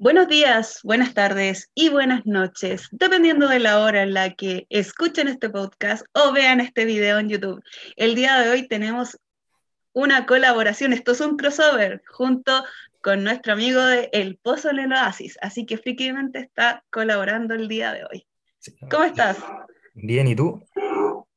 Buenos 0.00 0.28
días, 0.28 0.80
buenas 0.84 1.12
tardes 1.12 1.70
y 1.74 1.88
buenas 1.88 2.24
noches, 2.24 2.88
dependiendo 2.92 3.48
de 3.48 3.58
la 3.58 3.80
hora 3.80 4.02
en 4.02 4.14
la 4.14 4.34
que 4.34 4.66
escuchen 4.70 5.28
este 5.28 5.50
podcast 5.50 6.06
o 6.12 6.32
vean 6.32 6.60
este 6.60 6.84
video 6.84 7.18
en 7.18 7.28
YouTube. 7.28 7.62
El 7.96 8.14
día 8.14 8.38
de 8.38 8.50
hoy 8.50 8.68
tenemos 8.68 9.18
una 9.92 10.24
colaboración, 10.26 10.92
esto 10.92 11.12
es 11.12 11.20
un 11.20 11.36
crossover, 11.36 12.02
junto 12.08 12.64
con 13.02 13.24
nuestro 13.24 13.52
amigo 13.54 13.80
de 13.80 14.08
El 14.12 14.36
Pozo 14.36 14.70
en 14.70 14.78
el 14.78 14.92
Oasis, 14.92 15.36
así 15.42 15.66
que 15.66 15.78
Frikamente 15.78 16.38
está 16.38 16.84
colaborando 16.90 17.54
el 17.54 17.66
día 17.66 17.92
de 17.92 18.04
hoy. 18.04 18.26
¿Cómo 18.90 19.04
estás? 19.04 19.38
Bien, 19.94 20.28
¿y 20.28 20.36
tú? 20.36 20.64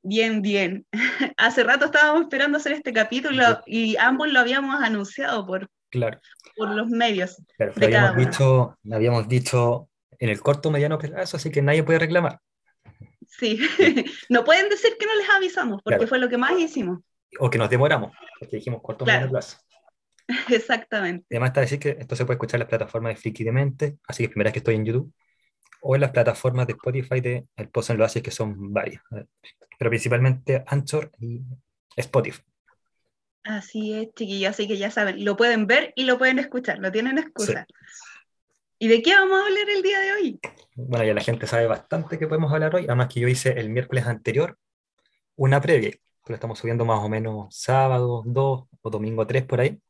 Bien, 0.03 0.41
bien. 0.41 0.85
Hace 1.37 1.63
rato 1.63 1.85
estábamos 1.85 2.23
esperando 2.23 2.57
hacer 2.57 2.73
este 2.73 2.93
capítulo 2.93 3.61
y 3.65 3.95
ambos 3.97 4.31
lo 4.31 4.39
habíamos 4.39 4.81
anunciado 4.81 5.45
por, 5.45 5.69
claro. 5.89 6.19
por 6.55 6.69
los 6.69 6.87
medios. 6.87 7.41
Claro, 7.57 7.73
lo 7.75 7.85
habíamos, 7.85 8.17
dicho, 8.17 8.77
habíamos 8.91 9.27
dicho 9.27 9.89
en 10.17 10.29
el 10.29 10.41
corto 10.41 10.71
mediano 10.71 10.97
plazo, 10.97 11.37
así 11.37 11.51
que 11.51 11.61
nadie 11.61 11.83
puede 11.83 11.99
reclamar. 11.99 12.39
Sí, 13.27 13.59
no 14.29 14.43
pueden 14.43 14.69
decir 14.69 14.91
que 14.99 15.05
no 15.05 15.15
les 15.15 15.29
avisamos, 15.29 15.81
porque 15.83 16.07
fue 16.07 16.19
lo 16.19 16.29
que 16.29 16.37
más 16.37 16.51
hicimos. 16.59 16.99
O 17.39 17.49
que 17.49 17.57
nos 17.57 17.69
demoramos, 17.69 18.11
porque 18.39 18.57
dijimos 18.57 18.81
corto 18.83 19.05
mediano 19.05 19.29
plazo. 19.29 19.57
Exactamente. 20.49 21.25
Además 21.29 21.49
está 21.49 21.61
decir 21.61 21.79
que 21.79 21.97
esto 21.99 22.15
se 22.15 22.25
puede 22.25 22.35
escuchar 22.35 22.57
en 22.57 22.61
las 22.61 22.69
plataformas 22.69 23.15
de 23.15 23.21
Friki 23.21 23.43
de 23.43 23.51
Mente, 23.51 23.97
así 24.07 24.23
que 24.23 24.29
primera 24.29 24.47
vez 24.49 24.53
que 24.53 24.59
estoy 24.59 24.75
en 24.75 24.85
YouTube, 24.85 25.13
o 25.81 25.95
en 25.95 26.01
las 26.01 26.11
plataformas 26.11 26.67
de 26.67 26.73
Spotify 26.73 27.19
de 27.19 27.45
El 27.55 27.69
Pozo 27.69 27.93
en 27.93 27.99
lo 27.99 28.07
que 28.07 28.31
son 28.31 28.71
varias 28.71 29.03
pero 29.81 29.89
principalmente 29.89 30.63
Anchor 30.67 31.11
y 31.19 31.41
Spotify. 31.95 32.43
Así 33.43 33.93
es, 33.95 34.13
chiquillos, 34.13 34.51
así 34.51 34.67
que 34.67 34.77
ya 34.77 34.91
saben, 34.91 35.25
lo 35.25 35.35
pueden 35.35 35.65
ver 35.65 35.91
y 35.95 36.03
lo 36.03 36.19
pueden 36.19 36.37
escuchar, 36.37 36.79
no 36.79 36.91
tienen 36.91 37.17
excusa. 37.17 37.65
¿Y 38.77 38.87
de 38.89 39.01
qué 39.01 39.15
vamos 39.15 39.41
a 39.41 39.45
hablar 39.47 39.67
el 39.75 39.81
día 39.81 39.99
de 39.99 40.13
hoy? 40.13 40.39
Bueno, 40.75 41.03
ya 41.03 41.15
la 41.15 41.21
gente 41.21 41.47
sabe 41.47 41.65
bastante 41.65 42.19
que 42.19 42.27
podemos 42.27 42.53
hablar 42.53 42.75
hoy, 42.75 42.85
además 42.85 43.07
que 43.11 43.21
yo 43.21 43.27
hice 43.27 43.59
el 43.59 43.71
miércoles 43.71 44.05
anterior 44.05 44.59
una 45.35 45.59
previa, 45.59 45.97
lo 46.27 46.35
estamos 46.35 46.59
subiendo 46.59 46.85
más 46.85 46.99
o 46.99 47.09
menos 47.09 47.47
sábado 47.55 48.21
2 48.23 48.63
o 48.83 48.89
domingo 48.91 49.25
3 49.25 49.45
por 49.45 49.61
ahí, 49.61 49.81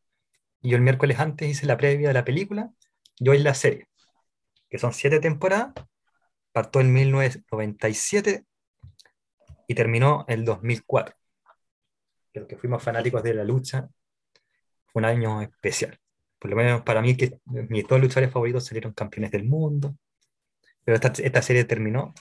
y 0.61 0.70
yo 0.70 0.78
el 0.78 0.83
miércoles 0.83 1.20
antes 1.20 1.50
hice 1.50 1.66
la 1.66 1.76
previa 1.76 2.08
de 2.08 2.14
la 2.14 2.23
película 2.23 2.70
y 3.17 3.28
hoy 3.28 3.39
la 3.39 3.55
serie, 3.55 3.88
que 4.72 4.80
son 4.80 4.94
siete 4.94 5.19
temporadas, 5.19 5.73
partó 6.53 6.80
en 6.80 6.94
1997 6.94 8.45
y 9.67 9.75
terminó 9.75 10.23
el 10.30 10.45
2004. 10.45 11.14
Creo 12.31 12.47
que 12.47 12.58
fuimos 12.58 12.81
fanáticos 12.81 13.22
de 13.22 13.33
la 13.33 13.44
lucha. 13.44 13.89
Fue 14.86 15.02
un 15.02 15.05
año 15.05 15.42
especial. 15.42 15.99
Por 16.39 16.52
lo 16.52 16.55
menos 16.55 16.83
para 16.83 17.02
mí, 17.02 17.17
que 17.17 17.39
mis 17.45 17.86
dos 17.86 17.99
luchadores 17.99 18.31
favoritos 18.31 18.66
salieron 18.66 18.94
campeones 18.94 19.31
del 19.31 19.44
mundo. 19.44 19.97
Pero 20.86 20.95
esta, 20.95 21.22
esta 21.22 21.42
serie 21.42 21.66
terminó. 21.66 22.14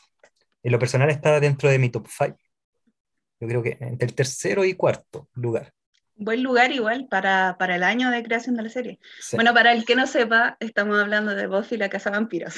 En 0.64 0.72
lo 0.72 0.78
personal 0.80 1.08
está 1.08 1.38
dentro 1.38 1.70
de 1.70 1.78
mi 1.78 1.88
top 1.88 2.08
5. 2.08 2.36
Yo 3.38 3.48
creo 3.48 3.62
que 3.62 3.78
entre 3.80 4.08
el 4.08 4.14
tercero 4.14 4.64
y 4.64 4.74
cuarto 4.74 5.28
lugar. 5.34 5.72
Buen 6.22 6.42
lugar 6.42 6.70
igual 6.70 7.08
para, 7.08 7.56
para 7.58 7.76
el 7.76 7.82
año 7.82 8.10
de 8.10 8.22
creación 8.22 8.54
de 8.54 8.62
la 8.62 8.68
serie. 8.68 8.98
Bueno, 9.32 9.54
para 9.54 9.72
el 9.72 9.86
que 9.86 9.94
no 9.94 10.06
sepa, 10.06 10.58
estamos 10.60 11.00
hablando 11.00 11.34
de 11.34 11.46
Buffy 11.46 11.78
la 11.78 11.88
Casa 11.88 12.10
Vampiros. 12.10 12.56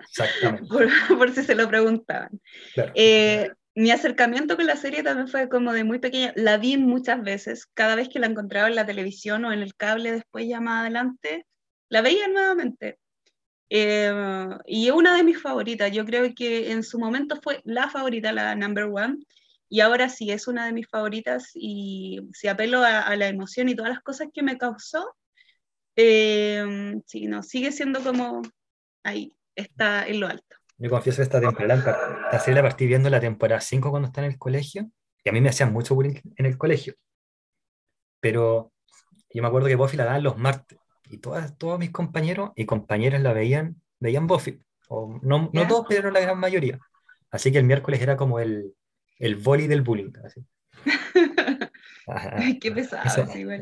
Exactamente. 0.00 0.68
por, 1.16 1.32
si 1.32 1.42
se 1.42 1.54
lo 1.54 1.66
preguntaban. 1.66 2.28
Claro. 2.74 2.92
Eh, 2.94 3.50
mi 3.74 3.90
acercamiento 3.90 4.54
con 4.54 4.66
la 4.66 4.76
serie 4.76 5.02
también 5.02 5.28
fue 5.28 5.48
como 5.48 5.72
de 5.72 5.82
muy 5.82 5.98
pequeña. 5.98 6.34
La 6.36 6.58
vi 6.58 6.76
muchas 6.76 7.22
veces, 7.22 7.64
cada 7.72 7.96
vez 7.96 8.10
que 8.10 8.18
la 8.18 8.26
encontraba 8.26 8.68
en 8.68 8.74
la 8.74 8.84
televisión 8.84 9.46
o 9.46 9.52
en 9.52 9.60
el 9.60 9.74
cable, 9.74 10.12
después 10.12 10.46
ya 10.46 10.60
más 10.60 10.82
adelante, 10.82 11.46
la 11.88 12.02
veía 12.02 12.28
nuevamente. 12.28 12.98
Eh, 13.70 14.12
y 14.66 14.88
es 14.88 14.92
una 14.92 15.16
de 15.16 15.22
mis 15.22 15.40
favoritas. 15.40 15.90
Yo 15.92 16.04
creo 16.04 16.34
que 16.34 16.72
en 16.72 16.82
su 16.82 16.98
momento 16.98 17.40
fue 17.40 17.62
la 17.64 17.88
favorita, 17.88 18.30
la 18.30 18.54
number 18.54 18.84
one. 18.84 19.20
Y 19.72 19.80
ahora 19.80 20.08
sí 20.08 20.32
es 20.32 20.48
una 20.48 20.66
de 20.66 20.72
mis 20.72 20.88
favoritas. 20.88 21.52
Y 21.54 22.28
si 22.32 22.48
apelo 22.48 22.82
a, 22.82 23.14
la 23.14 23.28
emoción 23.28 23.68
y 23.68 23.76
todas 23.76 23.92
las 23.92 24.02
cosas 24.02 24.28
que 24.34 24.42
me 24.42 24.58
causó, 24.58 25.14
eh, 25.94 27.00
sí, 27.06 27.26
no, 27.26 27.44
sigue 27.44 27.70
siendo 27.70 28.02
como 28.02 28.42
ahí, 29.04 29.32
está 29.54 30.08
en 30.08 30.20
lo 30.20 30.26
alto. 30.26 30.56
Yo 30.76 30.90
confieso 30.90 31.22
esta 31.22 31.40
temporada, 31.40 32.28
la 32.32 32.40
serie 32.40 32.56
la 32.56 32.62
partí 32.62 32.86
viendo 32.86 33.08
la 33.10 33.20
temporada 33.20 33.60
5 33.60 33.90
cuando 33.90 34.08
estaba 34.08 34.26
en 34.26 34.32
el 34.32 34.38
colegio, 34.38 34.90
y 35.22 35.28
a 35.28 35.32
mí 35.32 35.40
me 35.40 35.50
hacían 35.50 35.72
mucho 35.72 35.94
bullying 35.94 36.20
en 36.36 36.46
el 36.46 36.58
colegio. 36.58 36.94
Pero 38.18 38.72
yo 39.32 39.42
me 39.42 39.48
acuerdo 39.48 39.68
que 39.68 39.76
Buffy 39.76 39.96
la 39.96 40.06
daban 40.06 40.24
los 40.24 40.36
martes, 40.36 40.78
y 41.08 41.18
todas, 41.18 41.56
todos 41.58 41.78
mis 41.78 41.90
compañeros 41.90 42.50
y 42.56 42.66
compañeras 42.66 43.22
la 43.22 43.32
veían, 43.32 43.80
veían 44.00 44.26
Buffy. 44.26 44.60
O 44.88 45.20
no, 45.22 45.48
no 45.52 45.68
todos, 45.68 45.86
pero 45.88 46.10
la 46.10 46.20
gran 46.20 46.40
mayoría. 46.40 46.80
Así 47.30 47.52
que 47.52 47.58
el 47.58 47.64
miércoles 47.64 48.00
era 48.00 48.16
como 48.16 48.40
el, 48.40 48.74
el 49.20 49.36
boli 49.36 49.68
del 49.68 49.82
bullying. 49.82 50.12
Así. 50.24 50.44
Qué 52.60 52.72
pesado. 52.72 53.04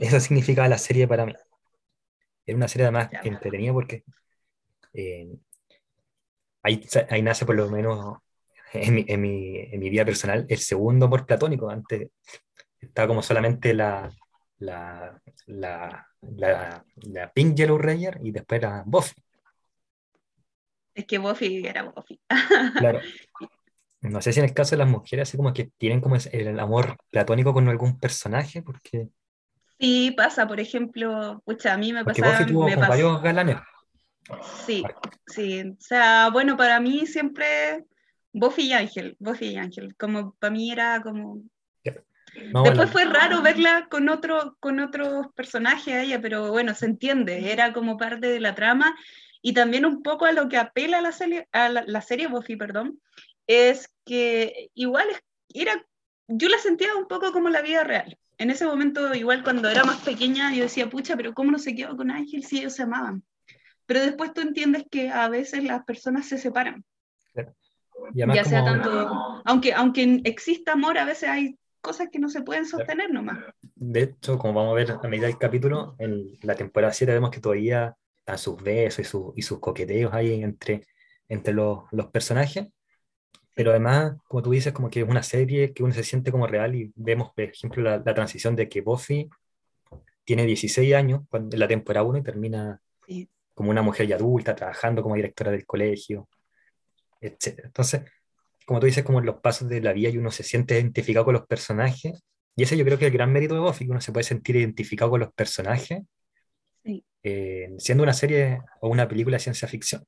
Eso, 0.01 0.21
significaba 0.21 0.69
la 0.69 0.79
serie 0.79 1.07
para 1.07 1.27
mí. 1.27 1.35
Era 2.47 2.57
una 2.57 2.69
serie 2.69 2.87
además 2.87 3.11
que 3.11 3.29
entretenida 3.29 3.73
porque 3.75 4.05
eh, 4.95 5.29
ahí, 6.63 6.81
nace 7.23 7.45
por 7.45 7.57
lo 7.57 7.69
menos 7.69 8.19
en 8.73 8.95
mi, 8.95 9.05
en, 9.07 9.21
mi, 9.21 9.59
en 9.59 9.81
mi, 9.81 9.91
vida 9.91 10.05
personal 10.05 10.47
el 10.49 10.59
segundo 10.59 11.07
amor 11.07 11.27
platónico. 11.27 11.69
Antes 11.69 12.09
estaba 12.81 13.09
como 13.09 13.23
solamente 13.23 13.75
la, 13.75 14.11
la, 14.61 15.21
la, 15.47 16.09
la, 16.23 16.85
la 17.03 17.33
Pink 17.33 17.57
Yellow 17.57 17.77
Ranger 17.77 18.19
y 18.23 18.31
después 18.31 18.61
era 18.61 18.83
Buffy. 18.87 19.23
Es 20.95 21.05
que 21.05 21.19
Buffy 21.19 21.67
era 21.67 21.83
Buffy. 21.83 22.21
claro. 22.79 23.01
No 24.01 24.23
sé 24.23 24.33
si 24.33 24.41
en 24.41 24.47
el 24.47 24.55
caso 24.55 24.73
de 24.73 24.79
las 24.79 24.89
mujeres, 24.89 25.29
así 25.29 25.37
como 25.37 25.53
que 25.53 25.71
tienen 25.77 26.01
como 26.01 26.17
el 26.17 26.61
amor 26.61 26.97
platónico 27.11 27.53
con 27.53 27.69
algún 27.69 27.99
personaje, 27.99 28.63
porque... 28.63 29.09
Sí, 29.81 30.13
pasa, 30.17 30.47
por 30.47 30.61
ejemplo, 30.61 31.43
pucha, 31.45 31.75
a 31.75 31.79
mí 31.79 31.93
me 31.93 32.05
pasa... 32.05 32.31
Buffy 32.31 32.53
tuvo 32.53 32.69
varios 32.77 33.23
galanes. 33.23 33.57
Sí, 34.67 34.85
sí. 35.27 35.63
O 35.63 35.77
sea, 35.81 36.31
bueno, 36.31 36.57
para 36.57 36.81
mí 36.81 37.07
siempre 37.07 37.85
Buffy 38.33 38.69
y 38.69 38.73
Ángel, 38.73 39.17
Buffy 39.19 39.47
y 39.47 39.57
Ángel, 39.57 39.95
como 39.97 40.35
para 40.35 40.53
mí 40.53 40.71
era 40.71 41.03
como... 41.03 41.43
Después 42.65 42.91
fue 42.91 43.05
raro 43.07 43.43
verla 43.43 43.89
con 43.91 44.09
otro, 44.09 44.57
con 44.61 44.79
otros 44.81 45.27
personajes 45.35 45.95
a 45.95 46.03
ella, 46.03 46.21
pero 46.21 46.51
bueno, 46.53 46.75
se 46.75 46.87
entiende, 46.87 47.51
era 47.53 47.73
como 47.73 47.97
parte 47.97 48.29
de 48.29 48.39
la 48.39 48.55
trama 48.55 48.95
y 49.43 49.55
también 49.55 49.87
un 49.87 50.03
poco 50.03 50.25
a 50.25 50.33
lo 50.33 50.49
que 50.49 50.57
apela 50.57 50.99
a 50.99 51.03
la 51.03 51.13
serie, 51.13 51.49
a 51.53 51.69
la, 51.69 52.01
serie 52.03 52.29
Buffy, 52.29 52.57
perdón, 52.57 53.01
es 53.49 53.93
que 54.05 54.71
igual 54.75 55.09
era, 55.53 55.85
yo 56.29 56.49
la 56.49 56.59
sentía 56.59 56.95
un 56.95 57.09
poco 57.09 57.33
como 57.33 57.49
la 57.49 57.63
vida 57.63 57.83
real. 57.83 58.17
En 58.37 58.51
ese 58.51 58.65
momento, 58.65 59.13
igual 59.17 59.43
cuando 59.43 59.69
era 59.69 59.83
más 59.83 60.01
pequeña, 60.03 60.55
yo 60.55 60.63
decía, 60.63 60.89
pucha, 60.89 61.17
pero 61.17 61.35
¿cómo 61.35 61.51
no 61.51 61.59
se 61.59 61.75
quedó 61.75 61.97
con 61.97 62.13
Ángel 62.13 62.45
si 62.45 62.61
ellos 62.61 62.75
se 62.75 62.85
amaban? 62.85 63.25
pero 63.89 64.03
después 64.03 64.35
tú 64.35 64.43
entiendes 64.43 64.85
que 64.91 65.09
a 65.09 65.31
veces 65.31 65.65
las 65.65 65.83
personas 65.85 66.29
se 66.29 66.37
separan. 66.37 66.85
ya 68.13 68.45
sea 68.45 68.63
tanto, 68.63 69.43
aunque, 69.47 69.73
aunque 69.73 70.21
exista 70.25 70.73
amor, 70.73 70.99
a 70.99 71.07
veces 71.07 71.31
hay 71.31 71.59
cosas 71.81 72.09
que 72.13 72.19
no 72.19 72.29
se 72.29 72.43
pueden 72.43 72.67
sostener 72.67 73.11
nomás. 73.11 73.39
De 73.75 74.03
hecho, 74.03 74.37
como 74.37 74.53
vamos 74.53 74.73
a 74.73 74.75
ver 74.75 74.91
a 75.03 75.09
medida 75.09 75.27
del 75.27 75.39
capítulo, 75.39 75.97
en 75.99 76.39
la 76.43 76.55
temporada 76.55 76.93
7 76.93 77.11
vemos 77.15 77.31
que 77.31 77.41
todavía 77.41 77.97
están 78.19 78.37
sus 78.37 78.63
besos 78.63 79.33
y, 79.35 79.41
sus 79.41 79.59
coqueteos 79.59 80.13
ahí 80.13 80.43
entre, 80.43 80.87
entre 81.27 81.55
los, 81.55 81.85
los, 81.91 82.09
personajes. 82.09 82.67
Pero 83.59 83.73
además, 83.73 84.15
como 84.29 84.41
tú 84.41 84.53
dices, 84.53 84.73
como 84.73 84.89
que 84.89 85.01
es 85.01 85.09
una 85.09 85.25
serie 85.25 85.73
que 85.73 85.83
uno 85.83 85.93
se 85.93 86.05
siente 86.05 86.31
como 86.31 86.47
real 86.47 86.77
y 86.77 86.93
vemos, 86.95 87.33
por 87.35 87.43
ejemplo, 87.43 87.83
la, 87.83 87.99
la 87.99 88.15
transición 88.15 88.55
de 88.55 88.69
que 88.69 88.83
Buffy 88.83 89.29
tiene 90.23 90.47
16 90.47 90.95
años 90.95 91.23
cuando, 91.29 91.57
en 91.57 91.59
la 91.59 91.67
temporada 91.67 92.07
1 92.07 92.19
y 92.19 92.23
termina 92.23 92.81
como 93.55 93.71
una 93.71 93.83
mujer 93.83 94.07
ya 94.07 94.15
adulta, 94.15 94.55
trabajando 94.55 95.03
como 95.03 95.17
directora 95.17 95.51
del 95.51 95.67
colegio, 95.67 96.29
etc. 97.21 97.63
Entonces, 97.65 98.03
como 98.65 98.79
tú 98.79 98.87
dices, 98.87 99.03
como 99.03 99.19
en 99.19 99.27
los 99.27 99.41
pasos 99.41 99.69
de 99.69 99.81
la 99.81 99.93
vida 99.93 100.11
y 100.11 100.19
uno 100.19 100.31
se 100.31 100.45
siente 100.45 100.77
identificado 100.77 101.25
con 101.25 101.35
los 101.35 101.45
personajes, 101.49 102.23
y 102.55 102.63
ese 102.63 102.77
yo 102.77 102.85
creo 102.85 102.97
que 102.97 103.07
es 103.07 103.11
el 103.11 103.19
gran 103.19 103.33
mérito 103.33 103.55
de 103.55 103.61
Buffy, 103.61 103.87
que 103.87 103.91
uno 103.91 104.01
se 104.01 104.13
puede 104.13 104.23
sentir 104.23 104.55
identificado 104.55 105.11
con 105.11 105.19
los 105.19 105.33
personajes, 105.33 106.03
eh, 107.25 107.71
siendo 107.79 108.05
una 108.05 108.13
serie 108.13 108.61
o 108.81 108.89
una 108.89 109.09
película 109.09 109.35
de 109.37 109.41
ciencia 109.41 109.67
ficción 109.67 110.05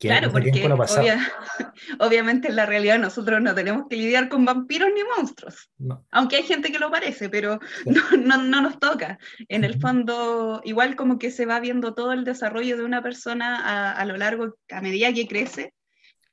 claro, 0.00 0.32
porque 0.32 0.50
obviamente 1.98 2.48
en 2.48 2.56
la 2.56 2.66
realidad 2.66 2.98
nosotros 2.98 3.40
no 3.40 3.54
tenemos 3.54 3.86
que 3.88 3.96
lidiar 3.96 4.28
con 4.28 4.44
vampiros 4.44 4.88
ni 4.94 5.02
monstruos. 5.16 5.70
Aunque 6.10 6.36
hay 6.36 6.42
gente 6.42 6.72
que 6.72 6.78
lo 6.78 6.90
parece, 6.90 7.28
pero 7.28 7.60
no, 8.16 8.36
no, 8.36 8.60
nos 8.62 8.78
toca. 8.78 9.18
En 9.48 9.64
el 9.64 9.80
fondo, 9.80 10.60
igual 10.64 10.96
como 10.96 11.18
que 11.18 11.30
se 11.30 11.46
va 11.46 11.60
viendo 11.60 11.94
todo 11.94 12.12
el 12.12 12.24
desarrollo 12.24 12.76
de 12.76 12.84
una 12.84 13.02
persona 13.02 13.56
a, 13.56 13.92
a, 13.92 14.04
lo 14.04 14.16
largo, 14.16 14.56
a 14.70 14.80
medida 14.80 15.12
que 15.12 15.28
crece, 15.28 15.72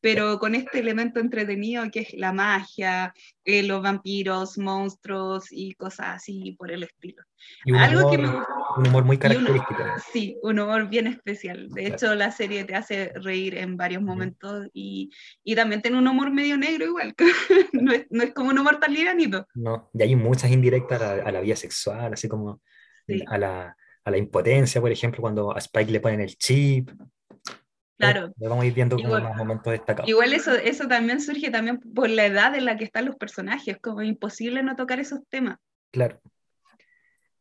pero 0.07 0.39
con 0.39 0.55
este 0.55 0.79
elemento 0.79 1.19
entretenido 1.19 1.83
que 1.91 1.99
es 1.99 2.13
la 2.13 2.31
magia, 2.31 3.13
eh, 3.43 3.61
los 3.61 3.81
vampiros, 3.81 4.57
monstruos 4.57 5.47
y 5.51 5.73
cosas 5.73 6.15
así 6.15 6.55
por 6.57 6.71
el 6.71 6.83
estilo. 6.83 7.23
un, 7.65 7.75
Algo 7.75 8.07
humor, 8.07 8.17
que 8.17 8.79
un 8.79 8.87
humor 8.87 9.03
muy 9.03 9.17
característico. 9.17 9.83
sí, 10.13 10.37
un 10.43 10.59
humor 10.59 10.87
bien 10.87 11.07
especial. 11.07 11.67
De 11.67 11.87
hecho, 11.87 12.15
la 12.15 12.31
serie 12.31 12.63
te 12.63 12.73
hace 12.73 13.11
reír 13.15 13.57
en 13.57 13.75
varios 13.75 14.01
momentos 14.01 14.69
y, 14.71 15.11
y, 15.43 15.55
también 15.55 15.81
tiene 15.81 15.97
un 15.97 16.07
humor 16.07 16.31
medio 16.31 16.55
negro 16.55 16.85
igual. 16.85 17.13
no, 17.73 17.91
es, 17.91 18.05
no, 18.09 18.23
es, 18.23 18.33
como 18.33 18.51
un 18.51 18.59
humor 18.59 18.79
tan 18.79 18.93
livianito. 18.93 19.45
No, 19.55 19.89
y 19.93 20.03
hay 20.03 20.15
muchas 20.15 20.51
indirectas 20.51 21.01
a, 21.01 21.11
a 21.15 21.31
la 21.33 21.41
vida 21.41 21.57
sexual, 21.57 22.13
así 22.13 22.29
como 22.29 22.61
a, 23.27 23.37
la, 23.37 23.75
a 24.05 24.11
la 24.11 24.17
impotencia, 24.17 24.79
por 24.79 24.89
ejemplo, 24.89 25.19
cuando 25.19 25.53
a 25.53 25.59
Spike 25.59 25.91
le 25.91 25.99
ponen 25.99 26.21
el 26.21 26.37
chip. 26.37 26.91
Claro. 27.97 28.31
Lo 28.37 28.49
vamos 28.49 28.63
a 28.63 28.67
ir 28.67 28.73
viendo 28.73 28.95
como 28.95 29.07
igual, 29.07 29.23
más 29.23 29.35
momentos 29.35 29.71
destacados. 29.71 30.09
Igual 30.09 30.33
eso, 30.33 30.53
eso 30.53 30.87
también 30.87 31.19
surge 31.19 31.49
también 31.49 31.79
por 31.79 32.09
la 32.09 32.25
edad 32.25 32.55
en 32.55 32.65
la 32.65 32.77
que 32.77 32.83
están 32.83 33.05
los 33.05 33.15
personajes, 33.15 33.77
como 33.81 34.03
imposible 34.03 34.61
no 34.61 34.75
tocar 34.75 34.99
esos 34.99 35.21
temas. 35.29 35.57
Claro. 35.91 36.21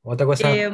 Otra 0.03 0.25
cosa, 0.25 0.55
eh, 0.55 0.71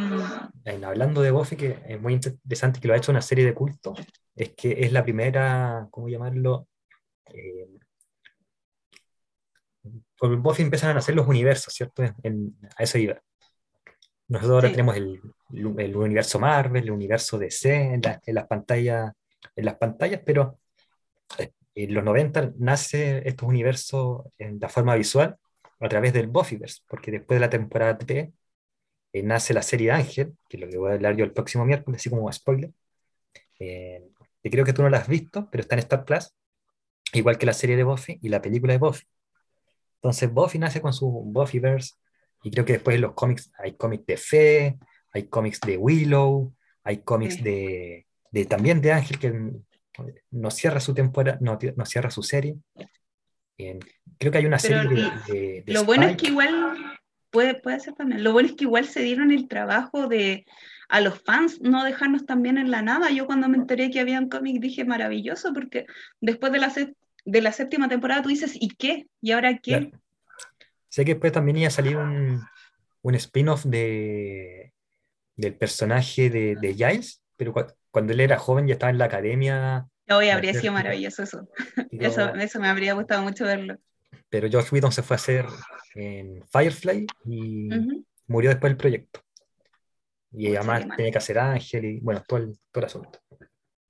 hablando 0.84 1.22
de 1.22 1.30
Buffy, 1.30 1.56
que 1.56 1.78
es 1.86 1.98
muy 1.98 2.12
interesante 2.12 2.80
que 2.80 2.86
lo 2.86 2.92
ha 2.92 2.98
hecho 2.98 3.10
una 3.10 3.22
serie 3.22 3.46
de 3.46 3.54
culto, 3.54 3.94
es 4.36 4.50
que 4.50 4.84
es 4.84 4.92
la 4.92 5.02
primera, 5.02 5.88
¿cómo 5.90 6.10
llamarlo? 6.10 6.68
Eh, 7.32 7.66
con 10.18 10.42
Buffy 10.42 10.62
empiezan 10.62 10.90
a 10.90 10.94
nacer 10.94 11.14
los 11.14 11.26
universos, 11.26 11.72
¿cierto? 11.72 12.04
En, 12.22 12.54
a 12.76 12.82
eso 12.82 12.98
iba. 12.98 13.22
Nosotros 14.28 14.54
ahora 14.54 14.70
tenemos 14.70 14.96
el, 14.96 15.20
el, 15.78 15.96
universo 15.96 16.38
Marvel, 16.38 16.84
el 16.84 16.90
universo 16.90 17.38
DC 17.38 17.94
en, 17.94 18.02
en 18.04 18.34
las 18.34 18.46
pantallas 18.46 19.12
en 19.56 19.64
las 19.64 19.76
pantallas, 19.76 20.20
pero 20.24 20.58
eh, 21.38 21.52
en 21.74 21.94
los 21.94 22.04
90 22.04 22.52
nace 22.58 23.26
estos 23.28 23.48
universos 23.48 24.22
en 24.38 24.58
la 24.60 24.68
forma 24.68 24.94
visual 24.94 25.36
a 25.80 25.88
través 25.88 26.12
del 26.12 26.28
Buffyverse, 26.28 26.82
porque 26.88 27.10
después 27.10 27.36
de 27.36 27.40
la 27.40 27.50
temporada 27.50 27.98
3 27.98 28.30
eh, 29.12 29.22
nace 29.22 29.54
la 29.54 29.62
serie 29.62 29.90
Ángel, 29.92 30.36
que 30.48 30.56
es 30.56 30.60
lo 30.62 30.68
que 30.68 30.78
voy 30.78 30.90
a 30.90 30.94
hablar 30.94 31.16
yo 31.16 31.24
el 31.24 31.32
próximo 31.32 31.64
miércoles, 31.64 32.00
así 32.00 32.10
como 32.10 32.32
spoiler. 32.32 32.70
Eh, 33.58 34.08
que 34.42 34.50
creo 34.50 34.64
que 34.64 34.72
tú 34.72 34.82
no 34.82 34.90
la 34.90 34.98
has 34.98 35.08
visto, 35.08 35.48
pero 35.50 35.62
está 35.62 35.76
en 35.76 35.80
Star 35.80 36.04
Plus, 36.04 36.34
igual 37.12 37.38
que 37.38 37.46
la 37.46 37.52
serie 37.52 37.76
de 37.76 37.84
Buffy 37.84 38.18
y 38.22 38.28
la 38.28 38.42
película 38.42 38.72
de 38.72 38.78
Buffy. 38.78 39.06
Entonces 39.96 40.32
Buffy 40.32 40.58
nace 40.58 40.80
con 40.80 40.92
su 40.92 41.08
Buffyverse, 41.08 41.94
y 42.42 42.50
creo 42.50 42.64
que 42.64 42.74
después 42.74 42.96
en 42.96 43.02
los 43.02 43.14
cómics 43.14 43.52
hay 43.58 43.76
cómics 43.76 44.06
de 44.06 44.16
Fe, 44.16 44.78
hay 45.12 45.28
cómics 45.28 45.60
de 45.60 45.76
Willow, 45.76 46.52
hay 46.82 46.98
cómics 46.98 47.42
de, 47.42 48.06
de, 48.32 48.46
también 48.46 48.80
de 48.80 48.92
Ángel, 48.92 49.18
que 49.18 49.32
no 50.30 50.50
cierra 50.50 50.80
su 50.80 50.94
temporada, 50.94 51.38
no, 51.40 51.58
no 51.76 51.86
cierra 51.86 52.10
su 52.10 52.22
serie. 52.22 52.56
creo 54.18 54.32
que 54.32 54.38
hay 54.38 54.46
una 54.46 54.58
serie 54.58 55.12
de, 55.28 55.62
Lo 55.66 55.84
bueno 55.84 56.06
es 56.06 56.16
que 56.16 56.28
igual, 56.28 56.98
puede, 57.30 57.54
puede 57.54 57.78
ser 57.78 57.94
también, 57.94 58.24
lo 58.24 58.32
bueno 58.32 58.48
es 58.48 58.56
que 58.56 58.64
igual 58.64 58.86
se 58.86 59.02
dieron 59.02 59.30
el 59.30 59.46
trabajo 59.46 60.08
de 60.08 60.44
a 60.88 61.00
los 61.00 61.22
fans 61.22 61.60
no 61.62 61.84
dejarnos 61.84 62.26
también 62.26 62.58
en 62.58 62.70
la 62.70 62.82
nada. 62.82 63.10
Yo 63.10 63.24
cuando 63.24 63.48
me 63.48 63.56
enteré 63.56 63.90
que 63.90 64.00
había 64.00 64.18
un 64.18 64.28
cómic 64.28 64.60
dije 64.60 64.84
maravilloso, 64.84 65.54
porque 65.54 65.86
después 66.20 66.52
de 66.52 66.58
la, 66.58 66.70
de 67.24 67.40
la 67.40 67.52
séptima 67.52 67.88
temporada 67.88 68.20
tú 68.20 68.28
dices, 68.28 68.52
¿y 68.60 68.68
qué? 68.68 69.06
¿Y 69.22 69.30
ahora 69.30 69.56
qué? 69.56 69.90
Sé 70.90 71.06
que 71.06 71.12
después 71.12 71.32
también 71.32 71.56
iba 71.56 71.68
a 71.68 71.70
salir 71.70 71.96
un, 71.96 72.42
un 73.00 73.14
spin-off 73.14 73.64
de, 73.64 74.74
del 75.34 75.54
personaje 75.54 76.28
de, 76.28 76.56
de 76.56 76.74
Giles, 76.74 77.22
pero 77.38 77.54
cuando 77.92 78.12
él 78.12 78.20
era 78.20 78.38
joven 78.38 78.66
ya 78.66 78.72
estaba 78.72 78.90
en 78.90 78.98
la 78.98 79.04
academia. 79.04 79.86
Hoy 80.10 80.30
habría 80.30 80.54
sido 80.54 80.72
maravilloso 80.72 81.22
eso. 81.22 81.48
eso. 81.92 82.34
Eso 82.34 82.58
me 82.58 82.68
habría 82.68 82.94
gustado 82.94 83.22
mucho 83.22 83.44
verlo. 83.44 83.76
Pero 84.28 84.48
George 84.50 84.70
Whedon 84.72 84.90
se 84.90 85.02
fue 85.02 85.14
a 85.14 85.16
hacer 85.16 85.46
en 85.94 86.42
Firefly 86.50 87.06
y 87.26 87.68
murió 88.26 88.50
después 88.50 88.70
del 88.70 88.78
proyecto. 88.78 89.20
Y 90.32 90.56
además 90.56 90.86
tenía 90.96 91.12
que 91.12 91.18
hacer 91.18 91.38
Ángel 91.38 91.84
y 91.84 92.00
bueno, 92.00 92.24
todo 92.26 92.40
el, 92.40 92.58
todo 92.70 92.82
el 92.82 92.86
asunto. 92.86 93.20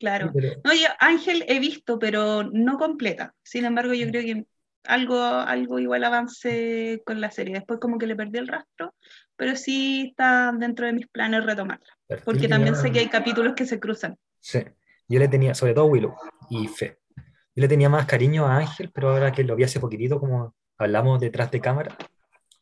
Claro. 0.01 0.33
No, 0.65 0.75
yo 0.75 0.89
Ángel 0.99 1.45
he 1.47 1.61
visto, 1.61 2.01
pero 2.01 2.43
no 2.43 2.77
completa. 2.77 3.35
Sin 3.45 3.65
embargo, 3.65 3.95
yo 3.95 4.09
mm. 4.09 4.11
creo 4.11 4.23
que 4.25 4.47
algo, 4.85 5.23
algo 5.23 5.79
igual 5.79 6.03
avance 6.03 7.01
con 7.07 7.21
la 7.21 7.31
serie. 7.31 7.55
Después 7.55 7.79
como 7.79 7.99
que 7.99 8.09
le 8.09 8.17
perdí 8.17 8.39
el 8.39 8.49
rastro, 8.49 8.95
pero 9.43 9.57
sí 9.57 10.07
está 10.11 10.53
dentro 10.57 10.87
de 10.87 10.93
mis 10.93 11.09
planes 11.09 11.45
retomarla. 11.45 11.85
Porque 12.25 12.47
también 12.47 12.77
sé 12.77 12.93
que 12.93 13.01
hay 13.01 13.09
capítulos 13.09 13.55
que 13.57 13.67
se 13.67 13.81
cruzan. 13.81 14.17
Sí, 14.39 14.61
yo 15.09 15.19
le 15.19 15.27
tenía, 15.27 15.53
sobre 15.53 15.75
todo 15.75 15.87
Willow 15.87 16.15
y 16.49 16.69
Fe. 16.69 17.01
Yo 17.17 17.61
le 17.61 17.67
tenía 17.67 17.89
más 17.89 18.07
cariño 18.07 18.47
a 18.47 18.59
Ángel, 18.59 18.93
pero 18.95 19.11
ahora 19.11 19.33
que 19.33 19.43
lo 19.43 19.57
vi 19.57 19.65
hace 19.65 19.81
poquitito, 19.81 20.21
como 20.21 20.55
hablamos 20.79 21.21
detrás 21.21 21.51
de 21.51 21.61
cámara. 21.61 21.99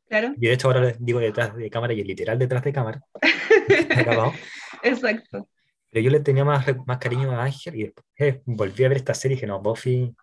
Claro. 0.09 0.32
Y 0.38 0.47
de 0.47 0.55
hecho 0.55 0.69
ahora 0.69 0.81
les 0.81 1.05
digo 1.05 1.21
detrás 1.21 1.55
de 1.55 1.69
cámara 1.69 1.93
y 1.93 2.00
el 2.00 2.06
literal 2.06 2.38
detrás 2.38 2.65
de 2.65 2.73
cámara. 2.73 3.03
Exacto. 4.82 5.50
Pero 5.91 6.03
yo 6.03 6.11
le 6.11 6.21
tenía 6.21 6.47
más, 6.47 6.65
más 6.87 6.97
cariño 6.97 7.31
a 7.32 7.44
Ángel 7.44 7.77
y 7.77 7.82
después 7.82 8.43
volví 8.47 8.85
a 8.85 8.88
ver 8.88 8.97
esta 8.97 9.12
serie 9.12 9.35
y 9.35 9.37
dije, 9.37 9.47
no, 9.47 9.61
Buffy 9.61 10.17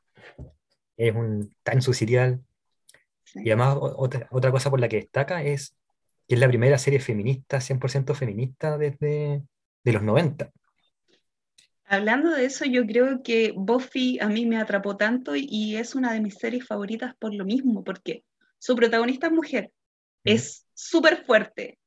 es 0.98 1.14
un 1.14 1.54
tan 1.62 1.84
su 1.84 1.94
serial. 1.94 2.42
Y 3.36 3.52
además 3.52 3.78
otra, 3.80 4.28
otra 4.32 4.52
cosa 4.52 4.72
por 4.72 4.80
la 4.80 4.90
que 4.90 4.98
destaca 4.98 5.44
es 5.44 5.77
que 6.28 6.36
es 6.36 6.40
la 6.40 6.48
primera 6.48 6.78
serie 6.78 7.00
feminista, 7.00 7.60
100% 7.60 8.14
feminista 8.16 8.78
desde 8.78 9.44
de 9.84 9.94
los 9.94 10.04
90. 10.04 10.52
Hablando 11.86 12.32
de 12.32 12.46
eso, 12.46 12.66
yo 12.66 12.86
creo 12.86 13.24
que 13.24 13.54
Buffy 13.56 14.20
a 14.20 14.28
mí 14.28 14.46
me 14.46 14.58
atrapó 14.58 14.98
tanto 14.98 15.34
y 15.36 15.78
es 15.78 15.96
una 15.96 16.12
de 16.12 16.20
mis 16.20 16.36
series 16.36 16.66
favoritas 16.66 17.16
por 17.18 17.34
lo 17.34 17.46
mismo, 17.46 17.84
porque 17.84 18.26
su 18.60 18.76
protagonista 18.76 19.28
es 19.28 19.34
mujer, 19.34 19.72
es 20.26 20.66
súper 20.74 21.24
fuerte 21.26 21.80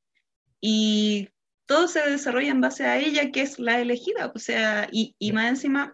y 0.59 1.29
todo 1.67 1.87
se 1.87 2.01
desarrolla 2.09 2.49
en 2.49 2.61
base 2.61 2.85
a 2.85 2.97
ella, 2.97 3.31
que 3.31 3.41
es 3.41 3.59
la 3.59 3.79
elegida, 3.79 4.31
o 4.33 4.39
sea, 4.39 4.89
y, 4.91 5.15
y 5.19 5.31
más 5.31 5.49
encima 5.49 5.93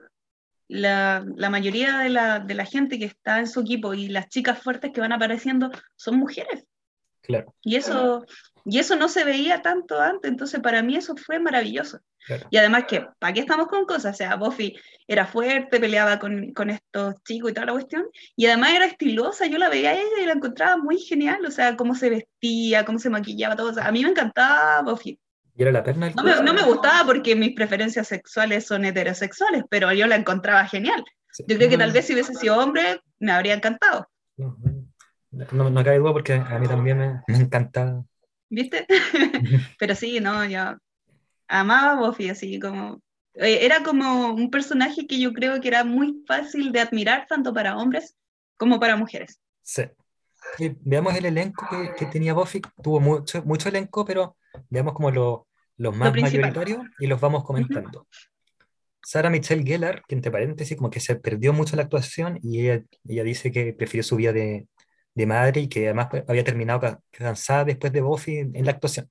la, 0.70 1.26
la 1.36 1.50
mayoría 1.50 1.98
de 2.00 2.10
la, 2.10 2.40
de 2.40 2.54
la, 2.54 2.66
gente 2.66 3.00
que 3.00 3.06
está 3.06 3.40
en 3.40 3.48
su 3.48 3.62
equipo 3.62 3.94
y 3.94 4.08
las 4.08 4.30
chicas 4.30 4.62
fuertes 4.62 4.92
que 4.94 5.02
van 5.02 5.14
apareciendo 5.14 5.70
son 5.96 6.18
mujeres. 6.18 6.66
Claro. 7.28 7.54
Y 7.62 7.76
eso, 7.76 8.26
y 8.66 8.80
eso 8.80 8.96
no 8.96 9.10
se 9.10 9.26
veía 9.26 9.62
tanto 9.62 10.00
antes, 10.00 10.32
entonces 10.32 10.62
para 10.62 10.82
mí 10.82 10.96
eso 10.96 11.16
fue 11.16 11.40
maravilloso. 11.40 12.00
Y 12.50 12.58
además 12.58 12.86
que, 12.88 13.08
¿para 13.20 13.34
qué 13.34 13.42
estamos 13.42 13.68
con 13.68 13.86
cosas? 13.86 14.16
O 14.16 14.18
sea, 14.18 14.36
Buffy 14.36 14.76
era 15.08 15.26
fuerte, 15.26 15.80
peleaba 15.80 16.20
con, 16.20 16.52
con, 16.52 16.70
estos 16.70 17.16
chicos 17.24 17.52
y 17.52 17.54
toda 17.54 17.68
la 17.68 17.72
cuestión, 17.74 18.06
y 18.36 18.46
además 18.48 18.74
era 18.74 18.86
estilosa, 18.86 19.46
yo 19.46 19.58
la 19.58 19.70
veía 19.70 19.92
a 19.92 19.94
ella 19.94 20.22
y 20.22 20.26
la 20.26 20.34
encontraba 20.34 20.78
muy 20.78 21.00
genial, 21.00 21.46
o 21.46 21.52
sea, 21.52 21.78
cómo 21.78 21.96
se 21.96 22.10
vestía, 22.10 22.84
cómo 22.84 23.00
se 23.00 23.10
maquillaba, 23.10 23.56
todo. 23.56 23.70
O 23.70 23.74
sea, 23.74 23.88
a 23.88 23.92
mí 23.92 24.04
me 24.04 24.10
encantaba 24.10 24.81
Buffy. 24.81 25.19
¿Y 25.56 25.62
era 25.62 25.72
la 25.72 25.84
perna 25.84 26.12
no, 26.16 26.24
me, 26.24 26.42
no 26.42 26.54
me, 26.54 26.64
gustaba 26.64 27.06
porque 27.06 27.36
mis 27.36 27.56
preferencias 27.56 28.07
sexuales 28.07 28.66
son 28.66 28.86
heterosexuales, 28.86 29.64
pero 29.69 29.92
yo 29.94 30.07
la 30.07 30.16
encontraba 30.16 30.66
genial. 30.66 31.04
Yo 31.48 31.57
creo 31.57 31.69
que 31.69 31.78
tal 31.78 31.92
vez 31.92 32.06
si 32.06 32.14
hubiese 32.14 32.34
sido 32.36 32.57
hombre, 32.57 33.02
me 33.19 33.31
habría 33.31 33.54
encantado. 33.54 34.07
No, 34.38 34.57
no, 34.62 34.77
cabe 35.84 36.00
duda 36.00 36.14
porque 36.14 36.34
a 36.34 36.60
mí 36.60 36.68
también 36.68 36.98
me, 36.98 37.22
me 37.28 37.38
encanta. 37.38 38.04
¿Viste? 38.50 38.86
pero 39.80 39.96
sí, 39.96 40.20
no, 40.20 40.46
yo 40.46 40.78
amaba 41.48 41.92
a 41.92 41.96
Buffy, 42.08 42.30
así 42.30 42.60
como... 42.60 43.02
Eh, 43.34 43.66
era 43.66 43.84
como 43.84 44.34
un 44.34 44.50
personaje 44.50 45.06
que 45.06 45.20
yo 45.20 45.32
creo 45.32 45.62
que 45.62 45.68
era 45.68 45.84
muy 45.84 46.24
fácil 46.28 46.72
de 46.72 46.80
admirar 46.80 47.28
tanto 47.28 47.54
para 47.54 47.78
hombres 47.78 48.16
como 48.58 48.80
para 48.80 48.96
mujeres. 48.96 49.40
Sí. 49.62 49.84
Y 50.58 50.72
veamos 50.80 51.16
el 51.16 51.26
elenco 51.26 51.68
que, 51.70 51.94
que, 51.98 52.06
tenía 52.08 52.34
Buffy. 52.34 52.62
Tuvo 52.82 53.00
mucho, 53.00 53.44
mucho 53.44 53.70
elenco, 53.70 54.06
pero 54.06 54.38
veamos 54.70 54.94
como 54.94 55.12
lo, 55.12 55.48
los 55.78 55.96
más 55.96 56.14
mayoritarios 56.14 56.80
y 57.00 57.08
los 57.08 57.22
vamos 57.22 57.44
comentando. 57.44 58.08
Sara 59.04 59.30
Michelle 59.30 59.64
Gellar, 59.64 60.02
que 60.08 60.16
entre 60.16 60.32
paréntesis 60.32 60.76
como 60.76 60.90
que 60.90 61.00
se 61.00 61.16
perdió 61.16 61.54
mucho 61.54 61.76
la 61.76 61.84
actuación 61.84 62.40
y 62.42 62.62
ella, 62.62 62.84
ella 63.08 63.24
dice 63.24 63.52
que 63.52 63.74
prefirió 63.74 64.04
su 64.04 64.16
vida 64.16 64.34
de, 64.34 64.68
de, 65.18 65.26
madre 65.26 65.62
y 65.62 65.68
que 65.68 65.86
además 65.86 66.07
pues, 66.09 66.24
había 66.28 66.44
terminado 66.44 67.02
cansada 67.12 67.66
después 67.66 67.92
de 67.92 68.02
Buffy 68.02 68.38
en, 68.38 68.66
la 68.66 68.71
actuación. 68.71 69.09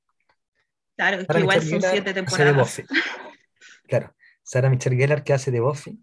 Claro, 0.96 1.20
es 1.20 1.26
que 1.26 1.40
igual 1.40 1.62
son 1.62 1.82
siete 1.82 2.14
temporadas. 2.14 2.82
Claro, 3.86 4.14
Sara 4.42 4.70
Michelle 4.70 4.96
Gellar 4.96 5.22
que 5.22 5.32
hace 5.32 5.50
de 5.50 5.60
Buffy, 5.60 6.02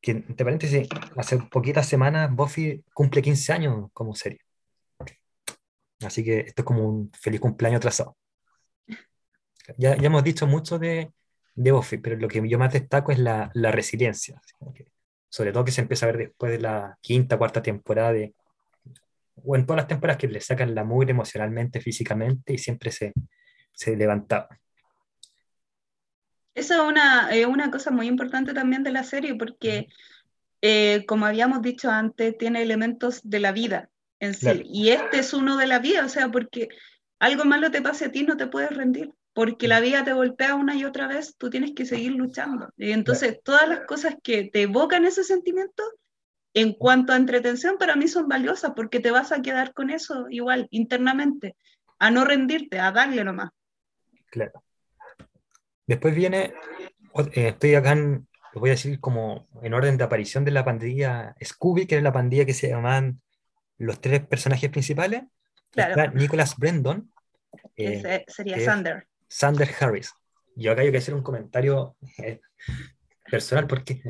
que 0.00 0.12
entre 0.12 0.44
paréntesis, 0.44 0.88
hace 1.16 1.38
poquitas 1.38 1.86
semanas 1.86 2.30
Buffy 2.32 2.84
cumple 2.94 3.22
15 3.22 3.52
años 3.52 3.90
como 3.92 4.14
serie. 4.14 4.40
Así 6.00 6.24
que 6.24 6.40
esto 6.40 6.62
es 6.62 6.66
como 6.66 6.86
un 6.88 7.10
feliz 7.12 7.40
cumpleaños 7.40 7.78
atrasado. 7.78 8.16
Ya, 9.78 9.96
ya 9.96 10.06
hemos 10.06 10.22
dicho 10.22 10.46
mucho 10.46 10.78
de, 10.78 11.10
de 11.54 11.72
Buffy, 11.72 11.98
pero 11.98 12.16
lo 12.16 12.28
que 12.28 12.46
yo 12.48 12.58
más 12.58 12.72
destaco 12.72 13.12
es 13.12 13.18
la, 13.18 13.50
la 13.54 13.72
resiliencia. 13.72 14.40
sobre 15.28 15.52
todo 15.52 15.64
que 15.64 15.72
se 15.72 15.80
empieza 15.80 16.06
a 16.06 16.12
ver 16.12 16.18
después 16.18 16.52
de 16.52 16.60
la 16.60 16.98
quinta, 17.00 17.38
cuarta 17.38 17.62
temporada, 17.62 18.12
de, 18.12 18.34
o 19.46 19.56
en 19.56 19.64
todas 19.64 19.78
las 19.78 19.88
temporadas 19.88 20.18
que 20.18 20.28
le 20.28 20.40
sacan 20.40 20.74
la 20.74 20.84
mugre 20.84 21.12
emocionalmente, 21.12 21.80
físicamente, 21.80 22.52
y 22.52 22.58
siempre 22.58 22.90
se, 22.90 23.12
se 23.72 23.96
levantaba. 23.96 24.48
Eso 26.54 26.74
es 26.74 26.80
una, 26.80 27.28
una 27.48 27.70
cosa 27.70 27.90
muy 27.90 28.06
importante 28.06 28.54
también 28.54 28.82
de 28.82 28.90
la 28.90 29.04
serie, 29.04 29.34
porque 29.34 29.88
eh, 30.62 31.04
como 31.06 31.26
habíamos 31.26 31.62
dicho 31.62 31.90
antes, 31.90 32.36
tiene 32.38 32.62
elementos 32.62 33.20
de 33.22 33.40
la 33.40 33.52
vida 33.52 33.90
en 34.18 34.34
sí. 34.34 34.62
Y 34.64 34.88
este 34.88 35.18
es 35.18 35.34
uno 35.34 35.56
de 35.56 35.66
la 35.66 35.78
vida, 35.78 36.04
o 36.04 36.08
sea, 36.08 36.30
porque 36.30 36.68
algo 37.18 37.44
malo 37.44 37.70
te 37.70 37.82
pase 37.82 38.06
a 38.06 38.10
ti, 38.10 38.24
no 38.24 38.36
te 38.36 38.46
puedes 38.46 38.74
rendir, 38.74 39.10
porque 39.32 39.68
la 39.68 39.80
vida 39.80 40.02
te 40.02 40.14
golpea 40.14 40.54
una 40.54 40.74
y 40.74 40.84
otra 40.84 41.06
vez, 41.06 41.36
tú 41.36 41.50
tienes 41.50 41.72
que 41.74 41.84
seguir 41.84 42.12
luchando. 42.12 42.70
Y 42.76 42.92
entonces, 42.92 43.38
todas 43.44 43.68
las 43.68 43.80
cosas 43.80 44.16
que 44.22 44.44
te 44.44 44.62
evocan 44.62 45.04
ese 45.04 45.24
sentimiento, 45.24 45.82
en 46.56 46.72
cuanto 46.72 47.12
a 47.12 47.16
entretención, 47.16 47.76
para 47.76 47.96
mí 47.96 48.08
son 48.08 48.28
valiosas, 48.28 48.72
porque 48.74 48.98
te 48.98 49.10
vas 49.10 49.30
a 49.30 49.42
quedar 49.42 49.74
con 49.74 49.90
eso 49.90 50.26
igual, 50.30 50.68
internamente, 50.70 51.54
a 51.98 52.10
no 52.10 52.24
rendirte, 52.24 52.80
a 52.80 52.92
darle 52.92 53.24
nomás. 53.24 53.50
Claro. 54.30 54.64
Después 55.86 56.14
viene, 56.14 56.54
eh, 57.34 57.48
estoy 57.48 57.74
acá 57.74 57.92
en, 57.92 58.26
voy 58.54 58.70
a 58.70 58.72
decir 58.72 58.98
como 59.00 59.46
en 59.62 59.74
orden 59.74 59.98
de 59.98 60.04
aparición 60.04 60.46
de 60.46 60.50
la 60.50 60.64
pandilla 60.64 61.36
Scooby, 61.44 61.86
que 61.86 61.98
es 61.98 62.02
la 62.02 62.14
pandilla 62.14 62.46
que 62.46 62.54
se 62.54 62.70
llaman 62.70 63.20
los 63.76 64.00
tres 64.00 64.26
personajes 64.26 64.70
principales. 64.70 65.24
Claro. 65.72 66.10
Nicholas 66.14 66.56
Brendon. 66.56 67.12
Eh, 67.76 68.24
sería 68.28 68.58
Sander. 68.60 69.06
Sander 69.28 69.68
Harris. 69.78 70.10
Yo 70.54 70.72
acá 70.72 70.80
hay 70.80 70.90
que 70.90 70.96
hacer 70.96 71.12
un 71.12 71.22
comentario 71.22 71.98
eh, 72.16 72.40
personal 73.30 73.66
porque 73.66 74.00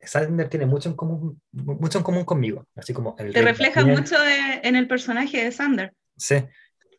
Sander 0.00 0.48
tiene 0.48 0.66
mucho 0.66 0.88
en 0.88 0.96
común, 0.96 1.40
mucho 1.52 1.98
en 1.98 2.04
común 2.04 2.24
conmigo. 2.24 2.66
Así 2.76 2.92
como 2.92 3.14
Te 3.14 3.42
refleja 3.42 3.84
mucho 3.84 4.16
en 4.62 4.76
el 4.76 4.86
personaje 4.86 5.44
de 5.44 5.52
Sander. 5.52 5.94
Sí. 6.16 6.36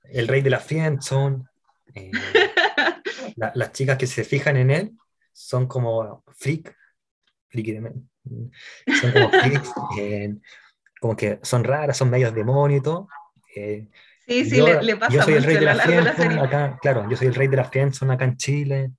El 0.03 0.27
rey 0.27 0.41
de 0.41 0.49
la 0.49 0.59
Friendzone. 0.59 1.43
Eh, 1.93 2.11
las 3.35 3.71
chicas 3.71 3.97
que 3.97 4.07
se 4.07 4.23
fijan 4.23 4.57
en 4.57 4.71
él 4.71 4.91
son 5.33 5.67
como 5.67 6.23
freak, 6.37 6.75
son 7.51 9.11
como 9.13 9.29
freaks, 9.29 9.69
eh, 9.99 10.35
como 10.99 11.15
que 11.15 11.39
son 11.41 11.63
raras, 11.63 11.97
son 11.97 12.09
medios 12.09 12.33
demonios 12.33 12.79
y 12.79 12.83
todo. 12.83 13.07
Eh, 13.55 13.87
sí, 14.25 14.49
sí, 14.49 14.61
le, 14.61 14.95
pasa 14.95 15.13
yo 15.13 15.23
soy 15.23 15.33
el 15.35 15.43
rey 15.43 15.55
de 15.55 15.61
la, 15.61 15.73
la 15.75 16.43
acá, 16.43 16.77
claro, 16.81 17.09
yo 17.09 17.17
soy 17.17 17.27
el 17.27 17.35
rey 17.35 17.47
de 17.47 17.57
la 17.57 17.63
acá 17.63 18.25
en 18.25 18.37
Chile. 18.37 18.91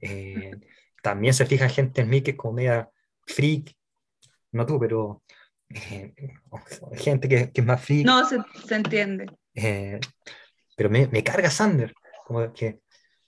Eh, 1.08 1.10
también 1.10 1.34
se 1.34 1.46
fija 1.46 1.68
gente 1.68 2.02
en 2.02 2.10
mí 2.10 2.22
que 2.22 2.32
es 2.32 2.36
como 2.36 2.54
media 2.54 2.90
freak, 3.26 3.74
no 4.52 4.66
tú, 4.66 4.78
pero 4.78 5.22
gente 6.96 7.28
que, 7.28 7.50
que, 7.50 7.60
es 7.60 7.66
más 7.66 7.82
freak. 7.82 8.06
No, 8.06 8.26
se, 8.26 8.38
se 8.66 8.74
entiende. 8.74 9.26
pero 10.76 10.90
me, 10.90 11.06
me, 11.08 11.22
carga 11.22 11.50
Sander, 11.50 11.94
como 12.26 12.52
que 12.52 12.80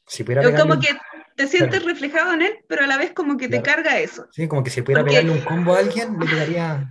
si 0.06 0.25
pudiera... 0.25 0.42
Como 0.56 0.78
que 0.78 0.88
te 1.37 1.46
sientes 1.46 1.84
reflejado 1.84 2.34
en 2.34 2.42
él, 2.42 2.58
pero 2.68 2.84
a 2.84 2.87
la 2.87 2.99
vez 2.99 3.12
como 3.12 3.37
que 3.37 3.49
te 3.49 3.62
carga 3.62 3.99
eso. 3.99 4.26
Sí, 4.30 4.46
como 4.46 4.62
que 4.62 4.70
si 4.70 4.82
pudiera 4.82 5.04
pegarle 5.04 5.30
un 5.30 5.40
combo 5.40 5.75
a 5.75 5.78
alguien, 5.78 6.18
le 6.18 6.26
pegaría, 6.26 6.90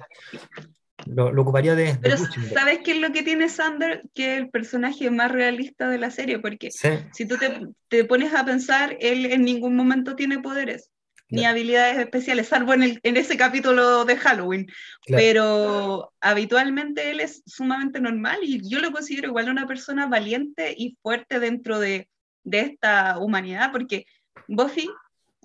lo, 1.06 1.42
ocuparía 1.42 1.76
de, 1.76 1.98
Pero 2.02 2.18
¿sabes 2.18 2.80
qué 2.84 2.92
es 2.92 3.00
lo 3.00 3.12
que 3.12 3.24
tiene 3.24 3.50
Sander? 3.50 4.04
Que 4.14 4.34
es 4.34 4.40
el 4.40 4.50
personaje 4.50 5.10
más 5.10 5.32
realista 5.32 5.90
de 5.90 5.98
la 5.98 6.12
serie, 6.12 6.40
porque 6.40 6.70
si 6.72 7.26
tú 7.26 7.38
te, 7.38 7.68
te, 7.88 8.06
pones 8.06 8.34
a 8.34 8.46
pensar, 8.46 8.98
él 9.00 9.26
en 9.26 9.44
ningún 9.44 9.76
momento 9.76 10.16
tiene 10.16 10.40
poderes. 10.40 10.90
Ni 11.32 11.46
habilidades 11.46 12.00
especiales, 12.00 12.48
salvo 12.48 12.74
en, 12.74 12.82
el, 12.82 13.00
en 13.04 13.16
ese 13.16 13.38
capítulo 13.38 14.04
de 14.04 14.18
Halloween. 14.18 14.68
Pero 15.06 16.12
habitualmente 16.20 17.12
él 17.12 17.20
es 17.20 17.44
sumamente 17.46 18.00
normal 18.02 18.40
y 18.42 18.68
yo 18.68 18.80
lo 18.80 18.92
considero 18.92 19.28
igual 19.28 19.48
una 19.48 19.68
persona 19.68 20.08
valiente 20.08 20.74
y 20.76 20.98
fuerte 21.04 21.40
dentro 21.40 21.80
de, 21.80 22.10
de 22.44 22.62
esta 22.62 23.20
humanidad, 23.20 23.72
porque 23.72 24.08
Buffy 24.48 24.90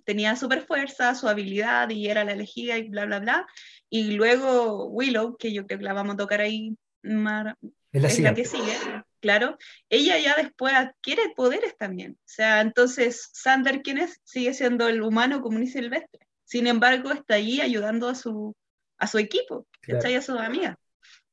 tenía 0.04 0.36
super 0.36 0.62
fuerza, 0.62 1.14
su 1.14 1.28
habilidad 1.28 1.90
y 1.90 2.08
era 2.08 2.24
la 2.24 2.32
elegida 2.32 2.78
y 2.78 2.88
bla, 2.88 3.06
bla, 3.06 3.20
bla. 3.20 3.46
Y 3.94 4.10
luego 4.16 4.86
Willow, 4.86 5.36
que 5.36 5.52
yo 5.52 5.68
creo 5.68 5.78
que 5.78 5.84
la 5.84 5.92
vamos 5.92 6.14
a 6.14 6.16
tocar 6.16 6.40
ahí, 6.40 6.76
es, 7.04 8.18
la, 8.18 8.34
que 8.34 8.44
sigue, 8.44 8.72
claro, 9.20 9.56
ella 9.88 10.18
ya 10.18 10.34
después 10.34 10.74
adquiere 10.74 11.32
poderes 11.36 11.76
también. 11.76 12.18
O 12.18 12.24
sea, 12.24 12.60
entonces 12.60 13.30
Sander, 13.32 13.82
¿quién 13.82 13.98
es? 13.98 14.20
Sigue 14.24 14.52
siendo 14.52 14.88
el 14.88 15.00
humano 15.00 15.40
común 15.40 15.62
y 15.62 15.68
silvestre. 15.68 16.26
Sin 16.42 16.66
embargo, 16.66 17.12
está 17.12 17.34
ahí 17.34 17.60
ayudando 17.60 18.08
a 18.08 18.16
su, 18.16 18.56
a 18.98 19.06
su 19.06 19.18
equipo, 19.18 19.68
está 19.86 20.08
ahí 20.08 20.16
a 20.16 20.22
su 20.22 20.36
amiga. 20.36 20.76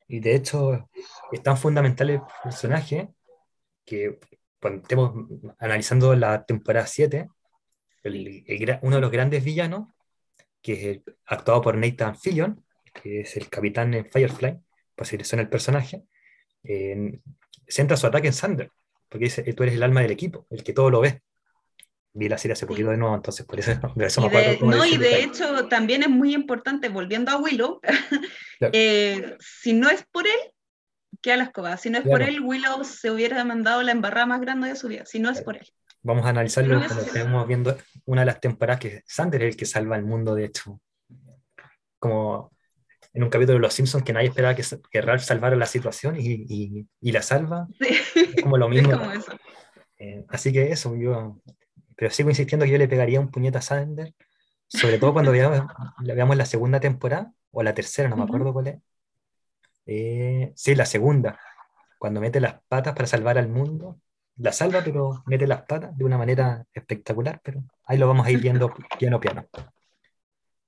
Y 0.07 0.19
de 0.19 0.35
hecho, 0.35 0.87
es 1.31 1.41
tan 1.41 1.57
fundamental 1.57 2.11
el 2.11 2.21
personaje 2.43 3.09
que 3.83 4.19
cuando 4.61 4.83
estemos 4.83 5.15
analizando 5.57 6.15
la 6.15 6.45
temporada 6.45 6.85
7, 6.85 7.27
uno 8.83 8.95
de 8.97 9.01
los 9.01 9.11
grandes 9.11 9.43
villanos, 9.43 9.87
que 10.61 10.91
es 10.91 10.99
actuado 11.25 11.61
por 11.61 11.77
Nathan 11.77 12.17
Fillion, 12.17 12.63
que 12.93 13.21
es 13.21 13.37
el 13.37 13.49
capitán 13.49 13.93
en 13.93 14.05
Firefly, 14.05 14.59
pues 14.95 15.09
si 15.09 15.23
son 15.23 15.39
el 15.39 15.49
personaje, 15.49 16.03
centra 17.67 17.97
su 17.97 18.07
ataque 18.07 18.27
en 18.27 18.33
Sander, 18.33 18.71
porque 19.09 19.25
dice, 19.25 19.43
tú 19.53 19.63
eres 19.63 19.75
el 19.75 19.83
alma 19.83 20.01
del 20.01 20.11
equipo, 20.11 20.45
el 20.49 20.63
que 20.63 20.73
todo 20.73 20.89
lo 20.89 21.01
ve. 21.01 21.21
Vi 22.13 22.27
la 22.27 22.37
serie 22.37 22.53
hace 22.53 22.65
poquito 22.65 22.89
de 22.89 22.97
nuevo, 22.97 23.15
entonces 23.15 23.45
por 23.45 23.59
eso, 23.59 23.71
de 23.95 24.05
eso 24.05 24.21
me 24.29 24.57
No, 24.61 24.85
y 24.85 24.97
de 24.97 25.23
hecho 25.23 25.67
también 25.67 26.03
es 26.03 26.09
muy 26.09 26.33
importante, 26.33 26.89
volviendo 26.89 27.31
a 27.31 27.37
Willow, 27.37 27.79
eh, 28.73 29.37
si 29.39 29.73
no 29.73 29.89
es 29.89 30.05
por 30.11 30.27
él, 30.27 30.39
queda 31.21 31.37
la 31.37 31.43
escoba. 31.45 31.77
Si 31.77 31.89
no 31.89 31.99
es 31.99 32.05
por 32.05 32.21
él, 32.21 32.41
Willow 32.41 32.83
se 32.83 33.11
hubiera 33.11 33.43
mandado 33.43 33.81
la 33.81 33.91
embarrada 33.91 34.25
más 34.25 34.41
grande 34.41 34.69
de 34.69 34.75
su 34.75 34.87
vida, 34.87 35.05
si 35.05 35.19
no 35.19 35.29
es 35.29 35.41
por 35.41 35.57
él. 35.57 35.71
Vamos 36.03 36.25
a 36.25 36.29
analizarlo 36.29 36.81
cuando 36.85 37.03
estemos 37.03 37.47
viendo 37.47 37.77
una 38.05 38.21
de 38.21 38.25
las 38.25 38.39
temporadas 38.39 38.79
que 38.79 39.03
Sander 39.05 39.43
es 39.43 39.53
el 39.53 39.57
que 39.57 39.65
salva 39.65 39.95
el 39.95 40.03
mundo, 40.03 40.33
de 40.33 40.45
hecho. 40.45 40.79
Como 41.99 42.51
en 43.13 43.23
un 43.23 43.29
capítulo 43.29 43.57
de 43.57 43.61
Los 43.61 43.73
Simpsons 43.73 44.03
que 44.03 44.13
nadie 44.13 44.29
esperaba 44.29 44.55
que, 44.55 44.63
que 44.89 45.01
Ralph 45.01 45.21
salvara 45.21 45.55
la 45.55 45.65
situación 45.65 46.15
y, 46.17 46.87
y, 46.99 47.11
la 47.11 47.21
salva. 47.21 47.67
Es 47.79 48.41
como 48.41 48.57
lo 48.57 48.69
mismo. 48.69 48.99
Eh, 49.99 50.25
así 50.29 50.51
que 50.51 50.71
eso, 50.71 50.95
yo. 50.95 51.39
Pero 51.95 52.09
sigo 52.09 52.29
insistiendo 52.29 52.65
que 52.65 52.71
yo 52.71 52.77
le 52.79 52.87
pegaría 52.87 53.19
un 53.19 53.29
puñete 53.29 53.59
a 53.59 53.61
Sander, 53.61 54.15
sobre 54.67 54.97
todo 54.97 55.13
cuando 55.13 55.31
veamos, 55.31 55.67
veamos 55.99 56.35
la 56.35 56.45
segunda 56.45 56.79
temporada, 56.79 57.31
o 57.51 57.61
la 57.61 57.75
tercera, 57.75 58.09
no 58.09 58.17
me 58.17 58.23
acuerdo 58.23 58.53
cuál 58.53 58.67
es. 58.67 58.79
Eh, 59.85 60.51
sí, 60.55 60.73
la 60.73 60.85
segunda, 60.85 61.39
cuando 61.99 62.21
mete 62.21 62.39
las 62.39 62.61
patas 62.67 62.93
para 62.95 63.07
salvar 63.07 63.37
al 63.37 63.49
mundo 63.49 63.99
la 64.41 64.51
salva, 64.51 64.81
pero 64.83 65.23
mete 65.25 65.47
las 65.47 65.63
patas 65.63 65.95
de 65.97 66.03
una 66.03 66.17
manera 66.17 66.65
espectacular, 66.73 67.39
pero 67.43 67.63
ahí 67.85 67.97
lo 67.97 68.07
vamos 68.07 68.25
a 68.25 68.31
ir 68.31 68.39
viendo 68.39 68.73
piano 68.99 69.19
piano. 69.19 69.45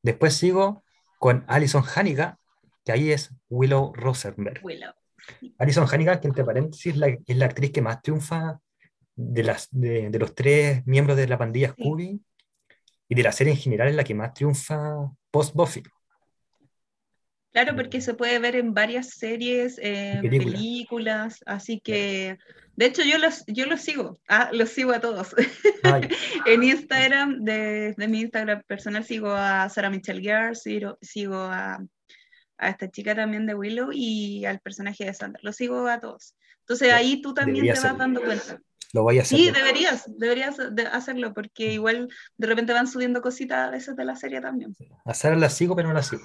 Después 0.02 0.34
sigo 0.36 0.84
con 1.20 1.44
Alison 1.48 1.84
Hannigan, 1.84 2.38
que 2.84 2.92
ahí 2.92 3.12
es 3.12 3.32
Willow 3.50 3.94
Rosenberg. 3.96 4.62
Alison 5.58 5.88
Hannigan, 5.90 6.20
que 6.20 6.28
entre 6.28 6.44
paréntesis 6.44 6.96
es 7.26 7.38
la 7.38 7.46
actriz 7.46 7.72
que 7.72 7.82
más 7.82 8.02
triunfa 8.02 8.60
de, 9.16 9.44
las, 9.44 9.70
de, 9.72 10.10
los 10.20 10.36
tres 10.36 10.86
miembros 10.86 11.18
de 11.18 11.28
la 11.28 11.38
pandilla 11.38 11.70
Scooby 11.70 12.22
y 13.08 13.16
de 13.16 13.24
la 13.24 13.32
serie 13.32 13.54
en 13.54 13.60
general 13.60 13.88
es 13.88 13.96
la 13.96 14.04
que 14.04 14.16
más 14.16 14.34
triunfa 14.34 15.12
post-Buffy. 15.32 15.84
Claro, 17.54 17.76
porque 17.76 18.02
se 18.02 18.16
puede 18.16 18.40
ver 18.40 18.56
en 18.56 18.74
varias 18.74 19.12
series, 19.12 19.76
películas, 19.76 21.40
así 21.46 21.80
que 21.80 22.38
de 22.76 22.88
hecho, 22.88 23.04
yo 23.04 23.20
los, 23.20 23.44
yo 23.48 23.68
los 23.68 23.82
sigo, 23.82 24.20
ah, 24.28 24.50
los 24.52 24.70
sigo 24.70 24.94
a 24.94 25.00
todos. 25.00 25.36
en 26.48 26.64
Instagram, 26.64 27.44
de, 27.44 27.94
de, 27.96 28.08
mi 28.08 28.22
Instagram 28.22 28.64
personal, 28.66 29.04
sigo 29.04 29.32
a 29.32 29.70
Sarah 29.70 29.92
Michelle 29.92 30.22
Gellar, 30.22 30.56
sigo, 30.56 30.98
sigo 31.00 31.36
a, 31.36 31.80
a, 32.58 32.70
esta 32.70 32.90
chica 32.90 33.14
también 33.14 33.46
de 33.46 33.54
Willow 33.54 33.92
y 33.94 34.46
al 34.46 34.60
personaje 34.60 35.06
de 35.06 35.14
Sandra. 35.14 35.40
Los 35.44 35.56
sigo 35.58 35.88
a 35.88 36.00
todos. 36.00 36.36
Entonces 36.62 36.92
ahí 36.92 37.22
tú 37.22 37.34
también 37.36 37.66
te 37.66 37.80
vas 37.80 37.98
dando 37.98 38.22
cuenta. 38.24 38.60
Lo 38.92 39.04
voy 39.04 39.20
a 39.20 39.22
hacer. 39.22 39.38
Sí, 39.38 39.52
deberías, 39.52 40.06
deberías 40.08 40.58
hacerlo, 40.92 41.34
porque 41.34 41.70
mm. 41.70 41.74
igual 41.74 42.08
de 42.38 42.48
repente 42.48 42.74
van 42.74 42.88
subiendo 42.88 43.22
cositas 43.22 43.68
a 43.68 43.72
veces 43.72 43.96
de 43.96 44.06
la 44.06 44.16
serie 44.16 44.42
también. 44.42 44.76
A 45.06 45.14
Sara 45.14 45.36
la 45.36 45.50
sigo, 45.50 45.76
pero 45.76 45.90
no 45.90 45.94
la 45.94 46.04
sigo. 46.04 46.24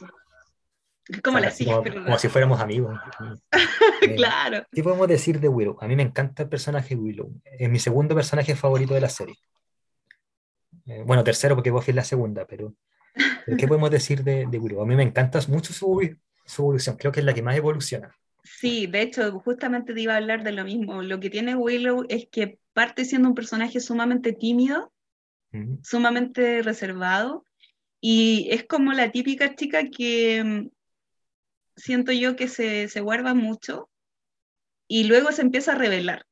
Como, 1.22 1.38
la 1.38 1.50
como, 2.04 2.18
si 2.18 2.28
fuéramos 2.28 2.60
amigos. 2.60 2.98
Claro. 4.16 4.64
¿Qué 4.70 4.82
podemos 4.82 5.08
decir 5.08 5.40
de 5.40 5.48
Willow? 5.48 5.76
A 5.80 5.88
mí 5.88 5.96
me 5.96 6.04
encanta 6.04 6.44
el 6.44 6.48
personaje 6.48 6.94
Willow. 6.94 7.32
Es 7.44 7.68
mi 7.68 7.80
segundo 7.80 8.14
personaje 8.14 8.54
favorito 8.54 8.94
de 8.94 9.00
la 9.00 9.08
serie. 9.08 9.34
Eh, 10.86 11.02
bueno, 11.04 11.24
tercero 11.24 11.56
porque 11.56 11.72
Buffy 11.72 11.90
es 11.90 11.96
la 11.96 12.04
segunda, 12.04 12.46
pero, 12.46 12.74
¿qué 13.58 13.66
podemos 13.66 13.90
decir 13.90 14.22
de, 14.22 14.46
de, 14.46 14.58
Willow? 14.58 14.82
A 14.82 14.86
mí 14.86 14.94
me 14.94 15.02
encanta 15.02 15.40
mucho 15.48 15.72
su, 15.72 16.16
su 16.46 16.62
evolución. 16.62 16.96
Creo 16.96 17.10
que 17.10 17.20
es 17.20 17.26
la 17.26 17.34
que 17.34 17.42
más 17.42 17.56
evoluciona. 17.56 18.14
Sí, 18.44 18.86
de 18.86 19.02
hecho, 19.02 19.38
justamente 19.40 19.92
te 19.92 20.00
iba 20.00 20.14
a 20.14 20.18
hablar 20.18 20.44
de 20.44 20.52
lo 20.52 20.64
mismo. 20.64 21.02
Lo 21.02 21.20
que 21.20 21.30
tiene 21.30 21.56
Willow 21.56 22.06
es 22.08 22.28
que 22.30 22.58
parte 22.72 23.04
siendo 23.04 23.28
un 23.28 23.34
personaje 23.34 23.80
sumamente 23.80 24.32
tímido, 24.32 24.92
sumamente 25.82 26.62
reservado, 26.62 27.44
y 28.00 28.48
es 28.50 28.64
como 28.64 28.92
la 28.92 29.10
típica 29.10 29.54
chica 29.54 29.90
que 29.90 30.44
mm, 30.44 30.68
siento 31.78 32.12
yo 32.12 32.36
que 32.36 32.48
se, 32.48 32.88
se 32.88 33.00
guarda 33.00 33.34
mucho 33.34 33.88
y 34.86 35.04
luego 35.04 35.32
se 35.32 35.42
empieza 35.42 35.72
a 35.72 35.76
revelar. 35.76 36.24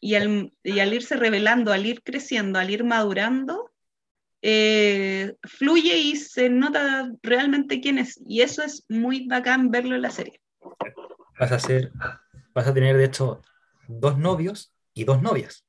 Y 0.00 0.16
al, 0.16 0.52
y 0.62 0.80
al 0.80 0.92
irse 0.92 1.16
revelando, 1.16 1.72
al 1.72 1.86
ir 1.86 2.02
creciendo, 2.02 2.58
al 2.58 2.70
ir 2.70 2.84
madurando, 2.84 3.70
eh, 4.42 5.36
fluye 5.42 5.96
y 5.96 6.16
se 6.16 6.50
nota 6.50 7.10
realmente 7.22 7.80
quién 7.80 7.98
es. 7.98 8.20
Y 8.26 8.42
eso 8.42 8.62
es 8.62 8.84
muy 8.88 9.26
bacán 9.26 9.70
verlo 9.70 9.94
en 9.94 10.02
la 10.02 10.10
serie. 10.10 10.40
Vas 11.38 11.52
a, 11.52 11.58
ser, 11.58 11.92
vas 12.52 12.66
a 12.66 12.74
tener, 12.74 12.96
de 12.96 13.04
hecho, 13.04 13.40
dos 13.88 14.18
novios 14.18 14.74
y 14.92 15.04
dos 15.04 15.22
novias. 15.22 15.64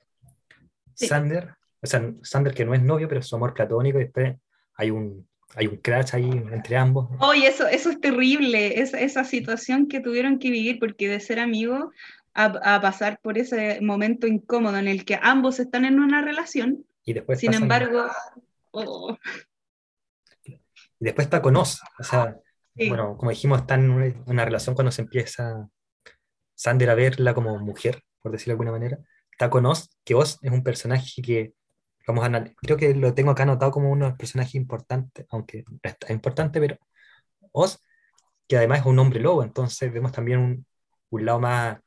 Sander, 0.94 1.56
o 1.82 1.88
sea, 1.88 2.14
Sander 2.22 2.54
que 2.54 2.66
no 2.66 2.74
es 2.74 2.82
novio, 2.82 3.08
pero 3.08 3.22
es 3.22 3.28
su 3.28 3.36
amor 3.36 3.54
platónico, 3.54 4.00
y 4.00 4.04
después 4.04 4.36
hay 4.76 4.92
un, 4.92 5.28
hay 5.56 5.68
un 5.68 5.78
crash 5.78 6.14
ahí 6.14 6.30
entre 6.52 6.78
ambos. 6.78 7.10
Oye, 7.20 7.48
eso, 7.48 7.68
eso 7.68 7.90
es 7.90 8.00
terrible, 8.02 8.82
es, 8.82 8.94
esa 8.94 9.24
situación 9.24 9.88
que 9.88 10.02
tuvieron 10.02 10.38
que 10.40 10.50
vivir, 10.50 10.80
porque 10.80 11.08
de 11.08 11.20
ser 11.20 11.40
amigos 11.40 11.86
a, 12.34 12.82
pasar 12.82 13.20
por 13.22 13.38
ese 13.38 13.80
momento 13.82 14.28
incómodo 14.28 14.78
en 14.78 14.90
el 14.90 15.06
que 15.06 15.18
ambos 15.22 15.60
están 15.60 15.86
en 15.86 16.00
una 16.00 16.22
relación, 16.22 16.86
y 17.06 17.14
después 17.14 17.40
sin 17.40 17.54
embargo... 17.54 18.08
Oh. 18.72 19.18
Y 20.44 21.06
después 21.06 21.26
está 21.26 21.42
con 21.42 21.56
Oz, 21.56 21.82
o 22.00 22.04
sea, 22.04 22.38
bueno, 22.76 23.16
como 23.18 23.32
dijimos, 23.32 23.62
está 23.62 23.76
en 23.76 23.90
una, 24.26 24.44
relación 24.44 24.76
cuando 24.76 24.92
se 24.92 25.02
empieza 25.02 25.70
Sander 26.56 26.90
a 26.90 26.96
verla 26.96 27.34
como 27.34 27.58
mujer, 27.60 28.02
por 28.22 28.32
decirlo 28.32 28.52
de 28.52 28.54
alguna 28.54 28.72
manera. 28.72 29.00
Está 29.32 29.50
con 29.50 29.66
Oz, 29.66 29.90
que 30.04 30.16
Oz 30.16 30.40
es 30.42 30.52
un 30.52 30.64
personaje 30.64 31.22
que 31.22 31.54
vamos 32.08 32.26
a 32.26 32.44
creo 32.62 32.78
que 32.78 32.94
lo 32.94 33.14
tengo 33.14 33.32
acá 33.32 33.44
anotado 33.44 33.72
como 33.72 33.92
uno 33.92 34.06
de 34.06 34.12
los 34.12 34.18
personajes 34.18 34.56
importantes, 34.56 35.26
aunque 35.30 35.64
es 35.82 36.10
importante, 36.10 36.60
pero 36.60 36.78
Oz, 37.52 37.82
que 38.48 38.58
además 38.58 38.80
es 38.80 38.86
un 38.86 39.00
hombre 39.00 39.20
lobo, 39.20 39.44
entonces 39.44 39.92
vemos 39.92 40.12
también 40.12 40.40
un, 40.40 40.66
un 41.10 41.26
lado 41.26 41.40
más 41.40 41.80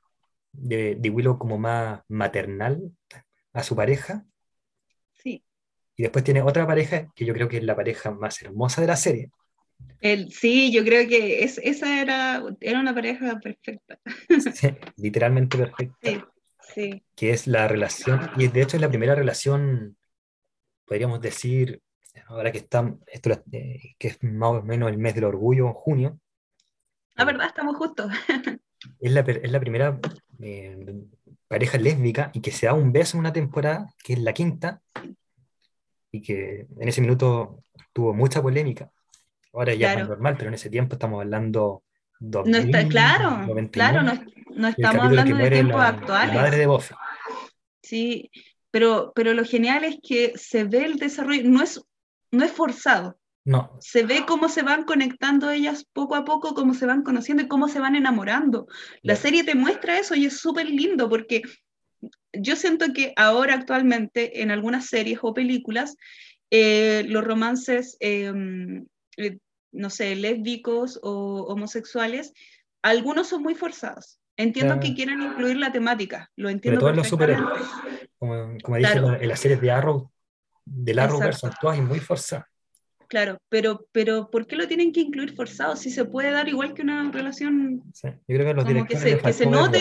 de, 0.52 0.96
de, 0.96 1.10
Willow 1.10 1.38
como 1.38 1.58
más 1.58 2.00
maternal 2.08 2.90
a 3.52 3.62
su 3.62 3.76
pareja. 3.76 4.24
Sí. 5.14 5.44
Y 5.96 6.04
después 6.04 6.24
tiene 6.24 6.42
otra 6.42 6.66
pareja 6.66 7.12
que 7.14 7.24
yo 7.24 7.34
creo 7.34 7.48
que 7.48 7.58
es 7.58 7.64
la 7.64 7.76
pareja 7.76 8.10
más 8.10 8.40
hermosa 8.42 8.80
de 8.80 8.86
la 8.86 8.96
serie. 8.96 9.30
El, 10.00 10.32
sí, 10.32 10.72
yo 10.72 10.84
creo 10.84 11.06
que 11.06 11.44
es, 11.44 11.58
esa 11.58 12.00
era, 12.00 12.42
era 12.60 12.80
una 12.80 12.94
pareja 12.94 13.38
perfecta. 13.40 13.98
Sí, 14.54 14.68
literalmente 14.96 15.58
perfecta. 15.58 15.96
Sí, 16.02 16.22
sí. 16.74 17.04
Que 17.14 17.30
es 17.30 17.46
la 17.46 17.68
relación, 17.68 18.30
y 18.36 18.48
de 18.48 18.62
hecho 18.62 18.76
es 18.76 18.80
la 18.80 18.88
primera 18.88 19.14
relación 19.14 19.97
podríamos 20.88 21.20
decir, 21.20 21.82
ahora 22.26 22.50
que 22.50 22.58
está, 22.58 22.94
esto 23.06 23.30
eh, 23.52 23.94
que 23.98 24.08
es 24.08 24.22
más 24.22 24.50
o 24.50 24.62
menos 24.62 24.90
el 24.90 24.98
mes 24.98 25.14
del 25.14 25.24
orgullo, 25.24 25.72
junio. 25.74 26.18
La 27.14 27.24
verdad, 27.24 27.46
estamos 27.46 27.76
justos. 27.76 28.10
es, 29.00 29.12
la, 29.12 29.20
es 29.20 29.52
la 29.52 29.60
primera 29.60 30.00
eh, 30.40 31.02
pareja 31.46 31.78
lésbica 31.78 32.30
y 32.32 32.40
que 32.40 32.50
se 32.50 32.66
da 32.66 32.74
un 32.74 32.92
beso 32.92 33.16
en 33.16 33.20
una 33.20 33.32
temporada, 33.32 33.92
que 34.02 34.14
es 34.14 34.18
la 34.20 34.32
quinta, 34.32 34.80
y 36.10 36.22
que 36.22 36.66
en 36.80 36.88
ese 36.88 37.00
minuto 37.00 37.64
tuvo 37.92 38.14
mucha 38.14 38.40
polémica. 38.40 38.90
Ahora 39.52 39.74
ya 39.74 39.94
es 39.94 40.08
normal, 40.08 40.36
pero 40.38 40.48
en 40.48 40.54
ese 40.54 40.70
tiempo 40.70 40.94
estamos 40.94 41.20
hablando... 41.20 41.82
no 42.20 42.56
está, 42.56 42.86
claro, 42.88 43.46
claro, 43.70 44.02
no, 44.02 44.68
estamos 44.68 45.04
hablando 45.06 45.36
de 45.36 45.50
tiempos 45.50 45.80
actuales. 45.80 46.34
La 46.34 46.42
madre 46.42 46.56
de 46.58 46.66
Buffy. 46.66 46.94
Sí, 47.82 48.30
pero, 48.70 49.12
pero 49.14 49.34
lo 49.34 49.44
genial 49.44 49.84
es 49.84 49.98
que 50.02 50.32
se 50.36 50.64
ve 50.64 50.84
el 50.84 50.96
desarrollo, 50.96 51.48
no 51.48 51.62
es, 51.62 51.82
no 52.30 52.44
es 52.44 52.52
forzado. 52.52 53.18
No. 53.44 53.76
Se 53.80 54.02
ve 54.02 54.24
cómo 54.26 54.50
se 54.50 54.62
van 54.62 54.84
conectando 54.84 55.50
ellas 55.50 55.86
poco 55.94 56.16
a 56.16 56.24
poco, 56.24 56.54
cómo 56.54 56.74
se 56.74 56.84
van 56.84 57.02
conociendo 57.02 57.42
y 57.42 57.48
cómo 57.48 57.68
se 57.68 57.80
van 57.80 57.96
enamorando. 57.96 58.66
La 59.02 59.16
serie 59.16 59.42
te 59.42 59.54
muestra 59.54 59.98
eso 59.98 60.14
y 60.14 60.26
es 60.26 60.38
súper 60.38 60.68
lindo 60.68 61.08
porque 61.08 61.40
yo 62.34 62.56
siento 62.56 62.92
que 62.92 63.14
ahora 63.16 63.54
actualmente 63.54 64.42
en 64.42 64.50
algunas 64.50 64.86
series 64.86 65.20
o 65.22 65.32
películas 65.32 65.96
eh, 66.50 67.04
los 67.08 67.24
romances, 67.24 67.96
em, 68.00 68.86
eh, 69.16 69.38
no 69.72 69.90
sé, 69.90 70.14
lésbicos 70.16 70.98
o 71.02 71.44
homosexuales, 71.48 72.32
algunos 72.82 73.28
son 73.28 73.42
muy 73.42 73.54
forzados. 73.54 74.18
Entiendo 74.36 74.78
que 74.78 74.94
quieren 74.94 75.20
incluir 75.20 75.56
la 75.56 75.72
temática, 75.72 76.30
lo 76.36 76.48
entiendo. 76.48 76.78
Pero 76.78 76.92
todos 76.92 76.96
los 76.96 77.08
como, 78.18 78.56
como 78.62 78.76
dije 78.76 78.98
en, 78.98 79.28
las 79.28 79.40
series 79.40 79.60
de 79.60 79.70
Arrow, 79.70 80.10
del 80.64 80.98
Arrowverse 80.98 81.40
son 81.40 81.52
todas 81.60 81.78
y 81.78 81.80
muy 81.80 82.00
forzadas. 82.00 82.46
Claro, 83.08 83.40
pero, 83.48 83.86
pero 83.90 84.28
¿por 84.30 84.46
qué 84.46 84.54
lo 84.54 84.68
tienen 84.68 84.92
que 84.92 85.00
incluir 85.00 85.34
forzado? 85.34 85.76
Si 85.76 85.90
se 85.90 86.04
puede 86.04 86.30
dar 86.30 86.46
igual 86.46 86.74
que 86.74 86.82
una 86.82 87.10
relación. 87.10 87.82
Sí, 87.94 88.08
yo 88.08 88.36
creo 88.36 88.46
que 88.46 88.54
los 88.54 88.64
como 88.66 88.86
que 88.86 88.98
se, 88.98 89.18
que 89.18 89.32
se 89.32 89.46
note 89.46 89.80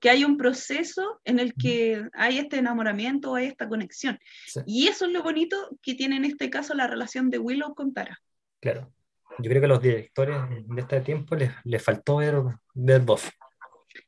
que 0.00 0.08
hay 0.08 0.24
un 0.24 0.38
proceso 0.38 1.20
en 1.24 1.40
el 1.40 1.52
que 1.52 2.08
hay 2.14 2.38
este 2.38 2.56
enamoramiento, 2.56 3.34
hay 3.34 3.46
esta 3.46 3.68
conexión. 3.68 4.18
Y 4.64 4.88
eso 4.88 5.04
es 5.04 5.12
lo 5.12 5.22
bonito 5.22 5.56
que 5.82 5.94
tiene 5.94 6.16
en 6.16 6.24
este 6.24 6.48
caso 6.48 6.72
la 6.72 6.86
relación 6.86 7.28
de 7.28 7.38
Willow 7.38 7.74
con 7.74 7.92
Tara. 7.92 8.18
Claro. 8.60 8.90
Yo 9.38 9.50
creo 9.50 9.60
que 9.60 9.66
a 9.66 9.68
los 9.68 9.82
directores 9.82 10.38
de 10.48 10.80
este 10.80 11.00
tiempo 11.02 11.36
les, 11.36 11.52
les 11.64 11.82
faltó 11.82 12.16
ver, 12.16 12.42
ver 12.72 13.02
Buffy. 13.02 13.30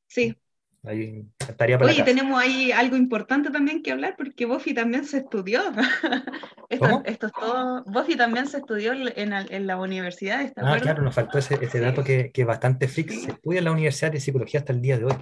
Sí. 0.07 0.35
Ahí 0.83 1.27
estaría 1.39 1.79
para 1.79 1.91
Oye, 1.91 2.03
tenemos 2.03 2.41
ahí 2.41 2.73
algo 2.73 2.97
importante 2.97 3.51
también 3.51 3.83
que 3.83 3.93
hablar 3.93 4.15
porque 4.17 4.47
Buffy 4.47 4.73
también 4.73 5.05
se 5.05 5.19
estudió. 5.19 5.61
esto, 6.71 7.03
esto, 7.05 7.27
es 7.27 7.33
todo. 7.33 7.85
Buffy 7.85 8.17
también 8.17 8.47
se 8.47 8.59
estudió 8.59 8.93
en, 8.93 9.33
en 9.33 9.67
la 9.67 9.79
universidad. 9.79 10.41
¿está 10.41 10.63
ah, 10.65 10.81
claro, 10.81 11.03
nos 11.03 11.15
faltó 11.15 11.39
ese, 11.39 11.59
ese 11.61 11.81
dato 11.81 12.03
que, 12.03 12.31
que, 12.33 12.45
bastante 12.45 12.89
fix. 12.89 13.25
Se 13.25 13.33
estudia 13.33 13.59
en 13.59 13.67
la 13.67 13.73
Universidad 13.73 14.11
de 14.11 14.21
Psicología 14.21 14.61
hasta 14.61 14.73
el 14.73 14.81
día 14.81 14.99
de 14.99 15.05
hoy. 15.05 15.15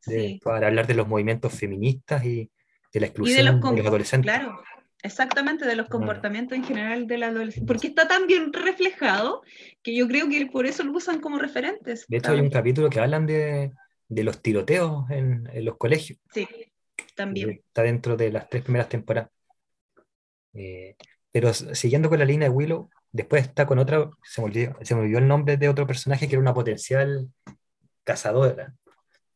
sí. 0.00 0.40
Para 0.42 0.68
hablar 0.68 0.86
de 0.86 0.94
los 0.94 1.06
movimientos 1.06 1.52
feministas 1.52 2.24
y 2.24 2.50
de 2.92 3.00
la 3.00 3.06
exclusión 3.06 3.36
de 3.36 3.52
los, 3.52 3.60
de 3.60 3.76
los 3.76 3.86
adolescentes. 3.86 4.32
Claro, 4.32 4.62
Exactamente, 5.02 5.64
de 5.64 5.76
los 5.76 5.88
comportamientos 5.88 6.56
en 6.56 6.64
general 6.64 7.06
del 7.06 7.22
adolescente. 7.22 7.66
Porque 7.66 7.86
está 7.86 8.06
tan 8.06 8.26
bien 8.26 8.52
reflejado 8.52 9.42
que 9.82 9.94
yo 9.94 10.06
creo 10.06 10.28
que 10.28 10.44
por 10.46 10.66
eso 10.66 10.84
lo 10.84 10.92
usan 10.92 11.20
como 11.20 11.38
referentes. 11.38 12.04
De 12.06 12.18
hecho, 12.18 12.32
hay 12.32 12.40
un 12.40 12.50
capítulo 12.50 12.90
que 12.90 13.00
hablan 13.00 13.26
de, 13.26 13.72
de 14.10 14.24
los 14.24 14.42
tiroteos 14.42 15.08
en, 15.10 15.48
en, 15.52 15.64
los 15.64 15.78
colegios. 15.78 16.18
Sí, 16.34 16.46
también. 17.14 17.50
Está 17.50 17.82
dentro 17.82 18.16
de 18.16 18.32
las 18.32 18.50
tres 18.50 18.62
primeras 18.64 18.88
temporadas. 18.88 19.30
Eh, 20.52 20.96
pero 21.32 21.54
siguiendo 21.54 22.08
con 22.08 22.18
la 22.18 22.24
línea 22.24 22.48
de 22.48 22.54
Willow, 22.54 22.90
después 23.12 23.42
está 23.42 23.66
con 23.66 23.78
otra, 23.78 24.10
se 24.24 24.40
me, 24.40 24.48
olvidó, 24.48 24.76
se 24.82 24.94
me 24.94 25.02
olvidó 25.02 25.18
el 25.18 25.28
nombre 25.28 25.56
de 25.56 25.68
otro 25.68 25.86
personaje 25.86 26.26
que 26.26 26.34
era 26.34 26.42
una 26.42 26.52
potencial 26.52 27.28
cazadora. 28.02 28.74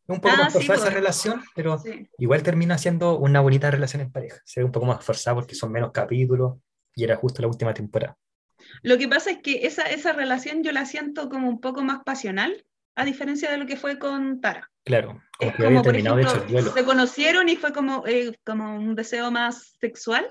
Un 0.06 0.20
poco 0.20 0.34
ah, 0.36 0.42
más 0.42 0.52
forzada 0.52 0.74
esa 0.74 0.84
pues. 0.86 0.94
relación, 0.94 1.42
pero 1.54 1.80
igual 2.18 2.42
termina 2.42 2.76
siendo 2.76 3.16
una 3.16 3.40
bonita 3.40 3.70
relación 3.70 4.02
en 4.02 4.10
pareja. 4.10 4.38
Se 4.44 4.60
ve 4.60 4.64
un 4.64 4.72
poco 4.72 4.86
más 4.86 5.02
forzada 5.04 5.36
porque 5.36 5.54
son 5.54 5.72
menos 5.72 5.92
capítulos 5.92 6.58
y 6.94 7.04
era 7.04 7.16
justo 7.16 7.40
la 7.40 7.48
última 7.48 7.72
temporada. 7.72 8.18
Lo 8.82 8.98
que 8.98 9.08
pasa 9.08 9.30
es 9.30 9.38
que 9.38 9.66
esa, 9.66 9.84
esa 9.84 10.12
relación 10.12 10.62
yo 10.62 10.72
la 10.72 10.84
siento 10.84 11.28
como 11.28 11.48
un 11.48 11.60
poco 11.60 11.82
más 11.82 12.02
pasional, 12.04 12.66
a 12.96 13.04
diferencia 13.04 13.50
de 13.50 13.58
lo 13.58 13.66
que 13.66 13.76
fue 13.76 13.98
con 13.98 14.40
Tara. 14.40 14.70
Claro, 14.84 15.22
como, 15.38 15.82
que 15.82 15.90
terminado 15.90 16.16
de 16.16 16.22
hecho 16.22 16.44
el. 16.48 16.64
Se 16.70 16.84
conocieron 16.84 17.48
y 17.48 17.56
fue 17.56 17.72
como, 17.72 18.06
eh, 18.06 18.38
como 18.44 18.76
un 18.76 18.94
deseo 18.94 19.30
más 19.30 19.76
sexual 19.80 20.30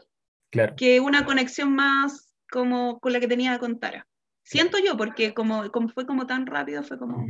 claro. 0.52 0.76
que 0.76 1.00
una 1.00 1.26
conexión 1.26 1.74
más 1.74 2.34
como 2.50 3.00
con 3.00 3.14
la 3.14 3.20
que 3.20 3.28
tenía 3.28 3.58
con 3.60 3.80
Tara. 3.80 4.08
Siento 4.44 4.78
yo, 4.78 4.96
porque 4.98 5.34
como, 5.34 5.72
como 5.72 5.90
fue 5.90 6.06
como 6.06 6.28
tan 6.28 6.46
rápido, 6.46 6.84
fue 6.84 7.00
como, 7.00 7.26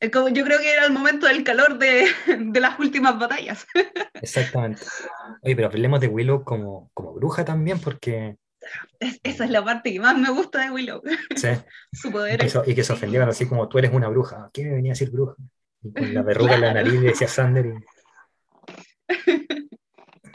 yo 0.00 0.44
creo 0.44 0.58
que 0.58 0.72
era 0.72 0.84
el 0.84 0.92
momento 0.92 1.26
del 1.26 1.42
calor 1.42 1.78
de, 1.78 2.06
de 2.38 2.60
las 2.60 2.78
últimas 2.78 3.18
batallas. 3.18 3.66
Exactamente. 4.14 4.82
Oye, 5.42 5.56
pero 5.56 5.68
hablemos 5.68 6.00
de 6.00 6.08
Willow 6.08 6.44
como, 6.44 6.90
como 6.94 7.14
bruja 7.14 7.44
también, 7.44 7.80
porque... 7.80 8.36
esa 9.22 9.44
es 9.44 9.50
la 9.50 9.64
parte 9.64 9.92
que 9.92 10.00
más 10.00 10.16
me 10.16 10.30
gusta 10.30 10.64
de 10.64 10.70
Willow. 10.70 11.02
Sí. 11.36 11.48
Su 11.92 12.10
poder. 12.10 12.40
Y 12.66 12.74
que, 12.74 12.84
se 12.84 12.92
ofendieron 12.92 13.28
así 13.28 13.46
como 13.46 13.68
tú 13.68 13.78
eres 13.78 13.92
una 13.92 14.08
bruja. 14.08 14.50
¿Qué 14.52 14.64
me 14.64 14.74
venía 14.74 14.92
a 14.92 14.94
decir 14.94 15.10
bruja? 15.10 15.34
Y 15.82 15.92
con 15.92 16.14
la 16.14 16.22
verruga 16.22 16.54
en 16.54 16.60
la 16.62 16.74
nariz 16.74 17.00
decía 17.00 17.28
Sander. 17.28 17.74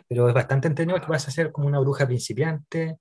Pero 0.08 0.28
es 0.28 0.34
bastante 0.34 0.68
entendido 0.68 1.00
que 1.00 1.08
vas 1.08 1.28
a 1.28 1.32
ser 1.32 1.52
como 1.52 1.68
una 1.68 1.80
bruja 1.80 2.06
principiante. 2.08 2.98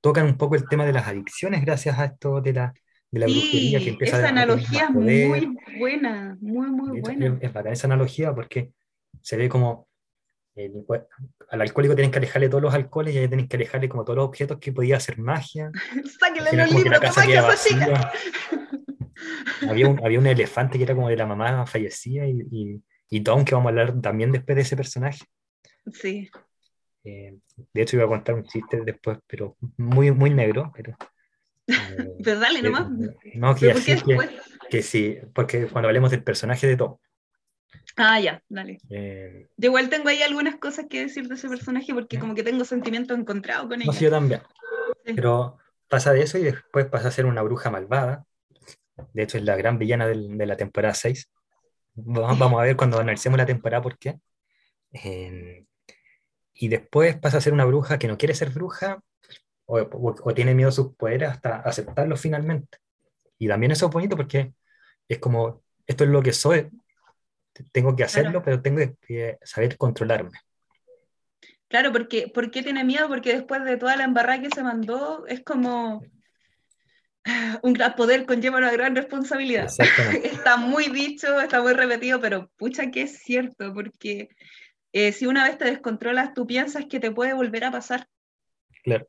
Tocan 0.00 0.26
un 0.26 0.36
poco 0.36 0.54
el 0.54 0.68
tema 0.68 0.84
de 0.84 0.92
las 0.92 1.06
adicciones 1.06 1.64
gracias 1.64 1.98
a 1.98 2.06
esto 2.06 2.40
de 2.40 2.52
la 2.52 2.74
de 3.10 3.20
la 3.20 3.26
brujería 3.26 3.78
que 3.78 3.90
empieza 3.90 4.18
esa 4.18 4.28
analogía 4.28 4.84
es 4.84 4.90
muy 4.90 5.56
buena, 5.78 6.36
muy, 6.40 6.68
muy 6.68 7.00
buena. 7.00 7.38
Es 7.40 7.52
bacán 7.52 7.72
esa 7.72 7.86
analogía 7.86 8.34
porque 8.34 8.72
se 9.22 9.36
ve 9.36 9.48
como 9.48 9.88
al 11.50 11.60
alcohólico 11.60 11.94
tienen 11.94 12.10
que 12.10 12.18
alejarle 12.18 12.48
todos 12.48 12.62
los 12.62 12.74
alcoholes 12.74 13.14
y 13.14 13.18
ahí 13.18 13.28
tienen 13.28 13.48
que 13.48 13.56
alejarle 13.56 13.88
como 13.88 14.04
todos 14.04 14.16
los 14.16 14.26
objetos 14.26 14.58
que 14.58 14.72
podía 14.72 14.96
hacer 14.96 15.18
magia. 15.18 15.70
Sáquenle 16.20 16.52
los 16.52 16.72
libros, 16.72 17.00
que 17.00 17.08
magia 17.08 17.52
esa 17.52 18.12
había, 19.68 19.88
un, 19.88 20.04
había 20.04 20.18
un 20.18 20.26
elefante 20.26 20.78
que 20.78 20.84
era 20.84 20.94
como 20.94 21.08
de 21.08 21.16
la 21.16 21.26
mamá 21.26 21.66
fallecida 21.66 22.26
y, 22.26 22.40
y, 22.50 22.82
y 23.08 23.20
Tom, 23.20 23.44
que 23.44 23.54
vamos 23.54 23.66
a 23.66 23.70
hablar 23.70 24.00
también 24.00 24.32
después 24.32 24.56
de 24.56 24.62
ese 24.62 24.76
personaje. 24.76 25.24
Sí. 25.92 26.30
Eh, 27.04 27.36
de 27.72 27.82
hecho, 27.82 27.96
iba 27.96 28.04
a 28.04 28.08
contar 28.08 28.34
un 28.34 28.44
chiste 28.44 28.80
después, 28.84 29.18
pero 29.26 29.56
muy, 29.76 30.10
muy 30.10 30.30
negro. 30.30 30.72
Pero, 30.74 30.96
Pero 32.24 32.40
dale 32.40 32.62
nomás. 32.62 32.88
No, 33.34 33.54
que, 33.54 33.74
que, 34.70 34.82
sí, 34.82 35.16
porque 35.34 35.66
cuando 35.66 35.88
hablemos 35.88 36.10
del 36.10 36.22
personaje 36.22 36.66
de 36.66 36.76
Tom. 36.76 36.96
Ah, 37.96 38.20
ya, 38.20 38.42
dale. 38.48 38.78
Eh, 38.90 39.48
yo 39.56 39.68
igual 39.68 39.88
tengo 39.88 40.08
ahí 40.08 40.22
algunas 40.22 40.56
cosas 40.56 40.86
que 40.88 41.00
decir 41.00 41.28
de 41.28 41.34
ese 41.34 41.48
personaje 41.48 41.94
porque 41.94 42.18
como 42.18 42.34
que 42.34 42.42
tengo 42.42 42.64
sentimientos 42.64 43.18
encontrados 43.18 43.68
con 43.68 43.80
ella. 43.80 43.90
No, 43.90 43.98
yo 43.98 44.10
también. 44.10 44.42
Pero 45.04 45.56
pasa 45.88 46.12
de 46.12 46.22
eso 46.22 46.36
y 46.38 46.42
después 46.42 46.86
pasa 46.86 47.08
a 47.08 47.12
ser 47.12 47.24
una 47.26 47.42
bruja 47.42 47.70
malvada. 47.70 48.26
De 49.12 49.22
hecho, 49.22 49.38
es 49.38 49.44
la 49.44 49.56
gran 49.56 49.78
villana 49.78 50.06
de 50.06 50.46
la 50.46 50.56
temporada 50.56 50.94
6. 50.94 51.30
Vamos 51.94 52.60
a 52.60 52.64
ver 52.64 52.76
cuando 52.76 52.98
analicemos 52.98 53.38
la 53.38 53.46
temporada 53.46 53.82
por 53.82 53.98
qué. 53.98 54.18
Eh, 54.92 55.64
y 56.52 56.68
después 56.68 57.16
pasa 57.18 57.38
a 57.38 57.40
ser 57.40 57.52
una 57.52 57.64
bruja 57.64 57.98
que 57.98 58.08
no 58.08 58.18
quiere 58.18 58.34
ser 58.34 58.50
bruja 58.50 59.00
o, 59.66 60.34
tiene 60.34 60.54
miedo 60.54 60.68
a 60.68 60.72
sus 60.72 60.94
poderes 60.94 61.30
hasta 61.30 61.56
aceptarlo 61.56 62.16
finalmente. 62.16 62.78
Y 63.38 63.48
también 63.48 63.72
eso 63.72 63.86
es 63.86 63.92
bonito 63.92 64.16
porque 64.16 64.52
es 65.08 65.18
como, 65.18 65.62
esto 65.86 66.04
es 66.04 66.10
lo 66.10 66.22
que 66.22 66.32
soy, 66.32 66.70
tengo 67.72 67.94
que 67.94 68.04
hacerlo, 68.04 68.42
pero 68.42 68.60
tengo 68.60 68.80
que 69.06 69.38
saber 69.42 69.76
controlarme. 69.76 70.38
Claro, 71.68 71.92
porque 71.92 72.28
¿por 72.32 72.50
qué 72.50 72.62
tiene 72.62 72.84
miedo? 72.84 73.08
Porque 73.08 73.34
después 73.34 73.64
de 73.64 73.76
toda 73.76 73.96
la 73.96 74.04
embarrada 74.04 74.40
que 74.40 74.50
se 74.50 74.62
mandó, 74.62 75.26
es 75.26 75.42
como 75.42 76.02
un 77.62 77.72
gran 77.72 77.94
poder 77.96 78.24
conlleva 78.26 78.58
una 78.58 78.70
gran 78.70 78.94
responsabilidad. 78.94 79.68
está 80.24 80.56
muy 80.56 80.88
dicho, 80.88 81.40
está 81.40 81.60
muy 81.60 81.72
repetido, 81.72 82.20
pero 82.20 82.50
pucha 82.56 82.90
que 82.90 83.02
es 83.02 83.18
cierto, 83.18 83.72
porque 83.74 84.28
eh, 84.92 85.12
si 85.12 85.26
una 85.26 85.44
vez 85.44 85.58
te 85.58 85.64
descontrolas, 85.64 86.34
tú 86.34 86.46
piensas 86.46 86.86
que 86.86 87.00
te 87.00 87.10
puede 87.10 87.34
volver 87.34 87.64
a 87.64 87.70
pasar. 87.70 88.06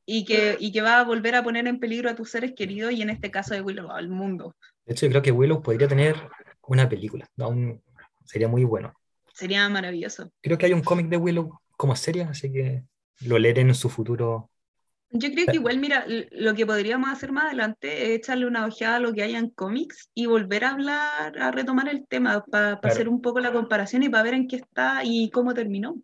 Y, 0.08 0.26
que, 0.26 0.58
y 0.60 0.72
que 0.72 0.82
va 0.82 1.00
a 1.00 1.04
volver 1.04 1.36
a 1.36 1.44
poner 1.44 1.68
en 1.68 1.80
peligro 1.80 2.10
a 2.10 2.16
tus 2.16 2.32
seres 2.32 2.54
queridos 2.56 2.94
y 2.94 3.04
en 3.04 3.12
este 3.12 3.30
caso 3.30 3.54
de 3.54 3.62
Willow, 3.62 3.92
al 3.92 4.10
mundo. 4.10 4.56
De 4.84 4.94
hecho, 4.94 5.06
yo 5.06 5.12
creo 5.12 5.22
que 5.22 5.32
Willow 5.32 5.62
podría 5.62 5.88
tener 5.88 6.16
una 6.64 6.90
película, 6.90 7.30
sería 8.28 8.48
muy 8.48 8.64
bueno. 8.64 8.94
Sería 9.34 9.68
maravilloso. 9.70 10.32
Creo 10.42 10.58
que 10.58 10.66
hay 10.66 10.74
un 10.74 10.82
cómic 10.82 11.08
de 11.08 11.18
Willow 11.18 11.60
como 11.78 11.96
serie, 11.96 12.24
así 12.24 12.52
que 12.52 12.84
lo 13.22 13.38
leeré 13.38 13.62
en 13.62 13.76
su 13.76 13.90
futuro. 13.90 14.50
Yo 15.10 15.32
creo 15.32 15.46
que 15.46 15.56
igual, 15.56 15.80
mira, 15.80 16.06
lo 16.32 16.54
que 16.54 16.66
podríamos 16.66 17.10
hacer 17.10 17.32
más 17.32 17.46
adelante 17.46 18.04
es 18.04 18.20
echarle 18.20 18.46
una 18.46 18.66
ojeada 18.66 18.98
a 18.98 19.00
lo 19.00 19.14
que 19.14 19.24
hay 19.24 19.36
en 19.36 19.50
cómics 19.52 20.10
y 20.14 20.26
volver 20.26 20.66
a 20.66 20.72
hablar, 20.72 21.40
a 21.40 21.52
retomar 21.52 21.88
el 21.88 22.06
tema 22.08 22.44
para 22.44 22.74
hacer 22.84 23.08
un 23.08 23.22
poco 23.22 23.40
la 23.40 23.54
comparación 23.54 24.04
y 24.04 24.10
para 24.10 24.24
ver 24.24 24.34
en 24.34 24.48
qué 24.48 24.58
está 24.58 25.02
y 25.06 25.30
cómo 25.30 25.54
terminó. 25.54 25.96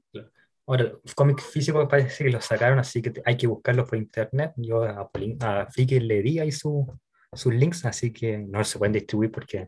Ahora, 0.66 0.94
los 1.04 1.14
cómics 1.14 1.44
físicos 1.44 1.86
parece 1.90 2.24
que 2.24 2.30
los 2.30 2.46
sacaron, 2.46 2.80
así 2.80 3.02
que 3.02 3.12
hay 3.26 3.36
que 3.36 3.48
buscarlos 3.48 3.90
por 3.90 3.98
internet. 3.98 4.54
Yo 4.56 4.84
a, 4.84 5.12
a 5.42 5.70
le 5.76 6.22
di 6.22 6.40
ahí 6.40 6.52
su, 6.54 6.88
sus 7.34 7.54
links, 7.54 7.84
así 7.86 8.14
que 8.14 8.38
no 8.38 8.64
se 8.64 8.78
pueden 8.78 8.94
distribuir 8.94 9.32
porque. 9.32 9.68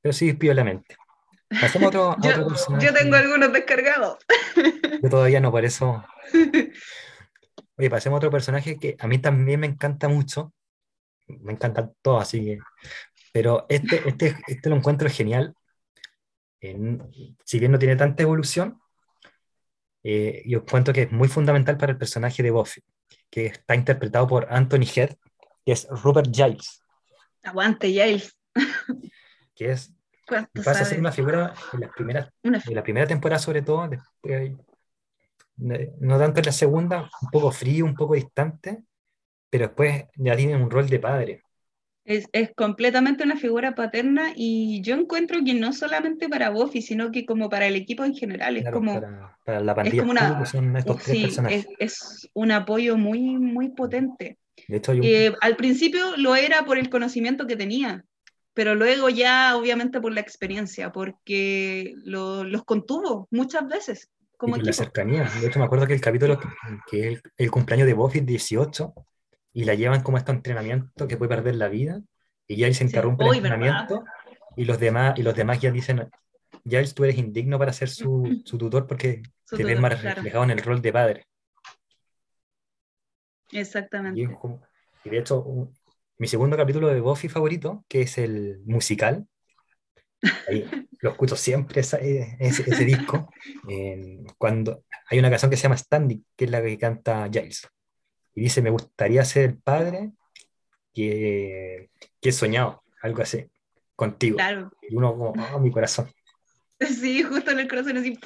Pero 0.00 0.12
sí, 0.12 0.32
piolamente. 0.32 0.96
Pasemos 1.50 1.88
otro, 1.88 2.16
yo, 2.22 2.46
otro 2.46 2.78
yo, 2.78 2.94
tengo 2.94 3.16
algunos 3.16 3.52
descargados. 3.52 4.18
Yo 5.02 5.08
todavía 5.10 5.40
no, 5.40 5.50
por 5.50 5.64
eso. 5.64 6.04
Oye, 7.76 7.90
pasemos 7.90 8.16
a 8.16 8.18
otro 8.18 8.30
personaje 8.30 8.78
que 8.78 8.96
a 9.00 9.08
mí 9.08 9.18
también 9.18 9.58
me 9.58 9.66
encanta 9.66 10.08
mucho. 10.08 10.52
Me 11.26 11.52
encantan 11.52 11.92
todos, 12.02 12.22
así 12.22 12.44
que. 12.44 12.58
Pero 13.32 13.66
este, 13.68 14.08
este, 14.08 14.36
este 14.46 14.68
lo 14.68 14.76
encuentro 14.76 15.08
genial. 15.10 15.54
si 16.60 17.58
bien 17.58 17.72
no 17.72 17.78
tiene 17.78 17.96
tanta 17.96 18.22
evolución, 18.22 18.80
eh, 20.04 20.42
yo 20.46 20.64
cuento 20.64 20.92
que 20.92 21.02
es 21.02 21.12
muy 21.12 21.28
fundamental 21.28 21.76
para 21.76 21.92
el 21.92 21.98
personaje 21.98 22.42
de 22.42 22.50
Buffy, 22.50 22.82
que 23.28 23.46
está 23.46 23.74
interpretado 23.74 24.26
por 24.28 24.46
Anthony 24.50 24.86
Head, 24.94 25.16
que 25.64 25.72
es 25.72 25.88
Rupert 25.88 26.32
Giles. 26.32 26.82
Aguante, 27.42 27.88
Giles. 27.88 28.36
que 29.54 29.72
es 29.72 29.92
pasa 30.64 30.82
a 30.82 30.84
ser 30.84 31.00
una 31.00 31.12
figura 31.12 31.54
en, 31.72 31.80
las 31.80 31.90
primeras, 31.90 32.30
en 32.42 32.74
la 32.74 32.82
primera 32.82 33.06
temporada 33.06 33.38
sobre 33.38 33.62
todo, 33.62 33.88
después, 33.88 34.52
no 35.56 36.18
tanto 36.18 36.40
en 36.40 36.46
la 36.46 36.52
segunda, 36.52 37.10
un 37.22 37.30
poco 37.30 37.50
frío, 37.50 37.84
un 37.84 37.94
poco 37.94 38.14
distante, 38.14 38.82
pero 39.50 39.66
después 39.66 40.04
ya 40.16 40.36
tiene 40.36 40.56
un 40.56 40.70
rol 40.70 40.88
de 40.88 40.98
padre. 40.98 41.42
Es, 42.04 42.26
es, 42.32 42.50
completamente 42.56 43.24
una 43.24 43.36
figura 43.36 43.74
paterna 43.74 44.32
y 44.34 44.80
yo 44.82 44.96
encuentro 44.96 45.40
que 45.44 45.54
no 45.54 45.72
solamente 45.72 46.28
para 46.28 46.50
Buffy, 46.50 46.80
sino 46.80 47.10
que 47.10 47.26
como 47.26 47.50
para 47.50 47.66
el 47.66 47.76
equipo 47.76 48.04
en 48.04 48.14
general, 48.14 48.56
es 48.56 48.70
como... 48.70 49.00
Para, 49.44 49.60
la 49.60 49.74
pandilla, 49.74 50.42
es, 51.48 51.68
es, 51.78 52.30
un 52.34 52.52
apoyo 52.52 52.96
muy, 52.96 53.36
muy 53.36 53.70
potente. 53.70 54.38
De 54.68 54.76
hecho, 54.76 54.92
eh, 54.92 55.34
al 55.40 55.56
principio 55.56 56.16
lo 56.16 56.36
era 56.36 56.64
por 56.64 56.78
el 56.78 56.88
conocimiento 56.88 57.46
que 57.46 57.56
tenía, 57.56 58.04
pero 58.54 58.74
luego 58.74 59.08
ya 59.08 59.56
obviamente 59.56 60.00
por 60.00 60.12
la 60.12 60.20
experiencia, 60.20 60.92
porque 60.92 61.94
lo, 62.04 62.44
los 62.44 62.64
contuvo 62.64 63.28
muchas 63.30 63.66
veces. 63.68 64.10
Como 64.36 64.56
y 64.56 64.62
la 64.62 64.72
cercanía. 64.72 65.24
De 65.40 65.46
hecho, 65.46 65.58
me 65.58 65.66
acuerdo 65.66 65.86
que 65.86 65.92
el 65.92 66.00
capítulo 66.00 66.40
que, 66.90 67.12
es 67.12 67.22
el, 67.36 67.50
cumpleaños 67.50 67.86
de 67.86 67.94
Buffy 67.94 68.20
18, 68.20 68.94
y 69.52 69.64
la 69.64 69.74
llevan 69.74 70.02
como 70.02 70.16
a 70.16 70.20
este 70.20 70.32
entrenamiento 70.32 71.06
que 71.06 71.16
puede 71.16 71.28
perder 71.28 71.56
la 71.56 71.68
vida, 71.68 72.00
y 72.46 72.56
ya 72.56 72.72
se 72.72 72.84
interrumpe 72.84 73.24
el 73.24 73.34
entrenamiento, 73.34 74.04
y 74.56 74.64
los, 74.64 74.80
demás, 74.80 75.18
y 75.18 75.22
los 75.22 75.34
demás 75.34 75.60
ya 75.60 75.70
dicen, 75.70 76.08
ya 76.64 76.82
tú 76.94 77.04
eres 77.04 77.18
indigno 77.18 77.58
para 77.58 77.72
ser 77.72 77.88
su, 77.88 78.22
su 78.44 78.58
tutor 78.58 78.86
porque 78.86 79.22
te 79.48 79.64
ves 79.64 79.80
más 79.80 80.02
reflejado 80.02 80.44
en 80.44 80.50
el 80.50 80.62
rol 80.62 80.80
de 80.80 80.92
padre. 80.92 81.26
Exactamente. 83.52 84.20
Y, 84.20 85.10
de 85.10 85.18
hecho, 85.18 85.44
mi 86.20 86.28
segundo 86.28 86.54
capítulo 86.54 86.88
de 86.88 87.00
Buffy 87.00 87.30
favorito, 87.30 87.82
que 87.88 88.02
es 88.02 88.18
el 88.18 88.60
musical, 88.66 89.26
lo 91.00 91.10
escucho 91.12 91.34
siempre 91.34 91.80
ese, 91.80 92.36
ese, 92.38 92.84
disco, 92.84 93.30
cuando 94.36 94.84
hay 95.08 95.18
una 95.18 95.30
canción 95.30 95.50
que 95.50 95.56
se 95.56 95.62
llama 95.62 95.78
Standing, 95.78 96.22
que 96.36 96.44
es 96.44 96.50
la 96.50 96.60
que 96.60 96.76
canta 96.76 97.26
Giles 97.32 97.66
y 98.34 98.42
dice, 98.42 98.60
me 98.60 98.68
gustaría 98.68 99.24
ser 99.24 99.44
el 99.48 99.56
padre 99.56 100.12
que, 100.92 101.88
que 102.20 102.28
he 102.28 102.32
soñado, 102.32 102.82
algo 103.00 103.22
así, 103.22 103.46
contigo. 103.96 104.36
Claro. 104.36 104.70
Y 104.90 104.96
uno 104.96 105.12
como, 105.12 105.32
oh, 105.54 105.58
mi 105.58 105.70
corazón. 105.70 106.10
Sí, 106.80 107.22
justo 107.22 107.50
en 107.50 107.60
el 107.60 107.68
corazón 107.68 107.96
así. 107.96 108.20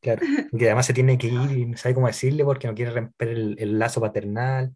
Claro, 0.00 0.22
que 0.56 0.66
además 0.66 0.86
se 0.86 0.94
tiene 0.94 1.18
que 1.18 1.26
ir 1.26 1.50
y 1.50 1.66
no 1.66 1.76
sabe 1.76 1.96
cómo 1.96 2.06
decirle 2.06 2.44
porque 2.44 2.68
no 2.68 2.74
quiere 2.76 2.92
romper 2.92 3.28
el, 3.28 3.56
el 3.58 3.78
lazo 3.80 4.00
paternal. 4.00 4.72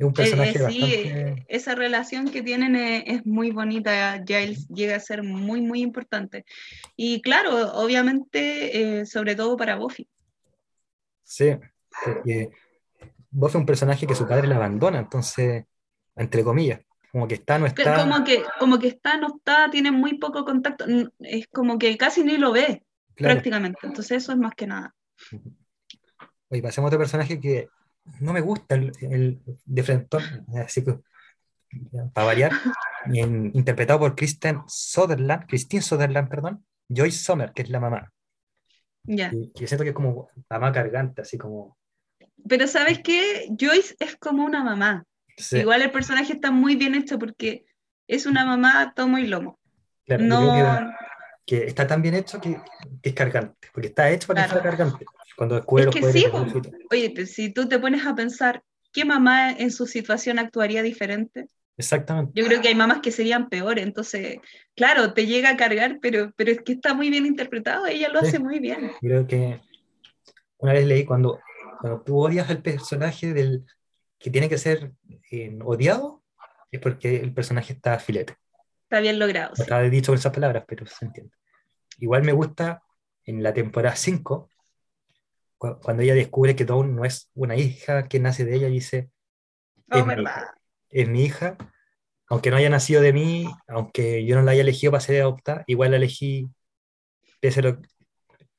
Es 0.00 0.06
un 0.06 0.14
personaje 0.14 0.50
eh, 0.52 0.70
sí, 0.70 0.80
bastante... 0.80 1.44
esa 1.48 1.74
relación 1.74 2.30
que 2.30 2.40
tienen 2.42 2.74
es, 2.74 3.02
es, 3.04 3.26
muy 3.26 3.50
bonita, 3.50 4.24
Giles 4.26 4.66
llega 4.68 4.96
a 4.96 5.00
ser 5.00 5.22
muy, 5.22 5.60
muy 5.60 5.82
importante. 5.82 6.46
Y 6.96 7.20
claro, 7.20 7.70
obviamente, 7.74 9.00
eh, 9.00 9.04
sobre 9.04 9.36
todo 9.36 9.58
para 9.58 9.76
Buffy. 9.76 10.08
Sí, 11.22 11.50
porque 12.02 12.48
Buffy 13.30 13.50
es 13.50 13.54
un 13.56 13.66
personaje 13.66 14.06
que 14.06 14.14
su 14.14 14.26
padre 14.26 14.48
la 14.48 14.56
abandona, 14.56 15.00
entonces, 15.00 15.64
entre 16.16 16.44
comillas, 16.44 16.80
como 17.12 17.28
que 17.28 17.34
está, 17.34 17.58
no 17.58 17.66
está. 17.66 17.96
Como 17.96 18.24
que, 18.24 18.42
como 18.58 18.78
que 18.78 18.88
está, 18.88 19.18
no 19.18 19.36
está, 19.36 19.68
tiene 19.70 19.90
muy 19.90 20.14
poco 20.16 20.46
contacto, 20.46 20.86
es 21.18 21.46
como 21.48 21.78
que 21.78 21.98
casi 21.98 22.24
ni 22.24 22.38
lo 22.38 22.52
ve, 22.52 22.82
prácticamente. 23.16 23.80
Entonces, 23.82 24.22
eso 24.22 24.32
es 24.32 24.38
más 24.38 24.54
que 24.54 24.66
nada. 24.66 24.94
Oye, 26.48 26.62
pasemos 26.62 26.86
a 26.86 26.88
otro 26.88 26.98
personaje 26.98 27.38
que 27.38 27.68
no 28.20 28.32
me 28.32 28.40
gusta, 28.40 28.74
el, 28.74 29.40
de 29.64 29.82
frente, 29.82 30.18
así 30.64 30.84
que, 30.84 30.98
para 32.12 32.26
variar, 32.26 32.52
interpretado 33.12 34.00
por 34.00 34.16
Kristen 34.16 34.62
Sutherland, 34.66 35.46
Christine 35.46 35.82
Sutherland, 35.82 36.28
perdón, 36.28 36.64
Joyce 36.88 37.18
Sommer, 37.18 37.52
que 37.52 37.62
es 37.62 37.70
la 37.70 37.80
mamá. 37.80 38.12
Ya. 39.04 39.30
Que 39.30 39.66
siento 39.66 39.84
que 39.84 39.90
es 39.90 39.94
como 39.94 40.28
mamá 40.48 40.72
cargante, 40.72 41.22
así 41.22 41.38
como 41.38 41.78
pero 42.48 42.66
¿sabes 42.66 43.00
qué? 43.02 43.48
Joyce 43.58 43.96
es 43.98 44.16
como 44.16 44.44
una 44.44 44.62
mamá. 44.62 45.04
Igual 45.52 45.82
el 45.82 45.90
personaje 45.90 46.34
está 46.34 46.50
muy 46.50 46.76
bien 46.76 46.94
hecho 46.94 47.18
porque 47.18 47.64
es 48.06 48.26
una 48.26 48.44
mamá 48.44 48.92
tomo 48.94 49.18
y 49.18 49.26
lomo. 49.26 49.58
Claro, 50.04 50.24
no... 50.24 50.90
que, 51.46 51.64
está 51.66 51.86
tan 51.86 52.02
bien 52.02 52.14
hecho 52.14 52.40
que, 52.40 52.60
es 53.02 53.14
cargante, 53.14 53.68
porque 53.72 53.88
está 53.88 54.10
hecho 54.10 54.28
para 54.28 54.44
que 54.44 54.50
sea 54.50 54.62
cargante. 54.62 55.04
Cuando 55.40 55.54
descubre 55.54 55.84
es 55.84 55.90
que 55.90 56.12
sí, 56.12 56.26
Oye, 56.90 57.24
si 57.24 57.50
tú 57.50 57.66
te 57.66 57.78
pones 57.78 58.04
a 58.04 58.14
pensar, 58.14 58.62
¿qué 58.92 59.06
mamá 59.06 59.50
en 59.50 59.70
su 59.70 59.86
situación 59.86 60.38
actuaría 60.38 60.82
diferente? 60.82 61.48
Exactamente. 61.78 62.32
Yo 62.34 62.46
creo 62.46 62.60
que 62.60 62.68
hay 62.68 62.74
mamás 62.74 63.00
que 63.00 63.10
serían 63.10 63.48
peores, 63.48 63.82
entonces, 63.82 64.36
claro, 64.76 65.14
te 65.14 65.24
llega 65.24 65.48
a 65.48 65.56
cargar, 65.56 65.98
pero, 66.02 66.30
pero 66.36 66.50
es 66.50 66.60
que 66.60 66.72
está 66.72 66.92
muy 66.92 67.08
bien 67.08 67.24
interpretado, 67.24 67.86
ella 67.86 68.10
lo 68.10 68.18
hace 68.18 68.38
muy 68.38 68.58
bien. 68.58 68.92
Creo 69.00 69.26
que 69.26 69.62
una 70.58 70.74
vez 70.74 70.84
leí 70.84 71.06
cuando 71.06 71.40
cuando 71.80 72.02
tú 72.02 72.18
odias 72.18 72.50
al 72.50 72.60
personaje 72.60 73.32
del 73.32 73.64
que 74.18 74.28
tiene 74.28 74.50
que 74.50 74.58
ser 74.58 74.92
eh, 75.30 75.58
odiado, 75.64 76.22
es 76.70 76.80
porque 76.80 77.16
el 77.16 77.32
personaje 77.32 77.72
está 77.72 77.98
filete. 77.98 78.36
Está 78.82 79.00
bien 79.00 79.18
logrado. 79.18 79.54
No 79.56 79.62
estaba 79.64 79.80
dicho 79.84 80.12
con 80.12 80.18
esas 80.18 80.34
palabras, 80.34 80.64
pero 80.68 80.84
se 80.84 81.06
entiende. 81.06 81.32
Igual 81.98 82.24
me 82.24 82.32
gusta 82.32 82.82
en 83.24 83.42
la 83.42 83.54
temporada 83.54 83.96
5, 83.96 84.49
cuando 85.60 86.02
ella 86.02 86.14
descubre 86.14 86.56
que 86.56 86.64
Dawn 86.64 86.96
no 86.96 87.04
es 87.04 87.30
una 87.34 87.54
hija 87.54 88.08
que 88.08 88.18
nace 88.18 88.46
de 88.46 88.56
ella, 88.56 88.68
dice, 88.68 89.10
oh, 89.90 89.98
es, 89.98 90.06
mi, 90.06 90.24
es, 90.88 91.08
mi, 91.08 91.24
hija, 91.24 91.58
aunque 92.28 92.50
no 92.50 92.56
haya 92.56 92.70
nacido 92.70 93.02
de 93.02 93.12
mí, 93.12 93.46
aunque 93.68 94.24
yo 94.24 94.36
no 94.36 94.42
la 94.42 94.52
haya 94.52 94.62
elegido 94.62 94.92
para 94.92 95.02
ser 95.02 95.20
adoptada, 95.20 95.64
igual 95.66 95.90
la 95.90 95.98
elegí 95.98 96.50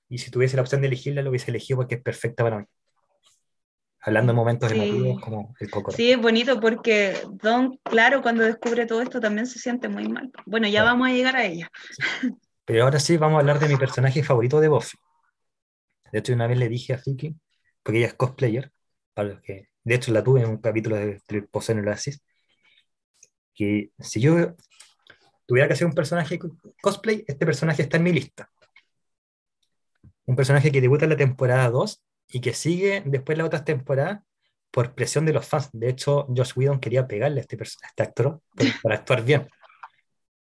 y 0.09 0.17
si 0.17 0.29
tuviese 0.29 0.55
la 0.55 0.61
opción 0.61 0.81
de 0.81 0.87
elegirla, 0.87 1.21
lo 1.21 1.29
hubiese 1.29 1.49
elegido 1.49 1.77
porque 1.77 1.95
es 1.95 2.01
perfecta 2.01 2.43
para 2.43 2.59
mí. 2.59 2.65
Hablando 4.03 4.33
de 4.33 4.35
momentos 4.35 4.71
emotivos 4.71 5.21
como 5.21 5.55
el 5.59 5.69
coco. 5.69 5.91
Sí, 5.91 6.11
es 6.11 6.19
bonito 6.19 6.59
porque 6.59 7.15
Don, 7.29 7.79
claro, 7.83 8.21
cuando 8.21 8.43
descubre 8.43 8.85
todo 8.85 9.01
esto 9.01 9.19
también 9.19 9.45
se 9.45 9.59
siente 9.59 9.89
muy 9.89 10.07
mal. 10.07 10.31
Bueno, 10.45 10.67
ya 10.67 10.83
vamos 10.83 11.07
a 11.07 11.11
llegar 11.11 11.35
a 11.35 11.45
ella. 11.45 11.69
Pero 12.65 12.83
ahora 12.83 12.99
sí 12.99 13.17
vamos 13.17 13.37
a 13.37 13.39
hablar 13.41 13.59
de 13.59 13.69
mi 13.69 13.77
personaje 13.77 14.23
favorito 14.23 14.59
de 14.59 14.69
Buffy. 14.69 14.97
De 16.11 16.19
hecho, 16.19 16.33
una 16.33 16.47
vez 16.47 16.57
le 16.57 16.69
dije 16.69 16.93
a 16.93 16.97
Fiki, 16.97 17.35
porque 17.83 17.99
ella 17.99 18.07
es 18.07 18.13
cosplayer, 18.15 18.71
para 19.13 19.41
que, 19.41 19.69
de 19.83 19.95
hecho 19.95 20.11
la 20.11 20.23
tuve 20.23 20.41
en 20.41 20.49
un 20.49 20.57
capítulo 20.57 20.95
de, 20.95 21.21
de 21.27 21.41
Pose 21.43 21.71
en 21.71 21.79
el 21.79 21.87
Oasis, 21.87 22.21
que 23.53 23.91
si 23.99 24.21
yo 24.21 24.55
tuviera 25.45 25.67
que 25.67 25.73
hacer 25.73 25.87
un 25.87 25.93
personaje 25.93 26.39
cosplay, 26.81 27.23
este 27.27 27.45
personaje 27.45 27.81
está 27.81 27.97
en 27.97 28.03
mi 28.03 28.13
lista. 28.13 28.49
Un 30.25 30.35
personaje 30.35 30.71
que 30.71 30.81
debuta 30.81 31.05
en 31.05 31.09
la 31.09 31.17
temporada 31.17 31.69
2 31.69 32.01
y 32.29 32.41
que 32.41 32.53
sigue 32.53 33.03
después 33.05 33.35
de 33.35 33.39
las 33.39 33.47
otras 33.47 33.65
temporadas 33.65 34.21
por 34.71 34.95
presión 34.95 35.25
de 35.25 35.33
los 35.33 35.45
fans. 35.45 35.69
De 35.73 35.89
hecho, 35.89 36.25
Josh 36.35 36.53
Whedon 36.55 36.79
quería 36.79 37.07
pegarle 37.07 37.39
a 37.39 37.41
este, 37.41 37.57
este 37.61 38.03
actor 38.03 38.41
para 38.81 38.95
actuar 38.95 39.23
bien. 39.23 39.47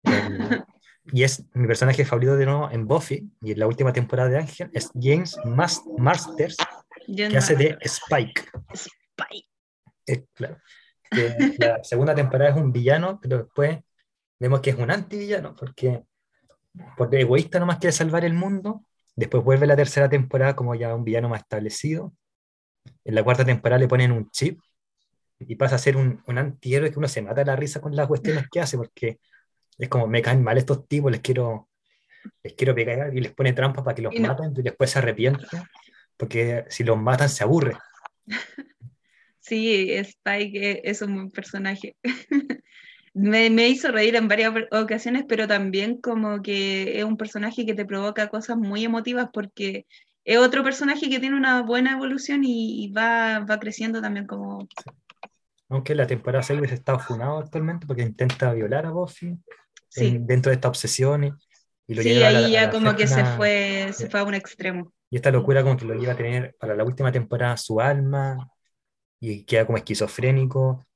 Y 1.06 1.22
es 1.24 1.44
mi 1.54 1.66
personaje 1.66 2.04
favorito 2.04 2.36
de 2.36 2.46
nuevo 2.46 2.70
en 2.70 2.86
Buffy 2.86 3.30
y 3.42 3.52
en 3.52 3.58
la 3.58 3.66
última 3.66 3.92
temporada 3.92 4.28
de 4.28 4.38
Ángel 4.38 4.70
es 4.72 4.90
James 4.94 5.36
Masters, 5.44 6.56
que 7.06 7.36
hace 7.36 7.56
de 7.56 7.78
Spike. 7.80 8.44
Spike. 8.74 10.28
claro. 10.34 10.58
la 11.58 11.82
segunda 11.82 12.14
temporada 12.14 12.50
es 12.50 12.56
un 12.56 12.72
villano, 12.72 13.18
pero 13.20 13.38
después 13.38 13.78
vemos 14.38 14.60
que 14.60 14.70
es 14.70 14.76
un 14.76 14.90
antivillano, 14.90 15.56
porque 15.56 16.02
por 16.96 17.12
egoísta 17.14 17.58
nomás 17.58 17.78
quiere 17.78 17.92
salvar 17.92 18.24
el 18.24 18.34
mundo. 18.34 18.84
Después 19.16 19.42
vuelve 19.42 19.66
la 19.66 19.76
tercera 19.76 20.08
temporada 20.08 20.54
como 20.54 20.74
ya 20.74 20.94
un 20.94 21.04
villano 21.04 21.28
más 21.28 21.40
establecido. 21.40 22.14
En 23.04 23.14
la 23.14 23.24
cuarta 23.24 23.44
temporada 23.44 23.80
le 23.80 23.88
ponen 23.88 24.12
un 24.12 24.30
chip 24.30 24.60
y 25.40 25.56
pasa 25.56 25.76
a 25.76 25.78
ser 25.78 25.96
un, 25.96 26.22
un 26.26 26.38
antihéroe 26.38 26.90
que 26.90 26.98
uno 26.98 27.08
se 27.08 27.22
mata 27.22 27.44
la 27.44 27.56
risa 27.56 27.80
con 27.80 27.96
las 27.96 28.06
cuestiones 28.06 28.46
que 28.50 28.60
hace, 28.60 28.76
porque 28.76 29.18
es 29.80 29.88
como, 29.88 30.06
me 30.06 30.22
caen 30.22 30.42
mal 30.42 30.58
estos 30.58 30.86
tipos, 30.86 31.10
les 31.10 31.20
quiero, 31.20 31.68
les 32.42 32.54
quiero 32.54 32.74
pegar 32.74 33.16
y 33.16 33.20
les 33.20 33.32
pone 33.32 33.52
trampa 33.52 33.82
para 33.82 33.94
que 33.94 34.02
los 34.02 34.18
maten 34.18 34.52
y 34.56 34.62
después 34.62 34.90
se 34.90 34.98
arrepienten, 34.98 35.48
porque 36.16 36.64
si 36.68 36.84
los 36.84 36.98
matan 36.98 37.28
se 37.28 37.44
aburre. 37.44 37.76
Sí, 39.42 39.90
Spike 39.94 40.82
es 40.84 41.02
un 41.02 41.14
buen 41.14 41.30
personaje. 41.32 41.96
me, 43.14 43.50
me, 43.50 43.68
hizo 43.68 43.90
reír 43.90 44.14
en 44.14 44.28
varias 44.28 44.52
ocasiones, 44.70 45.24
pero 45.26 45.48
también 45.48 46.00
como 46.00 46.40
que 46.40 46.98
es 46.98 47.04
un 47.04 47.16
personaje 47.16 47.66
que 47.66 47.74
te 47.74 47.84
provoca 47.84 48.28
cosas 48.28 48.58
muy 48.58 48.84
emotivas 48.84 49.28
porque 49.32 49.86
es 50.24 50.38
otro 50.38 50.62
personaje 50.62 51.08
que 51.08 51.18
tiene 51.18 51.36
una 51.36 51.62
buena 51.62 51.92
evolución 51.92 52.42
y, 52.44 52.92
va, 52.92 53.40
va, 53.40 53.58
creciendo 53.58 54.00
también 54.00 54.26
como... 54.26 54.68
Aunque 55.68 55.94
la 55.94 56.06
temporada 56.06 56.42
6 56.42 56.60
está 56.70 56.98
funado 56.98 57.38
actualmente 57.38 57.86
porque 57.86 58.02
intenta 58.02 58.52
violar 58.52 58.86
a 58.86 58.90
Buffy 58.90 59.36
dentro 59.94 60.50
de 60.50 60.54
esta 60.54 60.68
obsesión 60.68 61.24
y, 61.86 61.94
lo 61.94 62.02
sí, 62.02 62.22
ahí 62.22 62.52
ya 62.52 62.70
como 62.70 62.94
que 62.94 63.06
se 63.06 63.24
fue, 63.24 63.90
se 63.92 64.08
fue 64.08 64.20
a 64.20 64.24
un 64.24 64.34
extremo. 64.34 64.92
Y 65.10 65.16
esta 65.16 65.32
locura 65.32 65.62
como 65.62 65.76
que 65.76 65.84
lo 65.84 65.94
lleva 65.94 66.12
a 66.12 66.16
tener 66.16 66.54
para 66.58 66.76
la 66.76 66.84
última 66.84 67.10
temporada 67.10 67.56
su 67.56 67.80
alma 67.80 68.48
y 69.18 69.44
queda 69.44 69.66
como 69.66 69.76
esquizofrénico. 69.76 70.86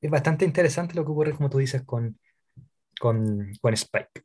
Es 0.00 0.10
bastante 0.10 0.44
interesante 0.44 0.94
lo 0.94 1.04
que 1.04 1.12
ocurre, 1.12 1.32
como 1.32 1.48
tú 1.48 1.58
dices, 1.58 1.82
con, 1.82 2.18
con, 2.98 3.52
con 3.60 3.74
Spike. 3.74 4.22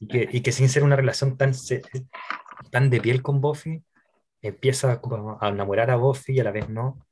Y, 0.00 0.06
que, 0.06 0.28
y, 0.30 0.40
que, 0.40 0.52
sin 0.52 0.68
ser 0.68 0.84
una 0.84 0.96
relación 0.96 1.36
tan, 1.36 1.52
tan 2.70 2.90
de 2.90 3.00
piel 3.00 3.22
con 3.22 3.40
Buffy, 3.40 3.82
empieza 4.42 5.00
a 5.40 5.48
enamorar 5.48 5.90
a 5.90 5.96
Buffy 5.96 6.34
y 6.34 6.40
a 6.40 6.44
la 6.44 6.52
vez 6.52 6.68
no. 6.68 7.04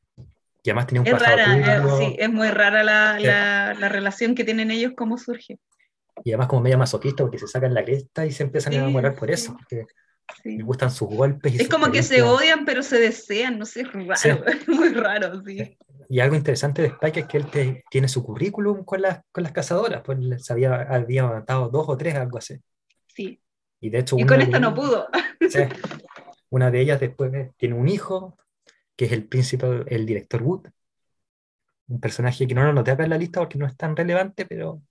Y 0.62 0.70
además 0.70 0.86
tiene 0.86 1.00
un 1.00 1.06
es 1.06 1.12
pasado 1.12 1.36
rara, 1.36 1.76
eh, 1.76 1.98
sí, 1.98 2.16
es 2.18 2.30
muy 2.30 2.48
rara 2.48 2.82
la, 2.82 3.20
la, 3.20 3.74
la, 3.74 3.88
relación 3.88 4.34
que 4.34 4.42
tienen 4.42 4.72
ellos, 4.72 4.94
cómo 4.96 5.16
surge 5.16 5.60
y 6.24 6.30
además 6.30 6.48
como 6.48 6.62
media 6.62 6.76
masoquista 6.76 7.22
porque 7.24 7.38
se 7.38 7.46
sacan 7.46 7.74
la 7.74 7.84
cresta 7.84 8.26
y 8.26 8.32
se 8.32 8.42
empiezan 8.42 8.72
a 8.72 8.76
enamorar 8.76 9.14
por 9.14 9.30
eso, 9.30 9.54
porque 9.54 9.86
les 10.44 10.64
gustan 10.64 10.90
sus 10.90 11.08
golpes. 11.08 11.60
es 11.60 11.68
como 11.68 11.90
que 11.90 12.02
se 12.02 12.22
odian 12.22 12.64
pero 12.64 12.82
se 12.82 12.98
desean, 12.98 13.58
no 13.58 13.64
sé, 13.64 13.82
es 13.82 13.92
raro, 13.92 14.44
muy 14.68 14.88
raro, 14.90 15.42
sí. 15.44 15.76
Y 16.08 16.20
algo 16.20 16.36
interesante 16.36 16.82
de 16.82 16.88
Spike 16.88 17.20
es 17.20 17.26
que 17.26 17.38
él 17.38 17.82
tiene 17.90 18.08
su 18.08 18.22
currículum 18.22 18.84
con, 18.84 19.02
las 19.02 19.22
con 19.32 19.42
las 19.42 19.52
cazadoras, 19.52 20.02
pues 20.04 20.18
se 20.44 20.52
había, 20.52 20.82
había 20.82 21.26
matado 21.26 21.68
dos 21.68 21.86
o 21.88 21.96
tres, 21.96 22.14
algo 22.14 22.38
así. 22.38 22.56
Sí. 23.08 23.40
Y 23.80 23.90
de 23.90 23.98
hecho... 23.98 24.16
Y 24.16 24.24
con 24.24 24.40
esto 24.40 24.60
no 24.60 24.72
pudo. 24.72 25.08
una 26.50 26.70
de 26.70 26.80
ellas 26.80 27.00
después 27.00 27.32
tiene 27.56 27.74
un 27.74 27.88
hijo, 27.88 28.38
que 28.94 29.06
es 29.06 29.12
el 29.12 29.26
príncipe, 29.26 29.84
el 29.88 30.06
director 30.06 30.42
Wood, 30.42 30.68
un 31.88 32.00
personaje 32.00 32.46
que 32.46 32.54
no 32.54 32.64
lo 32.64 32.72
noté 32.72 32.92
acá 32.92 33.04
en 33.04 33.10
la 33.10 33.18
lista 33.18 33.40
porque 33.40 33.58
no 33.58 33.66
es 33.66 33.76
tan 33.76 33.96
relevante, 33.96 34.46
pero 34.46 34.82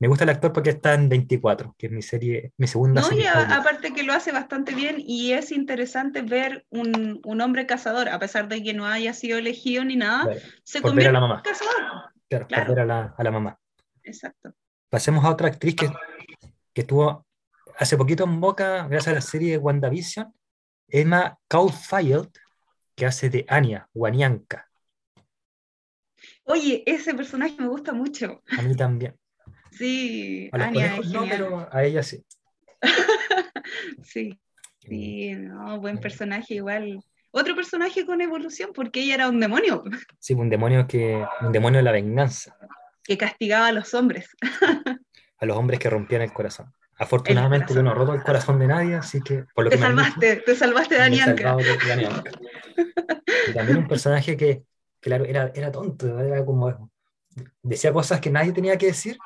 me 0.00 0.08
gusta 0.08 0.24
el 0.24 0.30
actor 0.30 0.52
porque 0.52 0.70
está 0.70 0.94
en 0.94 1.08
24, 1.08 1.74
que 1.78 1.86
es 1.86 1.92
mi 1.92 2.02
serie, 2.02 2.52
mi 2.56 2.66
segunda 2.66 3.00
no, 3.00 3.08
serie. 3.08 3.24
Y 3.24 3.26
aparte 3.26 3.92
que 3.92 4.02
lo 4.02 4.12
hace 4.12 4.32
bastante 4.32 4.74
bien 4.74 4.96
y 4.98 5.32
es 5.32 5.52
interesante 5.52 6.22
ver 6.22 6.66
un, 6.70 7.20
un, 7.24 7.40
hombre 7.40 7.66
cazador, 7.66 8.08
a 8.08 8.18
pesar 8.18 8.48
de 8.48 8.62
que 8.62 8.74
no 8.74 8.86
haya 8.86 9.14
sido 9.14 9.38
elegido 9.38 9.84
ni 9.84 9.96
nada, 9.96 10.28
se 10.64 10.82
convierte 10.82 11.16
en 11.16 11.40
cazador. 11.42 12.12
Claro, 12.28 12.46
claro. 12.46 12.66
Por 12.66 12.74
ver 12.74 12.80
a 12.80 12.86
la, 12.86 13.14
a 13.16 13.22
la, 13.22 13.30
mamá. 13.30 13.58
Exacto. 14.02 14.52
Pasemos 14.88 15.24
a 15.24 15.30
otra 15.30 15.48
actriz 15.48 15.76
que, 15.76 15.88
que 16.72 16.80
estuvo 16.80 17.26
hace 17.78 17.96
poquito 17.96 18.24
en 18.24 18.40
boca, 18.40 18.86
gracias 18.88 19.12
a 19.12 19.14
la 19.14 19.20
serie 19.20 19.52
de 19.52 19.58
WandaVision, 19.58 20.34
Emma 20.88 21.38
Caulfield, 21.48 22.30
que 22.94 23.06
hace 23.06 23.30
de 23.30 23.44
Anya, 23.48 23.88
Wanianka. 23.94 24.68
Oye, 26.44 26.82
ese 26.86 27.14
personaje 27.14 27.56
me 27.58 27.68
gusta 27.68 27.92
mucho. 27.92 28.42
A 28.58 28.62
mí 28.62 28.74
también. 28.74 29.16
Sí, 29.76 30.50
a 30.52 30.64
Anya 30.64 30.98
no, 31.12 31.24
pero 31.28 31.68
a 31.70 31.84
ella 31.84 32.02
sí. 32.02 32.24
sí, 34.02 34.38
sí, 34.78 35.32
no, 35.34 35.80
buen 35.80 35.98
personaje 35.98 36.54
igual. 36.54 37.00
Otro 37.32 37.56
personaje 37.56 38.06
con 38.06 38.20
evolución, 38.20 38.70
porque 38.72 39.00
ella 39.00 39.14
era 39.14 39.28
un 39.28 39.40
demonio. 39.40 39.82
Sí, 40.20 40.34
un 40.34 40.48
demonio 40.48 40.86
que, 40.86 41.24
un 41.40 41.52
demonio 41.52 41.78
de 41.78 41.82
la 41.82 41.92
venganza. 41.92 42.56
Que 43.02 43.18
castigaba 43.18 43.66
a 43.66 43.72
los 43.72 43.92
hombres. 43.94 44.28
a 45.38 45.46
los 45.46 45.56
hombres 45.56 45.80
que 45.80 45.90
rompían 45.90 46.22
el 46.22 46.32
corazón. 46.32 46.72
Afortunadamente 46.96 47.74
yo 47.74 47.82
no 47.82 47.92
roto 47.92 48.14
el 48.14 48.22
corazón 48.22 48.60
de 48.60 48.68
nadie, 48.68 48.94
así 48.94 49.20
que 49.20 49.44
por 49.52 49.64
lo 49.64 49.70
te 49.70 49.78
salvaste, 49.78 50.36
te 50.36 50.54
salvaste 50.54 50.94
de 50.94 51.02
Anianka. 51.02 51.56
y 53.48 53.52
también 53.52 53.78
un 53.78 53.88
personaje 53.88 54.36
que, 54.36 54.62
claro, 55.00 55.24
era, 55.24 55.50
era 55.56 55.72
tonto, 55.72 56.20
era 56.20 56.44
como 56.44 56.92
decía 57.62 57.92
cosas 57.92 58.20
que 58.20 58.30
nadie 58.30 58.52
tenía 58.52 58.78
que 58.78 58.86
decir, 58.86 59.18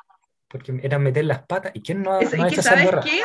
porque 0.49 0.79
era 0.83 0.99
meter 0.99 1.25
las 1.25 1.43
patas. 1.43 1.71
¿Y 1.75 1.81
quién 1.81 2.01
no 2.01 2.13
ha, 2.13 2.21
no 2.21 2.47
hecho 2.47 2.61
¿sabes 2.61 2.89
qué? 3.03 3.21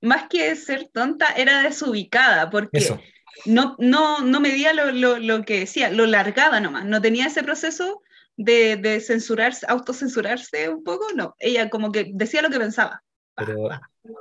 Más 0.00 0.28
que 0.28 0.54
ser 0.56 0.88
tonta, 0.92 1.32
era 1.36 1.62
desubicada, 1.62 2.48
porque 2.48 2.96
no, 3.44 3.76
no, 3.78 4.20
no 4.20 4.40
medía 4.40 4.72
lo, 4.72 4.92
lo, 4.92 5.18
lo, 5.18 5.44
que 5.44 5.60
decía, 5.60 5.90
lo 5.90 6.06
largaba 6.06 6.60
nomás, 6.60 6.86
no 6.86 7.02
tenía 7.02 7.26
ese 7.26 7.42
proceso 7.42 8.02
de, 8.36 8.76
de 8.76 9.00
censurarse, 9.00 9.66
autocensurarse 9.68 10.70
un 10.70 10.82
poco, 10.82 11.06
no, 11.14 11.34
ella 11.38 11.68
como 11.68 11.92
que 11.92 12.10
decía 12.14 12.40
lo 12.40 12.48
que 12.48 12.58
pensaba. 12.58 13.02
Pero, 13.36 13.68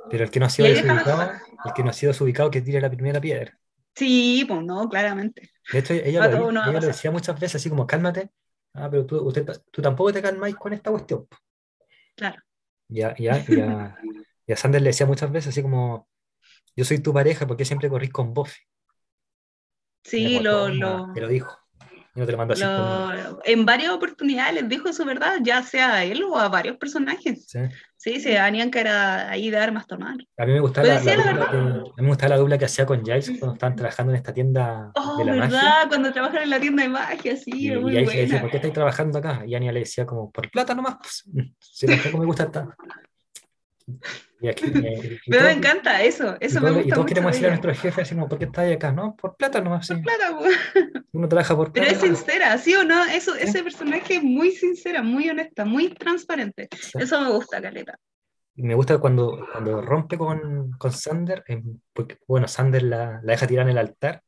pero 0.10 0.24
el 0.26 0.32
que 0.32 0.40
no 0.40 0.48
ha 0.48 0.50
sido 0.50 0.68
desubicado, 0.68 1.32
el 1.66 1.74
que 1.74 1.84
no 1.84 1.90
ha 1.90 1.94
sido 1.94 2.12
desubicado 2.12 2.52
que 2.52 2.62
tire 2.62 2.82
la 2.82 2.90
primera 2.90 3.22
piedra. 3.22 3.58
Sí, 3.96 4.46
pues 4.48 4.64
no, 4.64 4.88
claramente. 4.90 5.52
De 5.72 5.80
hecho, 5.80 5.94
ella, 5.94 6.28
lo, 6.28 6.50
ella 6.50 6.72
lo, 6.72 6.80
decía 6.80 7.12
muchas 7.12 7.40
veces, 7.40 7.56
así 7.56 7.70
como, 7.70 7.88
cálmate, 7.88 8.32
ah, 8.74 8.90
pero 8.90 9.06
tú, 9.06 9.22
usted, 9.22 9.46
tú 9.72 9.82
tampoco 9.82 10.14
te 10.14 10.22
calmáis 10.22 10.56
con 10.56 10.74
esta 10.74 10.92
cuestión. 10.92 11.28
Claro. 12.20 12.42
Ya, 12.90 13.16
ya, 13.18 13.46
ya. 13.48 13.96
Y 14.48 14.52
a 14.54 14.56
Sander 14.58 14.82
le 14.82 14.90
decía 14.90 15.06
muchas 15.06 15.32
veces 15.32 15.50
así 15.50 15.62
como, 15.62 16.10
yo 16.76 16.86
soy 16.86 17.00
tu 17.00 17.14
pareja 17.14 17.48
porque 17.48 17.66
siempre 17.66 17.90
corrís 17.90 18.12
con 18.14 18.34
Buffy. 18.34 18.60
Sí, 20.04 20.40
lo, 20.42 20.68
lo, 20.70 21.10
te 21.14 21.22
lo 21.22 21.28
dijo. 21.30 21.59
No 22.20 22.26
te 22.26 22.32
lo 22.34 22.42
así 22.42 22.64
en 23.46 23.66
varias 23.66 23.92
oportunidades 23.92 24.54
les 24.56 24.70
dijo 24.70 24.92
su 24.94 25.06
verdad, 25.06 25.38
ya 25.42 25.64
sea 25.64 25.96
a 25.96 26.04
él 26.04 26.24
o 26.24 26.38
a 26.38 26.50
varios 26.50 26.78
personajes. 26.78 27.48
Sí, 27.48 27.60
sí, 27.96 28.20
se 28.20 28.70
que 28.72 28.80
era 28.80 29.30
ahí 29.30 29.50
de 29.50 29.58
armas 29.58 29.88
tomar. 29.88 30.16
A 30.38 30.46
mí 30.46 30.54
me 30.54 30.60
gustaba 30.60 30.88
la, 30.88 30.94
la, 30.96 31.00
dupla 31.00 31.50
que, 31.50 31.58
a 31.58 31.62
mí 31.62 31.92
me 31.98 32.08
gustaba 32.08 32.30
la 32.30 32.38
dupla 32.38 32.58
que 32.58 32.66
hacía 32.66 32.86
con 32.86 33.04
Giles 33.04 33.32
cuando 33.40 33.54
estaban 33.54 33.76
trabajando 33.76 34.12
en 34.12 34.18
esta 34.18 34.34
tienda 34.34 34.92
oh, 34.96 35.18
de 35.18 35.26
la 35.26 35.32
verdad, 35.34 35.88
cuando 35.88 36.12
trabajan 36.12 36.44
en 36.44 36.50
la 36.50 36.60
tienda 36.60 36.84
de 36.84 36.90
magia, 36.90 37.36
sí, 37.36 37.52
y, 37.68 37.76
muy 37.76 37.98
y 37.98 38.06
le 38.06 38.22
decía, 38.22 38.42
¿por 38.42 38.50
qué 38.50 38.58
estáis 38.58 38.74
trabajando 38.74 39.20
acá? 39.20 39.44
Y 39.46 39.56
Anya 39.56 39.72
le 39.72 39.80
decía 39.82 40.06
como, 40.06 40.32
por 40.32 40.50
plata 40.52 40.76
nomás, 40.76 40.98
pues, 41.02 41.24
si 41.60 41.88
tampoco 41.88 42.18
me 42.18 42.26
gusta 42.26 42.44
estar. 42.44 42.68
Y 44.42 44.48
aquí, 44.48 44.66
Pero 45.28 45.44
me 45.44 45.52
encanta 45.52 46.02
eso, 46.02 46.38
eso 46.40 46.62
me 46.62 46.72
gusta. 46.72 46.88
Y 46.88 46.92
todos 46.92 47.06
queremos 47.06 47.32
decir 47.32 47.48
a 47.48 47.50
nuestro 47.50 47.74
jefe 47.74 48.02
así 48.02 48.16
como, 48.16 48.30
¿por 48.30 48.40
qué 48.40 48.46
estás 48.46 48.72
acá? 48.72 48.92
No, 48.92 49.16
por 49.16 49.36
plata 49.36 49.62
nomás. 49.62 49.88
Sí. 49.88 49.94
Por 49.96 50.04
plata, 50.04 50.38
Uno 51.12 51.28
trabaja 51.28 51.56
por 51.56 51.72
plata. 51.72 51.88
Pero 51.88 52.00
es 52.00 52.02
sincera, 52.02 52.58
¿sí 52.58 52.74
o 52.76 52.84
no? 52.84 53.06
Eso, 53.06 53.36
Ese 53.36 53.64
personaje 53.64 54.16
es 54.16 54.24
muy 54.24 54.52
sincera, 54.52 55.02
muy 55.04 55.30
honesta, 55.30 55.66
muy 55.66 55.94
transparente. 55.94 56.70
Eso 56.94 57.22
me 57.22 57.32
gusta, 57.32 57.62
Caleta. 57.62 57.98
me 58.56 58.76
gusta 58.76 58.98
cuando, 58.98 59.46
cuando 59.52 59.82
rompe 59.82 60.18
con, 60.18 60.72
con 60.72 60.92
Sander, 60.92 61.44
porque, 61.94 62.18
bueno, 62.28 62.48
Sander 62.48 62.84
la, 62.84 63.20
la, 63.24 63.34
deja 63.34 63.48
tirar 63.48 63.66
en 63.66 63.72
el 63.72 63.78
altar 63.78 64.24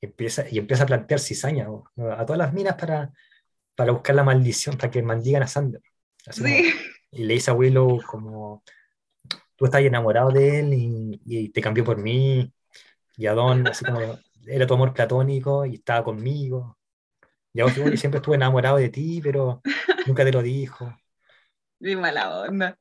y 0.00 0.06
empieza, 0.06 0.44
y 0.50 0.58
empieza 0.58 0.84
a 0.84 0.86
plantear 0.86 1.20
cizaña 1.20 1.68
a 2.16 2.26
todas 2.26 2.38
las 2.38 2.52
minas 2.52 2.74
para, 2.74 3.12
para 3.76 3.92
buscar 3.92 4.16
la 4.16 4.24
maldición, 4.24 4.76
para 4.76 4.90
que 4.90 5.02
maldigan 5.02 5.42
a 5.42 5.46
Sander. 5.46 5.82
y 7.12 7.24
le 7.24 7.34
dice 7.34 7.50
a 7.50 7.54
Willow 7.54 8.00
como, 8.02 8.62
tú 9.60 9.66
estás 9.66 9.82
enamorado 9.82 10.30
de 10.30 10.60
él 10.60 10.72
y, 10.72 11.20
y 11.26 11.50
te 11.50 11.60
cambió 11.60 11.84
por 11.84 11.98
mí, 11.98 12.50
y 13.18 13.26
a 13.26 13.34
Don, 13.34 13.66
así 13.66 13.84
como, 13.84 14.18
era 14.46 14.66
tu 14.66 14.72
amor 14.72 14.94
platónico 14.94 15.66
y 15.66 15.74
estaba 15.74 16.02
conmigo. 16.02 16.78
Y 17.52 17.60
vos 17.60 17.74
siempre 17.74 18.16
estuve 18.16 18.36
enamorado 18.36 18.78
de 18.78 18.88
ti, 18.88 19.20
pero 19.22 19.60
nunca 20.06 20.24
te 20.24 20.32
lo 20.32 20.40
dijo. 20.40 20.96
Mi 21.78 21.94
mala 21.94 22.40
onda. 22.40 22.78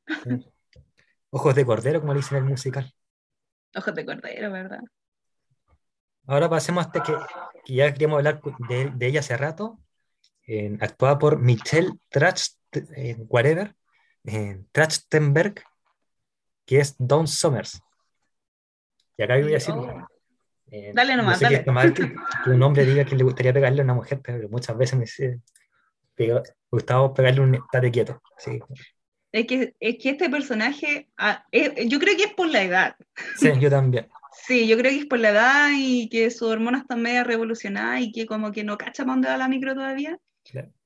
Ojos 1.31 1.53
de 1.53 1.65
cordero, 1.65 1.99
como 1.99 2.13
le 2.13 2.19
dicen 2.19 2.37
en 2.37 2.45
el 2.45 2.49
musical. 2.49 2.93
Ojos 3.75 3.93
de 3.93 4.05
cordero, 4.05 4.49
¿verdad? 4.49 4.79
Ahora 6.27 6.49
pasemos 6.49 6.85
hasta 6.85 7.03
que, 7.03 7.13
que 7.65 7.73
ya 7.73 7.91
queríamos 7.91 8.19
hablar 8.19 8.39
de, 8.69 8.91
de, 8.95 9.07
ella 9.07 9.19
hace 9.19 9.35
rato. 9.35 9.77
actuada 10.79 11.19
por 11.19 11.39
Michelle 11.39 11.91
Tracht, 12.07 12.55
whatever, 13.27 13.75
Trachtenberg, 14.71 15.61
que 16.69 16.79
es 16.79 16.95
Dawn 16.99 17.27
Summers. 17.27 17.81
Y 19.17 19.23
acá 19.23 19.33
voy 19.37 19.49
a 19.49 19.55
decir, 19.55 19.73
oh. 19.73 20.07
Eh, 20.69 20.91
dale 20.93 21.15
nomás, 21.15 21.39
dale. 21.39 21.65
Que, 22.43 22.51
un 22.51 22.61
hombre 22.61 22.85
diga 22.85 23.03
que 23.05 23.15
le 23.15 23.23
gustaría 23.23 23.51
pegarle 23.51 23.81
a 23.81 23.83
una 23.85 23.95
mujer, 23.95 24.21
pero 24.23 24.47
muchas 24.49 24.77
veces 24.77 24.93
me 24.93 25.05
dice, 25.05 25.39
Gustavo, 26.69 27.11
pegarle 27.11 27.41
un 27.41 27.55
estate 27.55 27.89
quieto. 27.89 28.21
Sí. 28.37 28.59
Es 29.31 29.47
que, 29.47 29.73
es 29.79 29.97
que 29.97 30.11
este 30.11 30.29
personaje, 30.29 31.09
ah, 31.17 31.43
yo 31.51 31.97
creo 31.97 32.15
que 32.15 32.25
es 32.25 32.33
por 32.33 32.47
la 32.49 32.61
edad. 32.61 32.95
Sí, 33.35 33.49
yo 33.59 33.69
también. 33.71 34.07
Sí, 34.31 34.67
yo 34.67 34.77
creo 34.77 34.91
que 34.91 34.99
es 34.99 35.05
por 35.07 35.17
la 35.17 35.29
edad 35.29 35.69
y 35.75 36.07
que 36.09 36.29
sus 36.29 36.49
hormonas 36.49 36.83
están 36.83 37.01
medio 37.01 37.23
revolucionadas 37.23 38.01
y 38.01 38.11
que 38.11 38.27
como 38.27 38.51
que 38.51 38.63
no 38.63 38.77
cacha 38.77 39.05
para 39.05 39.13
dónde 39.13 39.29
va 39.29 39.37
la 39.37 39.47
micro 39.47 39.73
todavía. 39.73 40.19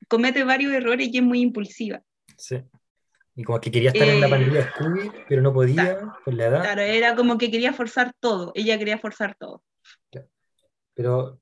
Comete 0.08 0.46
varios 0.46 0.72
errores 0.72 1.10
y 1.12 1.18
es 1.18 1.24
muy 1.24 1.42
impulsiva. 1.42 2.02
Sí. 2.38 2.64
Y 3.36 3.44
como 3.44 3.60
que 3.60 3.72
quería 3.72 3.90
estar 3.90 4.08
en 4.08 4.22
la 4.22 4.28
eh, 4.28 4.30
pandilla 4.30 4.54
de 4.54 4.70
Scooby, 4.70 5.12
pero 5.28 5.42
no 5.42 5.54
podía 5.54 6.14
por 6.24 6.34
la 6.34 6.46
edad. 6.46 6.62
Claro, 6.62 6.82
era 6.82 7.16
como 7.16 7.38
que 7.38 7.50
quería 7.50 7.74
forzar 7.74 8.14
todo. 8.20 8.52
Ella 8.54 8.78
quería 8.78 9.00
forzar 9.00 9.36
todo. 9.36 9.64
Pero 10.94 11.40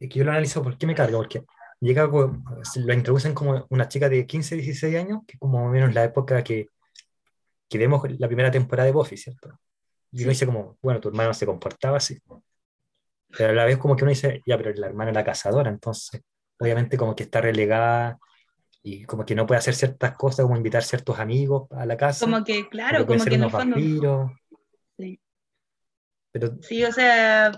es 0.00 0.08
que 0.08 0.18
yo 0.18 0.24
lo 0.24 0.32
analizo, 0.32 0.62
¿por 0.62 0.76
qué 0.76 0.86
me 0.86 0.94
carga? 0.94 1.16
Porque 1.16 1.44
llega, 1.80 2.06
lo 2.06 2.92
introducen 2.92 3.34
como 3.34 3.66
una 3.70 3.86
chica 3.86 4.08
de 4.08 4.26
15, 4.26 4.56
16 4.56 4.96
años, 4.96 5.20
que 5.26 5.34
es 5.34 5.38
como 5.38 5.58
más 5.58 5.68
o 5.68 5.72
menos 5.72 5.94
la 5.94 6.04
época 6.04 6.42
que, 6.42 6.68
que 7.68 7.78
vemos 7.78 8.02
la 8.18 8.26
primera 8.26 8.50
temporada 8.50 8.86
de 8.86 8.92
Buffy, 8.92 9.16
¿cierto? 9.16 9.58
Y 10.10 10.22
uno 10.22 10.30
dice 10.30 10.46
como, 10.46 10.76
bueno, 10.82 11.00
tu 11.00 11.08
hermano 11.08 11.32
se 11.32 11.46
comportaba 11.46 11.98
así. 11.98 12.18
Pero 13.28 13.50
a 13.50 13.52
la 13.52 13.64
vez 13.64 13.78
como 13.78 13.96
que 13.96 14.04
uno 14.04 14.10
dice, 14.10 14.42
ya, 14.44 14.58
pero 14.58 14.72
la 14.74 14.88
hermana 14.88 15.10
es 15.10 15.14
la 15.14 15.24
cazadora, 15.24 15.70
entonces 15.70 16.20
obviamente 16.58 16.96
como 16.96 17.16
que 17.16 17.24
está 17.24 17.40
relegada 17.40 18.18
y 18.82 19.04
como 19.04 19.24
que 19.24 19.34
no 19.34 19.46
puede 19.46 19.60
hacer 19.60 19.74
ciertas 19.74 20.16
cosas 20.16 20.44
como 20.44 20.56
invitar 20.56 20.82
ciertos 20.82 21.18
amigos 21.18 21.68
a 21.70 21.86
la 21.86 21.96
casa. 21.96 22.24
Como 22.24 22.44
que, 22.44 22.68
claro, 22.68 23.06
como 23.06 23.24
que 23.24 23.34
en 23.34 23.42
el 23.44 23.50
fondo... 23.50 23.76
Sí. 24.98 25.20
Pero... 26.32 26.56
sí, 26.62 26.82
o 26.84 26.92
sea, 26.92 27.52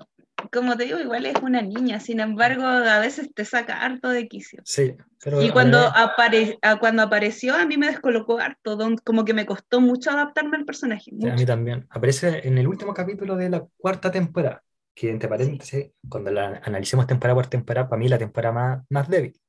como 0.52 0.76
te 0.76 0.84
digo, 0.84 0.98
igual 0.98 1.26
es 1.26 1.36
una 1.42 1.62
niña, 1.62 2.00
sin 2.00 2.20
embargo, 2.20 2.64
a 2.64 2.98
veces 2.98 3.30
te 3.32 3.44
saca 3.44 3.80
harto 3.80 4.10
de 4.10 4.28
quicio. 4.28 4.60
Sí, 4.64 4.96
pero 5.22 5.40
y 5.40 5.50
cuando, 5.50 5.78
apare 5.78 6.58
cuando 6.80 7.02
apareció, 7.02 7.54
a 7.54 7.64
mí 7.66 7.76
me 7.76 7.86
descolocó 7.86 8.38
harto, 8.38 8.78
como 9.04 9.24
que 9.24 9.32
me 9.32 9.46
costó 9.46 9.80
mucho 9.80 10.10
adaptarme 10.10 10.56
al 10.56 10.64
personaje. 10.64 11.10
a 11.12 11.34
mí 11.34 11.46
también. 11.46 11.86
Aparece 11.90 12.46
en 12.46 12.58
el 12.58 12.66
último 12.66 12.92
capítulo 12.92 13.36
de 13.36 13.48
la 13.48 13.64
cuarta 13.76 14.10
temporada, 14.10 14.62
que 14.94 15.10
entre 15.10 15.28
paréntesis, 15.28 15.92
cuando 16.08 16.30
la 16.30 16.60
analicemos 16.64 17.06
temporada 17.06 17.36
por 17.36 17.46
temporada, 17.46 17.88
para 17.88 17.98
mí 17.98 18.08
la 18.08 18.18
temporada 18.18 18.52
más, 18.52 18.84
más 18.90 19.08
débil. 19.08 19.40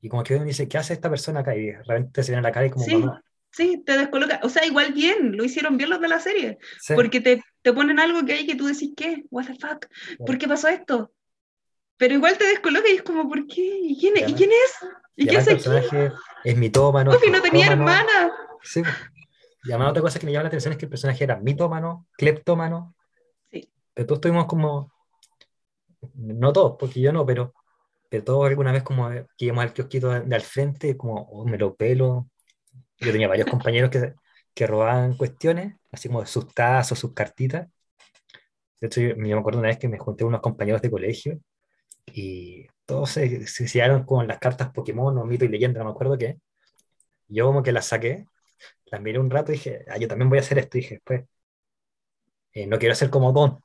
Y 0.00 0.08
como 0.08 0.22
que 0.22 0.36
uno 0.36 0.44
dice, 0.44 0.68
¿qué 0.68 0.78
hace 0.78 0.92
esta 0.92 1.10
persona 1.10 1.40
acá? 1.40 1.56
Y 1.56 1.72
realmente 1.72 2.22
se 2.22 2.32
viene 2.32 2.40
a 2.40 2.48
la 2.48 2.52
cara 2.52 2.66
y 2.66 2.70
como, 2.70 2.84
sí. 2.84 3.04
Sí, 3.50 3.82
te 3.84 3.96
descoloca. 3.96 4.40
O 4.42 4.48
sea, 4.48 4.64
igual 4.66 4.92
bien, 4.92 5.36
lo 5.36 5.42
hicieron 5.42 5.76
bien 5.76 5.90
los 5.90 6.00
de 6.00 6.08
la 6.08 6.20
serie. 6.20 6.58
Porque 6.94 7.20
te, 7.20 7.42
te, 7.62 7.72
ponen 7.72 7.98
algo 7.98 8.24
que 8.24 8.34
hay 8.34 8.46
que 8.46 8.54
tú 8.54 8.66
decís, 8.66 8.92
¿qué? 8.96 9.24
¿What 9.30 9.46
the 9.46 9.54
fuck? 9.54 9.86
¿Por 10.24 10.38
qué 10.38 10.46
pasó 10.46 10.68
esto? 10.68 11.12
Pero 11.96 12.14
igual 12.14 12.38
te 12.38 12.44
descoloca 12.44 12.88
y 12.88 12.96
es 12.96 13.02
como, 13.02 13.28
¿por 13.28 13.46
qué? 13.46 13.80
¿Y 13.82 13.98
quién, 13.98 14.14
¿y 14.16 14.34
quién 14.34 14.50
es? 14.50 14.88
¿Y, 15.16 15.26
qué 15.26 15.38
hace 15.38 15.52
el 15.52 15.56
personaje 15.56 16.12
es 16.44 16.56
mitómano. 16.56 17.10
Uy, 17.10 17.30
no 17.30 17.42
tenía 17.42 17.72
hermana. 17.72 18.32
Sí. 18.62 18.82
Y 19.64 19.70
además 19.70 19.90
otra 19.90 20.02
cosa 20.02 20.18
que 20.20 20.26
me 20.26 20.32
llama 20.32 20.44
la 20.44 20.48
atención 20.48 20.72
es 20.72 20.78
que 20.78 20.86
el 20.86 20.90
personaje 20.90 21.24
era 21.24 21.36
mitómano, 21.36 22.06
cleptómano. 22.16 22.94
Sí. 23.50 23.68
Pero 23.94 24.06
todos 24.06 24.18
estuvimos 24.18 24.46
como, 24.46 24.92
no 26.14 26.52
todos, 26.52 26.76
porque 26.78 27.00
yo 27.00 27.12
no, 27.12 27.26
pero, 27.26 27.52
pero 28.08 28.24
todos 28.24 28.48
alguna 28.48 28.72
vez 28.72 28.82
como 28.82 29.10
que 29.10 29.44
íbamos 29.44 29.64
al 29.64 29.72
kiosquito 29.72 30.10
de, 30.10 30.34
al 30.34 30.42
frente, 30.42 30.96
como, 30.96 31.22
oh, 31.22 31.44
me 31.46 31.58
lo 31.58 31.74
pelo, 31.76 32.28
yo 32.98 33.12
tenía 33.12 33.28
varios 33.28 33.48
compañeros 33.48 33.90
que, 33.90 34.14
que 34.54 34.66
robaban 34.66 35.16
cuestiones, 35.16 35.76
así 35.92 36.08
como 36.08 36.24
sus 36.26 36.52
tazos, 36.52 36.98
sus 36.98 37.14
cartitas. 37.14 37.68
De 38.80 38.86
hecho, 38.86 39.00
yo, 39.00 39.16
me 39.16 39.32
acuerdo 39.34 39.60
una 39.60 39.68
vez 39.68 39.78
que 39.78 39.88
me 39.88 39.98
junté 39.98 40.24
unos 40.24 40.40
compañeros 40.40 40.82
de 40.82 40.90
colegio 40.90 41.40
y 42.06 42.66
todos 42.86 43.10
se, 43.10 43.46
se 43.46 44.04
con 44.06 44.26
las 44.26 44.38
cartas 44.38 44.70
Pokémon 44.70 45.16
o 45.18 45.24
mito 45.24 45.44
y 45.44 45.48
leyenda, 45.48 45.80
no 45.80 45.86
me 45.86 45.90
acuerdo 45.92 46.16
qué. 46.18 46.38
Yo 47.28 47.46
como 47.46 47.62
que 47.62 47.72
las 47.72 47.86
saqué, 47.86 48.26
las 48.86 49.00
miré 49.00 49.18
un 49.18 49.30
rato 49.30 49.52
y 49.52 49.56
dije, 49.56 49.84
ah, 49.88 49.98
yo 49.98 50.08
también 50.08 50.28
voy 50.30 50.38
a 50.38 50.40
hacer 50.40 50.58
esto. 50.58 50.78
Y 50.78 50.80
dije, 50.80 50.94
después, 50.96 51.24
eh, 52.52 52.66
no 52.66 52.78
quiero 52.78 52.94
ser 52.94 53.10
como 53.10 53.32
Don. 53.32 53.60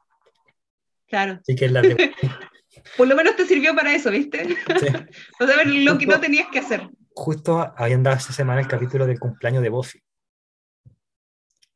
Claro. 1.08 1.39
Así 1.41 1.56
que 1.56 1.69
la 1.69 1.82
Por 2.98 3.08
lo 3.08 3.15
menos 3.15 3.36
te 3.36 3.46
sirvió 3.46 3.76
para 3.76 3.93
eso, 3.93 4.12
¿viste? 4.12 4.46
Sí. 4.46 4.56
o 5.39 5.48
sea, 5.48 5.63
lo 5.63 5.98
que 5.98 6.06
no 6.06 6.19
tenías 6.19 6.48
que 6.50 6.60
hacer 6.60 6.89
justo 7.13 7.74
habían 7.78 8.04
dado 8.04 8.17
esta 8.17 8.34
semana 8.34 8.62
el 8.62 8.67
capítulo 8.67 9.06
del 9.06 9.19
cumpleaños 9.19 9.63
de 9.63 9.69
Buffy. 9.69 10.02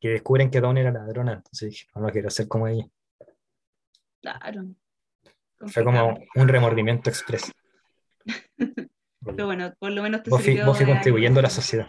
Que 0.00 0.10
descubren 0.10 0.50
que 0.50 0.60
Dawn 0.60 0.78
era 0.78 0.92
ladrona. 0.92 1.34
Entonces 1.34 1.70
dije, 1.70 1.86
no, 1.94 2.08
quiero 2.10 2.30
ser 2.30 2.46
como 2.46 2.68
ella. 2.68 2.86
Claro. 4.20 4.64
Fue 5.66 5.84
como 5.84 6.18
un 6.34 6.48
remordimiento 6.48 7.10
expreso. 7.10 7.52
Pero 9.24 9.46
bueno, 9.46 9.74
por 9.78 9.90
lo 9.90 10.02
menos 10.02 10.22
te 10.22 10.30
Buffy, 10.30 10.60
Buffy 10.60 10.84
contribuyendo 10.84 11.40
a 11.40 11.44
la 11.44 11.50
sociedad. 11.50 11.88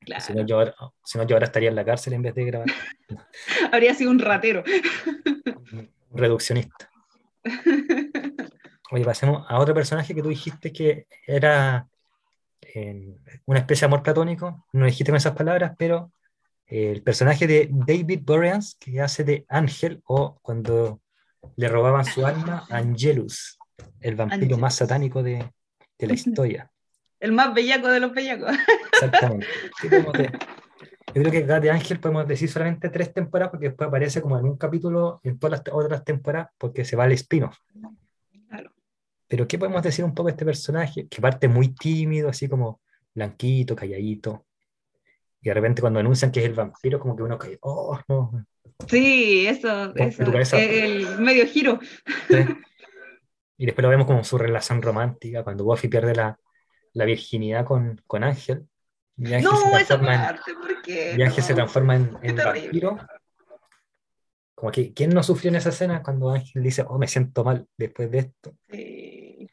Claro. 0.00 0.24
Si 0.24 0.32
no, 0.32 0.46
yo 0.46 0.58
ahora, 0.58 0.74
si 1.04 1.18
no, 1.18 1.26
yo 1.26 1.36
ahora 1.36 1.46
estaría 1.46 1.68
en 1.68 1.76
la 1.76 1.84
cárcel 1.84 2.14
en 2.14 2.22
vez 2.22 2.34
de 2.34 2.44
grabar. 2.46 2.68
Habría 3.72 3.94
sido 3.94 4.10
un 4.10 4.18
ratero. 4.18 4.64
Reduccionista. 6.10 6.89
Oye, 8.92 9.04
pasemos 9.04 9.44
a 9.48 9.58
otro 9.58 9.74
personaje 9.74 10.14
que 10.14 10.22
tú 10.22 10.28
dijiste 10.28 10.72
que 10.72 11.06
era 11.26 11.86
una 13.46 13.58
especie 13.58 13.82
de 13.82 13.86
amor 13.86 14.02
platónico, 14.02 14.66
no 14.72 14.86
dijiste 14.86 15.10
con 15.10 15.16
esas 15.16 15.34
palabras, 15.34 15.72
pero 15.78 16.12
el 16.66 17.02
personaje 17.02 17.46
de 17.46 17.68
David 17.70 18.20
Boreans, 18.22 18.76
que 18.78 19.00
hace 19.00 19.24
de 19.24 19.44
Ángel, 19.48 20.00
o 20.04 20.38
cuando 20.40 21.00
le 21.56 21.68
robaban 21.68 22.04
su 22.04 22.24
alma, 22.24 22.64
Angelus, 22.70 23.58
el 24.00 24.14
vampiro 24.14 24.56
más 24.56 24.76
satánico 24.76 25.22
de, 25.22 25.50
de, 25.98 26.06
la 26.06 26.14
historia. 26.14 26.70
El 27.18 27.32
más 27.32 27.52
bellaco 27.52 27.88
de 27.88 28.00
los 28.00 28.12
bellacos. 28.12 28.56
Exactamente. 28.92 29.46
Yo 31.14 31.22
creo 31.22 31.32
que 31.32 31.42
de 31.44 31.70
Ángel 31.70 31.98
podemos 32.00 32.26
decir 32.26 32.48
solamente 32.48 32.88
tres 32.88 33.12
temporadas, 33.12 33.50
porque 33.50 33.68
después 33.68 33.88
aparece 33.88 34.22
como 34.22 34.38
en 34.38 34.44
un 34.44 34.56
capítulo 34.56 35.20
en 35.22 35.38
todas 35.38 35.60
las 35.64 35.74
otras 35.74 36.04
temporadas, 36.04 36.50
porque 36.58 36.84
se 36.84 36.96
va 36.96 37.04
al 37.04 37.12
spin-off. 37.12 37.56
Pero 39.28 39.46
¿qué 39.46 39.58
podemos 39.58 39.82
decir 39.82 40.04
un 40.04 40.14
poco 40.14 40.26
de 40.26 40.32
este 40.32 40.44
personaje? 40.44 41.06
Que 41.08 41.20
parte 41.20 41.48
muy 41.48 41.68
tímido, 41.74 42.28
así 42.28 42.48
como 42.48 42.80
blanquito, 43.14 43.76
calladito. 43.76 44.46
Y 45.40 45.48
de 45.48 45.54
repente 45.54 45.80
cuando 45.80 46.00
anuncian 46.00 46.30
que 46.32 46.40
es 46.40 46.46
el 46.46 46.54
vampiro, 46.54 46.98
como 46.98 47.16
que 47.16 47.22
uno 47.22 47.38
cae, 47.38 47.58
oh, 47.62 47.98
no. 48.08 48.44
Sí, 48.88 49.46
eso, 49.46 49.94
eso 49.94 50.56
el 50.56 51.18
medio 51.20 51.46
giro. 51.46 51.78
Y 53.56 53.66
después 53.66 53.82
lo 53.82 53.90
vemos 53.90 54.06
como 54.06 54.24
su 54.24 54.38
relación 54.38 54.80
romántica, 54.80 55.44
cuando 55.44 55.64
Buffy 55.64 55.88
pierde 55.88 56.14
la, 56.14 56.38
la 56.92 57.04
virginidad 57.04 57.64
con, 57.64 58.00
con 58.06 58.24
Ángel. 58.24 58.66
Ángel 59.26 59.42
no, 59.42 59.56
se 59.56 59.70
transforma 59.70 60.14
en, 60.86 61.22
Ángel 61.22 61.44
se 61.44 61.54
transforma 61.54 61.96
en, 61.96 62.18
en 62.22 62.36
vampiro. 62.36 62.98
Como 64.54 64.72
que, 64.72 64.92
¿quién 64.92 65.10
no 65.10 65.22
sufrió 65.22 65.48
en 65.50 65.56
esa 65.56 65.70
escena 65.70 66.02
cuando 66.02 66.30
Ángel 66.30 66.62
dice, 66.62 66.84
oh, 66.86 66.98
me 66.98 67.08
siento 67.08 67.44
mal 67.44 67.66
después 67.76 68.10
de 68.10 68.18
esto? 68.18 68.54
Sí. 68.70 69.48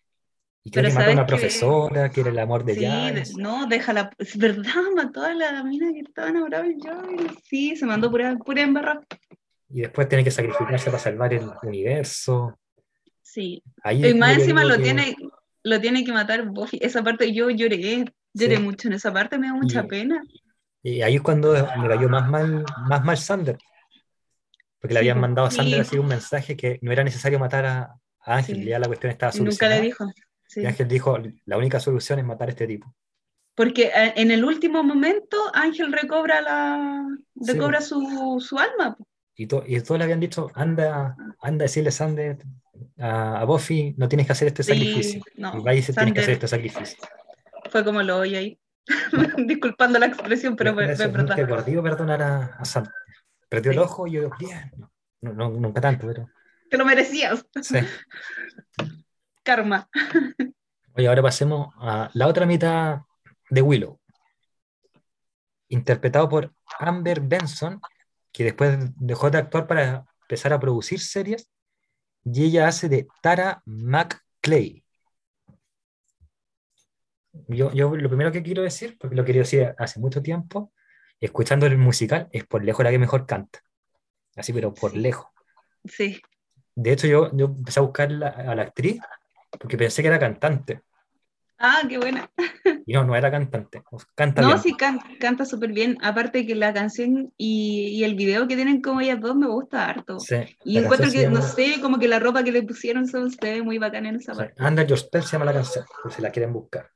Y 0.68 0.70
creo 0.70 0.90
que 0.90 0.96
mató 0.96 1.10
a 1.10 1.14
una 1.14 1.26
profesora, 1.26 2.10
que 2.10 2.20
era 2.20 2.30
el 2.30 2.40
amor 2.40 2.66
de 2.66 2.76
sí, 2.76 3.34
no, 3.38 3.68
déjala. 3.68 4.12
Es 4.18 4.38
verdad, 4.38 4.84
mató 4.94 5.24
a 5.24 5.34
la 5.34 5.64
mina 5.64 5.94
que 5.94 6.02
estaba 6.02 6.28
enamorada 6.28 6.66
de 6.66 6.76
Joy. 6.78 7.40
Sí, 7.46 7.78
se 7.78 7.86
mandó 7.86 8.12
pura, 8.12 8.36
pura 8.36 8.64
embarrada. 8.64 9.02
Y 9.70 9.80
después 9.80 10.10
tiene 10.10 10.26
que 10.26 10.32
sacrificarse 10.32 10.88
para 10.88 11.02
salvar 11.02 11.34
el 11.34 11.50
universo. 11.64 12.60
Sí. 13.22 13.64
y 13.90 14.14
más 14.14 14.40
encima 14.40 14.66
lo, 14.66 14.78
tiene, 14.78 15.16
lo 15.64 15.80
tiene 15.80 16.04
que 16.04 16.12
matar 16.12 16.46
Buffy. 16.46 16.80
Esa 16.82 17.02
parte 17.02 17.32
yo 17.32 17.50
lloré, 17.50 18.04
lloré 18.38 18.60
mucho 18.60 18.88
en 18.88 18.94
esa 18.94 19.12
parte, 19.12 19.38
me 19.38 19.48
da 19.48 19.54
mucha 19.54 19.84
pena. 19.84 20.22
Y 20.84 21.02
ahí 21.02 21.16
es 21.16 21.22
cuando 21.22 21.54
me 21.54 21.88
cayó 21.88 22.10
más 22.10 22.30
mal, 22.30 22.64
más 22.88 23.04
mal 23.04 23.18
Sander. 23.18 23.58
Porque 24.80 24.94
le 24.94 25.00
habían 25.00 25.20
mandado 25.20 25.48
a 25.48 25.52
Sander 25.52 25.82
así 25.82 25.98
un 25.98 26.08
mensaje 26.08 26.56
que 26.56 26.80
no 26.82 26.92
era 26.92 27.04
necesario 27.04 27.40
matar 27.40 27.66
a, 27.66 27.96
Ángel, 28.22 28.64
ya 28.64 28.80
la 28.80 28.88
cuestión 28.88 29.12
estaba 29.12 29.32
solucionada. 29.32 29.76
Nunca 29.76 29.82
le 29.82 29.88
dijo. 29.88 30.14
Y 30.56 30.66
Ángel 30.66 30.88
dijo, 30.88 31.18
la 31.46 31.58
única 31.58 31.80
solución 31.80 32.20
es 32.20 32.26
matar 32.26 32.50
a 32.50 32.52
este 32.52 32.68
tipo. 32.68 32.94
Porque 33.56 33.86
eh, 33.88 34.14
en 34.16 34.32
el 34.32 34.46
último 34.46 34.84
momento 34.84 35.38
Ángel 35.54 35.92
recobra, 35.92 36.42
la, 36.42 37.06
recobra 37.36 37.82
su, 37.82 38.38
su, 38.40 38.58
alma. 38.58 38.96
Y, 39.36 39.44
y, 39.44 39.48
todos 39.82 39.98
le 39.98 40.04
habían 40.04 40.20
dicho, 40.20 40.52
anda, 40.54 41.16
anda 41.42 41.64
a 41.64 41.68
decirle 41.68 41.92
Sander, 41.92 42.38
a, 42.98 43.42
a 43.42 43.46
Buffy, 43.46 43.96
no 43.98 44.08
tienes 44.08 44.26
que 44.26 44.34
hacer 44.34 44.50
este 44.50 44.64
sacrificio. 44.64 45.22
y 45.36 45.42
va 45.42 45.74
y 45.74 45.78
dice, 45.78 45.94
tienes 45.94 46.14
que 46.14 46.20
hacer 46.20 46.34
este 46.34 46.48
sacrificio. 46.48 46.98
Fue 47.70 47.84
como 47.84 48.02
lo 48.02 48.18
oí 48.18 48.36
ahí. 48.36 48.60
Disculpando 49.46 50.00
la 50.00 50.08
expresión, 50.08 50.56
pero 50.56 50.74
fue, 50.74 50.86
verdad. 50.86 51.36
Que 51.36 51.46
por 51.46 51.64
perdonar 51.64 52.22
a, 52.22 52.58
a. 52.60 52.94
Perdió 53.50 53.72
el 53.72 53.80
ojo 53.80 54.08
y 54.08 54.14
yo, 54.14 54.30
bien, 54.40 54.72
no, 55.22 55.34
no, 55.34 55.50
nunca 55.50 55.80
tanto, 55.80 56.08
pero... 56.08 56.30
Te 56.70 56.78
lo 56.78 56.86
merecías. 56.86 57.46
Sí. 57.62 57.78
Karma. 59.44 59.88
Oye, 60.94 61.08
ahora 61.08 61.22
pasemos 61.22 61.74
a 61.78 62.10
la 62.14 62.28
otra 62.28 62.46
mitad 62.46 63.02
de 63.50 63.62
Willow, 63.62 64.00
interpretado 65.70 66.28
por 66.28 66.54
Amber 66.80 67.22
Benson, 67.22 67.80
que 68.34 68.44
después 68.44 68.78
dejó 68.96 69.30
de 69.30 69.38
actuar 69.38 69.68
para 69.68 70.06
empezar 70.24 70.52
a 70.52 70.60
producir 70.60 71.00
series, 71.00 71.50
y 72.26 72.44
ella 72.44 72.68
hace 72.68 72.90
de 72.90 73.08
Tara 73.22 73.62
McClay. 73.66 74.84
Yo, 77.48 77.72
yo 77.74 77.96
lo 77.96 78.10
primero 78.10 78.32
que 78.32 78.44
quiero 78.44 78.64
decir, 78.64 78.98
porque 79.00 79.16
lo 79.16 79.26
quería 79.26 79.42
decir 79.42 79.74
hace 79.78 80.00
mucho 80.00 80.22
tiempo, 80.22 80.72
escuchando 81.20 81.66
el 81.66 81.78
musical, 81.78 82.28
es 82.32 82.46
por 82.46 82.64
lejos 82.64 82.84
la 82.84 82.92
que 82.92 83.00
mejor 83.00 83.26
canta. 83.26 83.62
Así, 84.36 84.54
pero 84.54 84.74
por 84.74 84.96
lejos. 84.96 85.28
Sí. 85.86 86.22
De 86.76 86.92
hecho, 86.92 87.08
yo, 87.08 87.36
yo 87.36 87.46
empecé 87.46 87.80
a 87.80 87.84
buscar 87.84 88.12
a 88.12 88.56
la 88.56 88.62
actriz 88.62 89.00
porque 89.60 89.78
pensé 89.78 90.02
que 90.02 90.10
era 90.10 90.20
cantante. 90.20 90.82
Ah, 91.60 91.82
qué 91.88 91.98
buena. 91.98 92.30
Y 92.86 92.94
no, 92.94 93.04
no 93.04 93.18
era 93.18 93.30
cantante. 93.30 93.84
Canta 94.16 94.42
no, 94.42 94.58
sí, 94.58 94.74
canta 95.20 95.44
súper 95.44 95.74
bien. 95.74 95.98
Aparte 96.02 96.46
que 96.48 96.56
la 96.56 96.74
canción 96.74 97.34
y, 97.36 97.90
y, 97.90 98.06
el 98.06 98.16
video 98.16 98.48
que 98.48 98.56
tienen 98.56 98.82
como 98.82 99.02
ellas 99.02 99.20
dos 99.20 99.36
me 99.36 99.48
gusta 99.48 99.90
harto. 99.90 100.22
Sí, 100.22 100.38
y 100.64 100.78
encuentro 100.78 101.12
que, 101.12 101.28
no 101.28 101.42
sé, 101.42 101.82
como 101.82 102.00
que 102.00 102.08
la 102.08 102.20
ropa 102.20 102.46
que 102.46 102.54
le 102.54 102.64
pusieron 102.64 103.06
se 103.06 103.20
ve 103.42 103.62
muy 103.62 103.78
bacana 103.78 104.08
en 104.08 104.16
esa 104.16 104.34
parte. 104.34 104.54
Anda 104.58 104.84
Your 104.84 104.98
se 104.98 105.22
llama 105.22 105.44
la 105.44 105.54
canción, 105.54 105.84
por 106.02 106.14
si 106.14 106.22
la 106.22 106.32
quieren 106.32 106.54
buscar. 106.54 106.90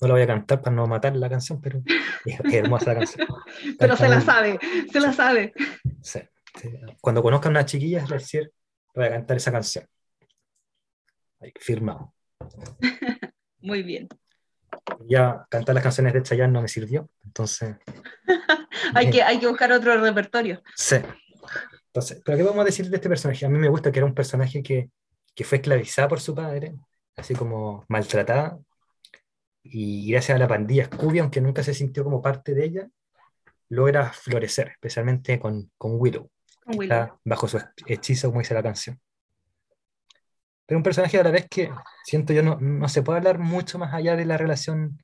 No 0.00 0.08
la 0.08 0.14
voy 0.14 0.22
a 0.22 0.26
cantar 0.26 0.62
para 0.62 0.74
no 0.74 0.86
matar 0.86 1.14
la 1.14 1.28
canción, 1.28 1.60
pero 1.60 1.82
es, 2.24 2.54
hermosa 2.54 2.94
la 2.94 3.00
canción. 3.00 3.28
pero 3.78 3.96
se 3.96 4.08
la 4.08 4.20
sabe, 4.20 4.58
se 4.90 5.00
la 5.00 5.12
sabe. 5.12 5.52
Sí, 6.00 6.20
Cuando 7.02 7.22
conozcan 7.22 7.50
a 7.54 7.60
una 7.60 7.66
chiquilla, 7.66 8.02
es 8.02 8.08
decir, 8.08 8.50
voy 8.94 9.04
a 9.04 9.10
cantar 9.10 9.36
esa 9.36 9.52
canción. 9.52 9.86
Ahí, 11.40 11.52
firmado. 11.60 12.14
Muy 13.60 13.82
bien. 13.82 14.08
Ya 15.06 15.46
cantar 15.50 15.74
las 15.74 15.84
canciones 15.84 16.14
de 16.14 16.22
Chayanne 16.22 16.52
no 16.52 16.62
me 16.62 16.68
sirvió, 16.68 17.10
entonces... 17.24 17.76
hay, 18.94 19.10
que, 19.10 19.22
hay 19.22 19.38
que 19.38 19.48
buscar 19.48 19.70
otro 19.72 20.00
repertorio. 20.00 20.62
Sí. 20.76 20.96
Entonces, 21.86 22.22
¿pero 22.24 22.38
qué 22.38 22.44
vamos 22.44 22.62
a 22.62 22.64
decir 22.64 22.88
de 22.88 22.96
este 22.96 23.08
personaje? 23.08 23.44
A 23.44 23.50
mí 23.50 23.58
me 23.58 23.68
gusta 23.68 23.92
que 23.92 23.98
era 23.98 24.06
un 24.06 24.14
personaje 24.14 24.62
que, 24.62 24.90
que 25.34 25.44
fue 25.44 25.58
esclavizada 25.58 26.08
por 26.08 26.20
su 26.20 26.34
padre, 26.34 26.74
así 27.16 27.34
como 27.34 27.84
maltratada, 27.88 28.58
y 29.62 30.10
gracias 30.10 30.36
a 30.36 30.38
la 30.38 30.48
pandilla 30.48 30.86
Scooby, 30.86 31.18
aunque 31.18 31.40
nunca 31.40 31.62
se 31.62 31.74
sintió 31.74 32.04
como 32.04 32.22
parte 32.22 32.54
de 32.54 32.64
ella, 32.64 32.88
logra 33.68 34.12
florecer, 34.12 34.68
especialmente 34.68 35.38
con, 35.38 35.70
con 35.76 35.92
Willow, 36.00 36.30
está 36.80 37.16
bajo 37.24 37.48
su 37.48 37.60
hechizo, 37.86 38.28
como 38.28 38.40
dice 38.40 38.54
la 38.54 38.62
canción. 38.62 39.00
Pero 40.66 40.78
un 40.78 40.84
personaje 40.84 41.18
a 41.18 41.24
la 41.24 41.30
vez 41.30 41.46
que 41.48 41.70
siento 42.04 42.32
yo 42.32 42.42
no, 42.42 42.58
no 42.60 42.88
se 42.88 43.02
puede 43.02 43.18
hablar 43.18 43.38
mucho 43.38 43.78
más 43.78 43.92
allá 43.92 44.16
de 44.16 44.24
la 44.24 44.36
relación 44.36 45.02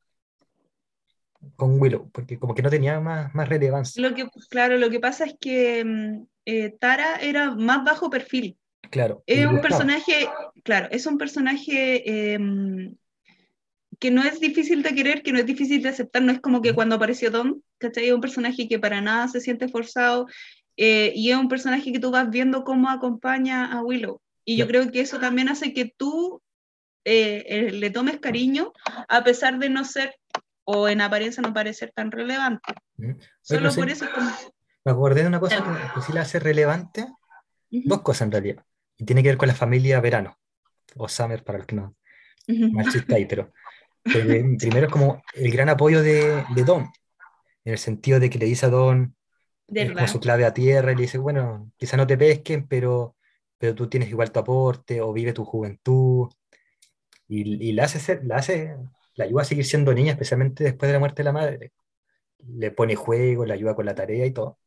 con 1.55 1.81
Willow, 1.81 2.11
porque 2.11 2.39
como 2.39 2.55
que 2.55 2.63
no 2.63 2.71
tenía 2.71 3.01
más, 3.01 3.35
más 3.35 3.49
relevancia. 3.49 4.03
Lo 4.03 4.15
que, 4.15 4.29
claro, 4.49 4.79
lo 4.79 4.91
que 4.91 5.01
pasa 5.01 5.25
es 5.25 5.37
que 5.41 5.85
mm, 5.85 6.27
eh, 6.47 6.71
Tara 6.79 7.17
era 7.17 7.55
más 7.55 7.85
bajo 7.85 8.11
perfil. 8.11 8.57
Claro. 8.91 9.23
Es 9.27 9.47
un 9.47 9.61
personaje, 9.61 10.29
claro, 10.63 10.89
es 10.91 11.07
un 11.07 11.19
personaje 11.19 12.35
em, 12.35 12.95
que 13.99 14.11
no 14.11 14.23
es 14.23 14.41
difícil 14.41 14.83
de 14.83 14.95
querer, 14.95 15.23
que 15.23 15.33
no 15.33 15.39
es 15.39 15.47
difícil 15.47 15.83
de 15.83 15.89
aceptar, 15.89 16.23
no 16.23 16.33
es 16.33 16.41
como 16.41 16.63
que 16.63 16.75
cuando 16.75 16.97
apareció 16.97 17.31
Tom, 17.31 17.61
¿cachai? 17.79 18.09
Es 18.09 18.13
un 18.13 18.21
personaje 18.21 18.69
que 18.69 18.79
para 18.79 19.01
nada 19.01 19.29
se 19.29 19.41
siente 19.41 19.69
forzado 19.69 20.27
eh, 20.77 21.13
y 21.15 21.31
es 21.31 21.37
un 21.37 21.49
personaje 21.49 21.93
que 21.93 21.99
tú 21.99 22.11
vas 22.11 22.31
viendo 22.31 22.65
cómo 22.65 22.91
acompaña 22.91 23.73
a 23.73 23.83
Willow. 23.83 24.21
Y 24.45 24.57
yo 24.57 24.67
creo 24.67 24.91
que 24.91 25.01
eso 25.01 25.19
también 25.19 25.49
hace 25.49 25.73
que 25.73 25.93
tú 25.97 26.41
eh, 27.05 27.45
eh, 27.49 27.73
le 27.73 27.91
tomes 27.91 28.19
cariño 28.19 28.73
a 29.09 29.25
pesar 29.25 29.59
de 29.59 29.71
no 29.71 29.85
ser 29.85 30.15
o 30.65 30.89
en 30.89 31.01
apariencia 31.01 31.43
no 31.43 31.55
parecer 31.55 31.93
tan 31.95 32.11
relevante. 32.11 32.75
Solo 33.41 33.73
por 33.73 33.89
eso 33.89 34.05
es 34.05 34.11
como... 34.11 34.31
Me 34.85 34.93
acordé 34.93 35.23
de 35.23 35.29
una 35.29 35.41
cosa 35.41 35.65
que, 35.95 36.01
sí 36.01 36.13
la 36.13 36.21
hace 36.23 36.39
relevante, 36.39 37.07
dos 37.71 38.03
cosas 38.03 38.23
en 38.23 38.33
realidad, 38.33 38.65
y 38.97 39.05
tiene 39.05 39.23
que 39.23 39.31
ver 39.31 39.37
con 39.37 39.49
la 39.49 39.55
familia 39.55 40.01
Verano, 40.01 40.39
o 40.97 41.09
Summer 41.09 41.43
para 41.43 41.59
el 41.59 41.67
que 41.67 41.75
no, 41.75 41.97
más 42.47 42.93
chiste 42.93 43.13
ahí, 43.15 43.27
pero 43.27 43.53
primero 44.13 44.87
es 44.87 44.93
como 44.93 45.23
el 45.35 45.51
gran 45.51 45.69
apoyo 45.69 46.03
de, 46.03 46.45
de, 46.55 46.65
Don, 46.65 46.83
en 47.65 47.73
el 47.73 47.79
sentido 47.79 48.21
de 48.21 48.31
que 48.31 48.39
le 48.39 48.47
dice 48.47 48.67
a 48.67 48.71
Don 48.71 49.15
eh, 49.69 49.93
con 49.93 50.09
su 50.09 50.21
clave 50.21 50.45
a 50.45 50.55
tierra 50.55 50.93
y 50.93 50.97
le 50.97 51.03
dice, 51.03 51.19
bueno, 51.19 51.73
quizá 51.77 51.97
no 51.97 52.07
te 52.07 52.17
pesquen, 52.17 52.67
pero, 52.69 53.17
pero 53.59 53.75
tú 53.75 53.89
tienes 53.89 54.09
igual 54.09 54.31
tu 54.31 54.41
aporte 54.41 55.01
o 55.01 55.13
vive 55.13 55.33
tu 55.33 55.45
juventud. 55.45 56.29
Y, 57.29 57.69
y 57.69 57.73
la, 57.73 57.85
hace 57.85 57.99
ser, 57.99 58.25
la 58.25 58.37
hace, 58.37 58.77
la 59.15 59.25
ayuda 59.25 59.43
a 59.43 59.45
seguir 59.45 59.65
siendo 59.65 59.93
niña, 59.93 60.13
especialmente 60.13 60.65
después 60.65 60.89
de 60.89 60.93
la 60.95 61.01
muerte 61.01 61.23
de 61.23 61.25
la 61.25 61.33
madre. 61.33 61.73
Le 62.39 62.71
pone 62.71 62.95
juego, 62.95 63.45
le 63.45 63.55
ayuda 63.55 63.75
con 63.75 63.87
la 63.87 63.95
tarea 63.95 64.27
y 64.27 64.33
todo. 64.33 64.59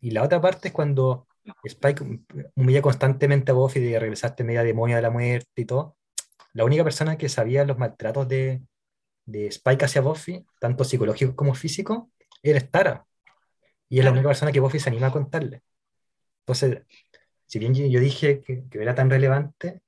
Y 0.00 0.12
la 0.12 0.22
otra 0.22 0.40
parte 0.40 0.68
es 0.68 0.74
cuando 0.74 1.26
Spike 1.64 2.04
humilla 2.54 2.82
constantemente 2.82 3.50
a 3.52 3.54
Buffy 3.54 3.80
de 3.80 3.98
regresaste 3.98 4.44
media 4.44 4.62
demonio 4.62 4.96
de 4.96 5.02
la 5.02 5.10
muerte 5.10 5.62
y 5.62 5.64
todo 5.64 5.96
la 6.52 6.64
única 6.64 6.84
persona 6.84 7.16
que 7.16 7.28
sabía 7.28 7.64
los 7.64 7.78
maltratos 7.78 8.28
de, 8.28 8.62
de 9.26 9.46
Spike 9.46 9.84
hacia 9.84 10.00
Buffy, 10.00 10.44
tanto 10.58 10.84
psicológico 10.84 11.36
como 11.36 11.54
físico, 11.54 12.10
era 12.42 12.60
Tara. 12.60 13.06
Y 13.88 13.98
es 13.98 14.04
la 14.04 14.12
única 14.12 14.28
persona 14.28 14.52
que 14.52 14.60
Buffy 14.60 14.78
se 14.78 14.88
anima 14.88 15.08
a 15.08 15.12
contarle. 15.12 15.62
Entonces, 16.40 16.82
si 17.46 17.58
bien 17.58 17.74
yo 17.74 18.00
dije 18.00 18.40
que, 18.40 18.64
que 18.68 18.82
era 18.82 18.94
tan 18.94 19.10
relevante, 19.10 19.82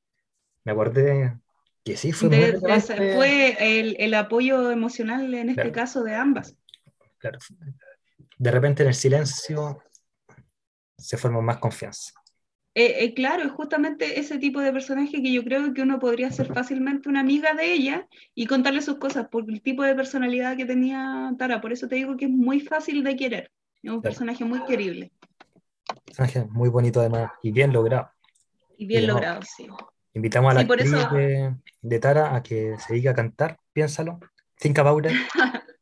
me 0.65 0.73
acordé 0.73 1.39
que 1.85 1.97
sí 1.97 2.13
fue 2.13 2.29
muy 2.29 2.39
relevante. 2.39 3.15
Fue 3.15 3.81
el, 3.81 3.97
el, 3.99 4.15
apoyo 4.15 4.71
emocional 4.71 5.33
en 5.35 5.51
este 5.51 5.73
caso 5.73 6.03
de 6.03 6.15
ambas. 6.15 6.57
Claro. 7.19 7.39
De 8.39 8.51
repente 8.51 8.83
en 8.83 8.89
el 8.89 8.95
silencio 8.95 9.83
se 10.99 11.17
forma 11.17 11.41
más 11.41 11.59
confianza. 11.59 12.13
Eh, 12.75 13.05
eh, 13.05 13.15
claro, 13.15 13.43
es 13.43 13.53
justamente 13.53 14.19
ese 14.19 14.39
tipo 14.39 14.61
de 14.61 14.73
personaje 14.73 15.23
que 15.23 15.31
yo 15.31 15.45
creo 15.45 15.75
que 15.75 15.83
uno 15.83 15.99
podría 15.99 16.31
ser 16.31 16.53
fácilmente 16.55 17.11
una 17.11 17.21
amiga 17.21 17.53
de 17.53 17.71
ella 17.71 18.09
y 18.35 18.47
contarle 18.47 18.81
sus 18.81 18.97
cosas 18.97 19.29
por 19.29 19.49
el 19.51 19.61
tipo 19.61 19.83
de 19.83 19.95
personalidad 19.95 20.57
que 20.57 20.65
tenía 20.65 21.35
Tara. 21.39 21.61
Por 21.61 21.73
eso 21.73 21.87
te 21.87 21.97
digo 21.97 22.17
que 22.17 22.25
es 22.25 22.31
muy 22.31 22.61
fácil 22.61 23.05
de 23.05 23.17
querer. 23.17 23.51
Es 23.83 23.91
un 23.91 24.01
personaje 24.01 24.45
muy 24.45 24.65
querible. 24.65 25.13
Personaje 26.07 26.47
muy 26.51 26.71
bonito 26.71 27.01
además 27.01 27.33
y 27.43 27.53
bien 27.53 27.75
logrado. 27.75 28.11
Y 28.79 28.87
bien 28.87 29.07
logrado, 29.07 29.43
sí. 29.43 29.67
Invitamos 30.15 30.53
a 30.53 30.55
la 30.55 30.61
actriz 30.61 30.91
de, 31.83 31.99
Tara 31.99 32.35
a 32.35 32.43
que 32.43 32.77
se 32.79 33.09
a 33.09 33.15
cantar, 33.15 33.59
piénsalo. 33.73 34.19
Think 34.59 34.79
about 34.79 35.07
it. 35.07 35.13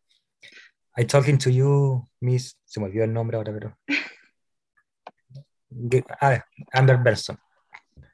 I'm 0.97 1.07
talking 1.07 1.39
to 1.39 1.51
you, 1.51 2.09
Miss. 2.21 2.59
Se 2.65 2.81
me 2.81 2.87
olvidó 2.87 3.05
el 3.05 3.13
nombre 3.13 3.37
ahora, 3.37 3.53
pero. 3.53 3.79
Ah, 6.21 6.45
Amber 6.73 6.99
Benson. 6.99 7.39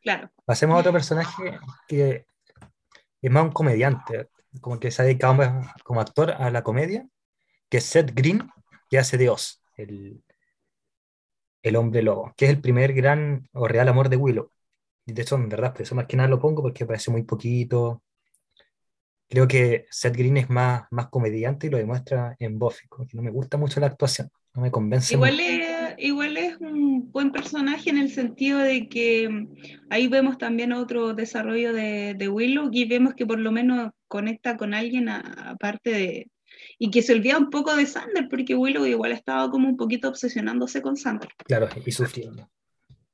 Claro. 0.03 0.31
Pasemos 0.45 0.77
a 0.77 0.81
otro 0.81 0.93
personaje 0.93 1.59
que 1.89 2.27
es 3.21 3.31
más 3.31 3.45
un 3.45 3.53
comediante, 3.53 4.29
como 4.61 4.79
que 4.79 4.91
se 4.91 5.03
ha 5.03 5.05
dedicado 5.05 5.61
como 5.85 6.01
actor 6.01 6.31
a 6.31 6.51
la 6.51 6.63
comedia, 6.63 7.07
que 7.69 7.79
es 7.79 7.85
Seth 7.85 8.13
Green, 8.15 8.49
que 8.89 8.99
hace 8.99 9.19
de 9.19 9.31
Oz, 9.31 9.63
el, 9.77 10.23
el 11.63 11.77
hombre 11.77 12.03
lobo, 12.03 12.33
que 12.37 12.45
es 12.45 12.51
el 12.53 12.61
primer 12.61 12.93
gran 12.93 13.49
o 13.53 13.67
real 13.67 13.89
amor 13.89 14.09
de 14.09 14.17
Willow. 14.17 14.51
De 15.07 15.23
hecho, 15.23 15.37
en 15.37 15.49
verdad, 15.49 15.73
por 15.73 15.83
eso 15.83 15.95
más 15.95 16.07
que 16.07 16.17
nada 16.17 16.29
lo 16.29 16.39
pongo 16.39 16.63
porque 16.63 16.87
parece 16.87 17.11
muy 17.11 17.23
poquito. 17.23 18.03
Creo 19.29 19.49
que 19.49 19.87
Seth 19.91 20.17
Green 20.17 20.37
es 20.37 20.51
más, 20.51 20.85
más 20.91 21.09
comediante 21.09 21.67
y 21.67 21.71
lo 21.71 21.79
demuestra 21.79 22.37
en 22.39 22.59
Buffy, 22.59 22.87
que 22.89 23.17
no 23.17 23.23
me 23.23 23.31
gusta 23.31 23.57
mucho 23.57 23.81
la 23.81 23.89
actuación, 23.89 24.31
no 24.55 24.63
me 24.63 24.71
convence. 24.71 25.15
Igual 25.15 25.41
igual 25.99 26.26
es 26.26 26.26
un 26.97 27.13
buen 27.13 27.33
personaje 27.33 27.91
en 27.91 27.99
el 27.99 28.11
sentido 28.11 28.59
de 28.59 28.89
que 28.89 29.29
mm, 29.29 29.55
ahí 29.91 30.09
vemos 30.09 30.39
también 30.39 30.73
otro 30.73 31.15
desarrollo 31.15 31.73
de, 31.73 32.15
de 32.15 32.29
Willow 32.29 32.71
y 32.73 32.87
vemos 32.87 33.15
que 33.15 33.27
por 33.27 33.39
lo 33.39 33.53
menos 33.53 33.91
conecta 34.09 34.57
con 34.57 34.75
alguien 34.75 35.09
aparte 35.09 35.91
de, 35.91 36.31
y 36.79 36.91
que 36.91 37.03
se 37.03 37.13
olvida 37.13 37.39
un 37.39 37.51
poco 37.51 37.75
de 37.75 37.87
Sander, 37.87 38.29
porque 38.29 38.55
Willow 38.55 38.87
igual 38.87 39.13
estaba 39.13 39.51
como 39.51 39.69
un 39.69 39.77
poquito 39.77 40.09
obsesionándose 40.09 40.83
con 40.83 40.97
Sander. 40.97 41.29
Claro, 41.45 41.69
y 41.85 41.93
sufriendo. 41.93 42.49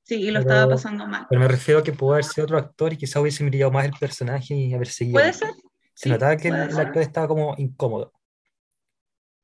Sí, 0.03 0.17
y 0.17 0.31
lo 0.31 0.41
estaba 0.41 0.69
pasando 0.69 1.07
mal. 1.07 1.27
Pero 1.29 1.41
me 1.41 1.49
refiero 1.49 1.81
a 1.81 1.85
que 1.85 1.93
pudo 1.93 2.13
haber 2.13 2.25
sido 2.25 2.45
otro 2.45 2.59
actor 2.59 2.93
y 2.93 2.97
quizá 2.97 3.21
hubiese 3.21 3.45
brillado 3.45 3.71
más 3.71 3.85
el 3.85 3.93
personaje 3.93 4.55
y 4.55 4.75
haber 4.75 4.89
seguido. 4.89 5.15
Puede 5.15 5.33
ser. 5.33 5.51
Se 5.95 6.09
notaba 6.09 6.37
que 6.37 6.49
el, 6.49 6.55
actor 6.55 7.03
estaba 7.03 7.29
como 7.29 7.55
incómodo. 7.59 8.13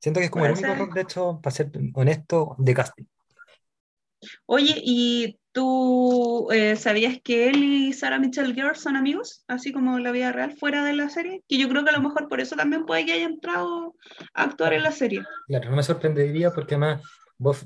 Siento 0.01 0.19
que 0.19 0.25
es 0.25 0.31
como 0.31 0.45
el 0.45 0.53
único 0.53 0.67
error, 0.67 0.93
de 0.93 1.01
hecho, 1.01 1.39
para 1.41 1.55
ser 1.55 1.71
honesto, 1.93 2.55
de 2.57 2.73
casting. 2.73 3.05
Oye, 4.45 4.75
¿y 4.83 5.39
tú 5.51 6.49
eh, 6.51 6.75
sabías 6.75 7.19
que 7.23 7.49
él 7.49 7.63
y 7.63 7.93
Sarah 7.93 8.19
Michelle 8.19 8.53
Gellar 8.53 8.77
son 8.77 8.95
amigos? 8.95 9.43
Así 9.47 9.71
como 9.71 9.97
en 9.97 10.03
la 10.03 10.11
vida 10.11 10.31
real, 10.31 10.55
fuera 10.57 10.83
de 10.83 10.93
la 10.93 11.09
serie. 11.09 11.43
Que 11.47 11.57
yo 11.57 11.69
creo 11.69 11.83
que 11.83 11.89
a 11.89 11.97
lo 11.97 12.01
mejor 12.01 12.27
por 12.27 12.39
eso 12.39 12.55
también 12.55 12.85
puede 12.85 13.05
que 13.05 13.13
haya 13.13 13.25
entrado 13.25 13.95
a 14.33 14.43
actuar 14.43 14.73
en 14.73 14.83
la 14.83 14.91
serie. 14.91 15.23
Claro, 15.47 15.69
no 15.69 15.75
me 15.75 15.83
sorprendería 15.83 16.51
porque 16.51 16.75
además 16.75 17.01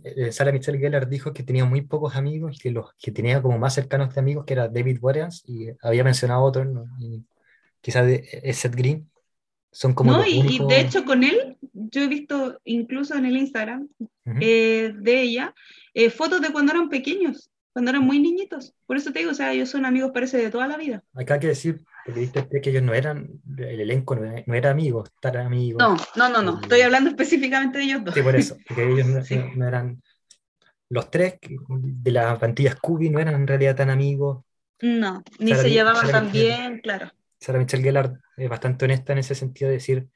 eh, 0.04 0.32
Sarah 0.32 0.52
Michelle 0.52 0.80
Gellar 0.80 1.08
dijo 1.08 1.34
que 1.34 1.44
tenía 1.44 1.66
muy 1.66 1.82
pocos 1.82 2.16
amigos 2.16 2.56
y 2.56 2.60
que 2.60 2.72
los 2.72 2.94
que 3.02 3.12
tenía 3.12 3.42
como 3.42 3.58
más 3.58 3.74
cercanos 3.74 4.14
de 4.14 4.20
amigos 4.20 4.46
que 4.46 4.54
era 4.54 4.68
David 4.68 5.00
Warren 5.02 5.30
y 5.46 5.68
había 5.82 6.04
mencionado 6.04 6.44
otro, 6.44 6.66
quizás 7.82 8.06
de 8.06 8.54
Seth 8.54 8.76
Green. 8.76 9.10
Son 9.72 9.96
como 9.96 10.12
no, 10.12 10.24
y, 10.24 10.60
de 10.68 10.82
hecho 10.82 11.04
con 11.04 11.24
él, 11.24 11.53
yo 11.92 12.02
he 12.04 12.08
visto 12.08 12.60
incluso 12.64 13.16
en 13.16 13.26
el 13.26 13.38
Instagram 13.38 13.88
eh, 14.40 14.94
de 14.96 15.22
ella, 15.22 15.54
eh, 15.94 16.10
fotos 16.10 16.42
de 16.42 16.52
cuando 16.52 16.72
eran 16.72 16.90
pequeños, 16.90 17.50
cuando 17.72 17.92
eran 17.92 18.04
muy 18.04 18.20
niñitos. 18.20 18.74
Por 18.86 18.98
eso 18.98 19.12
te 19.12 19.20
digo, 19.20 19.32
o 19.32 19.36
sea, 19.36 19.52
ellos 19.52 19.70
son 19.70 19.86
amigos, 19.86 20.12
parece, 20.14 20.38
de 20.38 20.50
toda 20.50 20.68
la 20.68 20.78
vida. 20.78 21.04
Acá 21.14 21.36
hay 21.36 21.40
que 21.40 21.48
decir, 21.48 21.82
porque 22.06 22.20
viste 22.22 22.62
que 22.62 22.70
ellos 22.70 22.84
no 22.84 22.94
eran, 22.94 23.30
el 23.58 23.82
elenco 23.82 24.16
no 24.16 24.54
era, 24.54 24.70
amigos, 24.70 25.10
estar 25.16 25.38
amigos. 25.38 25.80
No, 25.82 25.98
no, 26.16 26.30
no, 26.30 26.42
no, 26.42 26.62
estoy 26.62 26.82
hablando 26.82 27.10
específicamente 27.10 27.80
de 27.80 27.84
ellos 27.86 28.04
dos. 28.04 28.14
Sí, 28.14 28.22
por 28.22 28.36
eso, 28.36 28.58
porque 28.68 28.92
ellos 28.92 29.08
no, 29.08 29.68
eran, 29.68 30.02
los 30.90 31.10
tres 31.10 31.40
de 31.68 32.12
la 32.12 32.38
plantilla 32.38 32.74
Scooby 32.74 33.10
no 33.10 33.20
eran 33.20 33.36
en 33.36 33.48
realidad 33.48 33.76
tan 33.76 33.90
amigos. 33.90 34.44
No, 34.82 35.24
ni 35.40 35.56
se 35.56 35.70
llevaban 35.70 36.12
tan 36.12 36.32
bien, 36.32 36.80
claro. 36.80 37.12
Sarah 37.40 37.60
Michelle 37.60 37.84
Gellar 37.84 38.20
es 38.38 38.50
bastante 38.50 38.86
honesta 38.86 39.14
en 39.14 39.20
ese 39.20 39.36
sentido 39.36 39.70
de 39.70 39.76
decir, 39.76 40.08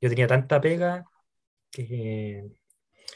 yo 0.00 0.08
tenía 0.08 0.26
tanta 0.26 0.60
pega 0.60 1.04
que 1.74 2.48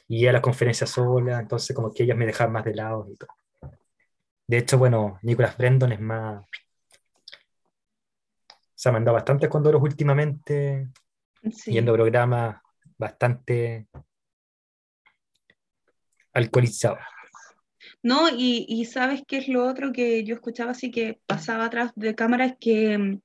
y 0.09 0.27
a 0.27 0.33
las 0.33 0.43
conferencias 0.43 0.91
sola, 0.91 1.41
entonces 1.41 1.75
como 1.75 1.93
que 1.93 2.03
ellas 2.05 2.17
me 2.17 2.27
dejaban 2.27 2.53
más 2.53 2.65
de 2.65 2.75
lado 2.75 3.07
y 3.11 3.17
todo. 3.17 3.31
De 4.47 4.59
hecho, 4.59 4.79
bueno, 4.79 5.19
Nicolas 5.23 5.57
Brendon 5.57 5.93
es 5.93 6.01
más... 6.01 6.45
Se 8.75 8.89
ha 8.89 8.93
mandado 8.93 9.17
bastantes 9.17 9.49
condoros 9.51 9.83
últimamente, 9.83 10.89
viendo 11.67 11.93
programas 11.93 12.63
bastante 12.97 13.89
alcoholizados. 16.33 17.01
No, 18.03 18.29
y, 18.29 18.65
y, 18.69 18.85
sabes 18.85 19.23
qué 19.27 19.39
es 19.39 19.49
lo 19.49 19.67
otro 19.67 19.93
que 19.93 20.23
yo 20.25 20.37
escuchaba 20.37 20.71
así 20.71 20.91
que 20.91 21.21
pasaba 21.27 21.65
atrás 21.65 21.91
de 21.97 22.15
cámaras 22.15 22.55
que 22.61 22.97
mm, 22.97 23.21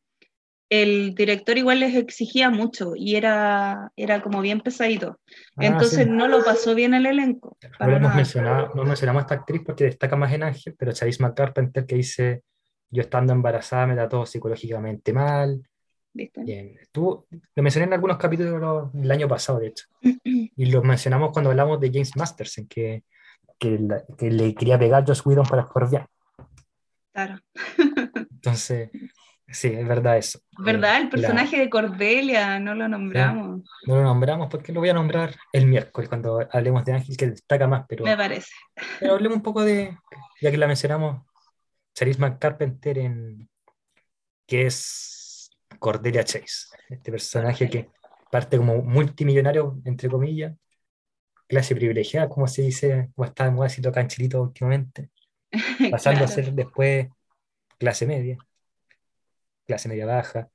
el 0.82 1.14
director 1.14 1.56
igual 1.56 1.82
les 1.82 1.96
exigía 1.96 2.50
mucho 2.50 2.94
y 2.96 3.16
era, 3.16 3.92
era 3.96 4.24
como 4.24 4.42
bien 4.42 4.60
pesadito. 4.60 5.20
Ah, 5.56 5.66
Entonces 5.68 6.08
no 6.08 6.28
lo 6.28 6.44
pasó 6.44 6.74
bien 6.74 6.96
el 6.96 7.06
elenco. 7.06 7.58
No, 7.80 7.96
hemos 7.96 8.16
mencionado, 8.16 8.72
no 8.74 8.84
mencionamos 8.84 9.22
a 9.22 9.24
esta 9.26 9.36
actriz 9.36 9.62
porque 9.64 9.84
destaca 9.84 10.16
más 10.16 10.34
en 10.34 10.42
Ángel, 10.42 10.76
pero 10.76 10.92
Charisma 10.92 11.28
McCarpenter 11.28 11.86
que 11.86 11.96
dice, 11.96 12.42
yo 12.90 13.04
estando 13.04 13.34
embarazada 13.34 13.86
me 13.86 13.94
trató 13.94 14.26
psicológicamente 14.26 15.14
mal. 15.14 15.62
Bien. 16.12 16.78
lo 16.94 17.28
mencioné 17.56 17.86
en 17.86 17.94
algunos 17.94 18.18
capítulos 18.18 18.92
del 18.94 19.12
año 19.12 19.28
pasado, 19.28 19.60
de 19.60 19.68
hecho. 19.68 19.86
y 20.24 20.66
lo 20.66 20.82
mencionamos 20.82 21.30
cuando 21.32 21.52
hablamos 21.52 21.80
de 21.80 21.92
James 21.94 22.16
Masterson, 22.16 22.66
que, 22.66 23.04
que, 23.60 23.78
le 24.20 24.56
quería 24.56 24.80
pegar 24.80 25.04
a 25.04 25.06
Josh 25.06 25.22
Whedon 25.24 25.46
para 25.46 25.62
escorpiar. 25.62 26.08
Claro. 27.14 27.40
Entonces, 28.32 28.90
Sí, 29.54 29.68
es 29.68 29.88
verdad 29.88 30.18
eso. 30.18 30.40
¿Verdad? 30.58 31.00
El 31.00 31.10
personaje 31.10 31.60
de 31.60 31.70
Cordelia, 31.70 32.60
no 32.60 32.74
lo 32.74 32.88
nombramos. 32.88 33.62
No, 33.86 33.96
lo 33.98 34.04
nombramos 34.04 34.48
porque 34.50 34.74
lo 34.74 34.80
voy 34.80 34.90
a 34.90 34.96
nombrar 34.96 35.36
el 35.52 35.68
miércoles 35.68 36.10
cuando 36.10 36.46
hablemos 36.52 36.84
de 36.84 36.94
Ángel, 36.94 37.16
que 37.16 37.28
destaca 37.28 37.68
más, 37.68 37.86
pero... 37.88 38.04
Me 38.04 38.18
parece. 38.18 38.52
Pero 39.00 39.14
hablemos 39.14 39.38
un 39.38 39.44
poco 39.44 39.64
de, 39.64 39.96
ya 40.42 40.50
que 40.50 40.58
la 40.58 40.66
mencionamos, 40.66 41.22
Charisma 41.94 42.40
Carpenter 42.40 42.98
en... 42.98 43.48
que 44.48 44.66
es 44.66 45.52
Cordelia 45.78 46.24
Chase, 46.24 46.76
este 46.90 47.12
personaje 47.12 47.70
que 47.70 47.90
parte 48.32 48.58
como 48.58 48.82
multimillonario, 48.82 49.80
entre 49.86 50.10
comillas, 50.10 50.56
clase 51.48 51.76
privilegiada, 51.76 52.28
como 52.28 52.48
se 52.48 52.64
dice, 52.64 53.12
como 53.14 53.28
está 53.28 53.46
de 53.46 53.52
moda 53.52 53.70
toca 53.84 54.08
últimamente, 54.42 55.12
pasando 55.92 56.26
a 56.26 56.28
ser 56.28 56.54
después 56.54 57.08
clase 57.78 58.08
media 58.08 58.40
clase 59.66 59.90
media 59.90 60.06
baja. 60.06 60.50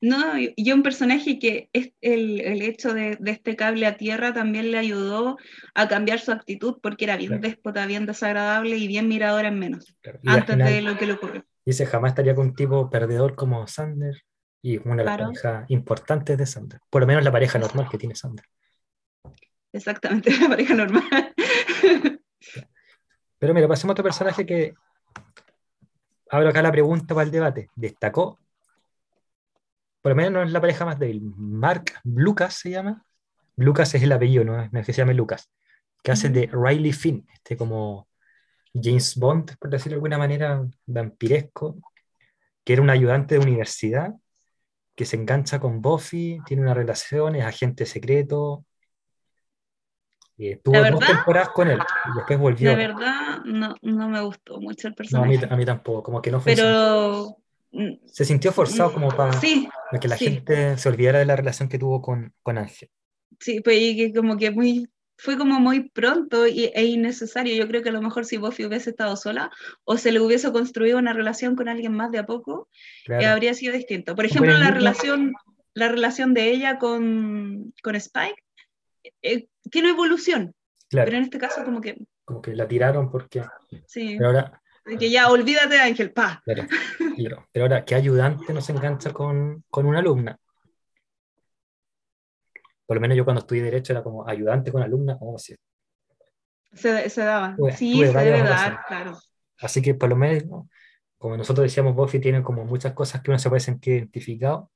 No, 0.00 0.34
y 0.36 0.70
un 0.70 0.82
personaje 0.82 1.38
que 1.38 1.70
es 1.72 1.92
el, 2.02 2.40
el 2.42 2.60
hecho 2.60 2.92
de, 2.92 3.16
de, 3.18 3.30
este 3.30 3.56
cable 3.56 3.86
a 3.86 3.96
tierra 3.96 4.34
también 4.34 4.70
le 4.70 4.76
ayudó 4.76 5.38
a 5.74 5.88
cambiar 5.88 6.18
su 6.18 6.30
actitud 6.30 6.78
porque 6.82 7.06
era 7.06 7.16
bien 7.16 7.40
déspota, 7.40 7.86
bien 7.86 8.04
desagradable 8.04 8.76
y 8.76 8.86
bien 8.86 9.08
mirador 9.08 9.46
en 9.46 9.58
menos, 9.58 9.96
antes 10.26 10.58
de 10.58 10.82
lo 10.82 10.98
que 10.98 11.06
le 11.06 11.14
ocurrió. 11.14 11.44
Dice, 11.64 11.86
jamás 11.86 12.10
estaría 12.10 12.34
con 12.34 12.48
un 12.48 12.54
tipo 12.54 12.90
perdedor 12.90 13.34
como 13.34 13.66
Sander 13.66 14.22
y 14.60 14.76
una 14.76 14.96
de 14.96 15.04
las 15.04 15.18
parejas 15.18 15.64
importantes 15.68 16.36
de 16.36 16.44
Sander, 16.44 16.80
por 16.90 17.00
lo 17.00 17.06
menos 17.06 17.24
la 17.24 17.32
pareja 17.32 17.58
normal 17.58 17.88
que 17.90 17.96
tiene 17.96 18.14
Sander. 18.14 18.44
Exactamente, 19.72 20.30
la 20.38 20.48
pareja 20.48 20.74
normal. 20.74 21.34
Pero 23.38 23.54
mira, 23.54 23.68
pasemos 23.68 23.90
a 23.90 23.94
otro 23.94 24.04
personaje 24.04 24.44
que 24.44 24.74
abro 26.34 26.48
acá 26.48 26.62
la 26.62 26.72
pregunta 26.72 27.14
para 27.14 27.24
el 27.24 27.30
debate. 27.30 27.70
¿Destacó? 27.76 28.38
Por 30.02 30.10
lo 30.10 30.16
menos 30.16 30.32
no 30.32 30.42
es 30.42 30.50
la 30.50 30.60
pareja 30.60 30.84
más 30.84 30.98
débil. 30.98 31.22
Mark 31.36 31.92
Lucas 32.02 32.54
se 32.54 32.70
llama. 32.70 33.04
Lucas 33.56 33.94
es 33.94 34.02
el 34.02 34.12
apellido, 34.12 34.44
no, 34.44 34.60
es 34.60 34.70
que 34.70 34.92
se 34.92 34.98
llame 34.98 35.14
Lucas. 35.14 35.50
Que 36.02 36.12
hace 36.12 36.28
de 36.28 36.50
Riley 36.52 36.92
Finn, 36.92 37.26
este 37.32 37.56
como 37.56 38.08
James 38.74 39.16
Bond, 39.16 39.56
por 39.58 39.70
decirlo 39.70 39.92
de 39.92 39.96
alguna 39.96 40.18
manera, 40.18 40.66
vampiresco, 40.86 41.78
que 42.64 42.72
era 42.72 42.82
un 42.82 42.90
ayudante 42.90 43.36
de 43.36 43.40
universidad, 43.40 44.14
que 44.96 45.04
se 45.04 45.16
engancha 45.16 45.60
con 45.60 45.80
Buffy, 45.80 46.40
tiene 46.46 46.62
una 46.62 46.74
relación, 46.74 47.36
es 47.36 47.44
agente 47.44 47.86
secreto, 47.86 48.64
eh, 50.38 50.60
tuvo 50.62 50.78
dos 50.90 51.06
temporadas 51.06 51.50
con 51.50 51.70
él 51.70 51.78
y 51.78 52.16
después 52.16 52.38
volvió. 52.38 52.70
De 52.70 52.76
verdad, 52.76 53.44
no, 53.44 53.76
no 53.82 54.08
me 54.08 54.20
gustó 54.20 54.60
mucho 54.60 54.88
el 54.88 54.94
personaje. 54.94 55.38
No, 55.38 55.52
a 55.52 55.56
mí, 55.56 55.64
tampoco, 55.64 56.02
como 56.02 56.22
que 56.22 56.30
no 56.30 56.40
fue. 56.40 56.54
Pero. 56.54 57.36
Mm, 57.70 58.06
se 58.06 58.24
sintió 58.24 58.52
forzado 58.52 58.92
como 58.92 59.08
para, 59.08 59.32
que 59.40 60.08
la 60.08 60.16
gente 60.16 60.78
se 60.78 60.88
olvidara 60.88 61.18
de 61.18 61.26
la 61.26 61.34
relación 61.34 61.68
que 61.68 61.78
tuvo 61.78 62.00
con, 62.00 62.32
con 62.42 62.58
Ángel. 62.58 62.88
Sí, 63.40 63.60
pues 63.60 63.80
y 63.80 63.96
que 63.96 64.12
como 64.12 64.36
que 64.36 64.52
muy, 64.52 64.88
fue 65.16 65.36
como 65.36 65.58
muy 65.58 65.88
pronto 65.88 66.46
y, 66.46 66.66
e 66.66 66.84
innecesario. 66.84 67.54
Yo 67.56 67.66
creo 67.66 67.82
que 67.82 67.88
a 67.88 67.92
lo 67.92 68.02
mejor 68.02 68.26
si 68.26 68.36
Buffy 68.36 68.64
hubiese 68.64 68.90
estado 68.90 69.16
sola 69.16 69.50
o 69.84 69.96
se 69.96 70.12
le 70.12 70.20
hubiese 70.20 70.52
construido 70.52 70.98
una 70.98 71.12
relación 71.12 71.56
con 71.56 71.68
alguien 71.68 71.94
más 71.94 72.12
de 72.12 72.18
a 72.18 72.26
poco, 72.26 72.68
eh, 73.08 73.26
habría 73.26 73.54
sido 73.54 73.72
distinto. 73.72 74.14
Por 74.14 74.24
ejemplo, 74.24 74.56
la 74.56 74.70
relación, 74.70 75.32
la 75.74 75.88
relación 75.88 76.32
de 76.32 76.50
ella 76.50 76.78
con, 76.78 77.74
con 77.82 77.96
Spike 77.96 78.43
eh, 79.24 79.48
tiene 79.70 79.88
evolución. 79.88 80.54
Pero 80.90 81.16
en 81.16 81.24
este 81.24 81.38
caso 81.38 81.64
como 81.64 81.80
que... 81.80 81.96
Como 82.24 82.40
que 82.40 82.54
la 82.54 82.68
tiraron 82.68 83.10
porque... 83.10 83.42
Sí. 83.86 84.14
Pero 84.16 84.28
ahora... 84.28 84.60
Que 84.98 85.10
ya 85.10 85.30
olvídate 85.30 85.80
Ángel, 85.80 86.12
pa. 86.12 86.42
Claro, 86.44 86.68
Pero 87.50 87.64
ahora, 87.64 87.84
¿qué 87.86 87.94
ayudante 87.94 88.52
no 88.52 88.60
se 88.60 88.72
engancha 88.72 89.12
con, 89.12 89.64
con 89.70 89.86
una 89.86 90.00
alumna? 90.00 90.38
Por 92.84 92.96
lo 92.96 93.00
menos 93.00 93.16
yo 93.16 93.24
cuando 93.24 93.40
estudié 93.40 93.62
Derecho 93.62 93.94
era 93.94 94.02
como 94.02 94.28
ayudante 94.28 94.70
con 94.70 94.82
alumna, 94.82 95.18
como 95.18 95.38
si... 95.38 95.56
Se, 96.74 97.08
se 97.08 97.22
daba. 97.22 97.56
sí, 97.76 98.04
se 98.04 98.12
debe 98.12 98.42
dar, 98.42 98.80
claro. 98.86 99.18
Así 99.58 99.80
que 99.80 99.94
por 99.94 100.10
lo 100.10 100.16
menos, 100.16 100.66
como 101.16 101.36
nosotros 101.36 101.64
decíamos, 101.64 101.94
Buffy 101.94 102.20
tiene 102.20 102.42
como 102.42 102.66
muchas 102.66 102.92
cosas 102.92 103.22
que 103.22 103.30
uno 103.30 103.38
se 103.38 103.48
puede 103.48 103.60
sentir 103.60 103.94
identificado 103.94 104.70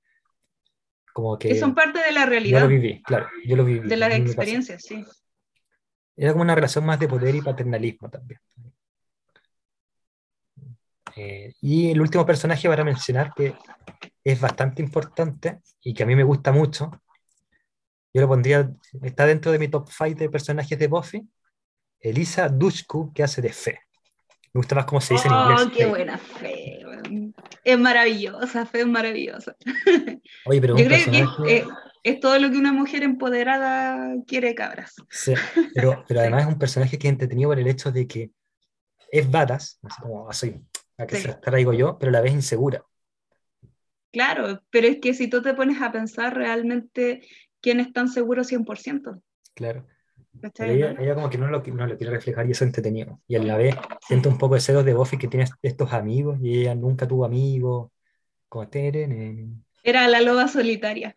que, 1.38 1.54
son 1.58 1.74
parte 1.74 1.98
de 1.98 2.12
la 2.12 2.26
realidad. 2.26 2.60
Yo 2.60 2.64
lo 2.66 2.68
viví, 2.68 3.02
claro, 3.02 3.28
yo 3.44 3.56
lo 3.56 3.64
viví. 3.64 3.88
De 3.88 3.96
las 3.96 4.12
experiencias, 4.12 4.82
sí. 4.82 5.04
Era 6.16 6.32
como 6.32 6.42
una 6.42 6.54
relación 6.54 6.84
más 6.84 6.98
de 6.98 7.08
poder 7.08 7.34
y 7.34 7.40
paternalismo 7.40 8.10
también. 8.10 8.40
Eh, 11.16 11.52
y 11.60 11.90
el 11.90 12.00
último 12.00 12.24
personaje 12.24 12.68
para 12.68 12.84
mencionar 12.84 13.32
que 13.34 13.54
es 14.22 14.40
bastante 14.40 14.82
importante 14.82 15.60
y 15.80 15.94
que 15.94 16.02
a 16.02 16.06
mí 16.06 16.14
me 16.14 16.22
gusta 16.22 16.52
mucho, 16.52 16.90
yo 18.12 18.20
lo 18.20 18.28
pondría, 18.28 18.70
está 19.02 19.26
dentro 19.26 19.52
de 19.52 19.58
mi 19.58 19.68
top 19.68 19.88
5 19.90 20.18
de 20.18 20.30
personajes 20.30 20.78
de 20.78 20.86
Buffy, 20.86 21.28
Elisa 22.00 22.48
Dushku, 22.48 23.12
que 23.12 23.22
hace 23.22 23.42
de 23.42 23.52
Fe. 23.52 23.80
Me 24.52 24.60
gusta 24.60 24.74
más 24.74 24.86
cómo 24.86 25.00
se 25.00 25.14
dice 25.14 25.28
en 25.28 25.34
inglés. 25.34 25.60
¡Oh, 25.66 25.70
qué 25.70 25.86
buena 25.86 26.18
Fe! 26.18 26.57
Es 27.64 27.78
maravillosa, 27.78 28.66
Fe 28.66 28.80
es 28.80 28.86
maravillosa. 28.86 29.56
Oye, 30.46 30.60
pero 30.60 30.76
Yo 30.76 30.84
creo 30.84 30.98
que 31.44 31.56
eh, 31.56 31.64
es 32.02 32.20
todo 32.20 32.38
lo 32.38 32.50
que 32.50 32.56
una 32.56 32.72
mujer 32.72 33.02
empoderada 33.02 34.14
quiere, 34.26 34.54
cabras. 34.54 34.94
Sí, 35.10 35.34
pero, 35.74 36.04
pero 36.08 36.20
además 36.20 36.42
es 36.42 36.48
un 36.48 36.58
personaje 36.58 36.98
que 36.98 37.08
es 37.08 37.12
entretenido 37.12 37.50
por 37.50 37.58
el 37.58 37.66
hecho 37.66 37.92
de 37.92 38.06
que 38.06 38.30
es 39.10 39.30
badass, 39.30 39.78
así 39.82 40.02
como 40.02 40.28
así, 40.28 40.60
a 40.96 41.06
que 41.06 41.16
se 41.16 41.34
traigo 41.34 41.72
yo, 41.72 41.98
pero 41.98 42.10
a 42.10 42.12
la 42.12 42.20
vez 42.20 42.32
insegura. 42.32 42.84
Claro, 44.12 44.62
pero 44.70 44.86
es 44.86 44.98
que 45.00 45.14
si 45.14 45.28
tú 45.28 45.42
te 45.42 45.54
pones 45.54 45.80
a 45.82 45.92
pensar 45.92 46.34
realmente 46.34 47.22
quién 47.60 47.80
es 47.80 47.92
tan 47.92 48.08
seguro 48.08 48.42
100%. 48.42 49.22
Claro. 49.54 49.86
Ella, 50.58 50.94
ella, 50.98 51.14
como 51.14 51.30
que 51.30 51.38
no 51.38 51.48
lo, 51.48 51.62
no 51.62 51.86
lo 51.86 51.96
quiere 51.96 52.12
reflejar 52.12 52.46
y 52.46 52.52
eso 52.52 52.64
es 52.64 52.68
entretenido. 52.68 53.20
Y 53.26 53.36
a 53.36 53.42
la 53.42 53.56
vez 53.56 53.74
siento 54.06 54.28
un 54.28 54.38
poco 54.38 54.54
de 54.54 54.60
celos 54.60 54.84
de 54.84 54.94
Buffy 54.94 55.18
que 55.18 55.28
tiene 55.28 55.46
estos 55.62 55.92
amigos 55.92 56.38
y 56.42 56.60
ella 56.60 56.74
nunca 56.74 57.06
tuvo 57.06 57.24
amigos. 57.24 57.90
Como 58.48 58.68
Teren. 58.68 59.64
Era 59.82 60.08
la 60.08 60.20
loba 60.20 60.48
solitaria. 60.48 61.16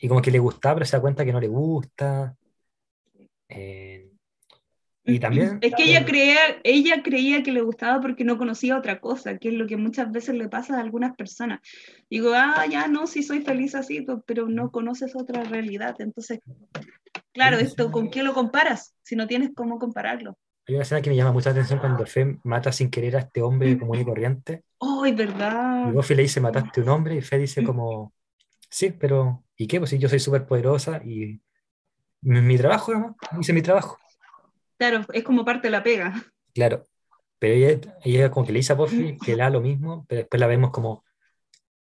Y 0.00 0.08
como 0.08 0.22
que 0.22 0.30
le 0.30 0.38
gustaba, 0.38 0.76
pero 0.76 0.86
se 0.86 0.96
da 0.96 1.00
cuenta 1.00 1.24
que 1.24 1.32
no 1.32 1.40
le 1.40 1.48
gusta. 1.48 2.34
Eh, 3.48 4.10
y 5.04 5.18
también... 5.18 5.58
Es 5.62 5.74
que 5.74 5.84
ella 5.84 6.04
creía, 6.04 6.38
ella 6.62 7.02
creía 7.02 7.42
que 7.42 7.52
le 7.52 7.62
gustaba 7.62 8.00
porque 8.00 8.24
no 8.24 8.36
conocía 8.36 8.76
otra 8.76 9.00
cosa, 9.00 9.38
que 9.38 9.48
es 9.48 9.54
lo 9.54 9.66
que 9.66 9.78
muchas 9.78 10.12
veces 10.12 10.34
le 10.34 10.48
pasa 10.48 10.76
a 10.76 10.80
algunas 10.82 11.16
personas. 11.16 11.60
Digo, 12.10 12.32
ah, 12.34 12.66
ya 12.70 12.88
no, 12.88 13.06
sí 13.06 13.22
soy 13.22 13.40
feliz 13.40 13.74
así, 13.74 14.06
pero 14.26 14.48
no 14.48 14.70
conoces 14.70 15.16
otra 15.16 15.44
realidad. 15.44 15.96
Entonces, 15.98 16.40
claro, 17.38 17.58
esto, 17.58 17.90
¿con 17.90 18.10
qué 18.10 18.22
lo 18.22 18.34
comparas? 18.34 18.94
Si 19.02 19.16
no 19.16 19.26
tienes 19.26 19.50
cómo 19.54 19.78
compararlo. 19.78 20.36
Hay 20.66 20.74
una 20.74 20.82
escena 20.82 21.00
que 21.00 21.10
me 21.10 21.16
llama 21.16 21.32
mucha 21.32 21.50
atención 21.50 21.78
cuando 21.78 22.04
Fe 22.04 22.38
mata 22.44 22.72
sin 22.72 22.90
querer 22.90 23.16
a 23.16 23.20
este 23.20 23.40
hombre 23.40 23.78
común 23.78 23.98
y 23.98 24.04
corriente. 24.04 24.64
¡Oh, 24.78 25.06
es 25.06 25.16
verdad! 25.16 25.88
Y 25.88 25.92
Buffy 25.92 26.14
le 26.14 26.22
dice, 26.22 26.40
mataste 26.40 26.80
a 26.80 26.82
un 26.82 26.90
hombre, 26.90 27.14
y 27.16 27.22
Fe 27.22 27.38
dice 27.38 27.64
como, 27.64 28.12
sí, 28.68 28.90
pero 28.90 29.44
¿y 29.56 29.66
qué? 29.66 29.78
Pues 29.78 29.90
si 29.90 29.98
yo 29.98 30.08
soy 30.08 30.18
súper 30.18 30.46
poderosa 30.46 31.00
y 31.04 31.40
mi, 32.20 32.40
mi 32.42 32.58
trabajo, 32.58 32.92
¿no? 32.94 33.16
Hice 33.40 33.52
mi 33.52 33.62
trabajo. 33.62 33.98
Claro, 34.76 35.06
es 35.12 35.24
como 35.24 35.44
parte 35.44 35.68
de 35.68 35.72
la 35.72 35.82
pega. 35.82 36.22
Claro, 36.54 36.84
pero 37.38 37.54
ella, 37.54 37.98
ella 38.04 38.30
como 38.30 38.44
que 38.44 38.52
le 38.52 38.58
dice 38.58 38.72
a 38.72 38.76
Buffy 38.76 39.16
que 39.16 39.36
le 39.36 39.42
da 39.42 39.50
lo 39.50 39.60
mismo, 39.60 40.04
pero 40.08 40.20
después 40.20 40.40
la 40.40 40.46
vemos 40.46 40.70
como 40.70 41.04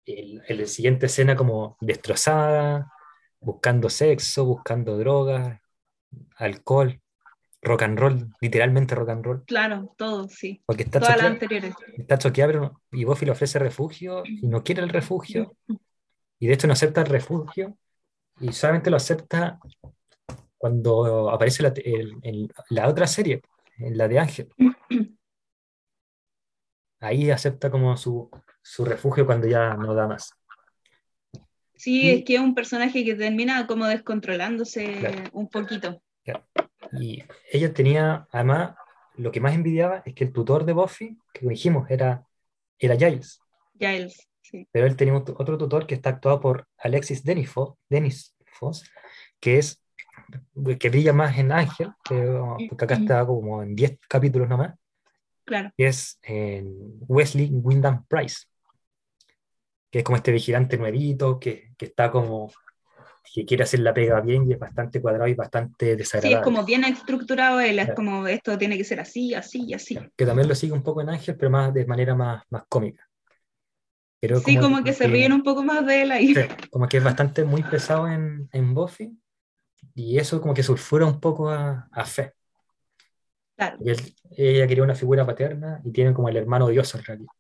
en, 0.04 0.58
la 0.58 0.66
siguiente 0.66 1.06
escena 1.06 1.34
como 1.34 1.76
destrozada, 1.80 2.92
buscando 3.40 3.88
sexo, 3.88 4.44
buscando 4.44 4.98
drogas, 4.98 5.60
alcohol, 6.36 7.00
rock 7.62 7.82
and 7.82 7.98
roll, 7.98 8.32
literalmente 8.40 8.94
rock 8.94 9.08
and 9.10 9.24
roll. 9.24 9.44
Claro, 9.44 9.94
todo, 9.96 10.28
sí. 10.28 10.62
Porque 10.66 10.84
está 10.84 11.00
Todas 11.00 11.16
las 11.16 11.26
anteriores. 11.26 11.74
Está 11.96 12.18
choqueada, 12.18 12.72
y 12.92 13.04
Buffy 13.04 13.26
le 13.26 13.32
ofrece 13.32 13.58
refugio 13.58 14.22
y 14.24 14.46
no 14.46 14.62
quiere 14.62 14.82
el 14.82 14.88
refugio. 14.88 15.56
Y 16.38 16.48
de 16.48 16.52
hecho 16.52 16.66
no 16.66 16.74
acepta 16.74 17.00
el 17.00 17.06
refugio 17.06 17.78
y 18.40 18.52
solamente 18.52 18.90
lo 18.90 18.98
acepta 18.98 19.58
cuando 20.58 21.30
aparece 21.30 21.62
la, 21.62 21.72
en 21.74 22.48
la 22.68 22.88
otra 22.88 23.06
serie, 23.06 23.40
en 23.78 23.96
la 23.96 24.06
de 24.06 24.18
Ángel. 24.18 24.52
Ahí 27.00 27.30
acepta 27.30 27.70
como 27.70 27.96
su, 27.96 28.30
su 28.60 28.84
refugio 28.84 29.24
cuando 29.24 29.46
ya 29.46 29.74
no 29.74 29.94
da 29.94 30.06
más. 30.06 30.34
Sí, 31.76 32.10
es 32.10 32.24
que 32.24 32.34
es 32.36 32.40
un 32.40 32.54
personaje 32.54 33.04
que 33.04 33.14
termina 33.14 33.66
como 33.66 33.86
descontrolándose 33.86 35.30
un 35.32 35.48
poquito. 35.48 36.02
Y 36.92 37.22
ella 37.52 37.72
tenía, 37.72 38.26
además, 38.30 38.74
lo 39.16 39.30
que 39.32 39.40
más 39.40 39.54
envidiaba 39.54 40.02
es 40.04 40.14
que 40.14 40.24
el 40.24 40.32
tutor 40.32 40.64
de 40.64 40.72
Buffy, 40.72 41.18
que 41.32 41.46
dijimos, 41.46 41.90
era, 41.90 42.26
era 42.78 42.96
Giles. 42.96 43.40
Giles, 43.78 44.28
sí. 44.40 44.66
Pero 44.72 44.86
él 44.86 44.96
tenía 44.96 45.14
otro 45.14 45.58
tutor 45.58 45.86
que 45.86 45.94
está 45.94 46.10
actuado 46.10 46.40
por 46.40 46.66
Alexis 46.78 47.22
Dennis 47.24 47.50
Foss, 47.50 48.90
que 49.40 49.58
es 49.58 49.82
que 50.78 50.88
brilla 50.88 51.12
más 51.12 51.36
en 51.38 51.52
Ángel, 51.52 51.90
porque 52.02 52.84
acá 52.84 52.94
está 52.94 53.26
como 53.26 53.62
en 53.62 53.76
10 53.76 53.98
capítulos 54.08 54.48
nomás. 54.48 54.74
Claro. 55.44 55.70
Que 55.76 55.88
es 55.88 56.18
Wesley 57.06 57.50
Wyndham 57.52 58.04
Price, 58.06 58.46
que 59.96 60.00
es 60.00 60.04
como 60.04 60.16
este 60.16 60.30
vigilante 60.30 60.76
nuevito, 60.76 61.40
que, 61.40 61.72
que, 61.78 61.86
está 61.86 62.10
como 62.10 62.52
que 63.32 63.46
quiere 63.46 63.62
hacer 63.62 63.80
la 63.80 63.94
pega 63.94 64.20
bien 64.20 64.46
y 64.46 64.52
es 64.52 64.58
bastante 64.58 65.00
cuadrado 65.00 65.26
y 65.26 65.32
bastante 65.32 65.96
desagradable. 65.96 66.36
Sí, 66.36 66.38
es 66.38 66.44
como 66.44 66.66
bien 66.66 66.84
estructurado 66.84 67.60
él, 67.60 67.78
es 67.78 67.94
como 67.94 68.26
esto 68.26 68.58
tiene 68.58 68.76
que 68.76 68.84
ser 68.84 69.00
así, 69.00 69.32
así 69.32 69.64
y 69.66 69.72
así. 69.72 69.98
Que 70.14 70.26
también 70.26 70.48
lo 70.48 70.54
sigue 70.54 70.74
un 70.74 70.82
poco 70.82 71.00
en 71.00 71.08
Ángel, 71.08 71.34
pero 71.38 71.50
más 71.50 71.72
de 71.72 71.86
manera 71.86 72.14
más, 72.14 72.44
más 72.50 72.64
cómica. 72.68 73.08
Pero 74.20 74.38
sí, 74.40 74.58
como, 74.58 74.84
que, 74.84 74.92
se 74.92 75.06
ríen 75.06 75.32
un 75.32 75.42
poco 75.42 75.62
más 75.62 75.86
de 75.86 76.02
él 76.02 76.10
ahí. 76.10 76.34
como 76.70 76.86
que 76.88 76.98
es 76.98 77.04
bastante 77.04 77.44
muy 77.44 77.62
pesado 77.62 78.06
en, 78.06 78.50
en 78.52 78.74
Buffy, 78.74 79.18
y 79.94 80.18
eso 80.18 80.42
como 80.42 80.52
que 80.52 80.62
sulfura 80.62 81.06
un 81.06 81.20
poco 81.20 81.48
a, 81.48 81.88
a 81.90 82.04
Fe. 82.04 82.34
Claro. 83.56 83.78
ella 84.36 84.66
quería 84.66 84.84
una 84.84 84.94
figura 84.94 85.24
paterna 85.24 85.80
y 85.82 85.90
tiene 85.90 86.12
como 86.12 86.28
el 86.28 86.36
hermano 86.36 86.68
Dios 86.68 86.94
en 86.94 87.02
realidad. 87.02 87.32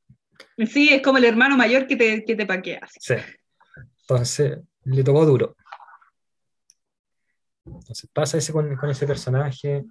Sí, 0.66 0.88
es 0.92 1.02
como 1.02 1.18
el 1.18 1.24
hermano 1.24 1.56
mayor 1.56 1.86
que 1.86 1.96
te, 1.96 2.24
que 2.24 2.36
te 2.36 2.46
paquea. 2.46 2.80
Sí. 2.98 3.14
Entonces, 4.00 4.58
le 4.84 5.02
tocó 5.02 5.26
duro. 5.26 5.56
Entonces 7.64 8.08
pasa 8.12 8.38
ese 8.38 8.52
con, 8.52 8.76
con, 8.76 8.90
ese 8.90 9.06
personaje 9.06 9.84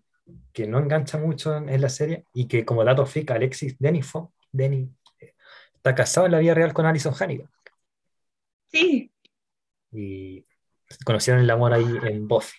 que 0.54 0.68
no 0.68 0.80
engancha 0.80 1.18
mucho 1.18 1.56
en, 1.56 1.82
la 1.82 1.90
serie 1.90 2.26
y 2.34 2.48
que 2.48 2.66
como 2.66 2.84
dato 2.84 3.06
fica, 3.06 3.36
Alexis 3.36 3.76
Denifo, 3.78 4.34
Denny, 4.52 4.90
está 5.74 5.94
casado 5.94 6.26
en 6.26 6.32
la 6.32 6.40
vida 6.40 6.54
real 6.54 6.74
con 6.74 6.86
Alison 6.86 7.14
Hannigan. 7.20 7.50
Sí. 8.72 9.12
Y 9.92 10.44
conocieron 11.06 11.42
el 11.44 11.50
amor 11.50 11.74
ahí 11.74 11.86
en 12.04 12.28
Buffy. 12.28 12.58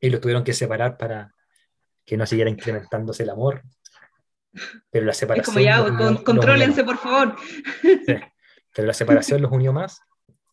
Y 0.00 0.10
lo 0.10 0.20
tuvieron 0.20 0.44
que 0.44 0.52
separar 0.52 0.96
para 0.96 1.34
que 2.04 2.16
no 2.16 2.26
siguiera 2.26 2.50
incrementándose 2.50 3.22
el 3.22 3.30
amor. 3.30 3.62
Pero 4.90 5.06
la 5.06 5.12
separación. 5.12 5.58
Es 5.58 5.74
como 5.86 5.98
ya, 5.98 6.22
contrólense, 6.22 6.84
por 6.84 6.98
favor. 6.98 7.36
Pero 7.82 8.86
la 8.86 8.92
separación 8.92 9.42
los 9.42 9.52
unió 9.52 9.72
más. 9.72 10.00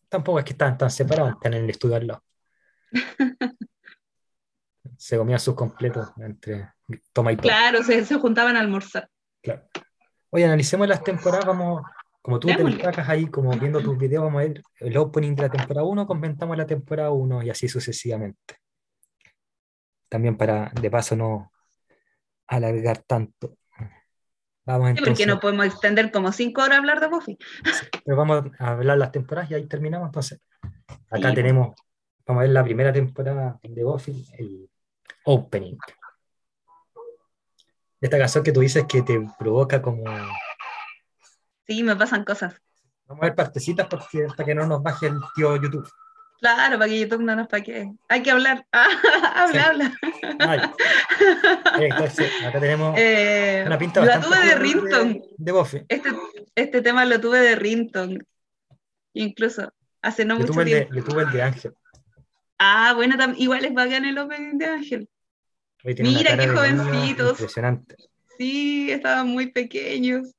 Tampoco 0.08 0.38
es 0.38 0.44
que 0.44 0.52
estaban 0.52 0.78
tan 0.78 0.90
separados, 0.90 1.32
están 1.32 1.54
en 1.54 1.64
el 1.64 1.70
estudio 1.70 1.96
al 1.96 2.06
lado. 2.06 2.24
Se 4.96 5.16
comían 5.16 5.40
sus 5.40 5.54
completos 5.54 6.10
entre 6.18 6.72
toma 7.12 7.32
y 7.32 7.36
toma. 7.36 7.48
Claro, 7.48 7.82
se, 7.82 8.04
se 8.04 8.16
juntaban 8.16 8.56
a 8.56 8.60
almorzar. 8.60 9.08
Claro. 9.42 9.62
Oye, 10.30 10.44
analicemos 10.44 10.86
las 10.86 11.02
temporadas, 11.02 11.46
vamos 11.46 11.82
como 12.22 12.38
tú 12.38 12.46
te 12.46 12.62
destacas 12.62 13.08
ahí, 13.08 13.26
como 13.26 13.50
viendo 13.58 13.82
tus 13.82 13.98
videos, 13.98 14.22
vamos 14.22 14.40
a 14.40 14.46
ver 14.46 14.62
el 14.78 14.96
opening 14.96 15.34
de 15.34 15.42
la 15.42 15.48
temporada 15.50 15.84
1, 15.84 16.06
comentamos 16.06 16.56
la 16.56 16.66
temporada 16.66 17.10
1 17.10 17.42
y 17.42 17.50
así 17.50 17.68
sucesivamente. 17.68 18.58
También 20.08 20.36
para, 20.36 20.70
de 20.80 20.88
paso, 20.88 21.16
no 21.16 21.50
alargar 22.46 22.98
tanto. 22.98 23.56
Vamos 24.64 24.90
entonces, 24.90 25.12
porque 25.12 25.26
no 25.26 25.40
podemos 25.40 25.66
extender 25.66 26.12
como 26.12 26.30
5 26.30 26.62
horas 26.62 26.76
a 26.76 26.78
hablar 26.78 27.00
de 27.00 27.08
Buffy. 27.08 27.38
pero 28.04 28.16
vamos 28.16 28.44
a 28.58 28.68
hablar 28.68 28.98
las 28.98 29.10
temporadas 29.10 29.50
y 29.50 29.54
ahí 29.54 29.66
terminamos. 29.66 30.08
Entonces, 30.08 30.40
acá 31.10 31.34
tenemos, 31.34 31.74
vamos 32.26 32.40
a 32.40 32.44
ver 32.44 32.50
la 32.50 32.62
primera 32.62 32.92
temporada 32.92 33.58
de 33.62 33.84
Buffy, 33.84 34.26
el 34.38 34.70
opening. 35.24 35.76
Esta 38.00 38.18
canción 38.18 38.44
que 38.44 38.52
tú 38.52 38.60
dices 38.60 38.84
que 38.88 39.02
te 39.02 39.20
provoca 39.38 39.80
como 39.80 40.04
Sí, 41.66 41.82
me 41.82 41.96
pasan 41.96 42.24
cosas. 42.24 42.54
Vamos 43.06 43.22
a 43.22 43.26
ver 43.26 43.34
partecitas 43.34 43.86
porque, 43.86 44.26
para 44.36 44.44
que 44.44 44.54
no 44.54 44.66
nos 44.66 44.82
baje 44.82 45.06
el 45.06 45.18
tío 45.34 45.56
YouTube. 45.56 45.88
Claro, 46.42 46.76
para 46.76 46.90
que 46.90 46.98
YouTube 46.98 47.22
no 47.22 47.36
nos 47.36 47.46
paque. 47.46 47.92
Hay 48.08 48.22
que 48.22 48.32
hablar. 48.32 48.66
Ah, 48.72 49.44
habla, 49.44 49.66
habla. 49.68 50.74
acá 52.46 52.60
tenemos 52.60 52.94
eh, 52.98 53.62
una 53.64 53.78
pinta 53.78 54.04
La 54.04 54.20
tuve 54.20 54.44
de 54.44 54.54
Rinton. 54.56 55.22
De, 55.36 55.52
Buffy. 55.52 55.84
Este, 55.88 56.10
este, 56.56 56.82
tema 56.82 57.04
lo 57.04 57.20
tuve 57.20 57.38
de 57.38 57.54
Rinton. 57.54 58.18
Incluso 59.14 59.72
hace 60.02 60.24
no 60.24 60.36
mucho 60.36 60.52
tiempo. 60.64 60.92
yo 60.92 61.04
tuve 61.04 61.22
el 61.22 61.30
de 61.30 61.42
Ángel. 61.42 61.74
Ah, 62.58 62.92
bueno, 62.96 63.16
igual 63.36 63.64
es 63.64 63.72
bacán 63.72 64.04
el 64.04 64.18
opening 64.18 64.58
de 64.58 64.66
Ángel. 64.66 65.08
Mira 65.84 66.36
qué 66.36 66.48
jovencitos. 66.48 67.38
Impresionante. 67.38 67.96
Sí, 68.36 68.90
estaban 68.90 69.28
muy 69.28 69.52
pequeños. 69.52 70.34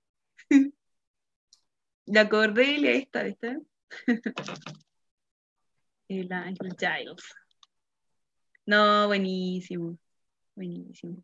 La 2.05 2.27
Cordelia, 2.29 2.91
ahí 2.91 2.99
está, 2.99 3.23
¿viste? 3.23 3.59
El 6.19 6.31
Ángel 6.31 6.75
Giles. 6.77 7.23
No, 8.65 9.07
buenísimo. 9.07 9.97
Buenísimo. 10.55 11.23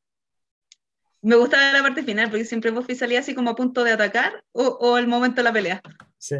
Me 1.22 1.36
gusta 1.36 1.74
la 1.74 1.82
parte 1.82 2.04
final, 2.04 2.30
porque 2.30 2.46
siempre 2.46 2.72
Buffy 2.72 2.96
salía 2.96 3.20
así 3.20 3.36
como 3.36 3.50
a 3.50 3.56
punto 3.56 3.84
de 3.84 3.92
atacar 3.92 4.44
o, 4.54 4.98
el 4.98 5.08
momento 5.08 5.38
de 5.38 5.44
la 5.44 5.54
pelea. 5.54 5.82
Sí. 6.18 6.38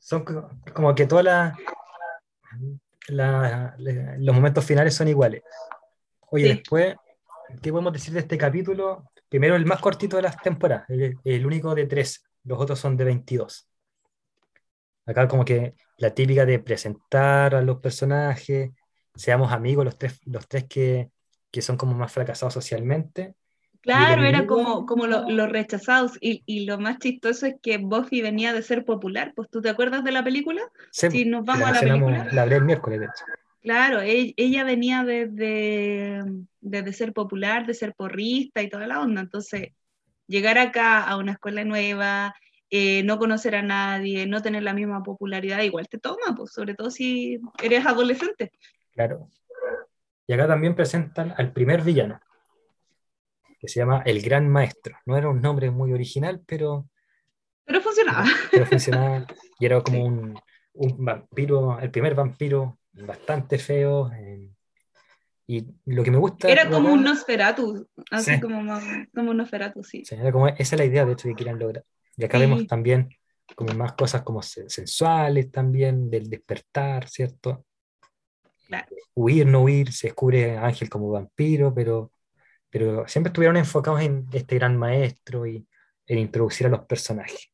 Son 0.00 0.24
como 0.74 0.94
que 0.94 1.06
todas 1.06 1.24
las 1.24 1.52
los 3.08 4.34
momentos 4.34 4.64
finales 4.64 4.94
son 4.94 5.08
iguales. 5.08 5.42
Oye, 6.30 6.54
después, 6.54 6.94
¿qué 7.60 7.70
podemos 7.70 7.92
decir 7.92 8.14
de 8.14 8.20
este 8.20 8.38
capítulo? 8.38 9.10
Primero, 9.28 9.56
el 9.56 9.66
más 9.66 9.80
cortito 9.80 10.16
de 10.16 10.22
las 10.22 10.36
temporadas, 10.38 10.88
el, 10.88 11.18
el 11.22 11.46
único 11.46 11.74
de 11.74 11.86
tres 11.86 12.24
los 12.44 12.58
otros 12.58 12.78
son 12.78 12.96
de 12.96 13.04
22. 13.04 13.68
Acá 15.06 15.28
como 15.28 15.44
que 15.44 15.74
la 16.00 16.14
típica 16.14 16.46
de 16.46 16.58
presentar 16.58 17.54
a 17.54 17.60
los 17.60 17.78
personajes, 17.78 18.70
seamos 19.14 19.52
amigos 19.52 19.84
los 19.84 19.98
tres, 19.98 20.18
los 20.24 20.48
tres 20.48 20.64
que, 20.64 21.10
que 21.50 21.60
son 21.60 21.76
como 21.76 21.94
más 21.94 22.10
fracasados 22.10 22.54
socialmente. 22.54 23.34
Claro, 23.82 24.24
era 24.24 24.46
como, 24.46 24.86
como 24.86 25.06
los 25.06 25.48
rechazados. 25.50 26.18
Y, 26.20 26.42
y, 26.46 26.64
lo 26.64 26.78
más 26.78 26.98
chistoso 26.98 27.46
es 27.46 27.54
que 27.62 27.78
Buffy 27.78 28.20
venía 28.22 28.52
de 28.52 28.62
ser 28.62 28.84
popular. 28.84 29.32
Pues 29.34 29.48
tú 29.50 29.60
te 29.62 29.70
acuerdas 29.70 30.02
de 30.02 30.12
la 30.12 30.24
película? 30.24 30.60
Sí, 30.90 31.10
si 31.10 31.24
nos 31.24 31.44
vamos 31.44 31.68
a 31.68 31.72
la 31.72 31.80
película. 31.80 32.28
La 32.32 32.44
el 32.44 32.64
miércoles, 32.64 33.00
de 33.00 33.06
hecho. 33.06 33.24
Claro, 33.62 34.00
e, 34.00 34.32
ella 34.36 34.64
venía 34.64 35.04
desde, 35.04 36.22
de 36.60 36.92
ser 36.92 37.12
popular, 37.12 37.66
de 37.66 37.74
ser 37.74 37.94
porrista 37.94 38.62
y 38.62 38.70
toda 38.70 38.86
la 38.86 39.00
onda. 39.00 39.20
Entonces, 39.20 39.68
llegar 40.26 40.58
acá 40.58 41.02
a 41.02 41.16
una 41.16 41.32
escuela 41.32 41.64
nueva, 41.64 42.34
eh, 42.70 43.02
no 43.02 43.18
conocer 43.18 43.56
a 43.56 43.62
nadie, 43.62 44.26
no 44.26 44.42
tener 44.42 44.62
la 44.62 44.72
misma 44.72 45.02
popularidad, 45.02 45.62
igual 45.62 45.88
te 45.88 45.98
toma, 45.98 46.34
pues, 46.36 46.52
sobre 46.52 46.74
todo 46.74 46.90
si 46.90 47.40
eres 47.60 47.84
adolescente. 47.84 48.52
Claro. 48.92 49.28
Y 50.26 50.32
acá 50.32 50.46
también 50.46 50.76
presentan 50.76 51.34
al 51.36 51.52
primer 51.52 51.82
villano, 51.82 52.20
que 53.58 53.66
se 53.66 53.80
llama 53.80 54.02
El 54.06 54.22
Gran 54.22 54.48
Maestro. 54.48 54.96
No 55.04 55.16
era 55.16 55.28
un 55.28 55.40
nombre 55.40 55.72
muy 55.72 55.92
original, 55.92 56.40
pero... 56.46 56.88
Pero 57.64 57.80
funcionaba. 57.80 58.24
Pero, 58.52 58.66
funcionaba. 58.66 59.26
Y 59.58 59.66
era 59.66 59.82
como 59.82 60.04
un, 60.06 60.40
un, 60.74 61.04
vampiro, 61.04 61.78
el 61.80 61.90
primer 61.90 62.14
vampiro 62.14 62.78
bastante 62.92 63.58
feo. 63.58 64.12
Eh, 64.12 64.52
y 65.48 65.66
lo 65.86 66.04
que 66.04 66.12
me 66.12 66.18
gusta... 66.18 66.48
Era 66.48 66.70
como 66.70 66.92
un 66.92 67.02
Nosferatu, 67.02 67.88
así 68.12 68.40
como, 68.40 68.78
como 69.12 69.32
un 69.32 69.36
Nosferatu, 69.36 69.82
sí. 69.82 70.04
era 70.08 70.30
como, 70.30 70.46
esa 70.46 70.62
es 70.62 70.78
la 70.78 70.84
idea, 70.84 71.04
de 71.04 71.14
hecho, 71.14 71.28
que 71.28 71.34
quieran 71.34 71.58
lograr. 71.58 71.84
Y 72.16 72.24
acá 72.24 72.38
vemos 72.38 72.66
también 72.66 73.08
como 73.54 73.74
más 73.74 73.92
cosas 73.92 74.22
como 74.22 74.42
sensuales 74.42 75.50
también, 75.50 76.10
del 76.10 76.28
despertar, 76.28 77.08
¿cierto? 77.08 77.64
Huir, 79.14 79.46
no 79.46 79.62
huir, 79.62 79.92
se 79.92 80.08
descubre 80.08 80.56
Ángel 80.56 80.88
como 80.88 81.10
vampiro, 81.10 81.74
pero, 81.74 82.12
pero 82.68 83.06
siempre 83.08 83.30
estuvieron 83.30 83.56
enfocados 83.56 84.00
en 84.02 84.26
este 84.32 84.56
gran 84.56 84.76
maestro 84.76 85.46
y 85.46 85.66
en 86.06 86.18
introducir 86.18 86.66
a 86.66 86.70
los 86.70 86.86
personajes. 86.86 87.52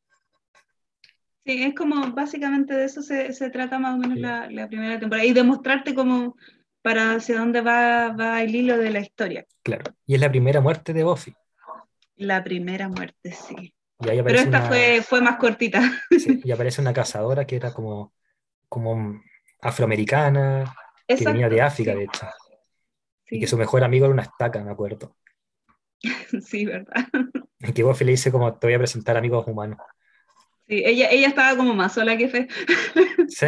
Sí, 1.45 1.63
es 1.63 1.75
como 1.75 2.11
básicamente 2.11 2.73
de 2.73 2.85
eso 2.85 3.01
se, 3.01 3.31
se 3.33 3.49
trata 3.49 3.79
más 3.79 3.95
o 3.95 3.97
menos 3.97 4.17
la, 4.17 4.49
la, 4.51 4.67
primera 4.67 4.99
temporada 4.99 5.25
y 5.25 5.33
demostrarte 5.33 5.95
como 5.95 6.35
para 6.81 7.15
hacia 7.15 7.39
dónde 7.39 7.61
va, 7.61 8.09
va, 8.09 8.41
el 8.41 8.53
hilo 8.53 8.77
de 8.77 8.91
la 8.91 8.99
historia. 8.99 9.45
Claro, 9.63 9.85
y 10.05 10.15
es 10.15 10.21
la 10.21 10.29
primera 10.29 10.59
muerte 10.59 10.93
de 10.93 11.03
Buffy. 11.03 11.33
La 12.17 12.43
primera 12.43 12.89
muerte, 12.89 13.31
sí. 13.31 13.73
Pero 13.99 14.37
esta 14.37 14.61
fue, 14.61 15.01
fue 15.01 15.21
más 15.21 15.37
cortita. 15.37 15.81
Sí, 16.11 16.41
y 16.43 16.51
aparece 16.51 16.81
una 16.81 16.93
cazadora 16.93 17.45
que 17.45 17.55
era 17.55 17.73
como, 17.73 18.13
como 18.69 19.21
afroamericana, 19.61 20.75
que 21.07 21.25
venía 21.25 21.49
de 21.49 21.61
África, 21.61 21.95
de 21.95 22.03
hecho. 22.03 22.27
Y 23.29 23.39
que 23.39 23.47
su 23.47 23.57
mejor 23.57 23.83
amigo 23.83 24.05
era 24.05 24.13
una 24.13 24.23
estaca, 24.23 24.63
me 24.63 24.71
acuerdo. 24.71 25.15
Sí, 26.45 26.65
verdad. 26.65 26.93
Y 27.59 27.73
que 27.73 27.81
Buffy 27.81 28.05
le 28.05 28.11
dice 28.11 28.31
como, 28.31 28.53
te 28.55 28.67
voy 28.67 28.75
a 28.75 28.77
presentar 28.77 29.17
amigos 29.17 29.47
humanos. 29.47 29.79
Sí, 30.67 30.83
ella, 30.85 31.09
ella 31.09 31.27
estaba 31.27 31.57
como 31.57 31.73
más 31.73 31.93
sola 31.93 32.15
que 32.15 32.29
Fe. 32.29 32.47
Sí, 33.27 33.47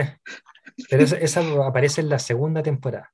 pero 0.90 1.04
esa, 1.04 1.42
aparece 1.68 2.02
en 2.02 2.10
la 2.10 2.18
segunda 2.18 2.64
temporada. 2.64 3.14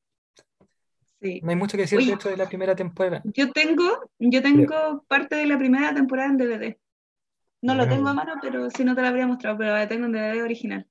Sí. 1.22 1.42
No 1.44 1.50
hay 1.50 1.58
mucho 1.58 1.76
que 1.76 1.84
decir 1.84 2.00
de 2.00 2.30
de 2.30 2.38
la 2.38 2.48
primera 2.48 2.76
temporada. 2.76 3.22
Yo 3.26 3.52
tengo, 3.52 4.10
yo 4.20 4.42
tengo 4.42 5.04
parte 5.08 5.36
de 5.36 5.48
la 5.48 5.58
primera 5.58 5.94
temporada 5.94 6.30
en 6.30 6.38
DVD. 6.38 6.78
No 7.66 7.74
lo 7.74 7.88
tengo 7.88 8.10
a 8.10 8.14
mano, 8.14 8.34
pero 8.42 8.70
si 8.70 8.84
no 8.84 8.94
te 8.94 9.02
lo 9.02 9.08
habría 9.08 9.26
mostrado, 9.26 9.58
pero 9.58 9.72
la 9.72 9.88
tengo 9.88 10.06
en 10.06 10.12
DVD 10.12 10.44
original. 10.44 10.86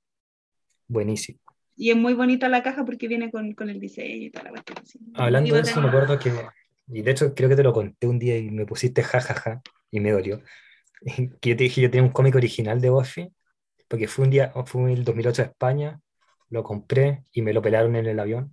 Buenísimo. 0.87 1.39
Y 1.77 1.91
es 1.91 1.97
muy 1.97 2.13
bonita 2.13 2.49
la 2.49 2.63
caja 2.63 2.85
porque 2.85 3.07
viene 3.07 3.31
con, 3.31 3.53
con 3.53 3.69
el 3.69 3.79
diseño 3.79 4.15
y 4.15 4.29
toda 4.29 4.45
la 4.45 4.49
cuestión. 4.51 4.77
Hablando 5.13 5.55
de 5.55 5.61
eso, 5.61 5.81
me 5.81 5.87
acuerdo 5.87 6.19
que, 6.19 6.31
y 6.87 7.01
de 7.01 7.11
hecho 7.11 7.33
creo 7.33 7.47
que 7.47 7.55
te 7.55 7.63
lo 7.63 7.73
conté 7.73 8.07
un 8.07 8.19
día 8.19 8.37
y 8.37 8.49
me 8.51 8.65
pusiste 8.65 9.03
jajaja 9.03 9.61
y 9.89 9.99
me 9.99 10.11
dolió. 10.11 10.41
Que 11.39 11.49
yo 11.51 11.55
te 11.55 11.63
dije, 11.63 11.81
yo 11.81 11.91
tenía 11.91 12.03
un 12.03 12.11
cómic 12.11 12.35
original 12.35 12.81
de 12.81 12.89
Buffy, 12.89 13.31
porque 13.87 14.07
fue 14.07 14.25
un 14.25 14.31
día, 14.31 14.51
fue 14.65 14.91
el 14.91 15.03
2008 15.03 15.41
a 15.43 15.45
España, 15.45 16.01
lo 16.49 16.63
compré 16.63 17.23
y 17.31 17.41
me 17.41 17.53
lo 17.53 17.61
pelaron 17.61 17.95
en 17.95 18.07
el 18.07 18.19
avión. 18.19 18.51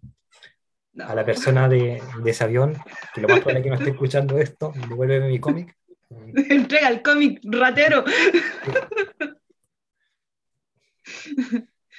A 1.00 1.14
la 1.14 1.24
persona 1.24 1.68
de, 1.68 2.02
de, 2.22 2.30
ese 2.30 2.44
avión, 2.44 2.76
que 3.14 3.22
lo 3.22 3.28
más 3.28 3.40
probable 3.40 3.60
es 3.60 3.64
que 3.64 3.70
no 3.70 3.76
esté 3.76 3.90
escuchando 3.96 4.38
esto, 4.38 4.72
devuélveme 4.88 5.28
mi 5.28 5.40
cómic. 5.40 5.74
Entrega 6.48 6.88
el 6.88 7.02
cómic, 7.02 7.40
ratero. 7.44 8.04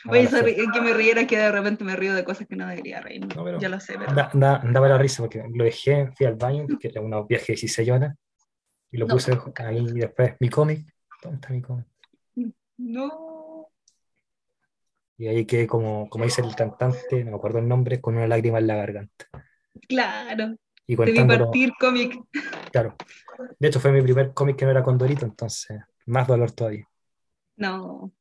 Oye, 0.09 0.27
que 0.27 0.81
me 0.81 0.93
riera 0.93 1.25
que 1.25 1.37
de 1.37 1.49
repente 1.51 1.85
me 1.85 1.95
río 1.95 2.13
de 2.13 2.25
cosas 2.25 2.45
que 2.47 2.57
no 2.57 2.67
debería 2.67 2.99
reír. 2.99 3.25
ya 3.59 3.69
lo 3.69 3.79
sé, 3.79 3.95
pero... 3.97 4.13
Da, 4.13 4.61
daba 4.63 4.89
la 4.89 4.97
risa 4.97 5.23
porque 5.23 5.41
lo 5.53 5.63
dejé, 5.63 6.11
fui 6.17 6.25
al 6.25 6.35
baño, 6.35 6.67
que 6.79 6.89
era 6.89 6.99
un 6.99 7.09
viaje 7.27 7.53
de 7.53 7.53
16 7.53 7.89
horas, 7.89 8.15
y 8.91 8.97
lo 8.97 9.07
puse 9.07 9.37
ahí 9.57 9.85
después, 9.93 10.33
mi 10.39 10.49
cómic. 10.49 10.85
¿Dónde 11.21 11.37
está 11.37 11.53
mi 11.53 11.61
cómic? 11.61 11.85
No. 12.77 13.69
Y 15.17 15.27
ahí 15.27 15.45
quedé 15.45 15.67
como, 15.67 16.09
como 16.09 16.25
dice 16.25 16.41
el 16.41 16.53
cantante, 16.53 17.23
no 17.23 17.31
me 17.31 17.37
acuerdo 17.37 17.59
el 17.59 17.67
nombre, 17.67 18.01
con 18.01 18.15
una 18.15 18.27
lágrima 18.27 18.59
en 18.59 18.67
la 18.67 18.75
garganta. 18.75 19.29
Claro. 19.87 20.57
Y 20.85 20.95
Debí 20.95 21.23
partir 21.25 21.71
cómic. 21.79 22.19
Claro. 22.71 22.95
De 23.59 23.67
hecho, 23.67 23.79
fue 23.79 23.91
mi 23.91 24.01
primer 24.01 24.33
cómic 24.33 24.57
que 24.57 24.65
no 24.65 24.71
era 24.71 24.83
con 24.83 24.97
Dorito, 24.97 25.25
entonces, 25.25 25.81
más 26.05 26.27
dolor 26.27 26.51
todavía. 26.51 26.87
No. 27.55 28.11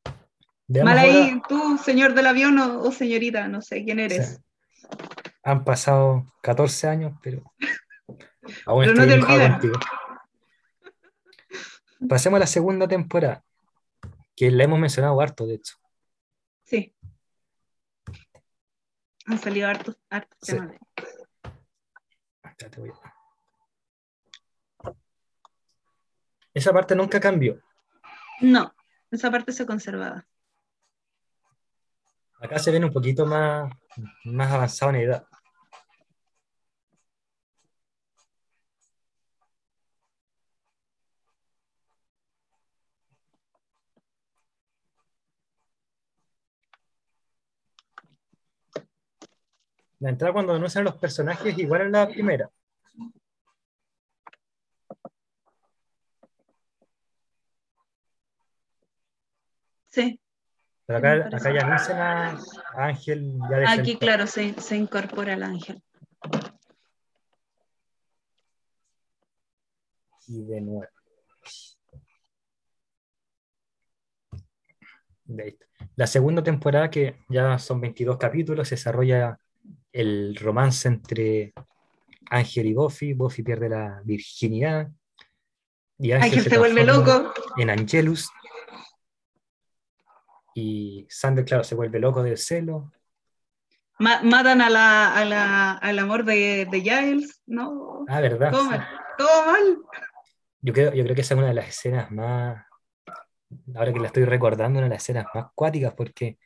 Mal 0.68 0.98
ahí, 0.98 1.42
tú, 1.48 1.76
señor 1.78 2.14
del 2.14 2.26
avión 2.26 2.58
o, 2.58 2.90
señorita, 2.92 3.48
no 3.48 3.60
sé 3.60 3.84
quién 3.84 3.98
eres. 3.98 4.40
Han 5.42 5.64
pasado 5.64 6.24
14 6.42 6.88
años, 6.88 7.18
pero 7.22 7.42
aún 8.66 8.84
estoy 8.84 9.06
no 9.06 9.12
enojado 9.12 9.50
contigo. 9.50 9.74
Pasemos 12.08 12.36
a 12.38 12.40
la 12.40 12.46
segunda 12.46 12.88
temporada, 12.88 13.44
que 14.34 14.50
la 14.50 14.64
hemos 14.64 14.78
mencionado 14.78 15.20
harto, 15.20 15.46
de 15.46 15.54
hecho. 15.54 15.76
Sí. 16.64 16.94
Han 19.26 19.38
salido 19.38 19.68
hartos, 19.68 19.98
hartos 20.08 20.38
temas. 20.40 20.76
Esa 26.54 26.72
parte 26.72 26.94
nunca 26.94 27.18
cambió. 27.18 27.60
No, 28.40 28.74
esa 29.10 29.30
parte 29.30 29.52
se 29.52 29.66
conservaba. 29.66 30.26
Acá 32.40 32.58
se 32.58 32.72
ven 32.72 32.84
un 32.84 32.92
poquito 32.92 33.24
más, 33.24 33.72
más 34.24 34.50
avanzado 34.50 34.90
en 34.90 34.96
edad. 34.96 35.26
La 50.02 50.10
entrada 50.10 50.32
cuando 50.32 50.52
anuncian 50.52 50.82
los 50.82 50.96
personajes 50.96 51.56
igual 51.56 51.82
en 51.82 51.92
la 51.92 52.08
primera. 52.08 52.50
Sí. 59.86 60.20
Pero 60.86 60.98
acá, 60.98 61.28
acá 61.32 61.54
ya 61.54 61.60
anuncian 61.60 62.00
a 62.00 62.38
Ángel. 62.74 63.38
Ya 63.48 63.70
Aquí, 63.70 63.96
claro, 63.96 64.26
se, 64.26 64.60
se 64.60 64.76
incorpora 64.76 65.34
el 65.34 65.44
ángel. 65.44 65.80
Y 70.26 70.42
de 70.42 70.60
nuevo. 70.62 70.88
La 75.94 76.08
segunda 76.08 76.42
temporada, 76.42 76.90
que 76.90 77.20
ya 77.28 77.56
son 77.60 77.80
22 77.80 78.18
capítulos, 78.18 78.66
se 78.66 78.74
desarrolla 78.74 79.38
el 79.92 80.36
romance 80.36 80.88
entre 80.88 81.52
Ángel 82.30 82.66
y 82.66 82.74
Buffy. 82.74 83.12
Buffy 83.12 83.42
pierde 83.42 83.68
la 83.68 84.00
virginidad. 84.04 84.88
Y 85.98 86.12
Ángel, 86.12 86.42
se, 86.50 86.58
vuelve 86.58 86.84
loco. 86.84 87.32
En 87.56 87.70
Angelus. 87.70 88.30
Y 90.54 91.06
Sander, 91.08 91.44
claro, 91.44 91.64
se 91.64 91.74
vuelve 91.74 91.98
loco 91.98 92.22
del 92.22 92.38
celo. 92.38 92.92
matan 93.98 94.60
a 94.60 94.70
la, 94.70 95.14
a 95.14 95.24
la, 95.24 95.72
al 95.72 95.98
amor 95.98 96.24
de, 96.24 96.66
de, 96.70 96.80
Giles, 96.80 97.42
¿no? 97.46 98.04
Ah, 98.08 98.20
¿verdad? 98.20 98.50
Todo 98.50 98.64
mal. 98.64 98.88
Todo 99.16 99.46
mal. 99.46 99.78
Yo 100.60 100.72
creo, 100.72 100.92
yo 100.92 101.04
creo 101.04 101.14
que 101.14 101.22
esa 101.22 101.34
es 101.34 101.38
una 101.38 101.48
de 101.48 101.54
las 101.54 101.68
escenas 101.68 102.10
más, 102.10 102.64
ahora 103.74 103.92
que 103.92 103.98
la 103.98 104.06
estoy 104.06 104.24
recordando, 104.24 104.78
una 104.78 104.88
de 104.88 104.94
las 104.94 105.02
escenas 105.02 105.26
más 105.34 105.46
cuáticas 105.54 105.94
porque 105.94 106.38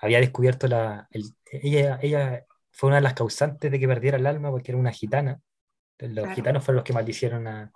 había 0.00 0.18
descubierto 0.18 0.66
la... 0.66 1.08
ella, 1.44 1.98
ella 2.02 2.44
fue 2.72 2.88
una 2.88 2.96
de 2.96 3.02
las 3.02 3.14
causantes 3.14 3.70
de 3.70 3.78
que 3.78 3.86
perdiera 3.86 4.18
el 4.18 4.26
alma 4.26 4.50
porque 4.50 4.72
era 4.72 4.78
una 4.78 4.90
gitana. 4.90 5.40
Los 5.98 6.34
gitanos 6.34 6.64
fueron 6.64 6.78
los 6.78 6.84
que 6.84 6.92
maldicieron 6.92 7.46
a, 7.46 7.72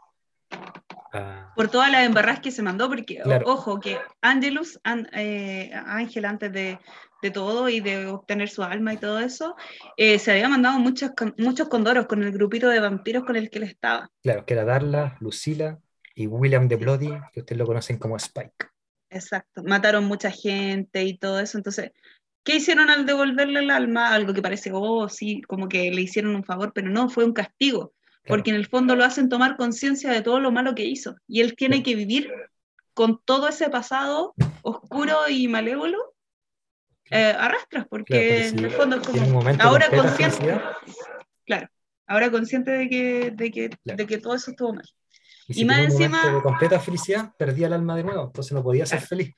Ah. 1.12 1.52
Por 1.54 1.68
todas 1.68 1.90
las 1.90 2.04
embarras 2.04 2.40
que 2.40 2.50
se 2.50 2.62
mandó, 2.62 2.88
porque 2.88 3.22
ojo, 3.44 3.80
que 3.80 3.98
Angelus, 4.20 4.78
eh, 5.12 5.70
Ángel 5.86 6.24
antes 6.24 6.52
de, 6.52 6.78
de, 7.22 7.30
todo 7.30 7.68
y 7.68 7.80
de 7.80 8.06
obtener 8.06 8.48
su 8.48 8.62
alma 8.62 8.92
y 8.92 8.96
todo 8.98 9.18
eso, 9.20 9.56
eh, 9.96 10.18
se 10.18 10.32
había 10.32 10.48
mandado 10.48 10.78
muchos, 10.78 11.12
muchos 11.38 11.68
condoros 11.68 12.06
con 12.06 12.22
el 12.22 12.32
grupito 12.32 12.68
de 12.68 12.80
vampiros 12.80 13.24
con 13.24 13.36
el 13.36 13.50
que 13.50 13.58
él 13.58 13.64
estaba. 13.64 14.10
Claro, 14.22 14.44
que 14.44 14.54
era 14.54 14.64
Darla, 14.64 15.16
Lucila 15.20 15.78
y 16.14 16.26
William 16.26 16.68
de 16.68 16.76
Bloody, 16.76 17.18
que 17.32 17.40
ustedes 17.40 17.58
lo 17.58 17.66
conocen 17.66 17.98
como 17.98 18.16
Spike. 18.16 18.66
Exacto, 19.08 19.62
mataron 19.62 20.04
mucha 20.04 20.30
gente 20.30 21.04
y 21.04 21.16
todo 21.16 21.38
eso, 21.38 21.56
entonces 21.56 21.92
¿Qué 22.46 22.54
hicieron 22.54 22.90
al 22.90 23.06
devolverle 23.06 23.58
el 23.58 23.72
alma? 23.72 24.14
Algo 24.14 24.32
que 24.32 24.40
parece, 24.40 24.70
oh, 24.72 25.08
sí, 25.08 25.42
como 25.48 25.68
que 25.68 25.90
le 25.90 26.00
hicieron 26.00 26.36
un 26.36 26.44
favor, 26.44 26.72
pero 26.72 26.88
no, 26.88 27.08
fue 27.08 27.24
un 27.24 27.32
castigo, 27.32 27.92
porque 28.24 28.50
en 28.50 28.56
el 28.56 28.68
fondo 28.68 28.94
lo 28.94 29.04
hacen 29.04 29.28
tomar 29.28 29.56
conciencia 29.56 30.12
de 30.12 30.22
todo 30.22 30.38
lo 30.38 30.52
malo 30.52 30.76
que 30.76 30.84
hizo. 30.84 31.16
Y 31.26 31.40
él 31.40 31.56
tiene 31.56 31.82
que 31.82 31.96
vivir 31.96 32.30
con 32.94 33.20
todo 33.24 33.48
ese 33.48 33.68
pasado 33.68 34.32
oscuro 34.62 35.28
y 35.28 35.48
malévolo 35.48 36.14
eh, 37.10 37.34
arrastras, 37.36 37.88
porque, 37.88 38.46
en 38.46 38.60
el 38.60 38.70
fondo 38.70 38.96
es 38.96 39.08
como, 39.08 39.42
ahora 39.58 39.90
consciente, 39.90 40.60
claro, 41.44 41.68
ahora 42.06 42.30
consciente 42.30 42.70
de 42.70 42.88
que, 42.88 43.32
de 43.32 43.50
que, 43.50 43.70
de 43.82 44.06
que 44.06 44.18
todo 44.18 44.36
eso 44.36 44.52
estuvo 44.52 44.72
mal. 44.72 44.88
Y, 45.48 45.64
más 45.64 45.80
encima... 45.80 46.32
de 46.32 46.42
completa 46.42 46.78
felicidad, 46.78 47.32
perdía 47.36 47.66
el 47.66 47.72
alma 47.72 47.96
de 47.96 48.04
nuevo, 48.04 48.26
entonces 48.26 48.52
no 48.52 48.62
podía 48.62 48.86
ser 48.86 49.00
feliz. 49.00 49.34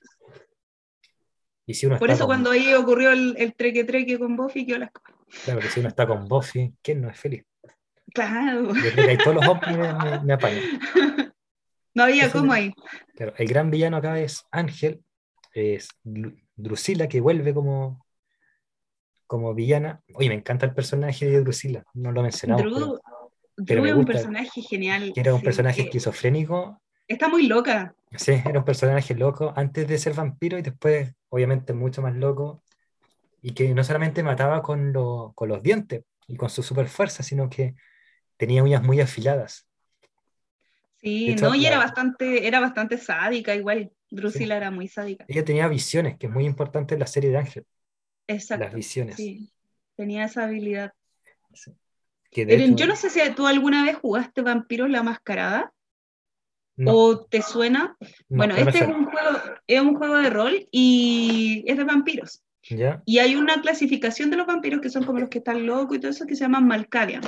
Por 1.99 2.11
eso 2.11 2.27
cuando 2.27 2.51
ahí 2.51 2.73
ocurrió 2.73 3.11
el, 3.11 3.35
el 3.37 3.55
treque 3.55 3.85
treque 3.85 4.19
con 4.19 4.37
Buffy, 4.37 4.65
quedó 4.65 4.79
las 4.79 4.91
cosas. 4.91 5.15
Claro, 5.45 5.61
que 5.61 5.69
si 5.69 5.81
uno 5.81 5.89
está 5.91 6.07
con 6.07 6.27
Buffy, 6.27 6.73
¿quién 6.83 7.03
no 7.03 7.11
es 7.11 7.19
feliz? 7.19 7.45
Claro. 8.15 8.75
Yo 8.75 8.93
creo 8.93 8.95
que 8.95 9.11
ahí 9.11 9.19
todos 9.19 9.37
los 9.37 9.47
hombres 9.47 9.77
me, 9.77 10.21
me, 10.21 10.33
apañan. 10.33 10.63
No 11.95 12.05
había 12.05 12.31
cómo 12.31 12.53
ahí. 12.53 12.73
Claro, 13.17 13.35
el 13.37 13.49
gran 13.49 13.71
villano 13.71 13.97
acá 13.97 14.21
es 14.21 14.45
Ángel, 14.53 15.03
es 15.53 15.89
Drusila, 16.55 17.09
que 17.09 17.21
vuelve 17.21 17.53
como, 17.53 18.07
como 19.27 19.53
villana. 19.53 20.01
Oye, 20.15 20.29
me 20.29 20.37
encanta 20.37 20.65
el 20.65 20.75
personaje 20.75 21.27
de 21.27 21.41
Drusila, 21.41 21.85
no 21.95 22.13
lo 22.13 22.23
mencionamos. 22.23 22.63
Drew, 22.63 23.01
pero, 23.67 23.85
es 23.85 23.95
un 23.95 24.05
personaje 24.05 24.63
genial. 24.63 25.13
era 25.17 25.35
un 25.35 25.43
personaje 25.43 25.83
esquizofrénico. 25.83 26.81
Está 27.09 27.29
muy 27.29 27.49
loca. 27.49 27.97
Sí, 28.15 28.33
era 28.45 28.61
un 28.61 28.65
personaje 28.65 29.15
loco 29.15 29.53
antes 29.57 29.89
de 29.89 29.99
ser 29.99 30.15
vampiro 30.15 30.57
y 30.57 30.63
después 30.63 31.13
obviamente 31.29 31.73
mucho 31.73 32.03
más 32.03 32.15
loco, 32.15 32.63
y 33.43 33.55
que 33.55 33.73
no 33.75 33.85
solamente 33.85 34.23
mataba 34.23 34.63
con, 34.63 34.93
con 35.35 35.49
los 35.49 35.63
dientes 35.63 36.05
y 36.27 36.37
con 36.37 36.51
su 36.51 36.63
super 36.63 36.89
fuerza, 36.89 37.23
sino 37.23 37.49
que 37.49 37.75
tenía 38.37 38.63
uñas 38.63 38.83
muy 38.83 39.01
afiladas. 39.01 39.67
Sí, 40.97 41.37
no, 41.37 41.55
y 41.55 41.67
era 41.67 41.79
bastante, 41.79 42.47
era 42.47 42.61
bastante 42.61 42.99
sádica 42.99 43.55
igual. 43.55 43.93
Drusilla 44.11 44.57
era 44.57 44.71
muy 44.71 44.89
sádica. 44.89 45.25
Ella 45.29 45.45
tenía 45.45 45.69
visiones, 45.69 46.19
que 46.19 46.27
es 46.27 46.33
muy 46.33 46.45
importante 46.45 46.95
en 46.95 47.01
la 47.01 47.07
serie 47.07 47.31
de 47.31 47.37
Ángel. 47.37 47.67
Exacto. 48.27 48.65
Las 48.65 48.75
visiones. 48.75 49.17
Sí, 49.17 49.53
tenía 49.97 50.25
esa 50.25 50.45
habilidad. 50.45 50.93
yo 52.33 52.87
no 52.87 52.97
sé 52.97 53.11
si 53.11 53.21
tú 53.35 53.47
alguna 53.47 53.85
vez 53.85 53.97
jugaste 53.97 54.43
Vampiros 54.43 54.91
la 54.91 55.03
Mascarada. 55.03 55.73
¿O 56.87 57.27
te 57.27 57.43
suena? 57.43 57.97
bueno, 58.29 58.55
este 58.55 58.79
es 58.79 58.89
un, 58.89 59.07
juego, 59.07 59.29
es 59.67 59.81
un 59.81 59.95
juego 59.97 60.17
de 60.17 60.31
rol 60.31 60.69
y 60.71 61.65
es 61.67 61.77
de 61.77 61.85
vampiros. 61.85 62.43
Y 63.07 63.19
hay 63.19 63.35
una 63.35 63.61
clasificación 63.61 64.31
de 64.31 64.37
los 64.37 64.47
vampiros 64.47 64.81
que 64.81 64.91
son 64.91 65.05
como 65.05 65.19
los 65.19 65.31
que 65.31 65.39
están 65.39 65.67
locos 65.67 65.97
y 65.97 66.01
todo 66.01 66.11
eso 66.11 66.27
que 66.27 66.37
se 66.37 66.45
llaman 66.45 66.67
Malkavian. 66.67 67.23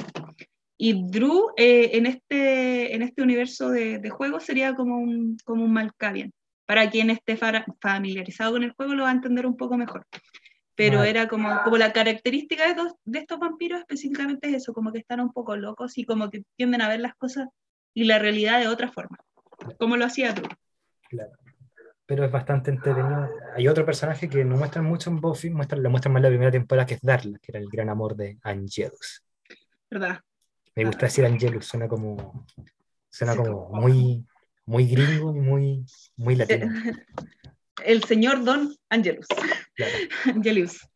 Y 0.77 1.11
Drew 1.11 1.53
eh, 1.57 1.91
en, 1.95 2.07
este, 2.07 2.95
en 2.95 3.03
este 3.03 3.23
universo 3.23 3.71
de, 3.71 3.99
de 3.99 4.11
juego 4.11 4.41
sería 4.41 4.75
como 4.75 4.99
un, 4.99 5.37
como 5.45 5.65
un 5.65 5.73
Malkavian. 5.73 6.33
Para 6.67 6.89
quien 6.89 7.11
esté 7.11 7.37
familiarizado 7.37 8.53
con 8.53 8.63
el 8.63 8.73
juego 8.73 8.95
lo 8.95 9.05
va 9.05 9.11
a 9.11 9.13
entender 9.13 9.47
un 9.47 9.57
poco 9.57 9.77
mejor. 9.77 10.07
Pero 10.77 11.03
era 11.05 11.29
como, 11.29 11.51
como 11.63 11.77
la 11.77 11.93
característica 11.93 12.73
de, 12.73 12.91
de 13.05 13.19
estos 13.19 13.39
vampiros 13.39 13.81
específicamente 13.81 14.49
es 14.49 14.55
eso, 14.55 14.73
como 14.73 14.93
que 14.93 15.01
están 15.01 15.21
un 15.21 15.33
poco 15.33 15.55
locos 15.57 15.99
y 15.99 16.05
como 16.05 16.31
que 16.31 16.45
tienden 16.57 16.81
a 16.81 16.89
ver 16.89 17.01
las 17.01 17.15
cosas 17.17 17.49
y 17.93 18.05
la 18.05 18.19
realidad 18.19 18.61
de 18.61 18.69
otra 18.69 18.91
forma. 18.91 19.19
¿Cómo 19.79 19.97
lo 19.97 20.05
hacía 20.05 20.35
tú? 20.35 20.43
Claro. 21.09 21.33
Pero 22.07 22.25
es 22.25 22.33
bastante 22.33 22.71
entretenido. 22.71 23.29
Hay 23.55 23.69
otro 23.69 23.85
personaje 23.87 24.29
que 24.29 24.45
no 24.45 24.57
muestran 24.57 24.85
mucho 24.85 25.11
en 25.11 25.21
Buffy, 25.21 25.51
muestran, 25.51 25.83
lo 25.83 25.91
muestran 25.91 26.13
más 26.13 26.21
en 26.21 26.25
la 26.25 26.29
primera 26.31 26.51
temporada, 26.51 26.87
que 26.87 26.95
es 26.95 27.01
Darla, 27.01 27.39
que 27.39 27.53
era 27.53 27.61
el 27.61 27.69
gran 27.69 27.89
amor 27.89 28.17
de 28.17 28.39
Angelus. 28.43 29.23
¿Verdad? 29.89 30.21
Me 30.75 30.85
gusta 30.85 31.07
decir 31.07 31.25
Angelus, 31.25 31.67
suena 31.67 31.89
como, 31.89 32.47
suena 33.11 33.37
como 33.37 33.71
muy, 33.71 34.25
muy 34.67 34.87
gringo 34.87 35.35
y 35.35 35.41
muy, 35.41 35.85
muy 36.17 36.37
latino. 36.37 36.73
El 37.85 38.05
señor 38.05 38.45
Don 38.45 38.75
Angelus. 38.89 39.27
Angelus. 40.27 40.89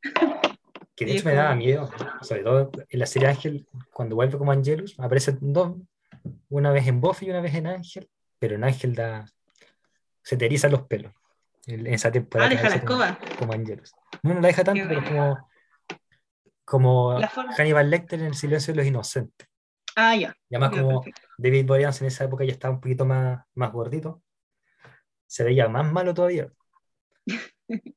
Que 0.96 1.04
de 1.04 1.12
hecho 1.12 1.24
me 1.24 1.34
daba 1.34 1.54
miedo, 1.56 1.90
sobre 2.22 2.42
todo 2.42 2.70
en 2.88 2.98
la 2.98 3.06
serie 3.06 3.28
Ángel, 3.28 3.66
cuando 3.92 4.14
vuelve 4.14 4.38
como 4.38 4.52
Angelus, 4.52 4.94
aparecen 4.98 5.38
dos, 5.40 5.76
una 6.48 6.70
vez 6.70 6.86
en 6.86 7.00
Buffy 7.00 7.26
y 7.26 7.30
una 7.30 7.40
vez 7.40 7.54
en 7.54 7.66
Ángel, 7.66 8.08
pero 8.38 8.56
en 8.56 8.64
Ángel 8.64 8.94
da, 8.94 9.26
se 10.22 10.36
te 10.36 10.46
erizan 10.46 10.72
los 10.72 10.82
pelos. 10.82 11.12
En 11.66 11.86
esa 11.86 12.12
temporada. 12.12 12.50
Ah, 12.50 12.54
deja 12.54 12.68
la 12.68 12.76
escoba. 12.76 13.18
Como, 13.38 13.52
Angelus. 13.52 13.94
No, 14.22 14.34
no 14.34 14.40
la 14.40 14.48
deja 14.48 14.64
tanto, 14.64 14.84
pero 14.86 15.02
como, 15.02 15.48
como 16.64 17.18
Hannibal 17.56 17.90
Lecter 17.90 18.20
en 18.20 18.26
El 18.26 18.34
silencio 18.34 18.72
de 18.72 18.78
los 18.78 18.86
inocentes. 18.86 19.48
Ah, 19.96 20.16
ya. 20.16 20.36
Y 20.48 20.56
además 20.56 20.78
como 20.78 21.04
David 21.38 21.66
Boreanaz 21.66 22.00
en 22.00 22.08
esa 22.08 22.24
época 22.24 22.44
ya 22.44 22.52
estaba 22.52 22.74
un 22.74 22.80
poquito 22.80 23.04
más, 23.04 23.44
más 23.54 23.72
gordito, 23.72 24.22
se 25.26 25.44
veía 25.44 25.68
más 25.68 25.90
malo 25.90 26.12
todavía. 26.12 26.50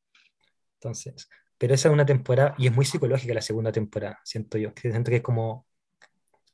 Entonces, 0.80 1.28
pero 1.58 1.74
esa 1.74 1.90
es 1.90 1.94
una 1.94 2.06
temporada, 2.06 2.54
y 2.58 2.68
es 2.68 2.74
muy 2.74 2.86
psicológica 2.86 3.34
la 3.34 3.42
segunda 3.42 3.72
temporada, 3.72 4.20
siento 4.24 4.60
yo, 4.60 4.72
siento 4.76 5.10
que 5.10 5.18
es 5.18 5.24
como, 5.24 5.66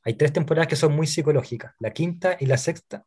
hay 0.02 0.14
tres 0.14 0.32
temporadas 0.32 0.66
que 0.66 0.76
son 0.76 0.94
muy 0.94 1.06
psicológicas, 1.06 1.74
la 1.78 1.92
quinta 1.92 2.36
y 2.40 2.46
la 2.46 2.56
sexta 2.56 3.04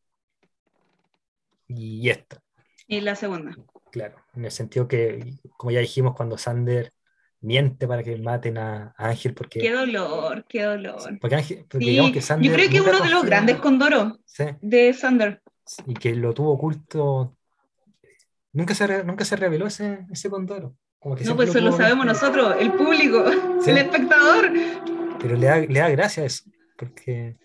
y 1.67 2.09
esta. 2.09 2.41
Y 2.87 3.01
la 3.01 3.15
segunda. 3.15 3.55
Claro, 3.91 4.17
en 4.35 4.45
el 4.45 4.51
sentido 4.51 4.87
que, 4.87 5.33
como 5.57 5.71
ya 5.71 5.79
dijimos, 5.79 6.15
cuando 6.15 6.37
Sander 6.37 6.93
miente 7.41 7.87
para 7.87 8.03
que 8.03 8.17
maten 8.17 8.57
a, 8.57 8.93
Ángel 8.97 9.33
porque... 9.33 9.59
Qué 9.59 9.71
dolor, 9.71 10.45
qué 10.47 10.63
dolor. 10.63 11.19
Porque, 11.19 11.35
Ángel, 11.35 11.65
digamos 11.73 12.11
que 12.11 12.21
Sander 12.21 12.49
yo 12.49 12.55
creo 12.55 12.69
que 12.69 12.77
es 12.77 12.81
uno 12.81 13.03
de 13.03 13.09
los 13.09 13.25
grandes 13.25 13.57
condoros 13.57 14.13
de 14.61 14.93
Sander. 14.93 15.41
Y 15.85 15.93
que 15.93 16.15
lo 16.15 16.33
tuvo 16.33 16.51
oculto. 16.51 17.35
Nunca 18.53 18.73
se, 18.73 19.03
nunca 19.03 19.25
se 19.25 19.35
reveló 19.35 19.67
ese, 19.67 20.05
ese 20.11 20.29
condoro. 20.29 20.75
Como 20.99 21.15
que 21.15 21.25
no, 21.25 21.35
pues 21.35 21.49
eso 21.49 21.59
lo, 21.59 21.71
sabemos 21.71 22.05
nosotros, 22.05 22.55
el 22.59 22.73
público, 22.73 23.23
el 23.67 23.77
espectador. 23.77 24.51
Pero 25.19 25.35
le 25.35 25.45
da, 25.45 25.57
le 25.57 25.79
da 25.79 25.89
gracia 25.89 26.25
eso, 26.25 26.49
porque 26.75 27.35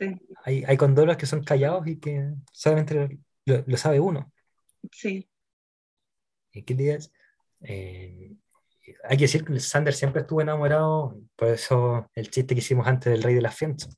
hay, 0.44 0.64
hay 0.66 0.76
condoros 0.76 1.16
que 1.16 1.26
son 1.26 1.42
callados 1.42 1.86
y 1.86 1.98
que 1.98 2.32
solamente 2.52 3.18
lo, 3.45 3.76
sabe 3.76 4.01
uno. 4.01 4.32
Sí. 4.90 5.28
¿Qué 6.53 6.74
días? 6.74 7.12
Eh, 7.62 8.32
hay 9.05 9.16
que 9.16 9.24
decir 9.24 9.45
que 9.45 9.59
Sander 9.61 9.95
siempre 9.95 10.22
estuvo 10.22 10.40
enamorado, 10.40 11.16
por 11.36 11.49
eso 11.49 12.11
el 12.14 12.30
chiste 12.30 12.55
que 12.55 12.61
hicimos 12.61 12.86
antes 12.86 13.12
del 13.12 13.22
Rey 13.22 13.34
de 13.34 13.43
las 13.43 13.57
Fientes. 13.57 13.88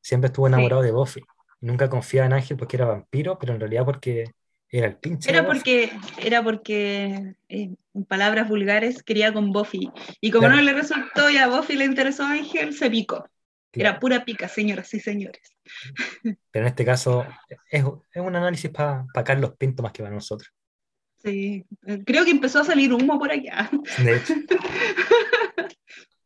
Siempre 0.00 0.28
estuvo 0.28 0.46
enamorado 0.46 0.82
de 0.82 0.92
Buffy. 0.92 1.22
Nunca 1.60 1.88
confiaba 1.88 2.26
en 2.26 2.32
Ángel 2.32 2.56
porque 2.56 2.76
era 2.76 2.86
vampiro, 2.86 3.38
pero 3.38 3.54
en 3.54 3.60
realidad 3.60 3.84
porque 3.84 4.32
era 4.70 4.86
el 4.86 4.96
pinche. 4.96 5.30
Era 5.30 5.46
porque, 5.46 5.90
era 6.22 6.42
porque 6.42 7.36
eh, 7.48 7.74
en 7.94 8.04
palabras 8.04 8.48
vulgares, 8.48 9.02
quería 9.02 9.32
con 9.32 9.52
Buffy. 9.52 9.90
Y 10.20 10.30
como 10.30 10.48
no 10.48 10.60
le 10.60 10.72
resultó 10.72 11.30
y 11.30 11.36
a 11.36 11.48
Buffy 11.48 11.76
le 11.76 11.84
interesó 11.84 12.24
a 12.24 12.32
Ángel, 12.32 12.74
se 12.74 12.90
picó. 12.90 13.28
Era 13.72 14.00
pura 14.00 14.24
pica, 14.24 14.48
señoras 14.48 14.92
y 14.94 15.00
señores. 15.00 15.42
Pero 16.22 16.64
en 16.64 16.66
este 16.66 16.84
caso 16.84 17.26
es, 17.70 17.84
un 17.84 18.36
análisis 18.36 18.70
para 18.70 19.06
Carlos 19.24 19.54
Pinto 19.56 19.82
más 19.82 19.92
que 19.92 20.02
para 20.02 20.14
nosotros. 20.14 20.52
Sí, 21.22 21.66
creo 22.06 22.24
que 22.24 22.30
empezó 22.30 22.60
a 22.60 22.64
salir 22.64 22.92
humo 22.92 23.18
por 23.18 23.30
allá. 23.30 23.70
De 23.98 24.16
hecho. 24.16 24.34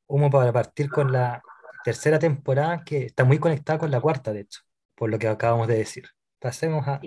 humo 0.07 0.30
para 0.30 0.53
partir 0.53 0.90
con 0.90 1.11
la 1.11 1.43
tercera 1.84 2.18
temporada 2.18 2.84
que 2.84 3.07
está 3.07 3.24
muy 3.24 3.38
conectada 3.38 3.78
con 3.78 3.90
la 3.90 4.01
cuarta, 4.01 4.32
de 4.32 4.40
hecho, 4.40 4.61
por 4.95 5.11
lo 5.11 5.18
que 5.18 5.28
acabamos 5.28 5.68
de 5.68 5.76
decir. 5.76 6.05
Pasemos 6.38 6.86
a 6.86 7.01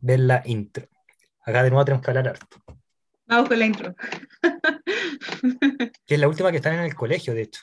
ver 0.00 0.20
la 0.20 0.42
intro. 0.44 0.86
Acá 1.44 1.62
de 1.62 1.70
nuevo 1.70 1.84
tenemos 1.84 2.04
que 2.04 2.10
hablar 2.10 2.28
harto. 2.28 2.58
Vamos 3.26 3.48
con 3.48 3.58
la 3.58 3.66
intro. 3.66 3.94
que 6.06 6.14
es 6.14 6.20
la 6.20 6.28
última 6.28 6.50
que 6.50 6.58
están 6.58 6.74
en 6.74 6.80
el 6.80 6.94
colegio, 6.94 7.34
de 7.34 7.42
hecho. 7.42 7.62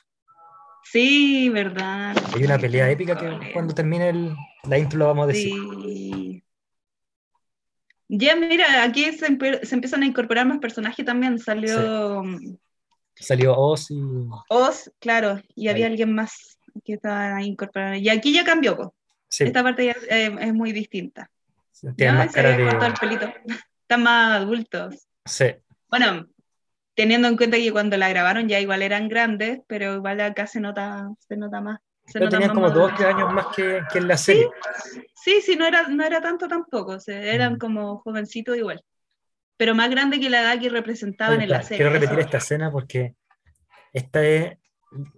Sí, 0.83 1.49
verdad. 1.49 2.15
Hay 2.35 2.43
una 2.43 2.57
pelea 2.57 2.89
épica 2.89 3.17
que 3.17 3.51
cuando 3.53 3.73
termine 3.73 4.09
el, 4.09 4.35
la 4.63 4.77
intro 4.77 4.99
lo 4.99 5.07
vamos 5.07 5.25
a 5.25 5.27
decir. 5.27 5.53
Sí. 5.83 6.43
Ya, 8.11 8.35
mira, 8.35 8.83
aquí 8.83 9.11
se, 9.13 9.27
empiezan 9.27 10.01
a 10.01 10.05
incorporar 10.05 10.47
más 10.47 10.57
personajes 10.57 11.05
también. 11.05 11.37
Salió. 11.37 12.23
Salió 13.15 13.55
Oz 13.55 13.91
y. 13.91 14.01
Oz, 14.49 14.91
claro, 14.99 15.39
y 15.55 15.67
había 15.67 15.85
alguien 15.85 16.13
más 16.13 16.57
que 16.83 16.93
estaba 16.93 17.41
incorporado. 17.43 17.95
Y 17.95 18.09
aquí 18.09 18.33
ya 18.33 18.43
cambió, 18.43 18.95
Esta 19.29 19.61
parte 19.61 19.85
ya 19.85 19.95
eh, 20.09 20.35
es 20.39 20.53
muy 20.53 20.71
distinta. 20.71 21.29
Tienen 21.95 22.15
más 22.15 22.33
cara 22.33 22.57
de... 22.57 22.67
el 22.67 22.93
pelito. 22.99 23.31
Están 23.81 24.03
más 24.03 24.41
adultos. 24.41 25.07
Sí. 25.25 25.45
Bueno, 25.89 26.27
teniendo 26.99 27.29
en 27.29 27.37
cuenta 27.37 27.55
que 27.55 27.71
cuando 27.71 27.95
la 27.95 28.09
grabaron 28.09 28.49
ya 28.49 28.59
igual 28.59 28.81
eran 28.81 29.07
grandes, 29.07 29.61
pero 29.67 29.95
igual 29.95 30.19
acá 30.19 30.47
se 30.47 30.59
nota, 30.59 31.09
se 31.17 31.37
nota 31.37 31.61
más. 31.61 31.79
Se 32.05 32.19
pero 32.19 32.27
tenían 32.27 32.53
como 32.53 32.69
dos 32.71 32.91
o 32.91 32.95
tres 32.97 33.15
años 33.15 33.31
más 33.31 33.47
que, 33.55 33.79
que, 33.89 33.99
en 33.99 34.09
la 34.09 34.17
serie. 34.17 34.49
Sí, 35.15 35.39
sí, 35.41 35.55
no, 35.55 35.65
era, 35.65 35.87
no 35.87 36.03
era 36.03 36.19
tanto 36.19 36.49
tampoco, 36.49 36.97
eran 37.07 37.53
mm. 37.53 37.57
como 37.57 37.99
jovencitos 37.99 38.57
igual. 38.57 38.83
Pero 39.55 39.75
más 39.75 39.89
grande 39.89 40.19
que 40.19 40.29
la 40.29 40.41
edad 40.41 40.59
que 40.59 40.67
representaban 40.67 41.39
en 41.39 41.47
la 41.47 41.61
serie. 41.61 41.77
Quiero 41.77 41.93
repetir 41.93 42.19
esta 42.19 42.39
escena 42.39 42.69
porque 42.69 43.15
esta 43.93 44.21
es 44.21 44.57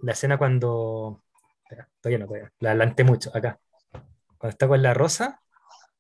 la 0.03 0.11
escena 0.11 0.38
cuando... 0.38 1.23
Espera, 1.63 1.89
todavía 1.99 2.19
no, 2.19 2.27
todavía. 2.27 2.51
La 2.59 2.69
adelanté 2.69 3.03
mucho, 3.03 3.36
acá. 3.36 3.59
Cuando 4.38 4.49
está 4.49 4.67
con 4.67 4.84
la 4.84 4.93
rosa. 4.93 5.41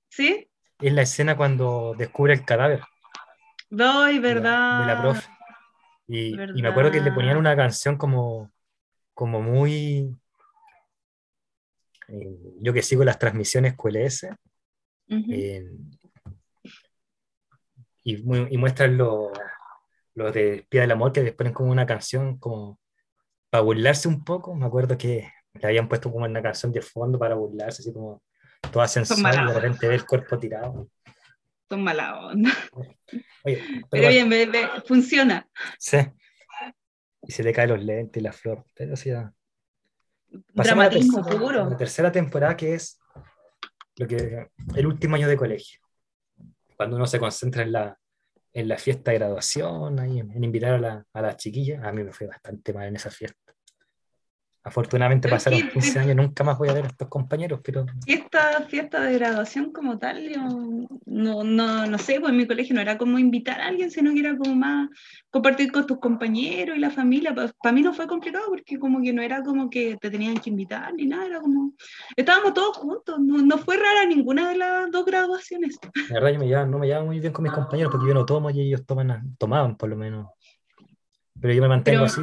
¿Sí? 0.09 0.47
Es 0.79 0.93
la 0.93 1.01
escena 1.01 1.35
cuando 1.35 1.95
descubre 1.97 2.33
el 2.33 2.45
cadáver. 2.45 2.83
Doy, 3.71 4.19
verdad. 4.19 4.81
De 4.81 4.85
la, 4.85 5.01
profe. 5.01 5.40
Y, 6.13 6.33
y, 6.33 6.61
me 6.61 6.67
acuerdo 6.67 6.91
que 6.91 6.99
le 6.99 7.13
ponían 7.13 7.37
una 7.37 7.55
canción 7.55 7.97
como, 7.97 8.51
como 9.13 9.41
muy... 9.41 10.13
Eh, 12.09 12.37
yo 12.59 12.73
que 12.73 12.81
sigo 12.81 13.05
las 13.05 13.17
transmisiones 13.17 13.75
QLS. 13.75 14.27
Eh, 15.07 15.71
y, 18.03 18.15
y, 18.15 18.57
muestran 18.57 18.97
lo, 18.97 19.31
lo 20.15 20.31
de 20.33 20.65
Pía 20.67 20.81
del 20.81 20.91
Amor, 20.91 21.13
que 21.13 21.23
les 21.23 21.33
ponen 21.33 21.53
como 21.53 21.71
una 21.71 21.85
canción 21.85 22.37
como 22.39 22.77
para 23.49 23.63
burlarse 23.63 24.09
un 24.09 24.25
poco. 24.25 24.53
Me 24.53 24.65
acuerdo 24.65 24.97
que 24.97 25.31
le 25.53 25.65
habían 25.65 25.87
puesto 25.87 26.11
como 26.11 26.25
una 26.25 26.41
canción 26.41 26.73
de 26.73 26.81
fondo 26.81 27.17
para 27.17 27.35
burlarse, 27.35 27.83
así 27.83 27.93
como 27.93 28.21
toda 28.69 28.85
sensual 28.89 29.47
de 29.47 29.53
repente 29.53 29.87
ve 29.87 29.95
el 29.95 30.05
cuerpo 30.05 30.37
tirado. 30.37 30.89
Son 31.71 31.81
mala 31.81 32.19
onda. 32.19 32.51
pero, 33.89 34.09
bien, 34.09 34.29
funciona. 34.85 35.47
Sí. 35.79 35.99
Y 37.21 37.31
se 37.31 37.43
le 37.43 37.53
caen 37.53 37.69
los 37.69 37.81
lentes 37.81 38.19
y 38.19 38.23
la 38.25 38.33
flor. 38.33 38.65
Pero 38.75 38.93
Dramatismo 40.53 41.19
la 41.19 41.23
tercera, 41.23 41.39
puro. 41.39 41.69
La 41.69 41.77
tercera 41.77 42.11
temporada 42.11 42.57
que 42.57 42.73
es 42.73 42.99
lo 43.95 44.05
que, 44.05 44.49
el 44.75 44.85
último 44.85 45.15
año 45.15 45.29
de 45.29 45.37
colegio. 45.37 45.79
Cuando 46.75 46.97
uno 46.97 47.07
se 47.07 47.19
concentra 47.19 47.63
en 47.63 47.71
la, 47.71 47.97
en 48.51 48.67
la 48.67 48.77
fiesta 48.77 49.11
de 49.11 49.19
graduación, 49.19 49.97
ahí, 49.97 50.19
en, 50.19 50.43
invitar 50.43 50.73
a, 50.73 50.77
la, 50.77 51.05
a 51.13 51.21
las 51.21 51.37
chiquillas. 51.37 51.85
A 51.85 51.93
mí 51.93 52.03
me 52.03 52.11
fue 52.11 52.27
bastante 52.27 52.73
mal 52.73 52.89
en 52.89 52.97
esa 52.97 53.09
fiesta. 53.09 53.53
Afortunadamente 54.63 55.27
pasaron 55.27 55.69
15 55.69 55.99
años, 55.99 56.15
nunca 56.15 56.43
más 56.43 56.55
voy 56.59 56.69
a 56.69 56.73
ver 56.73 56.85
a 56.85 56.87
estos 56.89 57.07
compañeros, 57.07 57.61
pero... 57.63 57.83
Esta 58.05 58.61
fiesta 58.67 59.01
de 59.01 59.13
graduación 59.13 59.71
como 59.71 59.97
tal, 59.97 60.21
yo 60.29 60.39
no, 61.07 61.43
no, 61.43 61.87
no 61.87 61.97
sé, 61.97 62.19
pues 62.19 62.31
en 62.31 62.37
mi 62.37 62.45
colegio 62.45 62.75
no 62.75 62.81
era 62.81 62.95
como 62.95 63.17
invitar 63.17 63.59
a 63.59 63.67
alguien, 63.67 63.89
sino 63.89 64.13
que 64.13 64.19
era 64.19 64.37
como 64.37 64.55
más 64.55 64.89
compartir 65.31 65.71
con 65.71 65.87
tus 65.87 65.99
compañeros 65.99 66.77
y 66.77 66.79
la 66.79 66.91
familia. 66.91 67.33
Para, 67.33 67.73
mí 67.73 67.81
no 67.81 67.91
fue 67.91 68.05
complicado 68.05 68.45
porque 68.49 68.77
como 68.77 69.01
que 69.01 69.11
no 69.11 69.23
era 69.23 69.41
como 69.41 69.67
que 69.67 69.97
te 69.99 70.11
tenían 70.11 70.37
que 70.37 70.51
invitar 70.51 70.93
ni 70.93 71.07
nada, 71.07 71.25
era 71.25 71.41
como... 71.41 71.73
Estábamos 72.15 72.53
todos 72.53 72.77
juntos, 72.77 73.19
no, 73.19 73.39
no 73.39 73.57
fue 73.57 73.77
rara 73.77 74.05
ninguna 74.05 74.49
de 74.49 74.57
las 74.57 74.91
dos 74.91 75.05
graduaciones. 75.05 75.79
La 76.09 76.19
verdad 76.19 76.33
yo 76.33 76.39
me 76.39 76.71
no 76.71 76.77
me 76.77 76.85
llevaba 76.85 77.05
muy 77.05 77.19
bien 77.19 77.33
con 77.33 77.41
mis 77.41 77.51
compañeros 77.51 77.91
porque 77.91 78.07
yo 78.07 78.13
no 78.13 78.25
tomo 78.25 78.51
y 78.51 78.61
ellos 78.61 78.85
toman, 78.85 79.35
tomaban 79.39 79.75
por 79.75 79.89
lo 79.89 79.95
menos. 79.95 80.27
Pero 81.41 81.53
yo 81.53 81.61
me 81.61 81.67
mantengo 81.67 82.05
así 82.05 82.21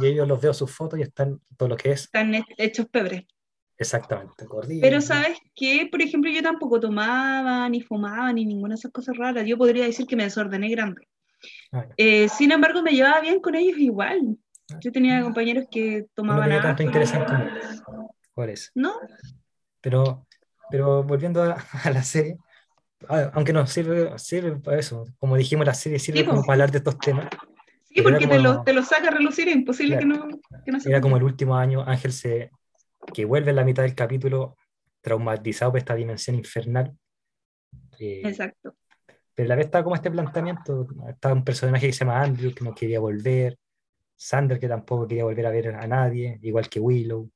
y 0.00 0.06
ellos 0.06 0.28
los 0.28 0.40
veo 0.40 0.54
sus 0.54 0.70
fotos 0.70 0.98
y 0.98 1.02
están 1.02 1.40
todo 1.56 1.68
lo 1.68 1.76
que 1.76 1.90
es. 1.90 2.04
Están 2.04 2.32
hechos 2.56 2.86
pebre. 2.86 3.26
Exactamente, 3.76 4.44
Pero 4.82 5.00
sabes 5.00 5.38
que, 5.56 5.88
por 5.90 6.02
ejemplo, 6.02 6.30
yo 6.30 6.42
tampoco 6.42 6.78
tomaba, 6.78 7.66
ni 7.70 7.80
fumaba, 7.80 8.30
ni 8.30 8.44
ninguna 8.44 8.74
de 8.74 8.78
esas 8.78 8.92
cosas 8.92 9.16
raras. 9.16 9.46
Yo 9.46 9.56
podría 9.56 9.84
decir 9.86 10.06
que 10.06 10.16
me 10.16 10.24
desordené 10.24 10.68
grande. 10.68 11.08
Ah, 11.72 11.86
eh, 11.96 12.28
sin 12.28 12.52
embargo, 12.52 12.82
me 12.82 12.92
llevaba 12.92 13.22
bien 13.22 13.40
con 13.40 13.54
ellos 13.54 13.78
igual. 13.78 14.36
Ah. 14.70 14.78
Yo 14.82 14.92
tenía 14.92 15.22
compañeros 15.22 15.64
que 15.70 16.06
tomaban 16.12 16.50
no 16.50 16.60
tanto 16.60 16.82
interesante 16.82 17.32
¿Cuál 18.34 18.50
es? 18.50 18.70
¿No? 18.74 18.92
Pero, 19.80 20.26
pero 20.70 21.02
volviendo 21.02 21.42
a, 21.42 21.56
la 21.90 22.02
serie, 22.02 22.36
aunque 23.32 23.54
no 23.54 23.66
sirve, 23.66 24.18
sirve 24.18 24.56
para 24.56 24.78
eso. 24.78 25.06
Como 25.18 25.36
dijimos, 25.36 25.64
la 25.64 25.74
serie 25.74 25.98
sirve 25.98 26.26
como 26.26 26.42
para 26.42 26.52
hablar 26.52 26.70
de 26.70 26.78
estos 26.78 26.98
temas. 26.98 27.28
Sí, 27.92 28.02
porque 28.02 28.26
te, 28.26 28.38
lo, 28.38 28.62
te, 28.62 28.72
lo, 28.72 28.84
saca 28.84 29.08
a 29.08 29.10
relucir, 29.10 29.48
es 29.48 29.56
imposible 29.56 29.98
que 29.98 30.04
no, 30.04 30.28
que 30.64 30.70
no 30.70 30.78
se 30.78 30.90
Era 30.90 31.00
como 31.00 31.16
el 31.16 31.24
último 31.24 31.56
año, 31.56 31.82
Ángel 31.82 32.12
se, 32.12 32.50
que 33.12 33.24
vuelve 33.24 33.50
en 33.50 33.56
la 33.56 33.64
mitad 33.64 33.82
del 33.82 33.96
capítulo 33.96 34.56
traumatizado 35.00 35.72
por 35.72 35.78
esta 35.78 35.96
dimensión 35.96 36.36
infernal. 36.36 36.96
Eh, 37.98 38.22
Exacto. 38.24 38.76
Pero 39.34 39.46
a 39.46 39.48
la 39.48 39.56
vez 39.56 39.66
está 39.66 39.82
como 39.82 39.96
este 39.96 40.10
planteamiento, 40.10 40.86
está 41.08 41.32
un 41.32 41.44
personaje 41.44 41.86
que 41.86 41.92
se 41.92 42.04
llama 42.04 42.22
Andrew, 42.22 42.54
que 42.54 42.64
no 42.64 42.74
quería 42.74 43.00
volver, 43.00 43.58
Sander, 44.14 44.60
que 44.60 44.68
tampoco 44.68 45.08
quería 45.08 45.24
volver 45.24 45.46
a 45.46 45.50
ver 45.50 45.68
a 45.74 45.86
nadie, 45.86 46.38
igual 46.42 46.68
que 46.68 46.78
Willow, 46.78 47.30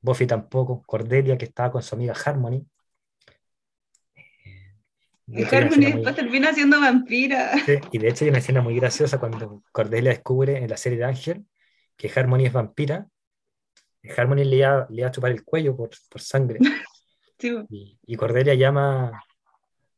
Buffy 0.00 0.26
tampoco, 0.26 0.82
Cordelia, 0.86 1.36
que 1.36 1.46
estaba 1.46 1.72
con 1.72 1.82
su 1.82 1.96
amiga 1.96 2.14
Harmony, 2.24 2.64
y 5.28 5.42
Harmony 5.42 5.92
después 5.92 6.14
termina 6.14 6.52
siendo 6.52 6.80
vampira. 6.80 7.52
y 7.90 7.98
de 7.98 8.08
hecho 8.08 8.24
hay 8.24 8.30
una 8.30 8.38
escena 8.38 8.62
muy 8.62 8.76
graciosa 8.76 9.18
cuando 9.18 9.62
Cordelia 9.72 10.10
descubre 10.10 10.58
en 10.58 10.70
la 10.70 10.76
serie 10.76 10.98
de 10.98 11.04
Ángel 11.04 11.46
que 11.96 12.10
Harmony 12.14 12.46
es 12.46 12.52
vampira. 12.52 13.08
Harmony 14.16 14.44
le 14.44 14.56
iba, 14.56 14.86
le 14.88 15.04
a 15.04 15.10
chupar 15.10 15.32
el 15.32 15.44
cuello 15.44 15.76
por, 15.76 15.90
por 16.08 16.20
sangre. 16.20 16.60
y, 17.68 18.16
Cordelia 18.16 18.54
llama 18.54 19.20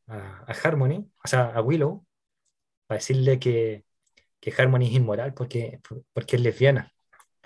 a, 0.07 0.45
a, 0.47 0.53
Harmony, 0.65 1.11
o 1.23 1.29
sea, 1.29 1.47
a 1.47 1.61
Willow, 1.61 2.07
para 2.87 2.99
decirle 2.99 3.39
que, 3.39 3.85
que 4.41 4.55
Harmony 4.57 4.87
es 4.87 4.93
inmoral 4.93 5.35
porque, 5.35 5.81
porque 6.13 6.37
es 6.37 6.43
lesbiana. 6.43 6.93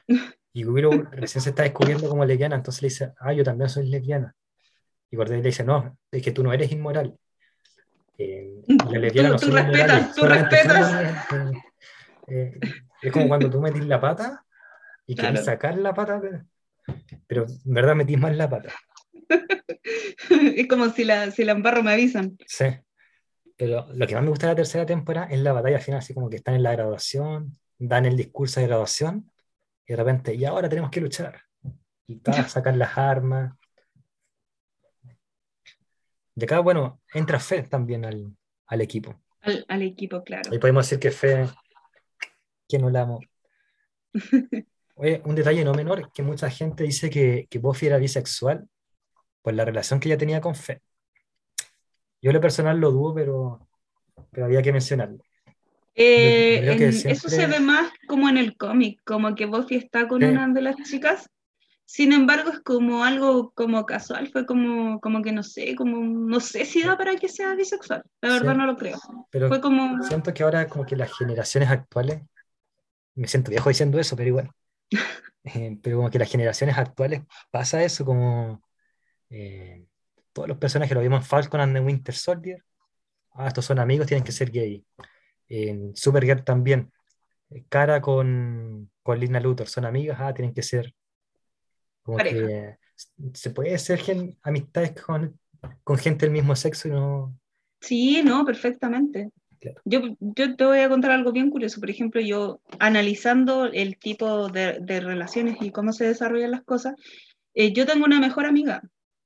Y 0.55 0.67
Willow 0.67 0.93
recién 1.13 1.41
se 1.41 1.49
está 1.49 1.63
descubriendo 1.63 2.11
como 2.11 2.27
lesbiana, 2.27 2.57
entonces 2.57 2.83
le 2.83 2.89
dice, 2.89 3.15
ah, 3.21 3.33
yo 3.33 3.43
también 3.43 3.71
soy 3.71 3.87
lesbiana. 3.87 4.37
Y 5.11 5.17
Cordelia 5.17 5.43
le 5.43 5.49
dice, 5.49 5.65
no, 5.65 5.97
es 6.11 6.23
que 6.23 6.31
tú 6.31 6.43
no 6.43 6.53
eres 6.53 6.71
inmoral, 6.71 7.19
eh, 8.19 8.63
tú, 8.67 9.51
respetas, 9.51 10.15
tú 10.15 10.25
respetas. 10.25 11.27
Eh, 12.29 12.57
es 13.03 13.13
como 13.13 13.27
cuando 13.27 13.51
tú 13.51 13.61
metís 13.61 13.85
la 13.85 14.01
pata 14.01 14.45
y 15.07 15.17
quieres 15.17 15.45
sacar 15.45 15.77
la 15.77 15.93
pata, 15.93 16.23
pero, 17.27 17.47
en 17.47 17.75
verdad 17.75 17.97
metís 17.97 18.17
más 18.17 18.35
la 18.37 18.49
pata. 18.49 18.73
es 20.31 20.69
como 20.69 20.89
si 20.91 21.05
la, 21.05 21.33
si 21.33 21.45
la 21.45 21.53
embarro 21.53 21.83
me 21.83 21.93
avisan. 21.93 22.39
Sí. 22.47 22.67
Pero 23.57 23.89
lo 23.93 24.07
que 24.07 24.15
más 24.15 24.23
me 24.23 24.31
gusta 24.31 24.47
de 24.47 24.53
la 24.53 24.57
tercera 24.57 24.87
temporada 24.87 25.27
es 25.27 25.41
la 25.41 25.53
batalla 25.53 25.81
final, 25.81 25.99
así 25.99 26.15
como 26.15 26.31
que 26.31 26.37
están 26.37 26.55
en 26.55 26.63
la 26.63 26.73
graduación, 26.73 27.59
dan 27.77 28.07
el 28.07 28.17
discurso 28.17 28.61
de 28.61 28.69
graduación, 28.69 29.31
y 29.87 29.93
de 29.93 29.97
repente, 29.97 30.35
y 30.35 30.45
ahora 30.45 30.69
tenemos 30.69 30.91
que 30.91 31.01
luchar. 31.01 31.43
Y 32.07 32.21
sacar 32.49 32.77
las 32.77 32.97
armas, 32.97 33.55
de 36.35 36.45
acá, 36.45 36.61
bueno, 36.61 37.01
entra 37.13 37.39
Fe 37.39 37.63
también 37.63 38.05
al, 38.05 38.37
al 38.67 38.81
equipo. 38.81 39.21
Al, 39.41 39.83
equipo, 39.83 40.23
claro. 40.23 40.55
Y 40.55 40.59
podemos 40.59 40.87
decir 40.87 40.99
que 40.99 41.11
Fe, 41.11 41.49
que 42.69 42.79
no 42.79 42.91
la 42.91 43.03
amo. 43.03 43.21
Oye, 44.95 45.21
un 45.25 45.35
detalle 45.35 45.65
no 45.65 45.75
menor, 45.75 46.13
que 46.13 46.23
mucha 46.23 46.49
gente 46.49 46.85
dice 46.85 47.11
que, 47.11 47.47
que 47.51 47.59
Buffy 47.59 47.87
era 47.87 47.99
bisexual 47.99 48.69
por 49.43 49.55
la 49.55 49.65
relación 49.65 49.99
que 49.99 50.09
ella 50.09 50.19
tenía 50.19 50.41
con 50.41 50.55
Fe. 50.55 50.81
Yo 52.21 52.33
lo 52.33 52.41
personal 52.41 52.79
lo 52.79 52.93
dudo, 52.93 53.15
pero, 53.15 53.69
pero 54.31 54.47
había 54.47 54.63
que 54.63 54.73
mencionarlo. 54.73 55.19
Eh, 55.95 56.93
eso 57.05 57.29
se 57.29 57.47
ve 57.47 57.61
más 57.61 57.93
como 58.07 58.29
en 58.29 58.39
el 58.39 58.57
cómic, 58.57 59.01
como 59.05 59.35
que 59.35 59.45
Buffy 59.45 59.77
está 59.77 60.09
con 60.09 60.25
una 60.25 60.49
de 60.49 60.63
las 60.63 60.77
chicas 60.77 61.29
sin 61.85 62.13
embargo, 62.13 62.51
es 62.51 62.61
como 62.61 63.05
algo 63.05 63.53
como 63.53 63.85
casual, 63.85 64.29
fue 64.29 64.47
como, 64.47 65.01
como 65.01 65.23
que 65.23 65.33
no 65.33 65.43
sé, 65.43 65.75
como 65.75 65.99
no 65.99 66.41
sé 66.41 66.65
si 66.65 66.83
da 66.83 66.97
para 66.97 67.17
que 67.17 67.29
sea 67.29 67.55
bisexual, 67.55 68.03
la 68.21 68.33
verdad 68.33 68.55
no 68.55 68.67
lo 68.67 68.77
creo. 68.77 68.99
Pero 69.31 69.49
fue 69.49 69.61
como... 69.61 70.03
siento 70.03 70.33
que 70.33 70.43
ahora 70.43 70.69
como 70.69 70.87
que 70.87 70.97
las 70.97 71.13
generaciones 71.17 71.71
actuales, 71.71 72.23
me 73.15 73.29
siento 73.29 73.51
viejo 73.51 73.69
diciendo 73.69 73.99
eso, 73.99 74.17
pero 74.17 74.29
igual, 74.29 74.51
eh, 75.45 75.79
pero 75.83 75.99
como 75.99 76.11
que 76.11 76.19
las 76.19 76.31
generaciones 76.31 76.79
actuales 76.79 77.23
pasa 77.51 77.83
eso, 77.83 78.05
como 78.05 78.63
eh, 79.29 79.85
todos 80.33 80.49
los 80.49 80.59
personajes, 80.59 80.95
lo 80.95 81.03
vimos 81.03 81.21
en 81.21 81.27
Falcon 81.27 81.61
and 81.61 81.75
the 81.75 81.81
Winter 81.81 82.15
Soldier, 82.15 82.65
ah, 83.33 83.49
estos 83.49 83.65
son 83.65 83.79
amigos, 83.79 84.07
tienen 84.07 84.25
que 84.25 84.33
ser 84.33 84.51
gay. 84.51 84.85
En 85.49 85.95
Supergirl 85.95 86.45
también, 86.45 86.91
Cara 87.69 88.01
con, 88.01 88.91
con 89.03 89.21
Lina 89.21 89.41
Luthor, 89.41 89.69
son 89.69 89.85
amigas, 89.85 90.19
ah, 90.21 90.33
tienen 90.33 90.55
que 90.55 90.63
ser 90.63 90.95
como 92.03 92.19
que 92.19 92.77
se 93.35 93.51
puede 93.51 93.75
hacer 93.75 94.01
amistades 94.43 94.93
con, 95.01 95.39
con, 95.85 95.99
gente 95.99 96.27
del 96.27 96.33
mismo 96.33 96.57
sexo 96.57 96.89
y 96.89 96.91
no... 96.93 97.39
Sí, 97.81 98.23
no, 98.25 98.45
perfectamente. 98.45 99.31
Yo, 99.85 100.01
yo 100.21 100.57
te 100.57 100.65
voy 100.65 100.81
a 100.81 100.89
contar 100.89 101.13
algo 101.13 101.33
bien 101.33 101.51
curioso. 101.51 101.81
Por 101.81 101.91
ejemplo, 101.91 102.21
yo 102.21 102.61
analizando 102.79 103.67
el 103.67 103.97
tipo 103.99 104.49
de, 104.49 104.79
de 104.81 105.01
relaciones 105.01 105.57
y 105.61 105.71
cómo 105.71 105.93
se 105.93 106.07
desarrollan 106.07 106.51
las 106.51 106.65
cosas, 106.65 106.95
eh, 107.55 107.73
yo 107.73 107.87
tengo 107.87 108.05
una 108.05 108.21
mejor 108.21 108.47
amiga 108.47 108.83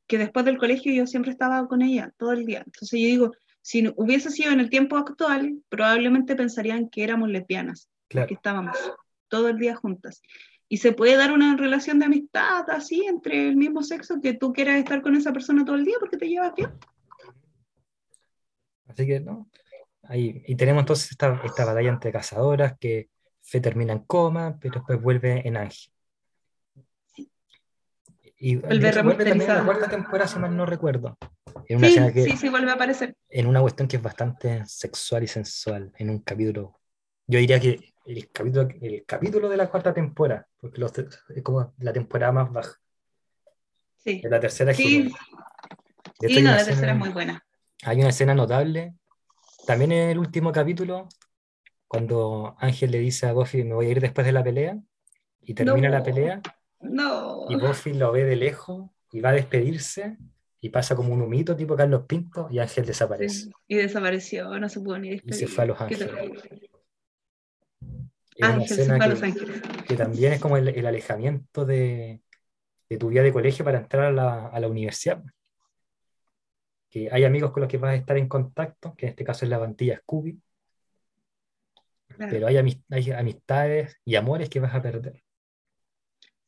que 0.06 0.18
después 0.18 0.44
del 0.44 0.58
colegio 0.58 0.92
yo 0.92 1.06
siempre 1.06 1.32
estaba 1.32 1.66
con 1.68 1.82
ella 1.82 2.12
todo 2.16 2.32
el 2.32 2.44
día. 2.44 2.62
Entonces 2.64 3.00
yo 3.00 3.06
digo, 3.06 3.32
si 3.62 3.92
hubiese 3.96 4.30
sido 4.30 4.52
en 4.52 4.60
el 4.60 4.70
tiempo 4.70 4.96
actual, 4.96 5.60
probablemente 5.68 6.36
pensarían 6.36 6.88
que 6.88 7.02
éramos 7.02 7.28
lesbianas, 7.28 7.88
que 8.08 8.34
estábamos 8.34 8.76
todo 9.28 9.48
el 9.48 9.58
día 9.58 9.74
juntas. 9.74 10.22
Y 10.68 10.78
se 10.78 10.92
puede 10.92 11.16
dar 11.16 11.32
una 11.32 11.56
relación 11.56 11.98
de 11.98 12.06
amistad 12.06 12.68
así 12.70 13.04
entre 13.06 13.48
el 13.48 13.56
mismo 13.56 13.82
sexo 13.82 14.20
que 14.20 14.34
tú 14.34 14.52
quieras 14.52 14.78
estar 14.78 15.00
con 15.00 15.14
esa 15.14 15.32
persona 15.32 15.64
todo 15.64 15.76
el 15.76 15.84
día 15.84 15.96
porque 16.00 16.16
te 16.16 16.28
llevas 16.28 16.54
bien. 16.54 16.70
Así 18.88 19.06
que, 19.06 19.20
¿no? 19.20 19.48
Ahí, 20.02 20.42
y 20.46 20.56
tenemos 20.56 20.82
entonces 20.82 21.10
esta, 21.10 21.40
esta 21.44 21.64
batalla 21.64 21.90
entre 21.90 22.12
cazadoras 22.12 22.76
que 22.78 23.10
Fe 23.42 23.60
termina 23.60 23.92
en 23.92 24.00
coma, 24.00 24.58
pero 24.60 24.74
después 24.74 25.00
vuelve 25.00 25.46
en 25.46 25.56
ángel. 25.56 25.92
Y 28.38 28.56
vuelve, 28.56 29.02
vuelve 29.02 29.24
también 29.24 29.50
en 29.50 29.56
la 29.56 29.64
cuarta 29.64 29.88
temporada, 29.88 30.28
si 30.28 30.38
mal 30.38 30.54
no 30.54 30.66
recuerdo. 30.66 31.16
En 31.68 31.78
una 31.78 31.88
sí, 31.88 32.24
sí, 32.24 32.36
sí, 32.36 32.48
vuelve 32.48 32.70
a 32.70 32.74
aparecer. 32.74 33.16
En 33.28 33.46
una 33.46 33.60
cuestión 33.60 33.88
que 33.88 33.96
es 33.96 34.02
bastante 34.02 34.64
sexual 34.66 35.22
y 35.22 35.28
sensual, 35.28 35.92
en 35.96 36.10
un 36.10 36.18
capítulo. 36.18 36.78
Yo 37.26 37.38
diría 37.38 37.58
que 37.58 37.94
el 38.06 38.30
capítulo, 38.30 38.68
el 38.80 39.04
capítulo 39.04 39.48
de 39.48 39.56
la 39.56 39.68
cuarta 39.68 39.92
temporada, 39.92 40.46
porque 40.58 40.84
es 41.34 41.42
como 41.42 41.74
la 41.78 41.92
temporada 41.92 42.32
más 42.32 42.52
baja. 42.52 42.80
Sí. 43.96 44.20
la 44.22 44.38
tercera 44.38 44.72
sí. 44.72 45.10
Sí, 46.20 46.42
no, 46.42 46.52
la 46.52 46.64
tercera 46.64 46.92
es 46.92 46.98
muy 46.98 47.08
buena. 47.08 47.44
Hay 47.82 47.98
una 47.98 48.10
escena 48.10 48.34
notable. 48.34 48.94
También 49.66 49.92
en 49.92 50.10
el 50.10 50.18
último 50.18 50.52
capítulo, 50.52 51.08
cuando 51.88 52.54
Ángel 52.58 52.92
le 52.92 52.98
dice 52.98 53.26
a 53.26 53.32
Buffy, 53.32 53.64
me 53.64 53.74
voy 53.74 53.86
a 53.86 53.90
ir 53.90 54.00
después 54.00 54.24
de 54.24 54.32
la 54.32 54.44
pelea, 54.44 54.78
y 55.42 55.54
termina 55.54 55.88
la 55.88 56.02
pelea, 56.02 56.40
no. 56.80 57.46
y 57.48 57.56
Buffy 57.56 57.94
lo 57.94 58.12
ve 58.12 58.24
de 58.24 58.36
lejos 58.36 58.88
y 59.10 59.20
va 59.20 59.30
a 59.30 59.34
despedirse, 59.34 60.16
y 60.60 60.70
pasa 60.70 60.94
como 60.94 61.12
un 61.12 61.22
humito 61.22 61.56
tipo 61.56 61.76
Carlos 61.76 62.04
Pinto, 62.06 62.48
y 62.50 62.60
Ángel 62.60 62.86
desaparece. 62.86 63.50
y 63.66 63.74
desapareció, 63.74 64.56
no 64.58 64.68
se 64.68 64.80
pudo 64.80 64.98
ni 64.98 65.10
despedir. 65.10 65.34
Y 65.34 65.38
se 65.38 65.46
fue 65.48 65.64
a 65.64 65.66
Los 65.66 65.80
Ángeles. 65.80 66.10
Que, 68.36 69.96
también 69.96 70.34
es 70.34 70.40
como 70.40 70.56
el, 70.56 70.86
alejamiento 70.86 71.64
de, 71.64 72.20
tu 72.98 73.08
vida 73.08 73.22
de 73.22 73.32
colegio 73.32 73.64
para 73.64 73.78
entrar 73.78 74.18
a 74.18 74.60
la, 74.60 74.68
universidad. 74.68 75.22
Que 76.90 77.08
hay 77.10 77.24
amigos 77.24 77.50
con 77.52 77.62
los 77.62 77.70
que 77.70 77.78
vas 77.78 77.92
a 77.92 77.96
estar 77.96 78.16
en 78.16 78.28
contacto, 78.28 78.94
que 78.94 79.06
en 79.06 79.10
este 79.10 79.24
caso 79.24 79.44
es 79.44 79.50
la 79.50 79.58
vantilla 79.58 79.98
Scooby, 79.98 80.40
pero 82.18 82.46
hay, 82.46 82.56
hay, 82.90 83.10
amistades 83.12 83.96
y 84.04 84.14
amores 84.14 84.48
que 84.48 84.60
vas 84.60 84.74
a 84.74 84.82
perder. 84.82 85.22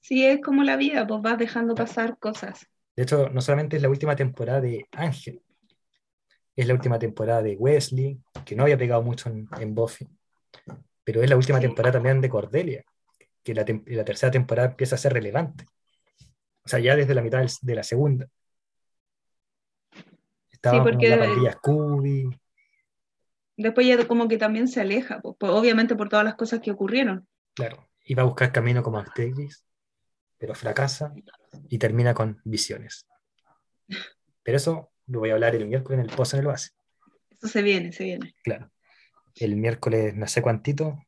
Sí, 0.01 0.25
es 0.25 0.41
como 0.41 0.63
la 0.63 0.77
vida, 0.77 1.07
pues 1.07 1.21
vas 1.21 1.39
dejando 1.39 1.75
pasar 1.75 2.19
cosas. 2.19 2.67
De 2.97 3.03
hecho, 3.03 3.29
no 3.31 3.41
solamente 3.41 3.77
es 3.77 3.83
la 3.83 3.89
última 3.89 4.17
temporada 4.17 4.61
de 4.61 4.87
Ángel, 4.93 5.43
es 6.57 6.67
la 6.67 6.75
última 6.75 6.99
temporada 6.99 7.43
de 7.43 7.57
Wesley, 7.57 8.21
que 8.45 8.57
no 8.57 8.65
había 8.65 8.79
pegado 8.79 9.03
mucho 9.03 9.29
en, 9.29 9.49
en 9.61 9.75
Buffy, 9.75 10.09
pero 11.09 11.23
es 11.23 11.31
la 11.31 11.37
última 11.37 11.59
temporada 11.59 11.95
también 11.95 12.21
de 12.21 12.29
Cordelia, 12.29 12.85
que 13.43 13.55
la, 13.55 13.65
la, 13.87 14.05
tercera 14.05 14.31
temporada 14.31 14.69
empieza 14.69 14.95
a 14.95 14.99
ser 14.99 15.15
relevante. 15.15 15.65
O 16.63 16.69
sea, 16.69 16.81
ya 16.81 16.97
desde 16.97 17.15
la 17.15 17.23
mitad 17.23 17.43
de 17.63 17.75
la 17.75 17.83
segunda. 17.83 18.29
Estaba 20.51 20.77
sí, 20.77 20.83
porque... 20.85 21.09
la 21.09 21.19
pandilla 21.21 21.53
Scooby. 21.53 22.39
Después 23.57 23.87
ya 23.87 24.07
como 24.07 24.29
que 24.29 24.37
también 24.37 24.69
se 24.69 24.83
aleja, 24.83 25.23
pues, 25.23 25.35
obviamente 25.51 25.97
por 25.97 26.11
todas 26.11 26.27
las 26.27 26.35
cosas 26.35 26.61
que 26.61 26.73
ocurrieron. 26.73 27.27
Claro, 27.55 27.89
iba 28.05 28.23
a 28.23 28.27
buscar 28.27 28.53
camino 28.53 28.83
como 28.83 28.99
actriz, 28.99 29.65
pero 30.37 30.55
fracasa 30.55 31.15
y 31.71 31.79
termina 31.79 32.13
con 32.13 32.43
visiones. 32.45 33.07
Pero 34.43 34.59
eso 34.59 34.91
lo 35.07 35.21
voy 35.21 35.31
a 35.31 35.33
hablar 35.33 35.55
el 35.55 35.69
miércoles 35.69 36.01
en 36.01 36.11
el 36.11 36.15
pozo 36.15 36.37
en 36.37 36.41
el 36.41 36.49
base. 36.49 36.73
Eso 37.31 37.49
se 37.49 37.63
viene, 37.63 37.93
se 37.93 38.05
viene. 38.05 38.35
Claro 38.45 38.71
el 39.41 39.57
miércoles, 39.57 40.15
no 40.15 40.27
sé 40.27 40.43
cuántito, 40.43 40.99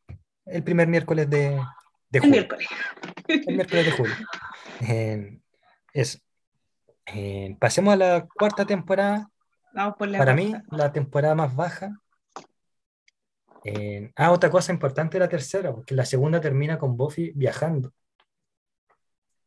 el 0.47 0.63
primer 0.63 0.89
miércoles 0.89 1.29
de, 1.29 1.61
de 2.11 2.21
julio. 2.21 2.35
El 2.35 2.41
miércoles. 2.41 2.69
El 3.29 3.55
miércoles 3.57 3.87
de 3.87 3.93
julio. 3.93 4.15
Eh, 4.89 5.41
eso. 5.93 6.19
Eh, 7.07 7.57
pasemos 7.59 7.95
a 7.95 7.97
la 7.97 8.27
cuarta 8.27 8.65
temporada. 8.65 9.31
Vamos 9.73 9.95
por 9.99 10.09
la 10.09 10.19
Para 10.19 10.35
mí, 10.35 10.55
la 10.71 10.93
temporada 10.93 11.35
más 11.35 11.55
baja. 11.55 11.91
Eh, 13.65 14.11
ah, 14.17 14.33
otra 14.33 14.51
cosa 14.51 14.73
importante 14.73 15.19
la 15.19 15.29
tercera, 15.29 15.73
porque 15.73 15.95
la 15.95 16.05
segunda 16.05 16.41
termina 16.41 16.79
con 16.79 16.97
Buffy 16.97 17.33
viajando. 17.35 17.93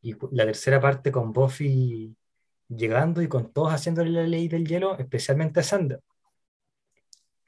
Y 0.01 0.15
la 0.31 0.45
tercera 0.45 0.79
parte 0.79 1.11
con 1.11 1.33
Buffy 1.33 2.15
llegando 2.67 3.21
y 3.21 3.27
con 3.27 3.51
todos 3.51 3.73
haciéndole 3.73 4.11
la 4.11 4.23
ley 4.23 4.47
del 4.47 4.67
hielo, 4.67 4.97
especialmente 4.97 5.61
a 5.61 5.63
Sander. 5.63 6.01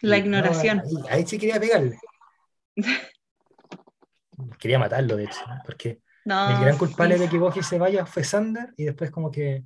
La 0.01 0.17
ignoración. 0.17 0.81
ahí, 1.09 1.25
sí 1.25 1.37
quería 1.37 1.59
pegarle. 1.59 1.97
quería 4.59 4.79
matarlo, 4.79 5.15
de 5.15 5.25
hecho, 5.25 5.39
porque 5.65 6.01
el 6.25 6.59
gran 6.59 6.77
culpable 6.77 7.17
de 7.17 7.29
que 7.29 7.63
se 7.63 7.77
vaya 7.77 8.05
fue 8.05 8.23
Sander 8.23 8.73
y 8.77 8.85
después 8.85 9.11
como 9.11 9.31
que 9.31 9.63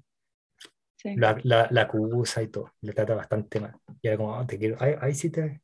la, 1.04 1.38
la, 1.44 1.82
acusa 1.82 2.42
y 2.42 2.48
todo, 2.48 2.74
le 2.82 2.94
trata 2.94 3.16
bastante 3.16 3.60
mal. 3.60 3.76
Y 4.02 4.08
era 4.08 4.18
como, 4.18 4.38
oh, 4.38 4.46
te 4.46 4.58
quiero, 4.58 4.78
ahí, 4.80 5.16
sí 5.16 5.30
te... 5.30 5.62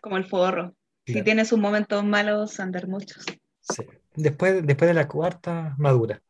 Como 0.00 0.16
el 0.16 0.24
forro. 0.24 0.74
Si 1.04 1.22
tienes 1.22 1.52
un 1.52 1.60
momento 1.60 2.02
malo, 2.02 2.46
Sander, 2.46 2.88
muchos. 2.88 3.24
Sí. 3.60 3.84
Después, 4.14 4.66
después 4.66 4.88
de 4.88 4.94
la 4.94 5.08
cuarta, 5.08 5.74
madura. 5.78 6.22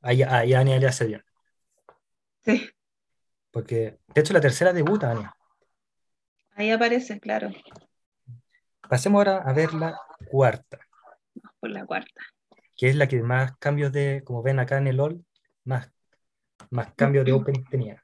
Ahí, 0.00 0.22
ahí 0.22 0.54
Anya 0.54 0.78
le 0.78 0.86
hace 0.86 1.06
bien. 1.06 1.24
Sí. 2.44 2.70
Porque, 3.50 3.98
de 4.14 4.20
hecho, 4.20 4.32
la 4.32 4.40
tercera 4.40 4.72
debuta, 4.72 5.10
Anya. 5.10 5.35
Ahí 6.56 6.70
aparece, 6.70 7.20
claro. 7.20 7.50
Pasemos 8.88 9.18
ahora 9.18 9.42
a 9.44 9.52
ver 9.52 9.74
la 9.74 9.94
cuarta. 10.30 10.78
por 11.60 11.68
la 11.70 11.84
cuarta. 11.84 12.22
Que 12.74 12.88
es 12.88 12.96
la 12.96 13.06
que 13.06 13.22
más 13.22 13.56
cambios 13.58 13.92
de, 13.92 14.22
como 14.24 14.42
ven 14.42 14.58
acá 14.58 14.78
en 14.78 14.86
el 14.86 14.98
OL, 14.98 15.22
más, 15.64 15.90
más 16.70 16.94
cambios 16.94 17.26
de 17.26 17.32
opening 17.32 17.64
tenía. 17.64 18.02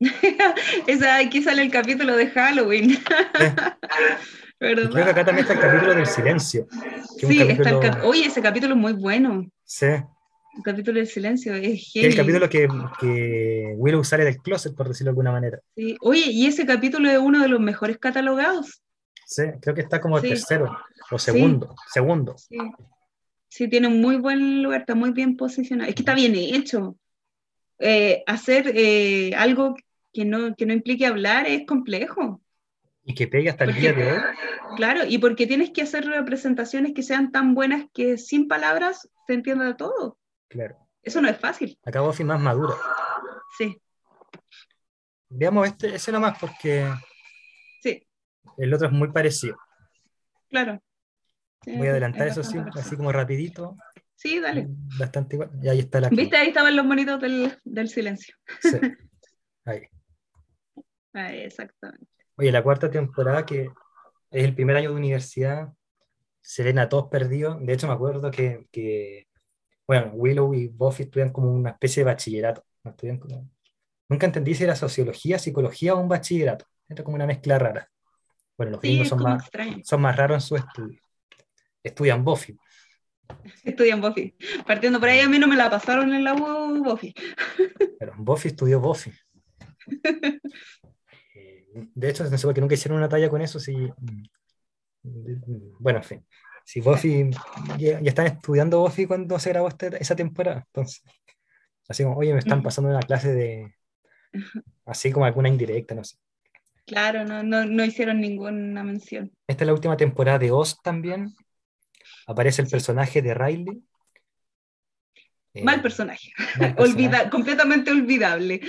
Esa, 0.86 1.18
aquí 1.18 1.42
sale 1.42 1.60
el 1.60 1.70
capítulo 1.70 2.16
de 2.16 2.30
Halloween. 2.30 2.98
creo 4.60 4.90
que 4.90 5.00
acá 5.00 5.24
también 5.24 5.46
está 5.46 5.54
el 5.54 5.60
capítulo 5.60 5.94
del 5.94 6.06
silencio. 6.06 6.66
Sí, 7.16 7.40
está 7.40 7.70
el 7.70 7.80
cap... 7.80 8.04
Oye, 8.04 8.26
ese 8.26 8.42
capítulo 8.42 8.74
es 8.74 8.80
muy 8.80 8.92
bueno. 8.92 9.50
Sí. 9.64 9.86
El 9.86 10.62
capítulo 10.64 10.98
del 10.98 11.06
silencio 11.06 11.54
es 11.54 11.90
El 11.94 12.14
capítulo 12.14 12.48
que, 12.48 12.68
que 13.00 13.74
Willow 13.76 14.04
sale 14.04 14.24
del 14.24 14.38
closet, 14.38 14.74
por 14.74 14.88
decirlo 14.88 15.08
de 15.08 15.12
alguna 15.12 15.32
manera. 15.32 15.60
Sí. 15.74 15.96
Oye, 16.00 16.26
y 16.26 16.46
ese 16.46 16.66
capítulo 16.66 17.08
es 17.08 17.18
uno 17.18 17.40
de 17.40 17.48
los 17.48 17.60
mejores 17.60 17.98
catalogados. 17.98 18.82
Sí, 19.26 19.44
creo 19.60 19.74
que 19.74 19.82
está 19.82 20.00
como 20.00 20.18
el 20.18 20.28
tercero 20.28 20.76
o 21.10 21.18
segundo. 21.18 21.74
Segundo. 21.92 22.36
Sí. 22.36 22.58
sí, 23.48 23.68
tiene 23.68 23.86
un 23.86 24.00
muy 24.00 24.16
buen 24.16 24.62
lugar, 24.62 24.80
está 24.80 24.94
muy 24.94 25.12
bien 25.12 25.36
posicionado. 25.36 25.88
Es 25.88 25.94
que 25.94 26.02
está 26.02 26.14
bien 26.14 26.34
hecho. 26.34 26.96
Eh, 27.78 28.22
hacer 28.26 28.72
eh, 28.74 29.32
algo 29.36 29.74
que 30.12 30.24
no, 30.24 30.54
que 30.56 30.66
no 30.66 30.72
implique 30.72 31.06
hablar 31.06 31.46
es 31.46 31.64
complejo. 31.66 32.42
Y 33.04 33.14
que 33.14 33.28
pegue 33.28 33.50
hasta 33.50 33.64
el 33.64 33.74
día 33.74 33.92
de 33.92 34.12
hoy. 34.12 34.18
Claro, 34.76 35.04
y 35.06 35.18
porque 35.18 35.46
tienes 35.46 35.70
que 35.70 35.82
hacer 35.82 36.04
representaciones 36.06 36.92
que 36.94 37.02
sean 37.02 37.32
tan 37.32 37.54
buenas 37.54 37.86
que 37.92 38.18
sin 38.18 38.46
palabras 38.46 39.08
se 39.26 39.34
entienda 39.34 39.76
todo. 39.76 40.18
Claro. 40.48 40.76
Eso 41.02 41.20
no 41.20 41.28
es 41.28 41.38
fácil. 41.38 41.78
Acabo 41.84 42.12
fin 42.12 42.26
más 42.26 42.40
maduro. 42.40 42.76
Sí. 43.56 43.80
Veamos 45.28 45.68
este, 45.68 45.94
ese 45.94 46.12
nomás 46.12 46.38
porque 46.38 46.86
sí. 47.82 48.06
el 48.58 48.74
otro 48.74 48.88
es 48.88 48.92
muy 48.92 49.10
parecido. 49.12 49.56
Claro. 50.48 50.82
Voy 51.66 51.88
a 51.88 51.90
adelantar 51.90 52.28
eso 52.28 52.42
sí, 52.42 52.58
así 52.74 52.96
como 52.96 53.12
rapidito. 53.12 53.76
Sí, 54.16 54.40
dale. 54.40 54.66
Bastante 54.98 55.36
igual. 55.36 55.50
Y 55.62 55.68
ahí 55.68 55.78
está 55.78 56.00
la. 56.00 56.08
¿Viste? 56.08 56.36
Ahí 56.36 56.48
estaban 56.48 56.76
los 56.76 56.84
monitos 56.84 57.20
del, 57.20 57.56
del 57.64 57.88
silencio. 57.88 58.34
Sí. 58.60 58.78
Ahí. 59.64 59.82
Ahí, 61.12 61.40
exactamente. 61.40 62.06
Oye, 62.36 62.52
la 62.52 62.62
cuarta 62.62 62.90
temporada, 62.90 63.44
que 63.44 63.70
es 64.30 64.44
el 64.44 64.54
primer 64.54 64.76
año 64.76 64.90
de 64.90 64.96
universidad, 64.96 65.72
Serena, 66.40 66.88
todos 66.88 67.08
perdidos. 67.08 67.58
De 67.60 67.72
hecho, 67.72 67.86
me 67.86 67.92
acuerdo 67.92 68.30
que, 68.30 69.28
bueno, 69.86 70.12
Willow 70.14 70.54
y 70.54 70.68
Buffy 70.68 71.04
estudian 71.04 71.30
como 71.30 71.52
una 71.52 71.70
especie 71.70 72.02
de 72.02 72.10
bachillerato. 72.10 72.64
Nunca 74.08 74.26
entendí 74.26 74.54
si 74.54 74.64
era 74.64 74.74
sociología, 74.74 75.38
psicología 75.38 75.94
o 75.94 76.00
un 76.00 76.08
bachillerato. 76.08 76.66
Era 76.88 77.04
como 77.04 77.16
una 77.16 77.26
mezcla 77.26 77.58
rara. 77.58 77.88
Bueno, 78.56 78.72
los 78.72 78.80
gringos 78.80 79.08
son, 79.08 79.22
más, 79.22 79.48
son 79.84 80.00
más 80.00 80.16
raros 80.16 80.36
en 80.36 80.40
su 80.40 80.56
estudio. 80.56 81.00
Estudian 81.82 82.24
Buffy. 82.24 82.58
Estudian 83.64 84.00
Buffy. 84.00 84.36
Partiendo 84.66 84.98
por 84.98 85.08
ahí, 85.08 85.20
a 85.20 85.28
mí 85.28 85.38
no 85.38 85.46
me 85.46 85.56
la 85.56 85.70
pasaron 85.70 86.12
en 86.12 86.24
la 86.24 86.34
U 86.34 86.82
Buffy. 86.82 87.14
Pero 87.98 88.14
Buffy 88.18 88.48
estudió 88.48 88.80
Buffy. 88.80 89.12
De 91.72 92.10
hecho, 92.10 92.24
no 92.24 92.36
sé 92.36 92.46
por 92.46 92.54
qué 92.54 92.60
nunca 92.60 92.74
hicieron 92.74 92.98
una 92.98 93.08
talla 93.08 93.28
con 93.28 93.42
eso. 93.42 93.60
Si, 93.60 93.74
bueno, 95.02 95.98
en 95.98 96.04
fin. 96.04 96.26
Si 96.64 96.80
Buffy, 96.80 97.30
ya, 97.78 97.98
están 97.98 98.26
estudiando 98.26 98.80
Buffy 98.80 99.06
cuando 99.06 99.38
se 99.38 99.50
grabó 99.50 99.68
este, 99.68 100.00
esa 100.00 100.14
temporada. 100.14 100.64
Entonces, 100.66 101.02
así 101.88 102.04
como, 102.04 102.16
oye, 102.16 102.32
me 102.32 102.38
están 102.38 102.62
pasando 102.62 102.90
una 102.90 103.00
clase 103.00 103.32
de. 103.32 103.74
Así 104.84 105.10
como 105.10 105.26
alguna 105.26 105.48
indirecta, 105.48 105.94
no 105.94 106.04
sé. 106.04 106.16
Claro, 106.86 107.24
no, 107.24 107.42
no, 107.42 107.64
no 107.66 107.84
hicieron 107.84 108.20
ninguna 108.20 108.82
mención. 108.82 109.32
Esta 109.46 109.64
es 109.64 109.66
la 109.66 109.72
última 109.72 109.96
temporada 109.96 110.38
de 110.38 110.50
Oz 110.50 110.80
también. 110.82 111.34
Aparece 112.26 112.62
el 112.62 112.68
personaje 112.68 113.22
de 113.22 113.34
Riley. 113.34 113.82
Eh, 115.54 115.64
mal 115.64 115.82
personaje. 115.82 116.32
Olvida, 116.78 117.30
completamente 117.30 117.90
olvidable. 117.90 118.60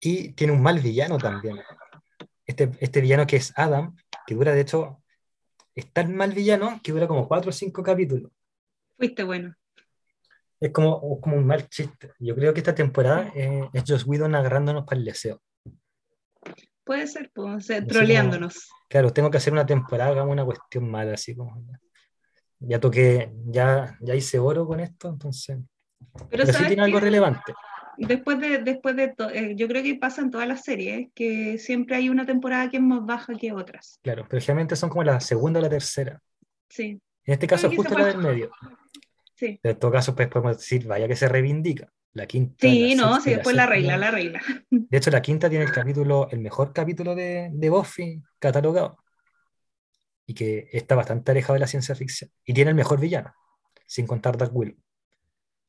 Y 0.00 0.32
tiene 0.32 0.52
un 0.52 0.62
mal 0.62 0.80
villano 0.80 1.18
también. 1.18 1.58
Este, 2.52 2.70
este 2.80 3.00
villano 3.00 3.26
que 3.26 3.36
es 3.36 3.54
Adam, 3.56 3.96
que 4.26 4.34
dura 4.34 4.52
de 4.52 4.60
hecho, 4.60 5.02
es 5.74 5.90
tan 5.90 6.14
mal 6.14 6.32
villano 6.32 6.80
que 6.82 6.92
dura 6.92 7.08
como 7.08 7.26
cuatro 7.26 7.48
o 7.48 7.52
cinco 7.52 7.82
capítulos. 7.82 8.30
Fuiste 8.98 9.22
bueno. 9.22 9.54
Es 10.60 10.70
como, 10.70 11.18
como 11.18 11.36
un 11.36 11.46
mal 11.46 11.66
chiste. 11.70 12.12
Yo 12.18 12.34
creo 12.34 12.52
que 12.52 12.60
esta 12.60 12.74
temporada 12.74 13.32
eh, 13.34 13.70
es 13.72 13.84
Joss 13.86 14.06
Whedon 14.06 14.34
agarrándonos 14.34 14.84
para 14.84 14.98
el 14.98 15.06
deseo. 15.06 15.40
Puede 16.84 17.06
ser, 17.06 17.30
pues, 17.34 17.68
troleándonos. 17.88 18.68
claro, 18.86 19.10
tengo 19.14 19.30
que 19.30 19.38
hacer 19.38 19.54
una 19.54 19.64
temporada, 19.64 20.10
hagamos 20.10 20.32
una 20.32 20.44
cuestión 20.44 20.90
mala, 20.90 21.14
así 21.14 21.34
como. 21.34 21.64
Ya 22.58 22.78
toqué, 22.78 23.32
ya, 23.46 23.96
ya 24.02 24.14
hice 24.14 24.38
oro 24.38 24.66
con 24.66 24.78
esto, 24.80 25.08
entonces. 25.08 25.58
Pero, 26.28 26.44
sí 26.44 26.66
tiene 26.66 26.82
algo 26.82 27.00
relevante. 27.00 27.54
Después 27.96 28.40
de, 28.40 28.58
después 28.58 28.96
de 28.96 29.14
eh, 29.34 29.54
yo 29.56 29.68
creo 29.68 29.82
que 29.82 29.94
pasa 29.96 30.22
en 30.22 30.30
todas 30.30 30.48
las 30.48 30.64
series, 30.64 31.08
que 31.14 31.58
siempre 31.58 31.96
hay 31.96 32.08
una 32.08 32.24
temporada 32.24 32.70
que 32.70 32.78
es 32.78 32.82
más 32.82 33.04
baja 33.04 33.34
que 33.34 33.52
otras. 33.52 33.98
Claro, 34.02 34.26
pero 34.28 34.40
generalmente 34.40 34.76
son 34.76 34.88
como 34.88 35.04
la 35.04 35.20
segunda 35.20 35.60
o 35.60 35.62
la 35.62 35.68
tercera. 35.68 36.20
Sí. 36.68 37.00
En 37.24 37.34
este 37.34 37.46
caso 37.46 37.68
es 37.68 37.76
justo 37.76 37.96
la 37.96 38.06
del 38.06 38.18
medio. 38.18 38.50
Sí. 39.34 39.58
Pero 39.62 39.72
en 39.72 39.78
todo 39.78 39.90
caso, 39.90 40.14
pues 40.14 40.28
podemos 40.28 40.58
decir, 40.58 40.86
vaya 40.86 41.06
que 41.06 41.16
se 41.16 41.28
reivindica. 41.28 41.92
La 42.14 42.26
quinta. 42.26 42.56
Sí, 42.60 42.94
no, 42.94 43.20
sí, 43.20 43.30
después 43.30 43.56
la, 43.56 43.64
regla, 43.64 43.96
la 43.96 44.10
regla. 44.10 44.42
De 44.68 44.98
hecho, 44.98 45.10
la 45.10 45.22
quinta 45.22 45.48
tiene 45.48 45.64
el 45.64 45.72
capítulo, 45.72 46.28
el 46.30 46.40
mejor 46.40 46.72
capítulo 46.72 47.14
de, 47.14 47.48
de 47.52 47.70
Buffy 47.70 48.22
catalogado. 48.38 48.98
Y 50.26 50.34
que 50.34 50.68
está 50.72 50.94
bastante 50.94 51.30
alejado 51.30 51.54
de 51.54 51.60
la 51.60 51.66
ciencia 51.66 51.94
ficción. 51.94 52.30
Y 52.44 52.52
tiene 52.52 52.70
el 52.70 52.74
mejor 52.74 53.00
villano, 53.00 53.34
sin 53.86 54.06
contar 54.06 54.36
Dark 54.36 54.54
Will. 54.54 54.76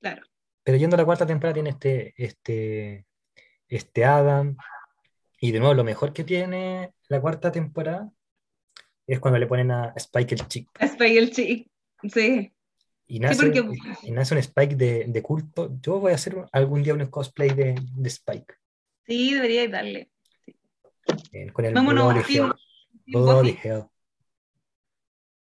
Claro. 0.02 0.24
Pero 0.64 0.78
yendo 0.78 0.96
a 0.96 1.00
la 1.00 1.06
cuarta 1.06 1.26
temporada 1.26 1.54
tiene 1.54 1.72
este, 1.72 2.14
este, 2.18 3.06
este 3.68 4.06
Adam. 4.06 4.56
Y 5.40 5.52
de 5.52 5.60
nuevo, 5.60 5.74
lo 5.74 5.84
mejor 5.84 6.14
que 6.14 6.24
tiene 6.24 6.94
la 7.10 7.20
cuarta 7.20 7.52
temporada 7.52 8.10
es 9.06 9.20
cuando 9.20 9.40
le 9.40 9.48
ponen 9.48 9.72
a 9.72 9.94
Spike 9.96 10.36
el 10.36 10.48
chick. 10.48 10.70
Spike 10.80 11.20
el 11.20 11.32
chick, 11.32 11.68
sí. 12.12 12.54
Y 13.08 13.20
nace, 13.20 13.46
un 13.50 14.38
Spike 14.38 14.76
de, 14.76 15.22
culto. 15.22 15.78
Yo 15.82 16.00
voy 16.00 16.14
a 16.14 16.16
hacer 16.16 16.36
algún 16.52 16.82
día 16.82 16.94
un 16.94 17.06
cosplay 17.08 17.50
de, 17.50 17.76
Spike. 18.06 18.56
Sí, 19.06 19.34
debería 19.34 19.68
darle. 19.68 20.10
con 21.52 21.66
el 21.66 21.74
Vámonos, 21.74 22.16
Bloody 23.06 23.58
Hell. 23.62 23.84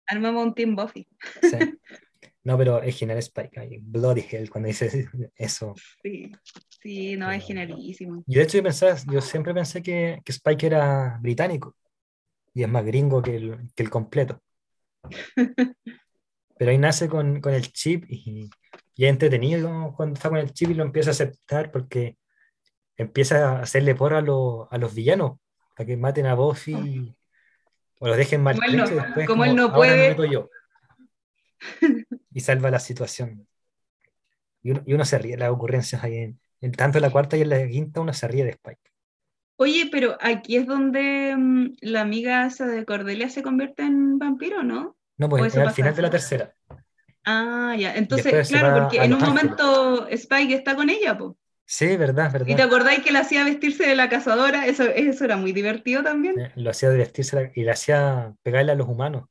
Armamos 0.05 0.45
un 0.45 0.53
Team 0.53 0.75
Buffy. 0.75 1.07
No, 2.47 2.57
pero 2.57 2.81
es 2.81 2.97
genial 2.97 3.17
Spike 3.17 3.59
ahí. 3.59 3.77
Bloody 3.81 4.25
Hell, 4.31 4.49
cuando 4.49 4.67
dice 4.67 4.89
eso. 5.35 5.75
Sí, 6.01 6.31
sí, 6.81 7.17
no, 7.17 7.29
es 7.29 7.45
genialísimo. 7.45 8.23
Y 8.25 8.35
de 8.35 8.43
hecho 8.43 8.57
yo, 8.57 8.63
pensaba, 8.63 8.95
yo 9.11 9.19
siempre 9.19 9.53
pensé 9.53 9.83
que, 9.83 10.21
que 10.23 10.31
Spike 10.31 10.67
era 10.67 11.17
británico. 11.21 11.75
Y 12.53 12.63
es 12.63 12.69
más 12.69 12.85
gringo 12.85 13.21
que 13.21 13.35
el, 13.35 13.57
que 13.75 13.83
el 13.83 13.89
completo. 13.89 14.41
Pero 16.57 16.71
ahí 16.71 16.77
nace 16.77 17.09
con, 17.09 17.41
con 17.41 17.53
el 17.53 17.69
chip 17.73 18.05
y, 18.07 18.49
y, 18.95 19.05
es 19.05 19.09
entretenido 19.09 19.93
cuando 19.97 20.13
está 20.13 20.29
con 20.29 20.37
el 20.37 20.53
chip 20.53 20.69
y 20.69 20.73
lo 20.73 20.85
empieza 20.85 21.09
a 21.09 21.11
aceptar 21.11 21.69
porque 21.69 22.17
empieza 22.95 23.57
a 23.57 23.61
hacerle 23.63 23.93
por 23.93 24.13
a, 24.13 24.19
a 24.19 24.77
los 24.77 24.95
villanos 24.95 25.37
para 25.75 25.85
que 25.85 25.97
maten 25.97 26.27
a 26.27 26.35
Buffy 26.35 27.13
o 27.99 28.07
los 28.07 28.15
dejen 28.15 28.41
mal. 28.41 28.55
Como, 28.55 28.67
él 28.67 28.77
no, 28.77 29.43
él 29.43 29.55
no 29.57 29.73
puede. 29.73 30.31
yo. 30.31 30.49
y 32.37 32.41
salva 32.41 32.69
la 32.69 32.79
situación. 32.79 33.47
Y 34.61 34.69
uno, 34.69 34.83
y 34.85 34.93
uno, 34.93 35.05
se 35.05 35.17
ríe 35.17 35.31
de 35.31 35.37
las 35.39 35.49
ocurrencias 35.49 36.03
ahí 36.03 36.17
en, 36.17 36.39
en, 36.61 36.71
tanto 36.71 36.99
en 36.99 37.01
la 37.01 37.09
cuarta 37.09 37.35
y 37.35 37.41
en 37.41 37.49
la 37.49 37.67
quinta 37.67 37.99
uno 37.99 38.13
se 38.13 38.27
ríe 38.27 38.43
de 38.43 38.51
Spike. 38.51 38.91
Oye, 39.55 39.89
pero 39.91 40.15
aquí 40.21 40.55
es 40.55 40.67
donde 40.67 41.35
mm, 41.35 41.77
la 41.81 42.01
amiga 42.01 42.45
esa 42.45 42.67
de 42.67 42.85
Cordelia 42.85 43.27
se 43.31 43.41
convierte 43.41 43.81
en 43.81 44.19
vampiro, 44.19 44.61
¿no? 44.61 44.95
No, 45.17 45.27
pues 45.29 45.57
al 45.57 45.71
final 45.71 45.95
de 45.95 46.01
la 46.03 46.11
tercera. 46.11 46.53
Ah, 47.25 47.75
ya. 47.75 47.95
Entonces, 47.95 48.49
claro, 48.49 48.83
porque 48.83 49.03
en 49.03 49.15
un 49.15 49.19
momento 49.19 50.07
Spike 50.07 50.53
está 50.53 50.75
con 50.75 50.91
ella, 50.91 51.17
pues. 51.17 51.33
Sí, 51.65 51.97
verdad, 51.97 52.31
verdad. 52.31 52.47
¿Y 52.47 52.55
te 52.55 52.61
acordáis 52.61 52.99
que 52.99 53.11
le 53.11 53.17
hacía 53.17 53.43
vestirse 53.45 53.87
de 53.87 53.95
la 53.95 54.09
cazadora? 54.09 54.67
Eso, 54.67 54.83
eso 54.83 55.25
era 55.25 55.37
muy 55.37 55.53
divertido 55.53 56.03
también. 56.03 56.35
lo 56.55 56.69
hacía 56.69 56.91
de 56.91 56.99
vestirse 56.99 57.51
y 57.55 57.63
le 57.63 57.71
hacía 57.71 58.35
pegarle 58.43 58.73
a 58.73 58.75
los 58.75 58.87
humanos. 58.87 59.23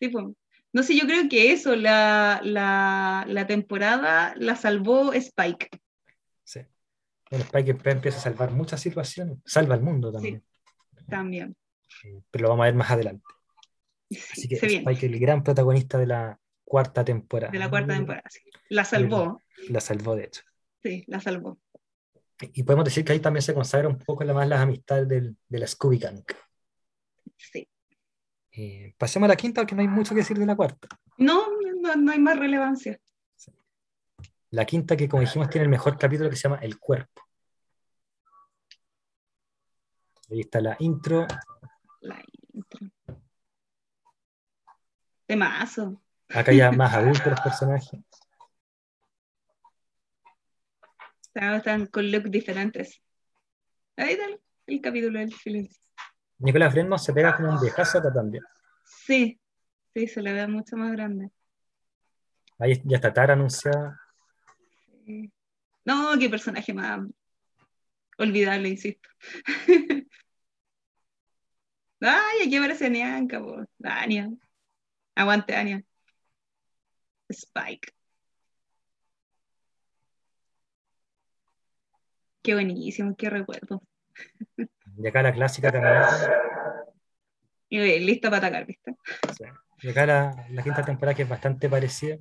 Sí, 0.00 0.08
pues. 0.08 0.26
No 0.72 0.82
sé, 0.82 0.96
yo 0.96 1.06
creo 1.06 1.28
que 1.28 1.52
eso, 1.52 1.76
la, 1.76 2.40
la, 2.42 3.24
la 3.28 3.46
temporada 3.46 4.34
la 4.36 4.56
salvó 4.56 5.12
Spike. 5.12 5.68
Sí. 6.44 6.60
Bueno, 7.30 7.44
Spike 7.44 7.90
empieza 7.90 8.18
a 8.18 8.22
salvar 8.22 8.50
muchas 8.52 8.80
situaciones, 8.80 9.38
salva 9.44 9.74
al 9.74 9.82
mundo 9.82 10.10
también. 10.10 10.42
Sí, 10.96 11.04
también. 11.08 11.56
Pero 12.30 12.42
lo 12.42 12.48
vamos 12.50 12.64
a 12.64 12.66
ver 12.66 12.74
más 12.74 12.90
adelante. 12.90 13.24
Así 14.10 14.48
que 14.48 14.56
Spike, 14.56 15.06
el 15.06 15.18
gran 15.18 15.42
protagonista 15.42 15.98
de 15.98 16.06
la 16.06 16.38
cuarta 16.64 17.04
temporada. 17.04 17.52
De 17.52 17.58
la 17.58 17.68
cuarta 17.68 17.94
temporada, 17.94 18.24
sí. 18.28 18.40
La 18.68 18.84
salvó. 18.84 19.40
La, 19.68 19.80
salvó, 19.80 20.16
de 20.16 20.24
hecho. 20.24 20.42
Sí, 20.82 21.04
la 21.06 21.20
salvó. 21.20 21.58
Y 22.40 22.62
podemos 22.62 22.86
decir 22.86 23.04
que 23.04 23.12
ahí 23.12 23.20
también 23.20 23.42
se 23.42 23.54
consagra 23.54 23.88
un 23.88 23.98
poco 23.98 24.24
más 24.24 24.48
las 24.48 24.60
amistades 24.60 25.06
del, 25.06 25.36
de 25.48 25.58
la 25.58 25.66
Scooby 25.66 25.98
Gang. 25.98 26.24
Sí. 27.36 27.68
Eh, 28.54 28.94
pasemos 28.98 29.26
a 29.26 29.30
la 29.30 29.36
quinta, 29.36 29.62
porque 29.62 29.74
no 29.74 29.80
hay 29.80 29.88
mucho 29.88 30.10
que 30.10 30.20
decir 30.20 30.38
de 30.38 30.44
la 30.44 30.54
cuarta. 30.54 30.88
No, 31.16 31.46
no, 31.96 32.12
hay 32.12 32.18
más 32.18 32.38
relevancia. 32.38 32.98
La 34.50 34.66
quinta, 34.66 34.96
que 34.96 35.08
como 35.08 35.22
dijimos, 35.22 35.48
tiene 35.48 35.64
el 35.64 35.70
mejor 35.70 35.96
capítulo 35.96 36.28
que 36.28 36.36
se 36.36 36.42
llama 36.42 36.58
El 36.60 36.78
cuerpo. 36.78 37.22
Ahí 40.30 40.40
está 40.40 40.60
la 40.60 40.76
intro. 40.80 41.26
La 42.00 42.22
intro. 42.52 42.90
Temazo. 45.26 46.02
Acá 46.28 46.52
ya 46.52 46.70
más 46.72 46.92
adultos 46.94 47.26
los 47.26 47.40
personajes. 47.40 48.00
Están 51.34 51.86
con 51.86 52.10
looks 52.10 52.30
diferentes. 52.30 53.00
Ahí 53.96 54.12
está 54.12 54.26
el 54.66 54.80
capítulo 54.82 55.18
del 55.18 55.32
silencio. 55.32 55.82
Nicolás 56.42 56.74
Brenmo 56.74 56.98
se 56.98 57.12
pega 57.12 57.36
como 57.36 57.50
un 57.50 57.60
viejazo 57.60 57.98
acá 57.98 58.12
también. 58.12 58.42
Sí, 58.84 59.40
sí, 59.94 60.08
se 60.08 60.20
le 60.20 60.32
ve 60.32 60.48
mucho 60.48 60.76
más 60.76 60.90
grande. 60.92 61.30
Ahí 62.58 62.80
ya 62.84 62.96
está 62.96 63.12
Tara 63.12 63.34
anunciada. 63.34 63.98
No, 65.84 66.18
qué 66.18 66.28
personaje 66.28 66.74
más 66.74 67.00
olvidable, 68.18 68.68
insisto. 68.68 69.08
Ay, 72.00 72.46
aquí 72.46 72.56
aparece 72.56 72.90
Nianca, 72.90 73.40
por. 73.40 73.68
Ania. 73.84 74.28
Aguante, 75.14 75.54
Ania. 75.54 75.84
Spike. 77.30 77.92
Qué 82.42 82.54
buenísimo, 82.54 83.14
qué 83.16 83.30
recuerdo. 83.30 83.82
Y 84.98 85.06
acá 85.06 85.22
la 85.22 85.32
clásica 85.32 85.70
también. 85.70 85.94
Y 87.68 87.98
listo 88.00 88.28
para 88.28 88.48
atacar, 88.48 88.66
¿viste? 88.66 88.94
Y 89.80 89.88
acá 89.88 90.06
la, 90.06 90.62
quinta 90.62 90.82
temporada 90.84 91.14
que 91.14 91.22
es 91.22 91.28
bastante 91.28 91.68
parecida. 91.68 92.18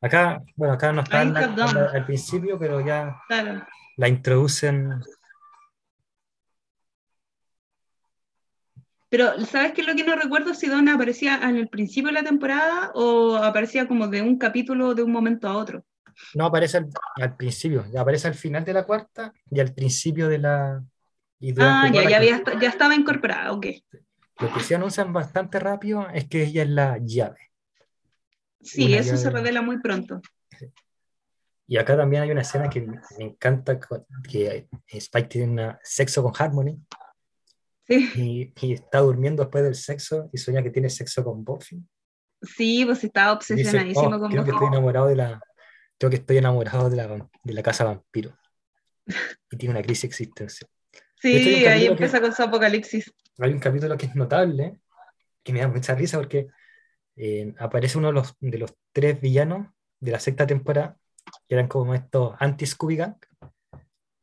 Acá, 0.00 0.42
bueno, 0.56 0.74
acá 0.74 0.92
no 0.92 1.02
está 1.02 1.20
al 1.20 2.04
principio, 2.04 2.58
pero 2.58 2.80
ya 2.80 3.20
la 3.96 4.08
introducen 4.08 5.02
Pero, 9.08 9.44
¿sabes 9.46 9.72
qué 9.72 9.82
es 9.82 9.86
lo 9.86 9.94
que 9.94 10.04
no 10.04 10.16
recuerdo? 10.16 10.52
Si 10.52 10.66
Donna 10.66 10.94
aparecía 10.94 11.40
en 11.42 11.56
el 11.56 11.68
principio 11.68 12.08
de 12.08 12.14
la 12.14 12.22
temporada 12.22 12.90
o 12.94 13.36
aparecía 13.36 13.86
como 13.86 14.08
de 14.08 14.20
un 14.20 14.36
capítulo 14.36 14.94
de 14.94 15.02
un 15.02 15.12
momento 15.12 15.48
a 15.48 15.56
otro. 15.56 15.84
No, 16.34 16.46
aparece 16.46 16.78
al, 17.16 17.36
principio, 17.36 17.84
aparece 17.98 18.26
al 18.26 18.34
final 18.34 18.64
de 18.64 18.72
la 18.72 18.84
cuarta 18.84 19.32
y 19.50 19.60
al 19.60 19.72
principio 19.72 20.28
de 20.28 20.38
la... 20.38 20.82
ah, 21.58 21.90
ya, 21.92 22.08
ya, 22.08 22.16
había, 22.16 22.42
ya 22.60 22.68
estaba 22.68 22.94
incorporada, 22.94 23.52
ok. 23.52 23.66
Lo 24.40 24.52
que 24.52 24.60
se 24.60 24.74
anuncian 24.74 25.12
bastante 25.12 25.58
rápido 25.58 26.08
es 26.10 26.28
que 26.28 26.44
ella 26.44 26.62
es 26.62 26.68
la 26.68 26.98
llave. 26.98 27.52
Sí, 28.60 28.94
eso 28.94 29.16
se 29.16 29.30
revela 29.30 29.62
muy 29.62 29.80
pronto. 29.80 30.20
Y 31.68 31.78
acá 31.78 31.96
también 31.96 32.22
hay 32.22 32.30
una 32.30 32.42
escena 32.42 32.68
que 32.68 32.80
me 32.80 33.00
encanta, 33.18 33.78
que 34.28 34.68
Spike 34.88 35.28
tiene 35.28 35.76
sexo 35.82 36.22
con 36.22 36.32
Harmony. 36.36 36.78
Sí. 37.86 38.52
Y, 38.60 38.72
está 38.72 39.00
durmiendo 39.00 39.42
después 39.42 39.64
del 39.64 39.74
sexo 39.74 40.28
y 40.32 40.38
sueña 40.38 40.62
que 40.62 40.70
tiene 40.70 40.90
sexo 40.90 41.24
con 41.24 41.44
Buffy. 41.44 41.82
Sí, 42.42 42.84
pues 42.84 43.02
estaba 43.02 43.32
obsesionadísimo 43.32 44.16
oh, 44.16 44.20
con 44.20 44.30
creo 44.30 44.44
que 44.44 44.50
estoy 44.50 44.68
enamorado 44.68 45.06
de 45.06 45.16
la 45.16 45.40
Creo 45.98 46.10
que 46.10 46.16
estoy 46.16 46.36
enamorado 46.36 46.90
de 46.90 46.96
la, 46.96 47.28
de 47.42 47.52
la 47.52 47.62
casa 47.62 47.84
vampiro. 47.84 48.36
Y 49.50 49.56
tiene 49.56 49.74
una 49.74 49.82
crisis 49.82 50.04
existencial. 50.04 50.68
Sí, 51.20 51.66
ahí 51.66 51.86
empieza 51.86 52.20
con 52.20 52.32
su 52.32 52.42
apocalipsis. 52.42 53.12
Hay 53.38 53.52
un 53.52 53.58
capítulo 53.58 53.96
que 53.96 54.06
es 54.06 54.14
notable, 54.14 54.78
que 55.42 55.52
me 55.52 55.60
da 55.60 55.68
mucha 55.68 55.94
risa 55.94 56.18
porque 56.18 56.48
eh, 57.16 57.54
aparece 57.58 57.98
uno 57.98 58.08
de 58.08 58.14
los, 58.14 58.34
de 58.40 58.58
los 58.58 58.74
tres 58.92 59.20
villanos 59.20 59.68
de 60.00 60.12
la 60.12 60.20
sexta 60.20 60.46
temporada, 60.46 60.98
que 61.48 61.54
eran 61.54 61.68
como 61.68 61.94
estos 61.94 62.34
anti-Scooby 62.38 62.96
Gang, 62.96 63.16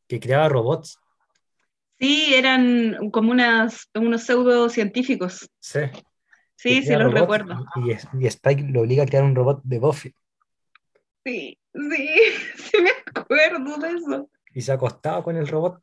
que 0.08 0.20
creaba 0.20 0.50
robots. 0.50 1.00
Sí, 2.00 2.34
eran 2.36 3.10
como 3.12 3.32
unas, 3.32 3.90
unos 3.96 4.24
pseudocientíficos. 4.24 5.50
Sí. 5.60 5.80
Sí, 6.56 6.82
sí, 6.82 6.96
los 6.96 7.14
recuerdo. 7.14 7.66
Y, 7.76 8.24
y, 8.24 8.28
Spike 8.28 8.64
lo 8.70 8.82
obliga 8.82 9.04
a 9.04 9.06
crear 9.06 9.24
un 9.24 9.36
robot 9.36 9.62
de 9.64 9.80
Buffy. 9.80 10.16
Sí, 11.26 11.58
sí, 11.74 12.10
sí 12.58 12.82
me 12.82 12.92
acuerdo 13.14 13.78
de 13.78 13.90
eso. 13.90 14.30
Y 14.54 14.62
se 14.62 14.72
acostaba 14.72 15.24
con 15.24 15.36
el 15.36 15.48
robot, 15.48 15.82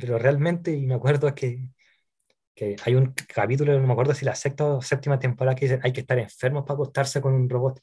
pero 0.00 0.18
realmente, 0.18 0.72
y 0.72 0.86
me 0.86 0.94
acuerdo 0.94 1.34
que, 1.34 1.68
que 2.54 2.76
hay 2.84 2.94
un 2.94 3.14
capítulo, 3.34 3.78
no 3.78 3.86
me 3.86 3.92
acuerdo 3.92 4.14
si 4.14 4.24
la 4.24 4.34
sexta 4.34 4.66
o 4.66 4.82
séptima 4.82 5.18
temporada, 5.18 5.54
que 5.54 5.66
dice 5.66 5.80
hay 5.82 5.92
que 5.92 6.00
estar 6.00 6.18
enfermos 6.18 6.64
para 6.64 6.74
acostarse 6.74 7.20
con 7.20 7.34
un 7.34 7.48
robot. 7.48 7.80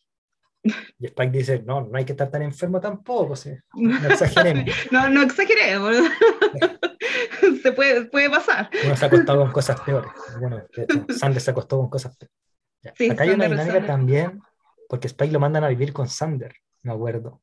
Y 0.61 1.05
Spike 1.05 1.37
dice, 1.37 1.63
no, 1.65 1.81
no 1.81 1.97
hay 1.97 2.03
que 2.03 2.11
estar 2.11 2.29
tan 2.29 2.41
enfermo 2.41 2.81
tampoco, 2.81 3.33
no 3.75 4.09
exageremos. 4.09 4.65
no, 4.91 5.09
no 5.09 5.21
exageremos. 5.21 5.95
se 7.63 7.71
puede, 7.71 8.05
puede 8.05 8.29
pasar. 8.29 8.69
Uno 8.85 8.95
se 8.95 9.05
ha 9.05 9.07
acostado 9.07 9.39
con 9.39 9.51
cosas 9.51 9.79
peores. 9.81 10.11
Bueno, 10.39 10.61
Sander 11.09 11.41
se 11.41 11.51
acostó 11.51 11.77
con 11.77 11.89
cosas 11.89 12.17
peores. 12.17 13.11
Acá 13.11 13.23
hay 13.23 13.29
una 13.29 13.47
dinámica 13.47 13.85
también, 13.85 14.41
porque 14.89 15.07
Spike 15.07 15.31
lo 15.31 15.39
mandan 15.39 15.63
a 15.63 15.69
vivir 15.69 15.93
con 15.93 16.09
Sander 16.09 16.53
me 16.83 16.93
acuerdo. 16.93 17.41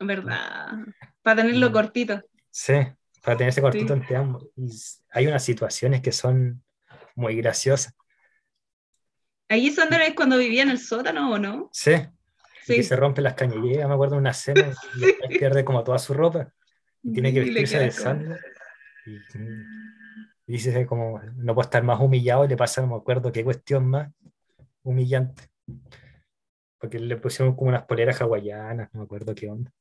¿Verdad? 0.00 0.78
Para 1.22 1.42
tenerlo 1.42 1.72
cortito. 1.72 2.22
Sí, 2.50 2.74
para 3.24 3.36
tenerse 3.36 3.62
cortito 3.62 3.94
entre 3.94 4.16
ambos. 4.16 4.46
Y 4.56 4.70
hay 5.10 5.26
unas 5.26 5.44
situaciones 5.44 6.00
que 6.02 6.12
son 6.12 6.62
muy 7.14 7.36
graciosas. 7.36 7.94
¿Allí 9.48 9.70
Sander 9.70 10.00
es 10.02 10.14
cuando 10.14 10.38
vivía 10.38 10.62
en 10.62 10.70
el 10.70 10.78
sótano 10.78 11.32
o 11.32 11.38
no? 11.38 11.70
Sí. 11.72 11.94
sí. 12.64 12.76
Y 12.76 12.82
se 12.82 12.96
rompe 12.96 13.22
las 13.22 13.34
cañerías, 13.34 13.88
me 13.88 13.94
acuerdo 13.94 14.14
de 14.14 14.20
una 14.20 14.30
escena 14.30 14.72
y 15.30 15.38
pierde 15.38 15.64
como 15.64 15.84
toda 15.84 15.98
su 15.98 16.14
ropa. 16.14 16.52
Y 17.02 17.12
tiene 17.12 17.32
que 17.32 17.40
vestirse 17.40 17.78
de 17.78 17.90
Sander. 17.90 18.40
Y, 19.06 20.52
dice 20.52 20.86
como, 20.86 21.20
no 21.36 21.54
puedo 21.54 21.66
estar 21.66 21.82
más 21.82 22.00
humillado 22.00 22.44
y 22.44 22.48
le 22.48 22.56
pasa, 22.56 22.80
no 22.80 22.88
me 22.88 22.96
acuerdo 22.96 23.32
qué 23.32 23.44
cuestión 23.44 23.86
más 23.88 24.10
humillante 24.82 25.50
porque 26.84 26.98
le 26.98 27.16
pusieron 27.16 27.56
como 27.56 27.70
unas 27.70 27.84
poleras 27.86 28.20
hawaianas, 28.20 28.92
no 28.92 29.00
me 29.00 29.04
acuerdo 29.04 29.34
qué 29.34 29.48
onda. 29.48 29.72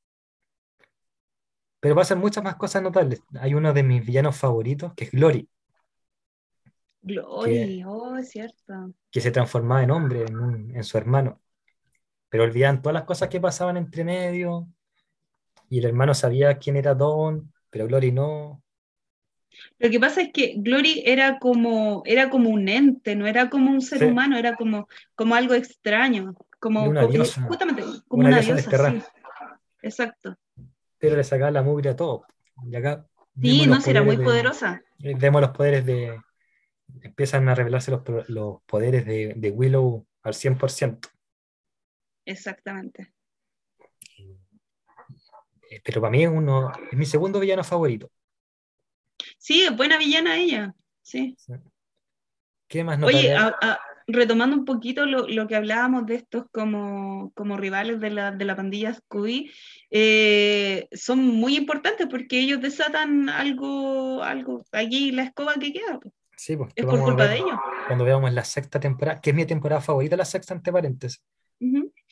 Pero 1.84 1.96
pasan 1.96 2.20
muchas 2.20 2.42
más 2.42 2.56
cosas 2.56 2.82
notables. 2.82 3.22
Hay 3.42 3.54
uno 3.56 3.74
de 3.74 3.84
mis 3.84 4.06
villanos 4.06 4.38
favoritos, 4.38 4.94
que 4.94 5.04
es 5.04 5.12
Glory. 5.12 5.50
Glory, 7.02 7.84
oh, 7.84 8.16
es 8.16 8.30
cierto. 8.30 8.94
Que 9.12 9.20
se 9.20 9.32
transformaba 9.32 9.84
en 9.84 9.92
hombre, 9.92 10.24
en, 10.24 10.82
su 10.86 10.98
hermano. 10.98 11.42
Pero 12.30 12.46
olvidaban 12.46 12.82
todas 12.82 12.94
las 12.94 13.04
cosas 13.04 13.28
que 13.28 13.42
pasaban 13.42 13.76
entre 13.76 14.06
medio. 14.06 14.70
Y 15.68 15.80
el 15.80 15.84
hermano 15.84 16.14
sabía 16.14 16.58
quién 16.58 16.78
era 16.78 16.96
Don, 16.96 17.52
pero 17.70 17.86
Glory 17.86 18.14
no. 18.14 18.64
Lo 19.78 19.90
que 19.90 20.00
pasa 20.00 20.22
es 20.22 20.32
que 20.32 20.54
Glory 20.56 21.04
era 21.06 21.38
como, 21.38 22.02
era 22.06 22.30
como 22.30 22.50
un 22.50 22.70
ente, 22.70 23.14
no 23.14 23.28
era 23.28 23.50
como 23.50 23.70
un 23.70 23.82
ser 23.82 24.06
humano, 24.06 24.38
era 24.38 24.56
como, 24.56 24.88
como 25.16 25.36
algo 25.36 25.54
extraño. 25.54 26.34
Como, 26.62 26.86
una 26.86 27.08
diosa, 27.08 27.42
justamente, 27.42 27.84
como 28.08 28.26
una, 28.26 28.40
diosa, 28.40 28.90
sí. 28.90 29.02
Exacto. 29.82 30.38
Pero 31.04 31.18
le 31.18 31.26
sacaba 31.26 31.52
la 31.52 31.62
mugre 31.62 31.90
a 31.90 31.98
todo. 31.98 32.26
Y 32.66 32.74
acá 32.78 33.06
sí, 33.42 33.68
no, 33.68 33.82
si 33.82 33.90
era 33.90 34.04
muy 34.04 34.16
poderosa. 34.16 34.82
Eh, 35.00 35.14
vemos 35.18 35.42
los 35.42 35.52
poderes 35.52 35.86
de. 35.86 36.18
Empiezan 37.02 37.50
a 37.50 37.56
revelarse 37.56 37.92
los, 37.92 38.04
los 38.30 38.62
poderes 38.62 39.06
de, 39.06 39.34
de, 39.36 39.52
Willow 39.52 40.08
al 40.22 40.34
100%. 40.34 41.10
Exactamente. 42.24 43.14
Eh, 45.70 45.82
pero 45.84 46.00
para 46.00 46.12
mí 46.12 46.24
es, 46.24 46.30
uno, 46.30 46.72
es 46.90 46.98
mi 46.98 47.06
segundo 47.06 47.42
villano 47.42 47.66
favorito. 47.66 48.10
Sí, 49.38 49.64
es 49.64 49.76
buena 49.76 49.98
villana 49.98 50.38
ella. 50.38 50.74
Sí. 51.02 51.36
¿Qué 52.70 52.82
más 52.86 53.04
Oye, 53.04 53.36
a, 53.36 53.78
retomando 54.08 54.56
un 54.56 54.66
poquito 54.66 55.06
lo, 55.06 55.28
lo, 55.28 55.48
que 55.48 55.56
hablábamos 55.56 56.06
de 56.06 56.16
estos 56.16 56.46
como, 56.52 57.32
como 57.34 57.58
rivales 57.58 58.00
de 58.00 58.10
la, 58.10 58.32
de 58.32 58.46
la 58.46 58.56
pandilla 58.56 58.94
Scooby, 58.94 59.52
eh, 59.96 60.88
son 60.92 61.20
muy 61.20 61.56
importantes 61.56 62.08
porque 62.10 62.40
ellos 62.40 62.60
desatan 62.60 63.30
algo, 63.30 64.24
algo 64.24 64.66
allí 64.72 65.12
la 65.12 65.22
escoba 65.22 65.54
que 65.60 65.72
queda. 65.72 66.00
Sí, 66.36 66.58
pues, 66.58 66.72
es 66.76 66.84
por 66.84 67.00
culpa 67.00 67.28
de 67.28 67.36
ellos. 67.36 67.60
Cuando 67.86 68.04
veamos 68.04 68.34
la 68.34 68.44
sexta 68.44 68.80
temporada, 68.80 69.22
que 69.22 69.30
es 69.30 69.36
mi 69.36 69.46
temporada 69.46 69.82
favorita, 69.82 70.18
la 70.18 70.26
sexta 70.26 70.56
entre 70.56 70.74
paréntesis. 70.74 71.24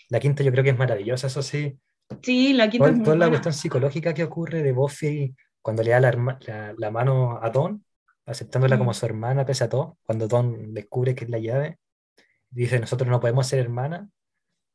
La 0.10 0.20
quinta 0.20 0.44
yo 0.44 0.52
creo 0.52 0.64
que 0.64 0.70
es 0.70 0.78
maravillosa, 0.78 1.26
eso 1.26 1.42
sí. 1.42 1.76
Sí, 2.22 2.54
la 2.54 2.70
quinta 2.70 2.94
Toda, 3.04 3.16
la 3.16 3.30
cuestión 3.30 3.54
psicológica 3.54 4.14
que 4.14 4.26
ocurre 4.26 4.62
de 4.62 4.74
Buffy 4.74 5.34
cuando 5.60 5.82
le 5.82 5.90
da 5.90 6.00
la, 6.00 6.12
la, 6.12 6.76
la 6.78 6.92
mano 6.92 7.40
a 7.42 7.50
Don, 7.50 7.84
aceptándola 8.28 8.78
como 8.78 8.94
su 8.94 9.08
hermana 9.08 9.44
pese 9.44 9.64
a 9.64 9.70
todo, 9.70 9.98
cuando 10.04 10.28
Don 10.28 10.72
descubre 10.72 11.16
que 11.16 11.24
es 11.24 11.32
la 11.32 11.40
llave, 11.40 11.80
dice, 12.52 12.80
nosotros 12.80 13.10
no 13.10 13.20
podemos 13.20 13.48
ser 13.48 13.58
hermanas, 13.58 14.08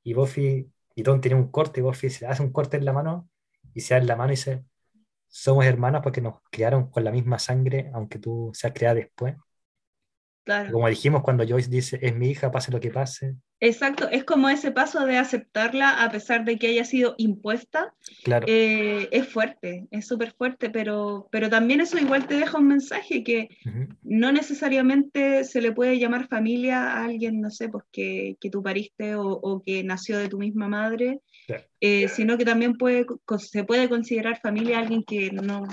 y 0.02 0.12
Buffy, 0.12 0.68
y 0.96 1.04
Don 1.04 1.20
tiene 1.20 1.36
un 1.36 1.50
corte, 1.52 1.80
y 1.80 1.82
Buffy 1.84 2.10
se 2.10 2.26
hace 2.26 2.42
un 2.42 2.52
corte 2.52 2.76
en 2.78 2.84
la 2.84 2.92
mano, 2.92 3.28
y 3.74 3.82
se 3.82 3.94
da 3.94 4.00
en 4.00 4.08
la 4.08 4.16
mano 4.16 4.32
y 4.32 4.36
dice, 4.36 4.64
somos 5.28 5.64
hermanas 5.66 6.02
porque 6.02 6.20
nos 6.20 6.40
criaron 6.50 6.90
con 6.90 7.04
la 7.04 7.12
misma 7.12 7.38
sangre, 7.38 7.90
aunque 7.94 8.18
tú 8.18 8.50
seas 8.54 8.72
creada 8.74 8.96
después. 8.96 9.36
Como 10.70 10.88
dijimos, 10.88 11.22
cuando 11.22 11.46
Joyce 11.46 11.68
dice, 11.68 11.98
es 12.00 12.14
mi 12.14 12.30
hija, 12.30 12.50
pase 12.50 12.70
lo 12.70 12.78
que 12.78 12.90
pase. 12.90 13.34
Exacto, 13.58 14.08
es 14.10 14.22
como 14.24 14.48
ese 14.48 14.70
paso 14.70 15.04
de 15.06 15.16
aceptarla 15.16 16.04
a 16.04 16.10
pesar 16.10 16.44
de 16.44 16.58
que 16.58 16.68
haya 16.68 16.84
sido 16.84 17.14
impuesta. 17.16 17.92
Claro. 18.22 18.46
Eh, 18.48 19.08
es 19.10 19.28
fuerte, 19.28 19.86
es 19.90 20.06
súper 20.06 20.32
fuerte, 20.32 20.70
pero, 20.70 21.28
pero 21.32 21.48
también 21.48 21.80
eso 21.80 21.98
igual 21.98 22.26
te 22.26 22.34
deja 22.34 22.58
un 22.58 22.68
mensaje 22.68 23.24
que 23.24 23.48
no 24.02 24.30
necesariamente 24.30 25.42
se 25.44 25.60
le 25.60 25.72
puede 25.72 25.98
llamar 25.98 26.28
familia 26.28 26.92
a 26.92 27.04
alguien, 27.04 27.40
no 27.40 27.50
sé, 27.50 27.68
pues 27.68 27.84
que, 27.90 28.36
que 28.40 28.50
tú 28.50 28.62
pariste 28.62 29.14
o, 29.16 29.62
que 29.64 29.82
nació 29.82 30.18
de 30.18 30.28
tu 30.28 30.38
misma 30.38 30.68
madre, 30.68 31.20
eh, 31.80 32.08
sino 32.08 32.38
que 32.38 32.44
también 32.44 32.76
puede, 32.76 33.06
se 33.38 33.64
puede 33.64 33.88
considerar 33.88 34.40
familia 34.40 34.76
a 34.76 34.80
alguien 34.82 35.02
que 35.02 35.30
no, 35.32 35.66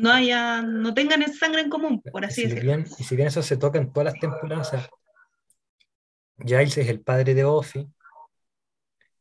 no 0.00 0.10
haya, 0.10 0.62
no 0.62 0.94
tengan 0.94 1.22
sangre 1.32 1.62
en 1.62 1.70
común, 1.70 2.02
por 2.02 2.24
así 2.24 2.46
decirlo. 2.46 2.84
y 2.98 3.04
si 3.04 3.16
bien 3.16 3.28
eso 3.28 3.42
se 3.42 3.56
toca 3.56 3.78
en 3.78 3.92
todas 3.92 4.12
las 4.12 4.20
temporadas, 4.20 4.90
Giles 6.38 6.78
es 6.78 6.88
el 6.88 7.00
padre 7.00 7.34
de 7.34 7.44
Buffy. 7.44 7.88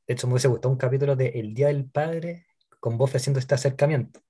De 0.08 0.14
hecho, 0.14 0.28
me 0.28 0.34
hubiese 0.34 0.48
gustado 0.48 0.72
un 0.72 0.78
capítulo 0.78 1.16
de 1.16 1.28
El 1.30 1.54
Día 1.54 1.68
del 1.68 1.86
Padre 1.86 2.46
con 2.80 2.98
Buffy 2.98 3.18
haciendo 3.18 3.40
este 3.40 3.56
acercamiento 3.56 4.22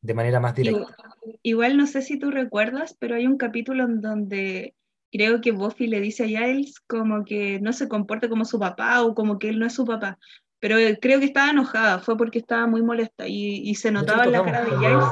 de 0.00 0.14
manera 0.14 0.40
más 0.40 0.54
directa. 0.54 0.96
Igual, 1.42 1.76
no 1.76 1.86
sé 1.86 2.02
si 2.02 2.18
tú 2.18 2.30
recuerdas, 2.30 2.96
pero 2.98 3.16
hay 3.16 3.26
un 3.26 3.36
capítulo 3.36 3.84
en 3.84 4.00
donde 4.00 4.74
creo 5.12 5.40
que 5.40 5.52
Buffy 5.52 5.86
le 5.86 6.00
dice 6.00 6.24
a 6.24 6.26
Giles 6.26 6.80
como 6.80 7.24
que 7.24 7.60
no 7.60 7.72
se 7.72 7.88
comporte 7.88 8.28
como 8.28 8.44
su 8.44 8.58
papá 8.58 9.02
o 9.02 9.14
como 9.14 9.38
que 9.38 9.48
él 9.48 9.58
no 9.58 9.66
es 9.66 9.74
su 9.74 9.84
papá. 9.84 10.18
Pero 10.58 10.76
creo 11.00 11.20
que 11.20 11.26
estaba 11.26 11.50
enojada, 11.50 11.98
fue 11.98 12.16
porque 12.16 12.38
estaba 12.38 12.66
muy 12.66 12.82
molesta 12.82 13.28
y, 13.28 13.74
se 13.74 13.90
notaba 13.90 14.24
en 14.24 14.32
la 14.32 14.44
cara 14.44 14.64
de 14.64 14.70
Giles 14.70 15.04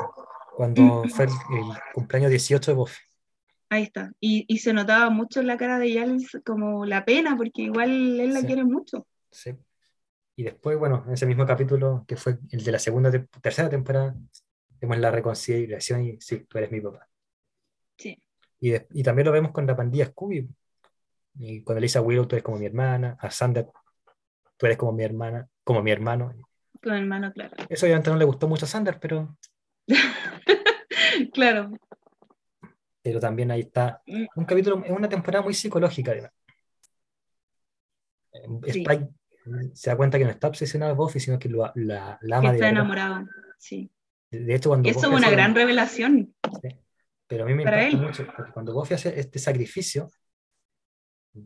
cuando 0.55 1.05
fue 1.09 1.25
el, 1.25 1.31
cumpleaños 1.93 2.31
18 2.31 2.71
de 2.71 2.77
Buffy. 2.77 3.03
Ahí 3.71 3.85
está. 3.85 4.13
Y, 4.21 4.45
y, 4.47 4.59
se 4.59 4.73
notaba 4.73 5.11
mucho 5.11 5.41
en 5.41 5.49
la 5.49 5.57
cara 5.57 5.79
de 5.79 5.89
Giles 5.89 6.39
como 6.45 6.85
la 6.85 7.05
pena, 7.05 7.37
porque 7.37 7.63
igual 7.63 8.21
él 8.21 8.33
la 8.33 8.43
quiere 8.43 8.65
mucho. 8.65 9.07
Sí. 9.31 9.55
Y 10.37 10.45
después, 10.45 10.79
bueno, 10.79 11.05
en 11.07 11.15
ese 11.15 11.27
mismo 11.27 11.47
capítulo, 11.47 12.05
que 12.07 12.17
fue 12.17 12.39
el 12.51 12.63
de 12.63 12.73
la 12.73 12.79
segunda, 12.79 13.11
tercera 13.41 13.69
temporada, 13.69 14.15
vemos 14.81 14.99
la 14.99 15.11
reconciliación 15.11 16.05
y 16.05 16.21
sí, 16.21 16.45
tú 16.49 16.59
eres 16.59 16.71
mi 16.71 16.81
papá. 16.81 17.09
Sí. 17.97 18.19
Y, 18.61 18.75
y 18.75 19.03
también 19.03 19.27
lo 19.27 19.33
vemos 19.33 19.53
con 19.53 19.67
la 19.67 19.77
pandilla 19.77 20.07
Scooby. 20.07 20.49
Y 21.39 21.63
cuando 21.63 21.81
le 21.81 21.87
dice 21.87 21.99
a 21.99 22.03
Willow, 22.03 22.27
tú 22.27 22.37
eres 22.37 22.45
como 22.45 22.59
mi 22.59 22.67
hermana, 22.67 23.17
a 23.21 23.31
Sander, 23.31 23.69
tú 24.57 24.67
eres 24.67 24.79
como 24.79 24.93
mi 24.93 25.03
hermana, 25.03 25.49
como 25.65 25.83
mi 25.83 25.91
hermano. 25.91 26.33
Como 26.83 26.95
hermano, 26.95 27.33
claro. 27.33 27.57
Eso 27.69 27.87
obviamente 27.87 28.11
no 28.11 28.17
le 28.17 28.25
gustó 28.25 28.47
mucho 28.47 28.67
a 28.67 28.69
Sander, 28.69 29.01
pero 29.01 29.37
claro. 31.33 31.71
Pero 33.03 33.21
también 33.21 33.51
ahí 33.51 33.61
está 33.61 34.03
un 34.35 34.45
capítulo, 34.45 34.83
es 34.85 34.91
una 34.91 35.09
temporada 35.09 35.45
muy 35.45 35.55
psicológica. 35.55 36.33
Spike 38.67 39.09
se 39.75 39.91
da 39.91 39.97
cuenta 39.97 40.19
que 40.19 40.25
no 40.25 40.31
está 40.31 40.49
obsesionado 40.49 40.97
con 40.97 41.07
Buffy, 41.07 41.21
sino 41.21 41.39
que 41.39 41.49
la, 41.51 41.73
la 42.23 42.39
ama 42.39 42.51
que 42.51 42.57
está 42.57 42.69
enamorado, 42.69 43.27
sí. 43.59 43.91
De 44.31 44.55
hecho, 44.55 44.71
cuando 44.71 44.89
eso 44.89 45.01
es 45.01 45.07
una 45.07 45.31
gran 45.31 45.55
revelación. 45.55 46.35
Pero 47.27 47.45
a 47.45 47.47
mí 47.47 47.55
me 47.55 47.63
impacta 47.63 47.97
mucho, 47.97 48.27
porque 48.27 48.53
cuando 48.53 48.75
Buffy 48.75 48.95
hace 48.95 49.19
este 49.19 49.39
sacrificio, 49.39 50.11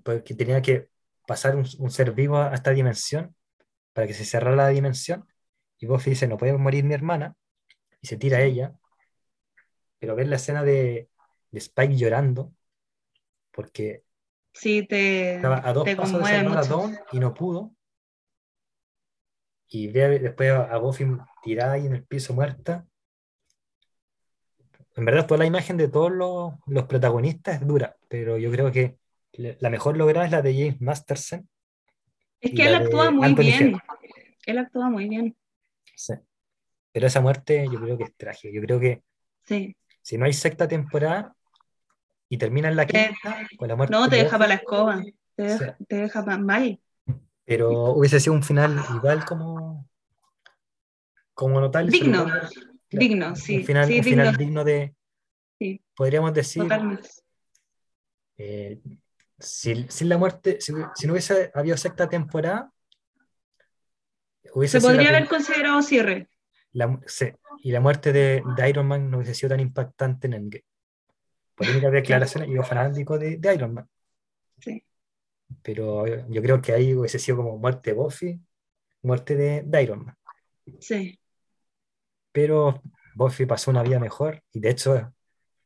porque 0.03 0.35
tenía 0.35 0.61
que 0.63 0.91
pasar 1.27 1.57
un, 1.57 1.91
ser 1.91 2.13
vivo 2.13 2.39
a 2.39 2.55
esta 2.55 2.71
dimensión, 2.71 3.35
para 3.93 4.07
que 4.07 4.15
se 4.15 4.25
cerrara 4.25 4.57
la 4.57 4.69
dimensión, 4.69 5.27
y 5.79 5.87
Buffy 5.87 6.11
dice, 6.11 6.27
no 6.27 6.37
puede 6.37 6.57
morir 6.57 6.85
mi 6.85 6.95
hermana, 6.95 7.35
y 8.01 8.07
se 8.07 8.17
tira 8.17 8.39
a 8.39 8.43
ella, 8.43 8.75
pero 9.99 10.15
ver 10.15 10.29
la 10.29 10.37
escena 10.37 10.63
de, 10.63 11.09
de 11.51 11.59
Spike 11.59 11.97
llorando, 11.97 12.53
porque 13.51 14.05
sí, 14.53 14.87
te, 14.87 15.37
estaba 15.37 15.67
a 15.67 15.73
dos 15.73 15.89
pasos 15.97 16.23
de 16.23 16.37
a 16.37 16.63
Dawn 16.63 16.99
y 17.13 17.19
no 17.19 17.35
pudo, 17.35 17.73
y 19.69 19.89
ve 19.89 20.19
después 20.19 20.51
a 20.51 20.77
Buffy 20.79 21.05
tirada 21.43 21.73
ahí 21.73 21.87
en 21.87 21.95
el 21.95 22.05
piso 22.05 22.33
muerta. 22.35 22.87
En 24.97 25.05
verdad, 25.05 25.27
toda 25.27 25.39
la 25.39 25.47
imagen 25.47 25.77
de 25.77 25.89
todos 25.89 26.11
los, 26.11 26.55
los 26.67 26.85
protagonistas 26.85 27.61
es 27.61 27.67
dura, 27.67 27.97
pero 28.09 28.39
yo 28.39 28.51
creo 28.51 28.73
que 28.73 28.99
la 29.33 29.71
mejor 29.71 29.97
lograda 29.97 30.27
es 30.27 30.33
la 30.33 30.43
de 30.43 30.55
James 30.55 30.81
Masterson. 30.81 31.49
Es 32.41 32.53
que 32.53 32.67
él 32.67 32.75
actúa 32.75 33.11
muy 33.11 33.35
bien. 33.35 33.77
Él 34.47 34.59
actúa 34.59 34.89
muy 34.89 35.09
bien. 35.09 35.37
Sí. 35.95 36.15
Pero 36.93 37.07
esa 37.07 37.21
muerte 37.21 37.67
yo 37.71 37.81
creo 37.81 37.99
que 37.99 38.05
es 38.05 38.15
trágica. 38.17 38.53
Yo 38.53 38.61
creo 38.63 38.81
que 38.81 39.03
sí. 39.45 39.77
si 40.03 40.19
no 40.19 40.25
hay 40.25 40.33
sexta 40.33 40.67
temporada 40.67 41.35
y 42.29 42.39
termina 42.39 42.69
en 42.69 42.77
la 42.77 42.87
quinta, 42.87 43.47
con 43.57 43.69
la 43.69 43.77
muerte. 43.77 43.95
No, 43.95 44.09
te 44.09 44.17
deja 44.17 44.39
para 44.39 44.49
la 44.49 44.55
escoba. 44.55 45.03
Te 45.35 45.43
deja, 45.43 45.77
te 45.87 45.97
deja 45.97 46.23
mal. 46.39 46.81
Pero 47.45 47.93
hubiese 47.93 48.21
sido 48.21 48.35
un 48.35 48.43
final 48.43 48.79
igual 48.95 49.25
como, 49.25 49.89
como 51.33 51.61
notal. 51.61 51.89
Digno, 51.89 52.27
digno, 52.91 53.37
sí. 53.37 53.59
Un 53.59 53.65
final, 53.65 53.91
un 53.91 54.05
final 54.05 54.37
digno 54.37 54.65
de, 54.65 54.95
podríamos 55.95 56.35
decir, 56.35 56.65
eh, 58.37 58.81
sin, 59.39 60.09
la 60.09 60.19
muerte, 60.19 60.61
si, 60.61 60.73
no 60.73 61.13
hubiese 61.13 61.51
habido 61.55 61.77
sexta 61.77 62.09
temporada, 62.09 62.73
hubiese 64.53 64.81
se 64.81 64.87
podría 64.87 65.11
haber 65.11 65.29
considerado 65.29 65.83
cierre. 65.83 66.29
La, 66.73 67.01
sí, 67.07 67.33
y 67.63 67.73
la 67.73 67.81
muerte 67.81 68.13
de, 68.13 68.43
Iron 68.69 68.87
Man 68.87 69.11
no 69.11 69.19
hubiese 69.19 69.35
sido 69.35 69.51
tan 69.51 69.61
impactante 69.61 70.27
en 70.27 70.35
Endgame. 70.35 70.65
Polémica 71.55 71.91
declaraciones 71.91 72.51
yo 72.51 72.63
fanático 72.63 73.19
de, 73.19 73.37
de 73.37 73.55
Iron 73.55 73.75
Man. 73.75 73.89
Sí. 74.61 74.85
Pero 75.63 76.07
yo 76.29 76.43
creo 76.43 76.61
que 76.61 76.73
ahí 76.73 76.95
hubiese 76.95 77.19
sido 77.19 77.39
como 77.39 77.59
muerte 77.59 77.91
de 77.91 77.97
Buffy, 77.97 78.41
muerte 79.03 79.35
de, 79.35 79.83
Iron 79.83 80.05
Man. 80.05 80.17
Sí. 80.79 81.19
Pero 82.33 82.81
Buffy 83.15 83.47
pasó 83.47 83.71
una 83.71 83.83
vida 83.83 83.99
mejor 83.99 84.43
y 84.53 84.61
de 84.61 84.71
hecho, 84.71 85.13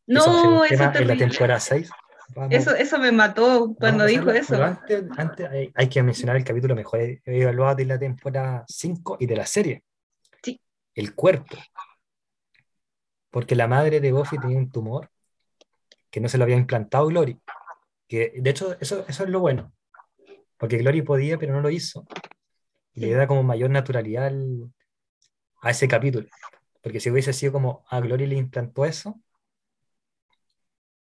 no, 0.06 0.64
eso 0.64 0.82
en 0.94 1.08
la 1.08 1.16
temporada 1.16 1.60
6. 1.60 1.90
eso, 2.50 2.74
eso 2.74 2.98
me 2.98 3.12
mató 3.12 3.74
cuando 3.78 4.06
dijo 4.06 4.30
eso. 4.30 4.62
antes, 4.62 5.04
antes 5.16 5.48
hay, 5.74 5.88
que 5.88 6.02
mencionar 6.02 6.36
el 6.36 6.44
capítulo 6.44 6.74
mejor 6.74 7.00
evaluado 7.24 7.76
de 7.76 7.84
la 7.84 7.98
temporada 7.98 8.64
5 8.68 9.18
y 9.20 9.26
de 9.26 9.36
la 9.36 9.46
serie. 9.46 9.84
El 10.94 11.14
cuerpo. 11.14 11.56
Porque 13.30 13.56
la 13.56 13.66
madre 13.66 14.00
de 14.00 14.12
Buffy 14.12 14.38
tenía 14.38 14.58
un 14.58 14.70
tumor 14.70 15.10
que 16.10 16.20
no 16.20 16.28
se 16.28 16.36
lo 16.36 16.44
había 16.44 16.56
implantado 16.56 17.06
Glory 17.06 17.40
de 18.12 18.50
hecho, 18.50 18.76
eso, 18.80 19.04
eso 19.08 19.24
es 19.24 19.30
lo 19.30 19.40
bueno. 19.40 19.72
Porque 20.58 20.78
Glory 20.78 21.02
podía, 21.02 21.38
pero 21.38 21.54
no 21.54 21.60
lo 21.60 21.70
hizo. 21.70 22.06
Y 22.92 23.00
le 23.00 23.12
da 23.12 23.26
como 23.26 23.42
mayor 23.42 23.70
naturalidad 23.70 24.32
a 25.62 25.70
ese 25.70 25.88
capítulo. 25.88 26.28
Porque 26.82 27.00
si 27.00 27.10
hubiese 27.10 27.32
sido 27.32 27.52
como 27.52 27.84
a 27.88 28.00
Glory 28.00 28.26
le 28.26 28.36
implantó 28.36 28.84
eso, 28.84 29.20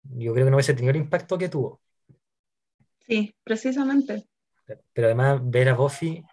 yo 0.02 0.32
creo 0.32 0.46
que 0.46 0.50
no 0.50 0.56
hubiese 0.56 0.74
tenido 0.74 0.92
el 0.92 0.98
impacto 0.98 1.36
que 1.36 1.48
tuvo. 1.48 1.80
Sí, 3.06 3.34
precisamente. 3.44 4.26
Pero 4.92 5.08
además, 5.08 5.40
ver 5.42 5.68
a 5.68 5.74
Buffy, 5.74 6.24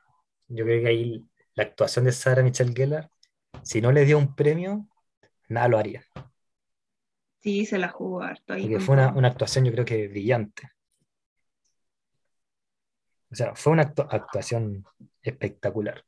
yo 0.47 0.63
creo 0.63 0.81
que 0.81 0.87
ahí 0.87 1.25
la 1.55 1.63
actuación 1.63 2.05
de 2.05 2.13
Sarah 2.13 2.43
Michelle 2.43 2.73
Gellar, 2.73 3.09
si 3.63 3.81
no 3.81 3.91
le 3.91 4.05
dio 4.05 4.17
un 4.17 4.35
premio, 4.35 4.87
nada 5.49 5.67
lo 5.67 5.77
haría. 5.77 6.03
Sí, 7.39 7.65
se 7.65 7.77
la 7.77 7.89
jugó 7.89 8.21
harto 8.21 8.53
ahí. 8.53 8.63
Porque 8.63 8.79
fue 8.79 8.95
una, 8.95 9.09
una, 9.13 9.27
actuación, 9.27 9.65
yo 9.65 9.71
creo 9.71 9.85
que 9.85 10.07
brillante. 10.07 10.69
O 13.31 13.35
sea, 13.35 13.55
fue 13.55 13.73
una 13.73 13.83
actuación 13.83 14.83
espectacular. 15.21 16.03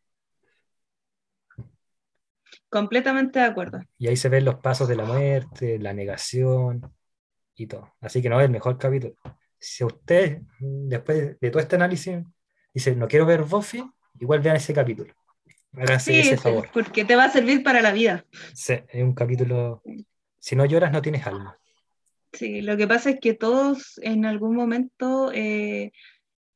Completamente 2.69 3.39
de 3.39 3.45
acuerdo. 3.45 3.79
Y 3.97 4.07
ahí 4.07 4.17
se 4.17 4.29
ven 4.29 4.45
los 4.45 4.55
pasos 4.55 4.87
de 4.87 4.95
la 4.95 5.05
muerte, 5.05 5.79
la 5.79 5.93
negación 5.93 6.91
y 7.55 7.67
todo. 7.67 7.93
Así 8.01 8.21
que 8.21 8.29
no 8.29 8.39
es 8.39 8.45
el 8.45 8.51
mejor 8.51 8.77
capítulo. 8.77 9.15
Si 9.57 9.83
usted, 9.83 10.41
después 10.59 11.39
de 11.39 11.49
todo 11.49 11.61
este 11.61 11.75
análisis, 11.75 12.17
dice, 12.73 12.95
no 12.95 13.07
quiero 13.07 13.25
ver 13.25 13.43
Buffy, 13.43 13.83
igual 14.19 14.41
vean 14.41 14.57
ese 14.57 14.73
capítulo. 14.73 15.13
Sí, 15.99 16.19
ese 16.19 16.37
favor. 16.37 16.69
Porque 16.73 17.05
te 17.05 17.15
va 17.15 17.25
a 17.25 17.31
servir 17.31 17.63
para 17.63 17.81
la 17.81 17.91
vida. 17.91 18.25
Sí, 18.53 18.73
es 18.89 19.03
un 19.03 19.13
capítulo 19.13 19.81
si 20.43 20.57
no 20.57 20.65
lloras, 20.65 20.91
no 20.91 21.01
tienes 21.01 21.25
alma. 21.25 21.57
Sí, 22.33 22.61
lo 22.61 22.75
que 22.75 22.85
pasa 22.85 23.11
es 23.11 23.19
que 23.21 23.33
todos 23.33 23.97
en 24.03 24.25
algún 24.25 24.57
momento 24.57 25.31
eh, 25.33 25.93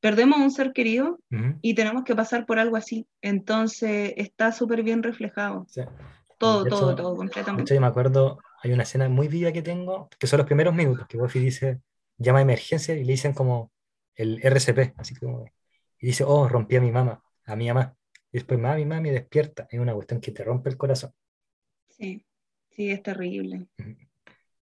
perdemos 0.01 0.39
un 0.39 0.51
ser 0.51 0.73
querido 0.73 1.19
y 1.61 1.73
tenemos 1.73 2.03
que 2.03 2.13
pasar 2.13 2.45
por 2.45 2.59
algo 2.59 2.75
así. 2.75 3.07
Entonces 3.21 4.13
está 4.17 4.51
súper 4.51 4.83
bien 4.83 5.03
reflejado. 5.03 5.65
Todo, 6.37 6.65
todo, 6.65 6.95
todo, 6.95 7.15
completamente. 7.15 7.73
yo 7.73 7.79
me 7.79 7.87
acuerdo, 7.87 8.39
hay 8.61 8.73
una 8.73 8.83
escena 8.83 9.07
muy 9.07 9.29
viva 9.29 9.53
que 9.53 9.61
tengo, 9.61 10.09
que 10.19 10.27
son 10.27 10.39
los 10.39 10.47
primeros 10.47 10.75
minutos, 10.75 11.07
que 11.07 11.17
Buffy 11.17 11.39
dice, 11.39 11.79
llama 12.17 12.39
a 12.39 12.41
emergencia 12.41 12.93
y 12.93 13.05
le 13.05 13.13
dicen 13.13 13.31
como 13.33 13.71
el 14.15 14.41
RCP, 14.43 14.95
así 14.97 15.15
como, 15.15 15.45
y 15.97 16.07
dice, 16.07 16.25
oh, 16.27 16.49
rompí 16.49 16.75
a 16.75 16.81
mi 16.81 16.91
mamá, 16.91 17.23
a 17.45 17.55
mi 17.55 17.69
mamá. 17.69 17.95
Y 18.31 18.39
después, 18.39 18.59
mami, 18.59 18.85
mami, 18.85 19.09
despierta. 19.09 19.67
Es 19.69 19.79
una 19.79 19.93
cuestión 19.93 20.19
que 20.19 20.31
te 20.31 20.43
rompe 20.43 20.69
el 20.69 20.77
corazón. 20.77 21.13
Sí. 21.89 22.23
Sí, 22.77 22.91
es 22.91 23.01
terrible. 23.01 23.65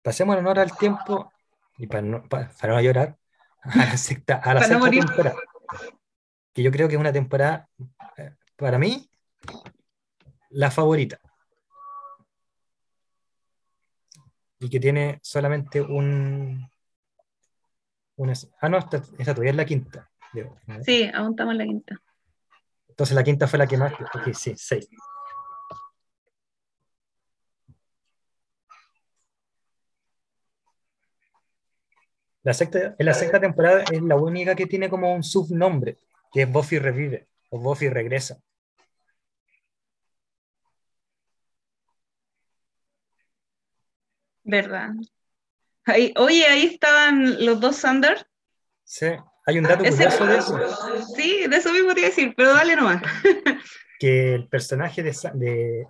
Pasemos 0.03 0.37
en 0.37 0.41
honor 0.41 0.59
al 0.59 0.77
tiempo 0.77 1.33
y 1.79 1.87
para 1.87 2.03
no, 2.03 2.29
para, 2.29 2.53
no 2.65 2.81
llorar 2.83 3.17
a 3.63 3.77
la 3.79 3.97
sexta, 3.97 4.35
a 4.37 4.53
la 4.53 4.63
sexta 4.63 4.91
temporada. 4.91 5.37
Que 6.53 6.63
yo 6.63 6.71
creo 6.71 6.89
que 6.89 6.95
es 6.97 7.01
una 7.01 7.13
temporada, 7.13 7.71
eh, 8.19 8.35
para 8.57 8.79
mí, 8.79 9.09
la 10.51 10.71
favorita. 10.71 11.19
Y 14.59 14.69
que 14.69 14.79
tiene 14.79 15.19
solamente 15.23 15.81
un. 15.81 16.69
ah, 18.61 18.69
no, 18.69 18.77
esta, 18.77 19.01
todavía 19.01 19.53
es 19.53 19.57
la 19.57 19.65
quinta. 19.65 20.11
Sí, 20.85 21.11
aún 21.15 21.31
estamos 21.31 21.53
en 21.53 21.59
la 21.59 21.65
quinta. 21.65 22.03
Entonces 22.93 23.15
la 23.15 23.25
quinta 23.25 23.49
fue 23.49 23.59
la 23.59 23.67
que 23.67 23.79
más. 23.79 23.95
Ok, 23.95 24.35
sí, 24.35 24.53
seis. 24.55 24.87
La 32.43 32.53
sexta, 32.53 32.95
en 32.99 33.07
la 33.07 33.15
sexta 33.15 33.41
temporada 33.41 33.85
es 33.91 34.03
la 34.03 34.17
única 34.17 34.55
que 34.55 34.67
tiene 34.67 34.91
como 34.91 35.15
un 35.15 35.23
subnombre, 35.23 35.97
que 36.33 36.43
es 36.43 36.53
Buffy 36.53 36.79
revive 36.79 37.29
o 37.49 37.59
Buffy 37.59 37.89
regresa. 37.89 38.39
¿Verdad? 44.45 44.91
oye, 46.17 46.47
ahí 46.47 46.67
estaban 46.67 47.43
los 47.45 47.59
dos 47.59 47.77
Sanders. 47.77 48.27
Sí, 48.85 49.07
hay 49.47 49.59
un 49.59 49.65
dato 49.65 49.85
curioso 49.85 50.27
de 50.27 50.37
eso. 50.39 50.59
Sí, 51.17 51.47
de 51.49 51.57
eso 51.57 51.73
mismo 51.73 51.95
te 51.95 52.01
iba 52.01 52.07
a 52.07 52.11
decir, 52.11 52.35
pero 52.37 52.55
dale 52.55 52.77
nomás. 52.77 53.03
que 53.99 54.35
el 54.35 54.49
personaje 54.49 55.03
de, 55.03 55.87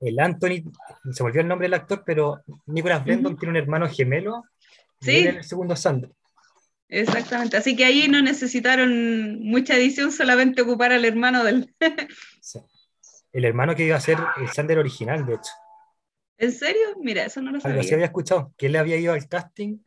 el 0.00 0.20
Anthony, 0.20 0.72
se 1.12 1.22
volvió 1.22 1.40
el 1.40 1.48
nombre 1.48 1.66
del 1.66 1.74
actor, 1.74 2.02
pero 2.04 2.42
Nicholas 2.66 3.04
Brendon 3.04 3.36
tiene 3.36 3.50
un 3.50 3.56
hermano 3.56 3.88
gemelo 3.88 4.44
Sí. 5.00 5.26
el 5.26 5.44
segundo 5.44 5.76
Sander. 5.76 6.10
Exactamente, 6.88 7.56
así 7.56 7.76
que 7.76 7.84
ahí 7.84 8.08
no 8.08 8.22
necesitaron 8.22 9.40
mucha 9.40 9.76
edición, 9.76 10.12
solamente 10.12 10.62
ocupar 10.62 10.92
al 10.92 11.04
hermano 11.04 11.44
del... 11.44 11.74
El 13.32 13.44
hermano 13.44 13.74
que 13.74 13.84
iba 13.84 13.96
a 13.96 14.00
ser 14.00 14.16
el 14.36 14.48
Sander 14.48 14.78
original, 14.78 15.26
de 15.26 15.34
hecho. 15.34 15.50
¿En 16.38 16.52
serio? 16.52 16.94
Mira, 17.00 17.24
eso 17.24 17.42
no 17.42 17.50
lo 17.50 17.60
sabía. 17.60 17.72
Algo 17.74 17.84
así 17.84 17.92
había 17.92 18.06
escuchado, 18.06 18.54
que 18.56 18.66
él 18.66 18.72
le 18.72 18.78
había 18.78 18.96
ido 18.96 19.12
al 19.12 19.26
casting 19.26 19.78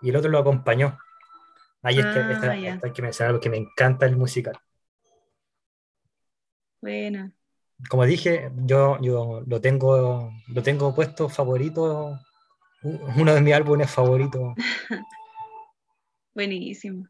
y 0.00 0.08
el 0.08 0.16
otro 0.16 0.28
lo 0.32 0.38
acompañó. 0.38 0.98
Ahí 1.82 1.98
está, 1.98 2.20
ah, 2.20 2.80
hay 2.82 2.92
que 2.92 3.02
mencionar 3.02 3.30
algo 3.30 3.40
que 3.40 3.50
me 3.50 3.56
encanta 3.56 4.06
el 4.06 4.16
musical. 4.16 4.58
Bueno. 6.80 7.32
Como 7.88 8.04
dije, 8.04 8.52
yo, 8.64 8.98
yo 9.00 9.42
lo 9.46 9.60
tengo 9.60 10.32
lo 10.48 10.62
tengo 10.62 10.94
puesto 10.94 11.28
favorito 11.28 12.18
uno 12.82 13.34
de 13.34 13.40
mis 13.40 13.54
álbumes 13.54 13.90
favoritos. 13.90 14.54
Buenísimo. 16.34 17.06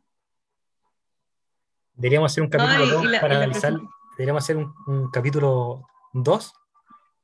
Deberíamos 1.95 2.33
hacer 2.33 2.43
un 2.43 2.51
capítulo 2.51 2.87
2 2.87 3.21
para 3.21 3.37
analizar. 3.37 3.75
Deberíamos 4.17 4.43
hacer 4.43 4.57
un, 4.57 5.11
capítulo 5.11 5.87
2 6.13 6.53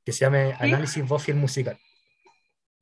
que 0.04 0.12
se 0.12 0.20
llame 0.20 0.54
Análisis 0.58 1.06
Buffy 1.06 1.32
el 1.32 1.38
musical. 1.38 1.78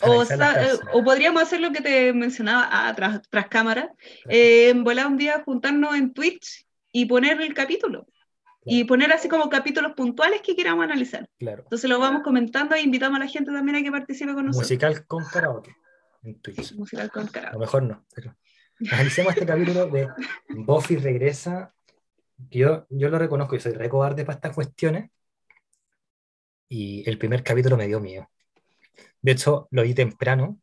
O, 0.02 0.22
eh, 0.22 0.78
o, 0.92 1.02
podríamos 1.02 1.42
hacer 1.42 1.60
lo 1.60 1.72
que 1.72 1.80
te 1.80 2.12
mencionaba 2.12 2.68
ah, 2.70 2.92
tras, 2.94 3.22
tras 3.30 3.48
cámara, 3.48 3.90
eh, 4.28 4.74
volar 4.76 5.06
un 5.06 5.16
día, 5.16 5.42
juntarnos 5.44 5.96
en 5.96 6.12
Twitch 6.12 6.66
y 6.92 7.06
poner 7.06 7.40
el 7.40 7.54
capítulo. 7.54 8.06
Y 8.68 8.82
poner 8.82 9.12
así 9.12 9.28
como 9.28 9.48
capítulos 9.48 9.92
puntuales 9.92 10.42
que 10.42 10.56
queramos 10.56 10.84
analizar. 10.84 11.28
Claro. 11.38 11.62
Entonces 11.62 11.88
lo 11.88 12.00
vamos 12.00 12.22
comentando 12.24 12.74
e 12.74 12.80
invitamos 12.80 13.16
a 13.16 13.24
la 13.24 13.30
gente 13.30 13.52
también 13.52 13.76
a 13.76 13.82
que 13.82 13.92
participe 13.92 14.34
con 14.34 14.46
nosotros. 14.46 14.68
Musical 14.68 15.06
con 15.06 15.24
karaoke 15.24 15.72
en 16.24 16.40
Twitch. 16.40 16.74
musical 16.74 17.10
con 17.10 17.28
karaoke. 17.28 17.50
A 17.50 17.52
lo 17.52 17.60
mejor 17.60 17.82
no, 17.84 18.04
pero 18.12 18.36
analicemos 18.90 19.32
este 19.34 19.46
capítulo 19.46 19.86
de 19.86 20.08
Buffy 20.48 20.96
regresa. 20.96 21.72
Yo, 22.50 22.86
yo 22.90 23.08
lo 23.08 23.18
reconozco, 23.18 23.56
y 23.56 23.60
soy 23.60 23.72
re 23.72 23.88
cobarde 23.88 24.24
para 24.24 24.36
estas 24.36 24.54
cuestiones. 24.54 25.10
Y 26.68 27.08
el 27.08 27.18
primer 27.18 27.42
capítulo 27.44 27.76
me 27.76 27.86
dio 27.86 28.00
miedo. 28.00 28.28
De 29.22 29.32
hecho, 29.32 29.68
lo 29.70 29.82
vi 29.82 29.94
temprano 29.94 30.60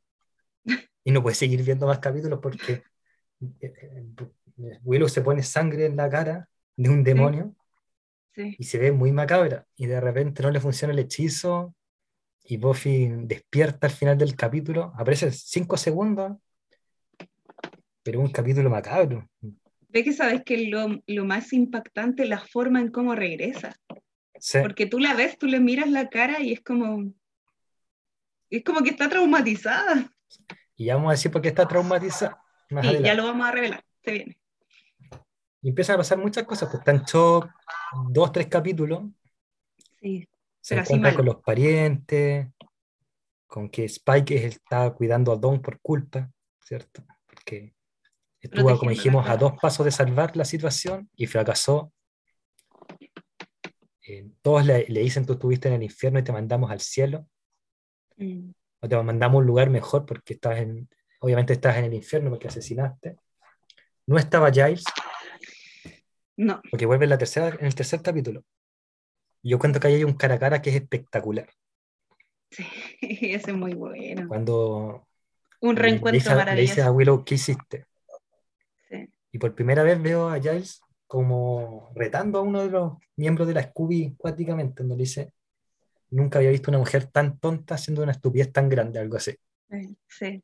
y 1.03 1.11
no 1.11 1.21
puedo 1.21 1.35
seguir 1.35 1.63
viendo 1.63 1.87
más 1.87 1.99
capítulos 1.99 2.39
porque 2.41 2.83
eh, 3.59 3.73
eh, 3.81 4.79
Willow 4.83 5.09
se 5.09 5.21
pone 5.21 5.43
sangre 5.43 5.85
en 5.85 5.95
la 5.95 6.09
cara 6.09 6.47
de 6.75 6.89
un 6.89 7.03
demonio 7.03 7.55
y 8.35 8.63
se 8.63 8.77
ve 8.77 8.91
muy 8.91 9.11
macabra. 9.11 9.65
Y 9.75 9.87
de 9.87 9.99
repente 9.99 10.43
no 10.43 10.51
le 10.51 10.59
funciona 10.59 10.93
el 10.93 10.99
hechizo 10.99 11.75
y 12.43 12.57
Buffy 12.57 13.09
despierta 13.23 13.87
al 13.87 13.93
final 13.93 14.17
del 14.17 14.35
capítulo. 14.35 14.93
Aparece 14.97 15.31
cinco 15.31 15.77
segundos, 15.77 16.37
pero 18.01 18.19
un 18.19 18.29
capítulo 18.29 18.69
macabro. 18.69 19.29
Ve 19.89 20.03
que 20.03 20.13
sabes 20.13 20.43
que 20.43 20.67
lo, 20.67 21.01
lo 21.05 21.25
más 21.25 21.53
impactante 21.53 22.23
es 22.23 22.29
la 22.29 22.39
forma 22.39 22.81
en 22.81 22.89
cómo 22.89 23.15
regresa. 23.15 23.75
Porque 24.61 24.85
tú 24.85 24.99
la 24.99 25.13
ves, 25.13 25.37
tú 25.37 25.47
le 25.47 25.59
miras 25.59 25.89
la 25.89 26.09
cara 26.09 26.41
y 26.41 26.53
es 26.53 26.61
como. 26.61 27.13
Es 28.57 28.63
como 28.63 28.83
que 28.83 28.91
está 28.91 29.09
traumatizada. 29.09 30.07
Y 30.75 30.85
ya 30.85 30.95
vamos 30.95 31.09
a 31.09 31.13
decir 31.13 31.31
por 31.31 31.41
qué 31.41 31.47
está 31.47 31.67
traumatizada. 31.67 32.39
sí, 32.69 33.01
ya 33.01 33.15
lo 33.15 33.23
vamos 33.23 33.47
a 33.47 33.51
revelar. 33.51 33.83
Se 34.03 34.11
viene. 34.11 34.37
Y 35.63 35.69
empiezan 35.69 35.95
a 35.95 35.97
pasar 35.97 36.19
muchas 36.19 36.43
cosas, 36.43 36.69
pues 36.69 36.79
están 36.79 36.97
hecho 36.97 37.49
dos, 38.09 38.31
tres 38.31 38.45
capítulos. 38.47 39.05
Sí. 39.99 40.27
Se 40.61 40.75
encuentra 40.75 41.15
con 41.15 41.25
los 41.25 41.37
parientes, 41.37 42.47
con 43.47 43.69
que 43.69 43.85
Spike 43.85 44.45
está 44.45 44.93
cuidando 44.93 45.31
a 45.31 45.35
Don 45.35 45.59
por 45.59 45.79
culpa, 45.81 46.29
¿cierto? 46.61 47.03
Porque 47.25 47.73
estuvo, 48.39 48.77
como 48.77 48.91
dijimos, 48.91 49.27
a 49.27 49.35
dos 49.35 49.53
pasos 49.59 49.83
de 49.83 49.91
salvar 49.91 50.37
la 50.37 50.45
situación 50.45 51.09
y 51.15 51.25
fracasó. 51.25 51.91
Eh, 54.05 54.29
todos 54.43 54.63
le, 54.63 54.85
dicen, 54.85 55.25
tú 55.25 55.33
estuviste 55.33 55.69
en 55.69 55.73
el 55.73 55.83
infierno 55.83 56.19
y 56.19 56.23
te 56.23 56.31
mandamos 56.31 56.69
al 56.69 56.81
cielo. 56.81 57.27
Mm. 58.17 58.51
O 58.81 58.87
te 58.87 59.01
mandamos 59.01 59.35
a 59.35 59.39
un 59.39 59.45
lugar 59.45 59.69
mejor 59.69 60.05
porque 60.05 60.33
estás 60.33 60.59
en, 60.59 60.89
obviamente 61.19 61.53
estás 61.53 61.77
en 61.77 61.85
el 61.85 61.93
infierno 61.93 62.29
porque 62.29 62.47
asesinaste. 62.47 63.15
No 64.05 64.17
estaba 64.17 64.51
Giles, 64.51 64.83
no. 66.37 66.61
Porque 66.69 66.85
vuelve 66.85 67.05
en, 67.05 67.11
la 67.11 67.17
tercera, 67.17 67.55
en 67.59 67.65
el 67.65 67.75
tercer 67.75 68.01
capítulo. 68.01 68.43
Yo 69.43 69.59
cuento 69.59 69.79
que 69.79 69.87
hay 69.87 70.03
un 70.03 70.13
cara 70.13 70.35
a 70.35 70.39
cara 70.39 70.61
que 70.61 70.69
es 70.69 70.75
espectacular. 70.77 71.49
Sí, 72.49 72.65
ese 73.01 73.51
es 73.51 73.57
muy 73.57 73.73
bueno. 73.73 74.27
Cuando. 74.27 75.07
Un 75.61 75.75
reencuentro 75.75 76.35
maravilloso. 76.35 76.55
Le 76.55 76.61
dice 76.61 76.81
a 76.81 76.91
Willow, 76.91 77.23
¿qué 77.23 77.35
hiciste? 77.35 77.85
Sí. 78.89 79.07
Y 79.31 79.37
por 79.37 79.55
primera 79.55 79.83
vez 79.83 80.01
veo 80.01 80.29
a 80.29 80.39
Giles 80.39 80.81
como 81.07 81.91
retando 81.95 82.39
a 82.39 82.41
uno 82.41 82.63
de 82.63 82.69
los 82.69 82.93
miembros 83.15 83.47
de 83.47 83.53
la 83.53 83.63
Scooby 83.63 84.15
cuáticamente, 84.17 84.83
donde 84.83 84.97
dice: 84.97 85.31
Nunca 86.13 86.37
había 86.37 86.51
visto 86.51 86.69
una 86.69 86.77
mujer 86.77 87.07
tan 87.07 87.39
tonta 87.39 87.73
haciendo 87.75 88.03
una 88.03 88.11
estupidez 88.11 88.51
tan 88.51 88.69
grande, 88.69 88.99
algo 88.99 89.17
así. 89.17 89.35
Sí. 90.07 90.43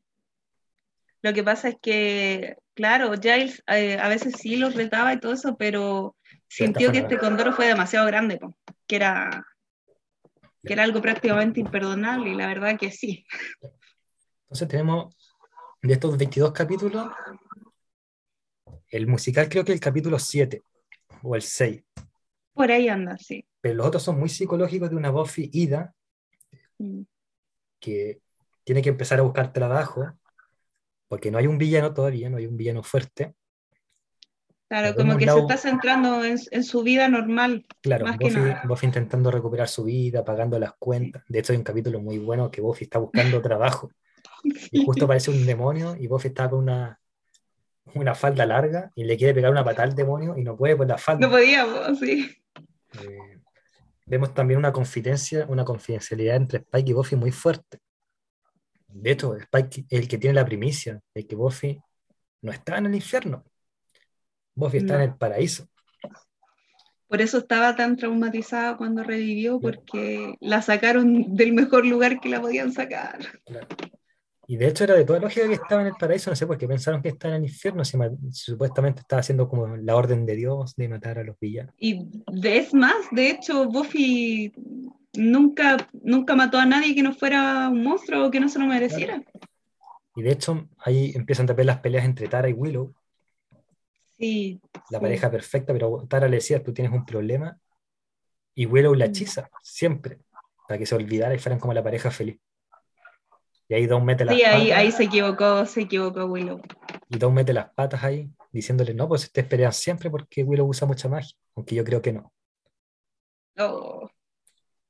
Lo 1.21 1.33
que 1.33 1.43
pasa 1.43 1.69
es 1.69 1.75
que, 1.79 2.55
claro, 2.73 3.11
Giles 3.21 3.61
eh, 3.67 3.99
a 3.99 4.07
veces 4.07 4.33
sí 4.39 4.55
los 4.55 4.73
retaba 4.73 5.13
y 5.13 5.19
todo 5.19 5.33
eso, 5.33 5.57
pero 5.57 6.15
sintió 6.47 6.91
que 6.91 6.99
este 6.99 7.19
condoro 7.19 7.53
fue 7.53 7.67
demasiado 7.67 8.07
grande, 8.07 8.39
que 8.87 8.95
era, 8.95 9.45
que 10.63 10.73
era 10.73 10.83
algo 10.83 11.01
prácticamente 11.01 11.59
imperdonable, 11.59 12.31
y 12.31 12.35
la 12.35 12.47
verdad 12.47 12.79
que 12.79 12.91
sí. 12.91 13.25
Entonces 14.43 14.67
tenemos 14.67 15.15
de 15.83 15.93
estos 15.93 16.17
22 16.17 16.51
capítulos, 16.51 17.11
el 18.87 19.05
musical 19.05 19.49
creo 19.49 19.63
que 19.63 19.73
el 19.73 19.79
capítulo 19.79 20.17
7 20.17 20.63
o 21.21 21.35
el 21.35 21.43
6. 21.43 21.83
Por 22.53 22.71
ahí 22.71 22.89
anda, 22.89 23.17
sí. 23.17 23.45
Pero 23.61 23.75
los 23.75 23.87
otros 23.87 24.03
son 24.03 24.19
muy 24.19 24.29
psicológicos 24.29 24.89
de 24.89 24.95
una 24.95 25.11
Buffy 25.11 25.49
ida, 25.53 25.93
mm. 26.77 27.01
que 27.79 28.21
tiene 28.63 28.81
que 28.81 28.89
empezar 28.89 29.19
a 29.19 29.23
buscar 29.23 29.51
trabajo 29.51 30.05
porque 31.09 31.31
no 31.31 31.39
hay 31.39 31.47
un 31.47 31.57
villano 31.57 31.93
todavía, 31.93 32.29
no 32.29 32.37
hay 32.37 32.45
un 32.45 32.55
villano 32.55 32.83
fuerte. 32.83 33.33
Claro, 34.69 34.95
como 34.95 35.17
que 35.17 35.25
se 35.27 35.39
está 35.39 35.57
centrando 35.57 36.23
en, 36.23 36.63
su 36.63 36.83
vida 36.83 37.09
normal. 37.09 37.65
Claro, 37.81 38.05
Buffy, 38.65 38.85
intentando 38.85 39.31
recuperar 39.31 39.67
su 39.67 39.83
vida, 39.85 40.23
pagando 40.23 40.59
las 40.59 40.73
cuentas. 40.77 41.23
De 41.27 41.39
hecho, 41.39 41.53
hay 41.53 41.57
un 41.57 41.63
capítulo 41.63 41.99
muy 41.99 42.19
bueno 42.19 42.51
que 42.51 42.61
Buffy 42.61 42.83
está 42.83 42.99
buscando 42.99 43.41
trabajo. 43.41 43.91
Y 44.43 44.85
justo 44.85 45.05
aparece 45.05 45.31
un 45.31 45.43
demonio 45.47 45.95
y 45.99 46.05
Buffy 46.05 46.27
está 46.27 46.47
con 46.47 46.59
una, 46.59 46.99
una 47.95 48.13
falda 48.13 48.45
larga 48.45 48.91
y 48.93 49.05
le 49.05 49.17
quiere 49.17 49.33
pegar 49.33 49.49
una 49.49 49.65
patada 49.65 49.87
al 49.87 49.95
demonio 49.95 50.37
y 50.37 50.43
no 50.43 50.55
puede 50.55 50.75
por 50.75 50.87
la 50.87 50.99
falda. 50.99 51.25
No 51.25 51.33
podía, 51.33 51.65
sí. 51.95 52.29
Eh, 53.01 53.38
vemos 54.09 54.33
también 54.33 54.57
una 54.57 54.73
confidencia, 54.73 55.45
una 55.47 55.63
confidencialidad 55.63 56.35
entre 56.35 56.59
Spike 56.59 56.89
y 56.89 56.93
Buffy 56.93 57.15
muy 57.15 57.31
fuerte 57.31 57.79
de 58.93 59.11
hecho, 59.11 59.35
Spike 59.35 59.85
es 59.89 59.99
el 59.99 60.07
que 60.07 60.17
tiene 60.17 60.35
la 60.35 60.45
primicia 60.45 60.99
de 61.13 61.27
que 61.27 61.35
Buffy 61.35 61.79
no 62.41 62.51
está 62.51 62.77
en 62.77 62.87
el 62.87 62.95
infierno. 62.95 63.45
Buffy 64.55 64.77
está 64.77 64.95
en 64.95 65.01
el 65.01 65.15
paraíso. 65.15 65.67
Por 67.07 67.21
eso 67.21 67.39
estaba 67.39 67.75
tan 67.75 67.95
traumatizada 67.97 68.77
cuando 68.77 69.03
revivió, 69.03 69.59
porque 69.59 70.35
la 70.41 70.61
sacaron 70.61 71.35
del 71.35 71.53
mejor 71.53 71.85
lugar 71.85 72.19
que 72.19 72.29
la 72.29 72.41
podían 72.41 72.71
sacar. 72.71 73.19
Y 74.49 74.57
de 74.57 74.67
hecho 74.67 74.83
era 74.83 74.95
de 74.95 75.05
toda 75.05 75.19
lógica 75.19 75.47
que 75.47 75.53
estaba 75.53 75.81
en 75.81 75.89
el 75.89 75.93
paraíso, 75.93 76.31
no 76.31 76.35
sé 76.35 76.47
por 76.47 76.57
qué 76.57 76.67
pensaron 76.67 77.03
que 77.03 77.09
estaba 77.09 77.35
en 77.35 77.43
el 77.43 77.49
infierno, 77.51 77.85
si, 77.85 77.95
supuestamente 78.31 79.01
estaba 79.01 79.19
haciendo 79.19 79.47
como 79.47 79.77
la 79.77 79.95
orden 79.95 80.25
de 80.25 80.35
Dios 80.35 80.75
de 80.75 80.89
matar 80.89 81.19
a 81.19 81.23
los 81.23 81.39
villanos. 81.39 81.75
Y 81.77 82.09
es 82.43 82.73
más, 82.73 82.95
de 83.11 83.29
hecho, 83.29 83.67
Buffy 83.67 84.51
nunca, 85.13 85.77
nunca 86.01 86.35
mató 86.35 86.57
a 86.57 86.65
nadie 86.65 86.95
que 86.95 87.03
no 87.03 87.13
fuera 87.13 87.69
un 87.69 87.83
monstruo 87.83 88.25
o 88.25 88.31
que 88.31 88.39
no 88.39 88.49
se 88.49 88.57
lo 88.57 88.65
mereciera. 88.65 89.21
Y 90.15 90.23
de 90.23 90.31
hecho, 90.31 90.67
ahí 90.79 91.11
empiezan 91.13 91.47
a 91.47 91.53
ver 91.53 91.67
las 91.67 91.81
peleas 91.81 92.05
entre 92.05 92.27
Tara 92.27 92.49
y 92.49 92.53
Willow. 92.53 92.95
Sí. 94.17 94.59
La 94.89 94.99
pareja 94.99 95.29
perfecta, 95.29 95.73
pero 95.73 96.07
Tara 96.09 96.27
le 96.27 96.37
decía, 96.37 96.63
tú 96.63 96.73
tienes 96.73 96.91
un 96.91 97.05
problema. 97.05 97.59
Y 98.55 98.65
Willow 98.65 98.95
la 98.95 99.05
mm. 99.05 99.09
hechiza, 99.09 99.51
siempre, 99.61 100.21
para 100.67 100.79
que 100.79 100.87
se 100.87 100.95
olvidara 100.95 101.35
y 101.35 101.37
fueran 101.37 101.59
como 101.59 101.75
la 101.75 101.83
pareja 101.83 102.09
feliz. 102.09 102.39
Y 103.69 103.75
ahí 103.75 103.85
Don 103.85 104.03
mete 104.03 104.25
las 104.25 104.35
sí, 104.35 104.43
ahí, 104.43 104.71
ahí 104.71 104.91
se 104.91 105.03
equivocó, 105.03 105.65
se 105.65 105.81
equivocó 105.81 106.25
Willow. 106.25 106.59
Y 107.07 107.17
Don 107.17 107.33
mete 107.33 107.53
las 107.53 107.71
patas 107.71 108.03
ahí, 108.03 108.29
diciéndole, 108.51 108.93
no, 108.93 109.07
pues 109.07 109.23
ustedes 109.23 109.47
pelean 109.47 109.71
siempre 109.71 110.09
porque 110.09 110.43
Willow 110.43 110.67
usa 110.67 110.87
mucha 110.87 111.07
magia, 111.07 111.37
aunque 111.55 111.75
yo 111.75 111.83
creo 111.85 112.01
que 112.01 112.11
no. 112.11 112.33
Oh 113.57 114.09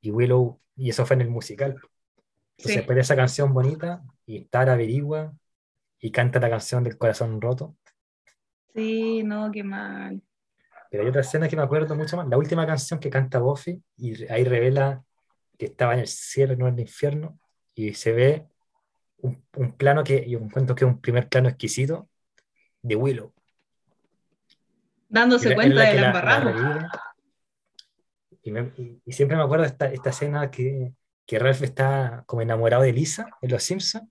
y 0.01 0.11
Willow, 0.11 0.59
y 0.75 0.89
eso 0.89 1.05
fue 1.05 1.15
en 1.15 1.21
el 1.21 1.29
musical. 1.29 1.75
Entonces, 2.57 2.77
después 2.77 2.95
de 2.95 3.01
esa 3.01 3.15
canción 3.15 3.53
bonita, 3.53 4.03
y 4.25 4.45
Tara 4.45 4.73
averigua 4.73 5.33
y 5.99 6.11
canta 6.11 6.39
la 6.39 6.49
canción 6.49 6.83
del 6.83 6.97
corazón 6.97 7.39
roto. 7.41 7.75
Sí, 8.75 9.23
no, 9.23 9.51
qué 9.51 9.63
mal. 9.63 10.21
Pero 10.89 11.03
hay 11.03 11.09
otra 11.09 11.21
escena 11.21 11.47
que 11.47 11.55
me 11.55 11.61
acuerdo 11.61 11.95
mucho 11.95 12.17
más, 12.17 12.27
la 12.27 12.37
última 12.37 12.65
canción 12.65 12.99
que 12.99 13.09
canta 13.09 13.39
Buffy, 13.39 13.81
y 13.97 14.25
ahí 14.31 14.43
revela 14.43 15.03
que 15.57 15.65
estaba 15.65 15.93
en 15.93 16.01
el 16.01 16.07
cielo, 16.07 16.55
no 16.55 16.67
en 16.67 16.75
el 16.75 16.81
infierno, 16.81 17.39
y 17.73 17.93
se 17.93 18.11
ve 18.11 18.47
un, 19.21 19.71
plano 19.77 20.03
que 20.03 20.29
yo 20.29 20.39
encuentro 20.39 20.75
que 20.75 20.85
es 20.85 20.91
un 20.91 21.01
primer 21.01 21.27
plano 21.27 21.49
exquisito 21.49 22.09
de 22.81 22.95
Willow. 22.95 23.33
Dándose 25.07 25.55
cuenta 25.55 25.81
de 25.81 26.01
la, 26.01 26.91
y, 29.05 29.11
siempre 29.11 29.37
me 29.37 29.43
acuerdo 29.43 29.65
esta, 29.65 29.91
esta 29.91 30.09
escena 30.09 30.49
que, 30.49 30.93
que, 31.25 31.39
Ralph 31.39 31.61
está 31.61 32.23
como 32.25 32.41
enamorado 32.41 32.83
de 32.83 32.93
Lisa 32.93 33.27
en 33.41 33.51
Los 33.51 33.63
Simpsons 33.63 34.07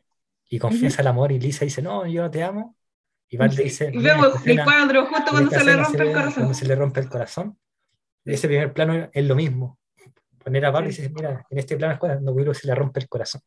y 0.48 0.58
confiesa 0.58 1.02
el 1.02 1.08
amor 1.08 1.32
y 1.32 1.38
Lisa 1.38 1.64
dice, 1.64 1.82
no, 1.82 2.06
yo 2.06 2.22
no 2.22 2.30
te 2.30 2.42
amo. 2.42 2.76
Y 3.28 3.36
Bart 3.36 3.52
le 3.54 3.64
dice... 3.64 3.90
Y 3.92 3.98
vemos 3.98 4.46
el 4.46 4.64
cuadro 4.64 5.06
justo 5.06 5.30
cuando 5.30 5.50
se 5.50 5.64
le 5.64 5.76
rompe 5.76 6.02
el 6.02 6.12
corazón. 6.12 6.32
Cuando 6.34 6.54
se 6.54 6.66
le 6.66 6.74
rompe 6.74 7.00
el 7.00 7.08
corazón. 7.08 7.58
Ese 8.24 8.48
primer 8.48 8.72
plano 8.72 9.08
es 9.12 9.24
lo 9.24 9.34
mismo. 9.34 9.78
Poner 10.42 10.64
a 10.64 10.70
Bart 10.70 10.86
y 10.86 10.88
dice, 10.90 11.10
mira, 11.10 11.46
en 11.50 11.58
este 11.58 11.76
plano 11.76 11.94
es 11.94 11.98
cuando 11.98 12.32
Willow 12.32 12.54
se 12.54 12.66
le 12.66 12.74
rompe 12.74 13.00
el 13.00 13.08
corazón. 13.08 13.42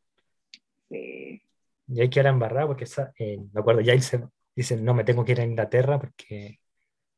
Y 1.93 2.01
hay 2.01 2.09
que 2.09 2.19
ir 2.19 2.25
embarrado 2.25 2.67
porque, 2.67 2.85
eh, 3.19 3.37
me 3.51 3.59
acuerdo, 3.59 3.81
ya 3.81 3.93
dice, 3.93 4.23
dice, 4.55 4.77
no, 4.77 4.93
me 4.93 5.03
tengo 5.03 5.25
que 5.25 5.33
ir 5.33 5.41
a 5.41 5.45
Inglaterra 5.45 5.99
porque 5.99 6.59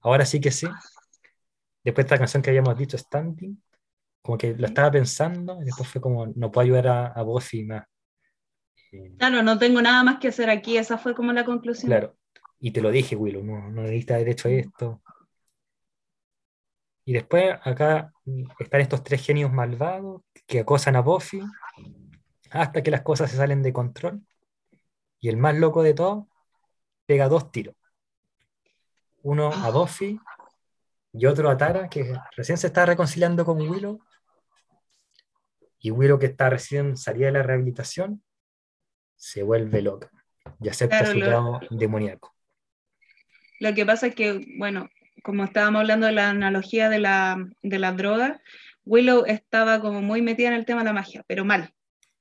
ahora 0.01 0.25
sí 0.25 0.41
que 0.41 0.51
sí, 0.51 0.67
después 1.83 2.05
esta 2.05 2.17
canción 2.17 2.41
que 2.41 2.49
habíamos 2.49 2.77
dicho, 2.77 2.97
Standing, 2.97 3.61
como 4.21 4.37
que 4.37 4.55
lo 4.55 4.65
estaba 4.65 4.91
pensando 4.91 5.61
y 5.61 5.65
después 5.65 5.87
fue 5.87 6.01
como, 6.01 6.25
no 6.27 6.51
puedo 6.51 6.65
ayudar 6.65 6.87
a, 6.87 7.07
a 7.07 7.21
Buffy 7.21 7.65
más. 7.65 7.85
Claro, 9.17 9.43
no 9.43 9.57
tengo 9.57 9.81
nada 9.81 10.03
más 10.03 10.19
que 10.19 10.29
hacer 10.29 10.49
aquí, 10.49 10.77
esa 10.77 10.97
fue 10.97 11.13
como 11.13 11.33
la 11.33 11.45
conclusión. 11.45 11.89
Claro, 11.89 12.17
y 12.59 12.71
te 12.71 12.81
lo 12.81 12.89
dije, 12.89 13.15
Willow, 13.15 13.43
no, 13.43 13.69
no 13.69 13.83
debiste 13.83 14.13
haber 14.13 14.29
hecho 14.29 14.49
esto. 14.49 15.01
Y 17.05 17.13
después 17.13 17.55
acá 17.63 18.13
están 18.59 18.81
estos 18.81 19.03
tres 19.03 19.23
genios 19.25 19.51
malvados 19.51 20.21
que 20.47 20.61
acosan 20.61 20.95
a 20.95 21.01
Buffy 21.01 21.41
hasta 22.49 22.81
que 22.81 22.91
las 22.91 23.01
cosas 23.01 23.29
se 23.29 23.37
salen 23.37 23.61
de 23.61 23.73
control. 23.73 24.21
Y 25.23 25.29
el 25.29 25.37
más 25.37 25.55
loco 25.55 25.83
de 25.83 25.93
todos 25.93 26.25
pega 27.05 27.29
dos 27.29 27.49
tiros. 27.49 27.75
Uno 29.21 29.53
a 29.53 29.69
Buffy 29.71 30.19
y 31.13 31.25
otro 31.27 31.49
a 31.49 31.55
Tara, 31.55 31.87
que 31.87 32.13
recién 32.35 32.57
se 32.57 32.67
está 32.67 32.85
reconciliando 32.85 33.45
con 33.45 33.61
Willow. 33.61 34.01
Y 35.79 35.91
Willow, 35.91 36.19
que 36.19 36.25
está 36.25 36.49
recién 36.49 36.97
salida 36.97 37.27
de 37.27 37.31
la 37.31 37.43
rehabilitación, 37.43 38.21
se 39.15 39.43
vuelve 39.43 39.81
loca 39.81 40.11
y 40.59 40.67
acepta 40.67 41.05
su 41.05 41.17
grado 41.19 41.61
demoníaco. 41.69 42.35
Lo 43.61 43.73
que 43.73 43.85
pasa 43.85 44.07
es 44.07 44.15
que, 44.15 44.45
bueno, 44.57 44.89
como 45.23 45.45
estábamos 45.45 45.79
hablando 45.79 46.07
de 46.07 46.13
la 46.13 46.31
analogía 46.31 46.89
de 46.89 46.99
la, 46.99 47.37
de 47.61 47.79
la 47.79 47.93
droga, 47.93 48.41
Willow 48.83 49.23
estaba 49.25 49.79
como 49.79 50.01
muy 50.01 50.21
metida 50.21 50.49
en 50.49 50.55
el 50.55 50.65
tema 50.65 50.81
de 50.81 50.87
la 50.87 50.93
magia, 50.93 51.23
pero 51.27 51.45
mal. 51.45 51.73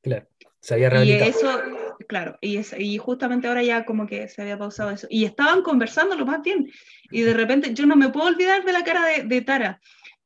Claro, 0.02 0.28
se 0.60 0.74
había 0.74 0.88
rehabilitado. 0.88 1.26
Y 1.26 1.30
eso, 1.30 1.81
claro, 2.06 2.38
y, 2.40 2.60
y 2.78 2.98
justamente 2.98 3.48
ahora 3.48 3.62
ya 3.62 3.84
como 3.84 4.06
que 4.06 4.28
se 4.28 4.42
había 4.42 4.58
pausado 4.58 4.90
eso. 4.90 5.06
Y 5.10 5.24
estaban 5.24 5.62
conversando 5.62 6.16
lo 6.16 6.26
más 6.26 6.42
bien. 6.42 6.70
Y 7.10 7.22
de 7.22 7.34
repente 7.34 7.74
yo 7.74 7.86
no 7.86 7.96
me 7.96 8.08
puedo 8.08 8.26
olvidar 8.26 8.64
de 8.64 8.72
la 8.72 8.84
cara 8.84 9.06
de, 9.06 9.24
de 9.24 9.42
Tara, 9.42 9.80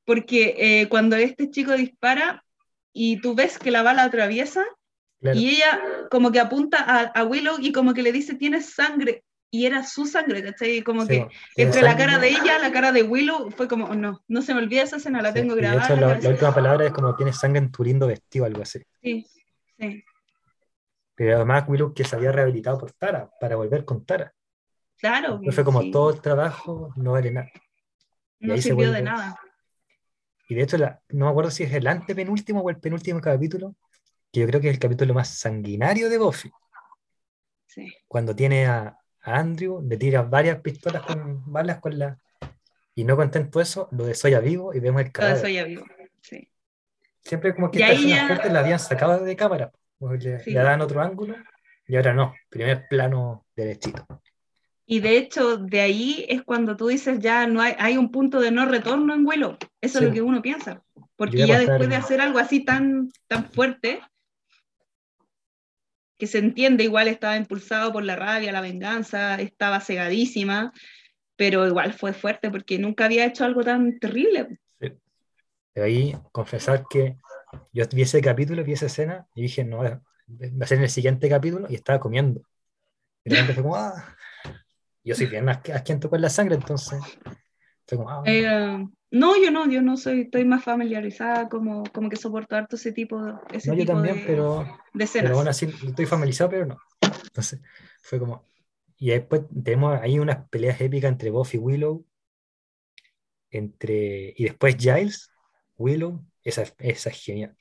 porque 0.05 0.55
eh, 0.59 0.89
cuando 0.89 1.17
este 1.17 1.51
chico 1.51 1.73
dispara 1.73 2.45
y 2.93 3.21
tú 3.21 3.35
ves 3.35 3.59
que 3.59 3.71
la 3.71 3.83
bala 3.83 4.05
atraviesa, 4.05 4.65
y 5.35 5.49
ella 5.49 5.81
como 6.11 6.31
que 6.31 6.39
apunta 6.39 6.79
a, 6.79 7.01
a, 7.01 7.25
Willow 7.25 7.57
y 7.59 7.73
como 7.73 7.95
que 7.95 8.03
le 8.03 8.13
dice, 8.13 8.35
tienes 8.35 8.75
sangre 8.75 9.25
y 9.51 9.67
era 9.67 9.85
su 9.85 10.07
sangre, 10.07 10.43
¿cachai? 10.43 10.83
Como 10.83 11.07
que 11.07 11.27
entre 11.57 11.83
la 11.83 11.97
cara 11.97 12.19
de 12.19 12.29
ella, 12.29 12.59
la 12.59 12.73
cara 12.73 12.93
de 12.93 13.03
Willow, 13.03 13.51
fue 13.51 13.69
como, 13.69 13.87
oh, 13.87 13.95
no, 13.95 14.23
no 14.29 14.43
se 14.43 14.53
me 14.55 14.61
olvida 14.61 14.83
esa 14.83 14.97
escena, 14.97 15.23
la 15.23 15.33
tengo 15.33 15.55
grabada. 15.55 15.89
De 15.89 15.95
hecho, 15.95 16.25
la, 16.25 16.31
última 16.31 16.55
palabra 16.55 16.87
es 16.87 16.93
como 16.93 17.15
tienes 17.17 17.39
sangre 17.39 17.61
en 17.61 17.71
tu 17.71 17.85
lindo 17.85 18.07
vestido, 18.07 18.45
algo 18.45 18.63
así. 18.63 18.81
Sí, 19.03 19.27
sí. 19.79 20.05
Pero 21.17 21.37
además 21.37 21.65
Willow 21.67 21.95
que 21.95 22.05
se 22.05 22.15
había 22.15 22.31
rehabilitado 22.31 22.79
por 22.79 22.93
Tara, 22.93 23.31
para 23.41 23.57
volver 23.57 23.85
con 23.85 24.05
Tara. 24.05 24.33
Claro. 24.99 25.41
fue 25.51 25.65
como 25.65 25.91
todo 25.91 26.11
el 26.11 26.21
trabajo 26.21 26.93
no 26.97 27.13
vale 27.13 27.31
nada. 27.31 27.51
no 28.39 28.57
sirvió 28.59 28.93
de 28.93 29.03
nada. 29.03 29.39
Y 30.49 30.55
de 30.55 30.63
hecho, 30.63 30.79
la, 30.79 31.03
no 31.09 31.27
me 31.27 31.31
acuerdo 31.31 31.51
si 31.51 31.65
es 31.65 31.73
el 31.73 31.87
antepenúltimo 31.87 32.61
o 32.61 32.71
el 32.71 32.79
penúltimo 32.79 33.21
capítulo, 33.21 33.75
que 34.33 34.41
yo 34.41 34.47
creo 34.47 34.61
que 34.61 34.69
es 34.69 34.75
el 34.75 34.81
capítulo 34.81 35.13
más 35.13 35.29
sanguinario 35.29 36.09
de 36.09 36.19
Buffy. 36.19 36.51
Sí. 37.67 37.93
Cuando 38.07 38.35
tiene 38.37 38.67
a, 38.67 38.97
a 39.23 39.39
Andrew, 39.39 39.83
le 39.83 39.97
tira 39.97 40.23
varias 40.23 40.61
pistolas 40.61 41.03
con 41.03 41.51
balas 41.51 41.81
con 41.81 41.99
la. 41.99 42.19
Y 42.95 43.05
no 43.05 43.17
contento 43.17 43.61
eso, 43.61 43.89
lo 43.91 44.07
de 44.07 44.15
Soya 44.15 44.41
vivo 44.41 44.73
y 44.73 44.81
vemos 44.81 45.03
el 45.03 45.13
cadáver. 45.13 45.37
Lo 45.37 45.43
de 45.43 45.49
Soya 45.49 45.65
vivo, 45.65 45.85
sí. 46.21 46.49
Siempre 47.23 47.55
como 47.55 47.71
que 47.71 47.81
estas 47.83 48.03
ya... 48.03 48.53
la 48.53 48.61
habían 48.61 48.79
sacado 48.79 49.25
de 49.25 49.37
cámara. 49.37 49.73
Le, 50.01 50.41
sí. 50.41 50.51
le 50.51 50.61
dan 50.61 50.83
otro 50.83 51.01
ángulo 51.01 51.37
y 51.87 51.97
ahora 51.97 52.13
no, 52.13 52.35
primer 52.49 52.87
plano 52.89 53.47
derechito. 53.55 54.07
Y 54.85 55.01
de 55.01 55.17
hecho, 55.17 55.57
de 55.57 55.81
ahí 55.81 56.27
es 56.29 56.43
cuando 56.43 56.77
tú 56.77 56.89
dices 56.89 57.19
ya 57.19 57.47
no 57.47 57.61
hay, 57.61 57.75
hay 57.79 57.97
un 57.97 58.11
punto 58.11 58.41
de 58.41 58.53
no 58.53 58.67
retorno 58.67 59.15
en 59.15 59.25
vuelo. 59.25 59.59
Eso 59.81 59.99
sí. 59.99 60.05
es 60.05 60.09
lo 60.09 60.15
que 60.15 60.23
uno 60.23 60.43
piensa. 60.43 60.83
Porque 61.17 61.47
ya 61.47 61.59
después 61.59 61.89
de 61.89 61.97
hacer 61.97 62.21
algo 62.21 62.39
así 62.39 62.65
tan, 62.65 63.11
tan 63.27 63.51
fuerte, 63.51 64.01
que 66.19 66.27
se 66.27 66.39
entiende, 66.39 66.85
igual 66.85 67.09
estaba 67.09 67.37
impulsado 67.37 67.93
por 67.93 68.05
la 68.05 68.17
rabia, 68.17 68.53
la 68.53 68.61
venganza, 68.61 69.41
estaba 69.41 69.81
cegadísima, 69.81 70.73
pero 71.37 71.67
igual 71.67 71.93
fue 71.93 72.13
fuerte 72.13 72.51
porque 72.51 72.79
nunca 72.79 73.07
había 73.07 73.27
hecho 73.27 73.45
algo 73.45 73.63
tan 73.63 73.99
terrible. 73.99 74.59
Sí. 74.81 74.93
De 75.75 75.83
ahí 75.83 76.17
confesar 76.33 76.85
que 76.89 77.17
yo 77.73 77.85
vi 77.93 78.03
ese 78.03 78.21
capítulo, 78.21 78.65
vi 78.65 78.73
esa 78.73 78.87
escena 78.87 79.27
y 79.35 79.43
dije, 79.43 79.65
no, 79.65 79.79
va 79.79 80.01
a 80.61 80.67
ser 80.67 80.79
en 80.79 80.85
el 80.85 80.91
siguiente 80.91 81.29
capítulo 81.29 81.67
y 81.69 81.75
estaba 81.75 82.01
comiendo. 82.01 82.43
Y 83.25 83.31
de 83.31 83.37
repente 83.37 83.55
fue 83.55 83.63
como, 83.63 83.77
ah, 83.77 84.17
yo 85.05 85.15
soy 85.15 85.27
bien 85.27 85.49
asquiento 85.49 86.11
con 86.11 86.21
la 86.21 86.31
sangre, 86.31 86.57
entonces 86.57 87.01
fue 87.87 87.99
como, 87.99 88.11
ah, 88.11 88.23
eh, 88.27 88.87
no, 89.11 89.41
yo 89.41 89.51
no, 89.51 89.71
yo 89.71 89.83
no 89.83 89.97
soy, 89.97 90.23
estoy 90.23 90.45
más 90.45 90.65
familiarizada, 90.65 91.49
como, 91.49 91.85
como 91.93 92.09
que 92.09 92.17
soporto 92.17 92.57
harto 92.57 92.77
ese 92.77 92.93
tipo, 92.93 93.19
ese 93.53 93.71
no, 93.71 93.77
tipo 93.77 93.87
yo 93.87 93.95
también, 93.95 94.17
de, 94.17 94.23
pero, 94.27 94.67
de 94.93 95.05
escenas. 95.05 95.25
pero 95.25 95.37
bueno, 95.37 95.51
así 95.51 95.67
estoy 95.67 96.07
familiarizado, 96.07 96.51
pero 96.51 96.67
no. 96.67 96.79
Entonces, 97.01 97.61
fue 98.03 98.19
como. 98.19 98.47
Y 98.99 99.11
después 99.11 99.43
tenemos 99.63 100.01
ahí 100.01 100.19
unas 100.19 100.49
peleas 100.49 100.81
épicas 100.81 101.11
entre 101.11 101.31
Buffy 101.31 101.59
y 101.59 101.61
Willow. 101.61 102.05
Entre, 103.51 104.35
y 104.37 104.45
después 104.45 104.77
Giles, 104.77 105.31
Willow, 105.77 106.25
esa, 106.49 106.63
esa 106.79 107.11
es 107.11 107.23
genial. 107.23 107.57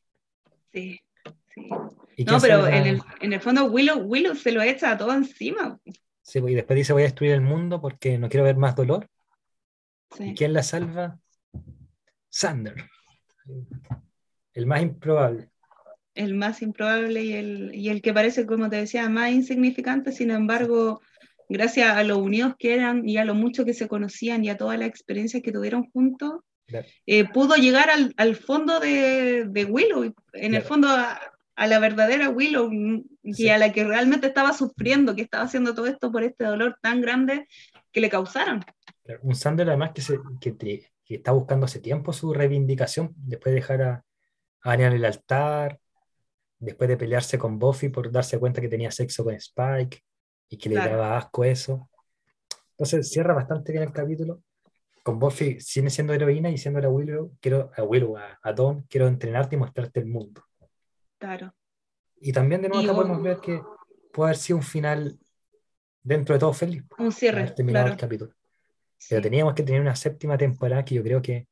Sí, 0.72 1.02
sí. 1.54 1.70
No, 2.26 2.40
pero 2.40 2.68
en 2.68 2.86
el, 2.86 3.02
en 3.20 3.34
el, 3.34 3.42
fondo 3.42 3.66
Willow, 3.66 4.00
Willow 4.00 4.36
se 4.36 4.52
lo 4.52 4.62
echa 4.62 4.98
todo 4.98 5.14
encima. 5.14 5.80
Sí, 6.22 6.40
y 6.40 6.54
después 6.54 6.78
dice 6.78 6.94
voy 6.94 7.02
a 7.02 7.06
destruir 7.06 7.34
el 7.34 7.42
mundo 7.42 7.82
porque 7.82 8.18
no 8.18 8.30
quiero 8.30 8.46
ver 8.46 8.58
más 8.58 8.76
dolor. 8.76 9.10
Sí. 10.16 10.30
¿Y 10.30 10.36
quién 10.36 10.54
la 10.54 10.64
salva? 10.64 11.20
Sander. 12.30 12.76
El 14.54 14.66
más 14.66 14.82
improbable. 14.82 15.50
El 16.14 16.36
más 16.36 16.62
improbable 16.62 17.24
y 17.24 17.34
el, 17.34 17.76
y 17.76 17.90
el 17.90 18.02
que 18.02 18.14
parece, 18.14 18.46
como 18.46 18.70
te 18.70 18.78
decía, 18.78 19.10
más 19.10 19.32
insignificante, 19.32 20.12
sin 20.12 20.32
embargo, 20.32 21.02
gracias 21.50 21.96
a 21.96 22.04
lo 22.04 22.20
unidos 22.20 22.56
que 22.58 22.74
eran 22.74 23.08
y 23.08 23.18
a 23.18 23.26
lo 23.26 23.36
mucho 23.36 23.66
que 23.66 23.74
se 23.74 23.88
conocían 23.88 24.46
y 24.46 24.50
a 24.50 24.58
todas 24.58 24.80
las 24.80 24.88
experiencias 24.88 25.44
que 25.44 25.52
tuvieron 25.52 25.90
juntos, 25.92 26.42
claro. 26.66 26.88
eh, 27.06 27.30
pudo 27.30 27.56
llegar 27.56 27.90
al, 27.90 28.14
al 28.18 28.36
fondo 28.36 28.80
de, 28.80 29.46
de, 29.48 29.66
Willow, 29.66 30.04
en 30.04 30.14
claro. 30.32 30.56
el 30.56 30.62
fondo 30.62 30.88
a, 30.90 31.20
a, 31.56 31.68
la 31.68 31.80
verdadera 31.80 32.30
Willow, 32.30 32.70
y 32.72 33.34
sí. 33.34 33.50
a 33.50 33.58
la 33.58 33.72
que 33.72 33.84
realmente 33.84 34.28
estaba 34.28 34.54
sufriendo, 34.54 35.16
que 35.16 35.22
estaba 35.24 35.44
haciendo 35.44 35.74
todo 35.74 35.88
esto 35.88 36.12
por 36.12 36.24
este 36.24 36.46
dolor 36.46 36.78
tan 36.82 37.02
grande 37.02 37.48
que 37.92 38.02
le 38.02 38.10
causaron. 38.10 38.64
Claro. 39.04 39.20
Un 39.24 39.36
Sander 39.36 39.68
además 39.68 39.92
que, 39.94 40.02
se, 40.02 40.20
que 40.42 40.52
te, 40.52 40.92
que 41.06 41.16
está 41.16 41.32
buscando 41.32 41.66
hace 41.66 41.80
tiempo 41.80 42.12
su 42.14 42.34
reivindicación, 42.34 43.14
después 43.16 43.54
de 43.54 43.62
dejar 43.62 43.82
a, 43.82 44.04
a 44.62 44.72
Anya 44.72 44.88
en 44.88 44.94
el 44.94 45.06
altar, 45.06 45.80
después 46.58 46.90
de 46.90 46.98
pelearse 46.98 47.38
con 47.38 47.60
Buffy 47.60 47.90
por 47.90 48.12
darse 48.12 48.40
cuenta 48.40 48.62
que 48.62 48.70
tenía 48.70 48.92
sexo 48.92 49.24
con 49.24 49.36
Spike 49.36 50.00
y 50.50 50.58
que 50.58 50.70
le 50.70 50.76
daba 50.76 51.18
asco 51.18 51.44
eso. 51.44 51.90
Entonces 52.72 53.10
cierra 53.10 53.34
bastante 53.34 53.72
bien 53.72 53.84
el 53.84 53.92
capítulo. 53.92 54.42
Con 55.06 55.20
Buffy 55.20 55.60
sigue 55.60 55.92
siendo 55.92 56.16
heroína 56.16 56.50
y 56.50 56.58
siendo 56.58 56.80
la 56.80 56.90
Willow, 56.90 57.38
quiero, 57.40 57.70
a 57.78 57.84
Willow, 57.84 58.18
a, 58.18 58.40
a 58.42 58.54
Dawn, 58.54 58.88
quiero 58.90 59.08
entrenarte 59.08 59.56
y 59.56 59.60
mostrarte 59.60 60.00
el 60.00 60.08
mundo. 60.08 60.44
Claro. 61.20 61.54
Y 62.20 62.34
también 62.34 62.64
de 62.64 62.70
nuevo 62.70 62.84
acá 62.84 62.96
podemos 62.96 63.22
ver 63.22 63.38
que 63.38 63.62
puede 64.12 64.30
haber 64.30 64.38
sido 64.38 64.58
un 64.58 64.64
final 64.64 65.20
dentro 66.02 66.34
de 66.34 66.40
todo 66.40 66.54
feliz. 66.54 66.84
Un 66.98 67.12
cierre. 67.12 67.52
terminado 67.52 67.86
claro. 67.86 67.94
el 67.94 68.00
capítulo. 68.00 68.34
Pero 69.08 69.22
teníamos 69.22 69.54
que 69.54 69.62
tener 69.62 69.80
una 69.80 69.96
séptima 69.96 70.40
temporada 70.40 70.84
que 70.84 70.96
yo 70.96 71.04
creo 71.04 71.22
que 71.22 71.48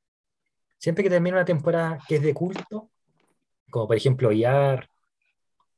siempre 0.80 1.04
que 1.04 1.12
termina 1.12 1.36
una 1.36 1.46
temporada 1.46 2.00
que 2.08 2.16
es 2.16 2.24
de 2.24 2.34
culto, 2.34 2.90
como 3.70 3.86
por 3.86 3.96
ejemplo 3.96 4.32
IAR 4.32 4.90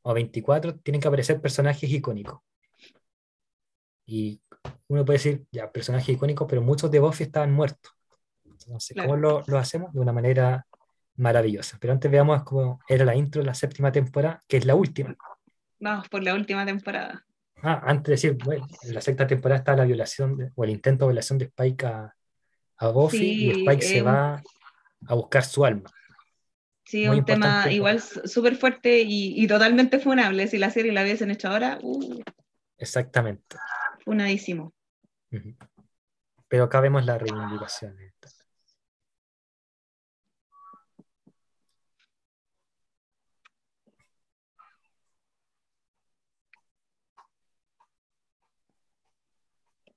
o 0.03 0.13
24, 0.13 0.77
tienen 0.77 1.01
que 1.01 1.09
aparecer 1.09 1.41
personajes 1.41 1.89
icónicos. 1.89 2.39
Y 4.05 4.41
uno 4.87 5.05
puede 5.05 5.17
decir, 5.17 5.45
ya, 5.51 5.71
personajes 5.71 6.09
icónicos, 6.09 6.47
pero 6.47 6.61
muchos 6.61 6.91
de 6.91 6.99
Buffy 6.99 7.23
estaban 7.23 7.51
muertos. 7.51 7.91
Entonces, 8.45 8.93
claro. 8.93 9.09
¿cómo 9.09 9.21
lo, 9.21 9.43
lo, 9.47 9.57
hacemos? 9.57 9.93
De 9.93 9.99
una 9.99 10.11
manera 10.11 10.65
maravillosa. 11.15 11.77
Pero 11.79 11.93
antes 11.93 12.11
veamos 12.11 12.43
cómo 12.43 12.79
era 12.87 13.05
la 13.05 13.15
intro 13.15 13.41
de 13.41 13.47
la 13.47 13.53
séptima 13.53 13.91
temporada, 13.91 14.41
que 14.47 14.57
es 14.57 14.65
la 14.65 14.75
última. 14.75 15.15
Vamos 15.79 16.09
por 16.09 16.23
la 16.23 16.33
última 16.33 16.65
temporada. 16.65 17.25
Ah, 17.61 17.81
antes 17.85 18.05
de 18.05 18.11
decir, 18.11 18.43
bueno, 18.43 18.67
en 18.83 18.93
la 18.93 19.01
sexta 19.01 19.25
temporada 19.25 19.59
está 19.59 19.75
la 19.75 19.85
violación 19.85 20.37
de, 20.37 20.51
o 20.55 20.63
el 20.63 20.69
intento 20.69 21.05
de 21.05 21.09
violación 21.09 21.39
de 21.39 21.45
Spike 21.45 21.85
a, 21.85 22.15
a 22.77 22.87
Buffy 22.89 23.17
sí, 23.17 23.45
y 23.45 23.51
Spike 23.51 23.85
eh, 23.85 23.89
se 23.89 24.01
va 24.01 24.41
a 25.07 25.13
buscar 25.15 25.43
su 25.43 25.65
alma. 25.65 25.89
Sí, 26.83 27.07
Muy 27.07 27.19
un 27.19 27.25
tema 27.25 27.71
igual 27.71 27.99
súper 27.99 28.55
fuerte 28.55 29.01
y, 29.01 29.41
y, 29.41 29.47
totalmente 29.47 29.99
funable. 29.99 30.47
Si 30.47 30.59
la 30.59 30.69
serie 30.69 30.91
la 30.91 31.01
hubiesen 31.01 31.31
hecho 31.31 31.47
ahora, 31.47 31.79
uh, 31.81 32.21
exactamente. 32.77 33.57
Funadísimo. 34.05 34.73
Pero 36.47 36.63
acá 36.63 36.79
vemos 36.79 37.03
la 37.05 37.17
reivindicación. 37.17 37.97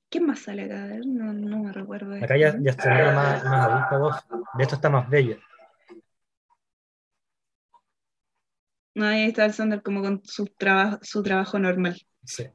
¿Quién 0.09 0.25
más 0.25 0.41
sale 0.41 0.65
acá? 0.65 0.87
No, 1.05 1.35
no 1.35 1.59
me 1.65 1.73
recuerdo. 1.73 2.15
Acá 2.15 2.37
ya, 2.39 2.57
ya 2.59 2.71
está 2.71 3.13
más, 3.13 3.45
más 3.45 3.67
adulta 3.67 3.99
vos. 3.99 4.17
De 4.55 4.63
esto 4.63 4.75
está 4.77 4.89
más 4.89 5.09
bella. 5.11 5.37
No, 8.95 9.07
ahí 9.07 9.25
está 9.25 9.45
el 9.45 9.53
Sander 9.53 9.83
como 9.83 10.01
con 10.01 10.25
su, 10.25 10.47
trabajo 10.47 10.99
su 11.03 11.23
trabajo 11.23 11.59
normal. 11.59 12.01
Sí. 12.25 12.49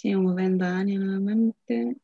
Sigamos 0.00 0.34
viendo 0.34 0.64
a 0.64 0.70
Dani 0.70 0.96
nuevamente. 0.96 1.94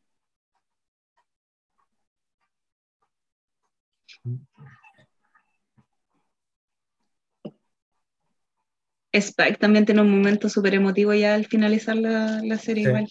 Spike 9.13 9.57
también 9.57 9.85
tiene 9.85 10.01
un 10.01 10.11
momento 10.11 10.47
súper 10.47 10.75
emotivo 10.75 11.11
ya 11.13 11.33
al 11.33 11.45
finalizar 11.47 11.95
la, 11.95 12.39
la 12.43 12.57
serie 12.59 12.83
Sí. 12.83 12.89
igual. 12.89 13.07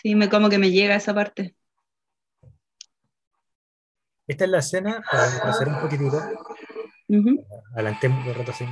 Sí, 0.00 0.14
me 0.14 0.28
como 0.28 0.48
que 0.48 0.58
me 0.58 0.70
llega 0.70 0.94
esa 0.94 1.12
parte. 1.14 1.56
Esta 4.28 4.44
es 4.44 4.50
la 4.50 4.58
escena, 4.58 5.02
para 5.10 5.24
hacer 5.50 5.68
un 5.68 5.80
poquitito, 5.80 6.20
Ujú. 7.08 7.44
adelantemos 7.74 8.24
un 8.26 8.34
rato 8.34 8.50
así. 8.52 8.64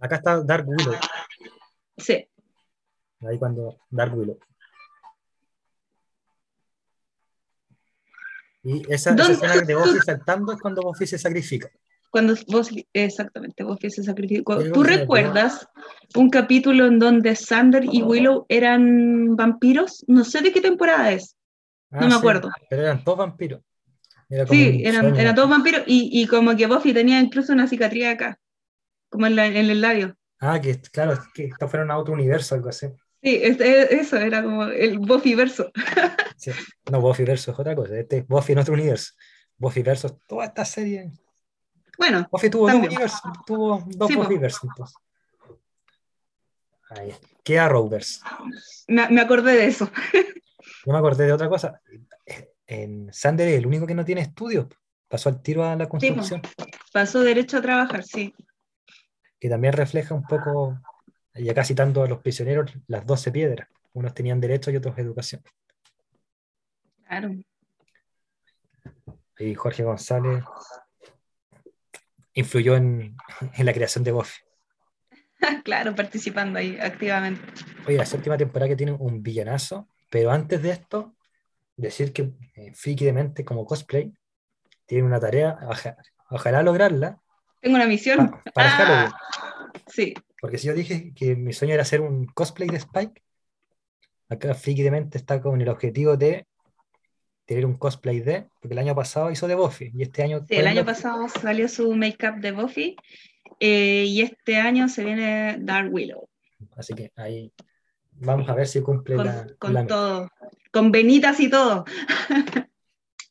Acá 0.00 0.16
está 0.16 0.42
Dark 0.42 0.66
Willow, 0.68 0.94
Sí, 1.96 2.26
ahí 3.28 3.38
cuando 3.38 3.78
Dark 3.90 4.16
Willow. 4.16 4.38
Y 8.62 8.80
esa, 8.92 9.10
esa 9.10 9.14
¿Dónde- 9.14 9.32
escena 9.34 9.60
de 9.60 9.74
Buffy 9.74 9.98
saltando 10.00 10.52
es 10.52 10.60
cuando 10.60 10.82
Buffy 10.82 11.06
se 11.06 11.18
sacrifica. 11.18 11.68
cuando 12.10 12.34
vos, 12.48 12.70
exactamente, 12.92 13.62
vos 13.64 13.78
se 13.80 14.02
sacrificó. 14.04 14.56
Creo 14.58 14.72
¿Tú 14.72 14.80
me 14.82 14.88
recuerdas 14.88 15.66
un 16.14 16.30
capítulo 16.30 16.86
en 16.86 16.98
donde 16.98 17.34
Sander 17.36 17.84
y 17.84 18.02
Willow 18.02 18.46
eran 18.48 19.34
vampiros? 19.36 20.04
No 20.06 20.24
sé 20.24 20.40
de 20.40 20.52
qué 20.52 20.60
temporada 20.60 21.10
es. 21.12 21.36
Ah, 21.90 22.00
No 22.00 22.06
me 22.06 22.12
sí, 22.12 22.18
acuerdo. 22.18 22.50
Pero 22.70 22.82
eran 22.82 23.02
todos 23.04 23.18
vampiros. 23.18 23.60
Era 24.30 24.46
Sí, 24.46 24.68
un 24.80 24.86
eran, 24.86 25.16
eran 25.20 25.34
todos 25.34 25.50
vampiros 25.50 25.82
y, 25.86 26.08
y 26.22 26.26
como 26.26 26.56
que 26.56 26.66
Buffy 26.66 26.94
tenía 26.94 27.20
incluso 27.20 27.52
una 27.52 27.66
cicatriz 27.66 28.06
acá, 28.06 28.38
como 29.10 29.26
en, 29.26 29.36
la- 29.36 29.46
en 29.46 29.56
el 29.70 29.80
labio. 29.80 30.16
Ah, 30.40 30.60
que 30.60 30.80
claro, 30.80 31.18
que 31.34 31.46
esto 31.46 31.68
fuera 31.68 31.92
a 31.92 31.98
otro 31.98 32.14
universo, 32.14 32.54
algo 32.54 32.68
así. 32.70 32.86
Sí, 33.24 33.40
este- 33.42 33.96
eso 33.96 34.16
era 34.18 34.42
como 34.42 34.64
el 34.64 34.98
Buffy 34.98 35.34
verso. 35.34 35.72
Sí. 36.36 36.50
No, 36.90 37.00
Buffy 37.00 37.24
versus 37.24 37.48
es 37.54 37.58
otra 37.58 37.74
cosa. 37.74 37.98
Este 37.98 38.18
es 38.18 38.26
Buffy 38.28 38.52
en 38.52 38.58
otro 38.58 38.74
universo. 38.74 39.14
Buffy 39.56 39.82
versus 39.82 40.12
toda 40.26 40.44
esta 40.44 40.64
serie. 40.64 41.10
Bueno, 41.96 42.28
Buffy 42.30 42.50
tuvo 42.50 42.66
dos 42.70 42.74
universos, 42.74 43.20
tuvo 43.46 43.82
dos 43.86 44.08
Sí. 44.08 44.16
Buffy. 44.16 44.38
Ahí. 46.90 47.14
¿Qué 47.42 47.58
Arrowverse? 47.58 48.20
me, 48.88 49.08
me 49.08 49.20
acordé 49.20 49.52
de 49.54 49.66
eso. 49.66 49.90
Yo 50.84 50.92
me 50.92 50.98
acordé 50.98 51.26
de 51.26 51.32
otra 51.32 51.48
cosa. 51.48 51.80
En 52.66 53.12
Sander 53.12 53.48
es 53.48 53.58
el 53.58 53.66
único 53.66 53.86
que 53.86 53.94
no 53.94 54.04
tiene 54.04 54.20
estudios. 54.22 54.66
Pasó 55.08 55.28
al 55.28 55.40
tiro 55.42 55.64
a 55.64 55.76
la 55.76 55.88
construcción. 55.88 56.42
Pasó 56.92 57.20
derecho 57.22 57.58
a 57.58 57.62
trabajar, 57.62 58.02
sí. 58.04 58.34
que 59.40 59.48
también 59.48 59.74
refleja 59.74 60.14
un 60.14 60.24
poco, 60.24 60.78
y 61.34 61.48
acá 61.48 61.64
citando 61.64 62.02
a 62.02 62.08
los 62.08 62.20
prisioneros, 62.20 62.72
las 62.86 63.04
12 63.06 63.32
piedras. 63.32 63.68
Unos 63.92 64.14
tenían 64.14 64.40
derecho 64.40 64.70
y 64.70 64.76
otros 64.76 64.96
educación. 64.98 65.42
Claro. 67.06 67.30
Y 69.38 69.54
Jorge 69.54 69.82
González 69.82 70.42
influyó 72.34 72.76
en, 72.76 73.16
en 73.54 73.66
la 73.66 73.72
creación 73.72 74.04
de 74.04 74.12
Buffy. 74.12 74.40
claro, 75.64 75.94
participando 75.94 76.58
ahí 76.58 76.78
activamente. 76.80 77.42
Oye, 77.86 77.96
la 77.98 78.06
séptima 78.06 78.36
temporada 78.36 78.68
que 78.68 78.76
tiene 78.76 78.92
un 78.92 79.22
villanazo, 79.22 79.88
pero 80.10 80.30
antes 80.30 80.62
de 80.62 80.70
esto, 80.70 81.14
decir 81.76 82.12
que 82.12 82.32
eh, 82.54 82.72
Friki 82.74 83.04
de 83.04 83.12
Mente 83.12 83.44
como 83.44 83.64
cosplay 83.66 84.12
tiene 84.86 85.04
una 85.04 85.20
tarea, 85.20 85.58
oja- 85.68 85.96
ojalá 86.30 86.62
lograrla, 86.62 87.18
Tengo 87.60 87.76
una 87.76 87.86
misión. 87.86 88.30
pa- 88.30 88.42
para 88.54 89.04
Ah. 89.06 89.18
Sí, 89.86 90.14
Porque 90.44 90.58
si 90.58 90.66
yo 90.66 90.74
dije 90.74 91.14
que 91.14 91.36
mi 91.36 91.54
sueño 91.54 91.72
era 91.72 91.84
hacer 91.84 92.02
un 92.02 92.26
cosplay 92.26 92.68
de 92.68 92.76
Spike, 92.76 93.22
acá 94.28 94.52
Friki 94.52 94.82
de 94.82 94.90
Mente 94.90 95.16
está 95.16 95.40
con 95.40 95.58
el 95.58 95.70
objetivo 95.70 96.18
de 96.18 96.46
tener 97.46 97.64
un 97.64 97.78
cosplay 97.78 98.20
de, 98.20 98.50
porque 98.60 98.74
el 98.74 98.78
año 98.78 98.94
pasado 98.94 99.30
hizo 99.30 99.48
de 99.48 99.54
Buffy 99.54 99.90
y 99.94 100.02
este 100.02 100.22
año... 100.22 100.44
sí, 100.46 100.56
el 100.56 100.66
año 100.66 100.84
pasado 100.84 101.30
salió 101.30 101.66
su 101.66 101.94
make-up 101.94 102.42
de 102.42 102.52
Buffy 102.52 102.94
eh, 103.58 104.04
y 104.06 104.20
este 104.20 104.58
año 104.58 104.86
se 104.90 105.02
viene 105.02 105.56
Dark 105.60 105.90
Willow. 105.90 106.28
Así 106.76 106.92
que 106.92 107.10
ahí 107.16 107.50
vamos 108.10 108.46
a 108.46 108.54
ver 108.54 108.66
si 108.66 108.82
cumple 108.82 109.16
Con, 109.16 109.24
la, 109.24 109.46
con 109.58 109.72
la 109.72 109.80
meta. 109.80 109.94
todo. 109.94 110.30
Con 110.70 110.92
venitas 110.92 111.40
y 111.40 111.48
todo. 111.48 111.86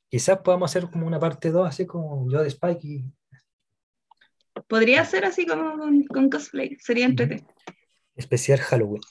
Quizás 0.10 0.40
podamos 0.40 0.72
hacer 0.72 0.90
como 0.90 1.06
una 1.06 1.20
parte 1.20 1.52
2, 1.52 1.68
así 1.68 1.86
como 1.86 2.28
yo 2.32 2.42
de 2.42 2.48
Spike 2.48 2.88
y 2.88 3.06
Podría 4.68 5.04
ser 5.06 5.26
así 5.26 5.46
como 5.46 5.78
con, 5.78 6.04
con 6.06 6.30
cosplay. 6.30 6.78
Sería 6.80 7.06
entretenido. 7.06 7.48
especial 8.16 8.60
Halloween. 8.60 9.02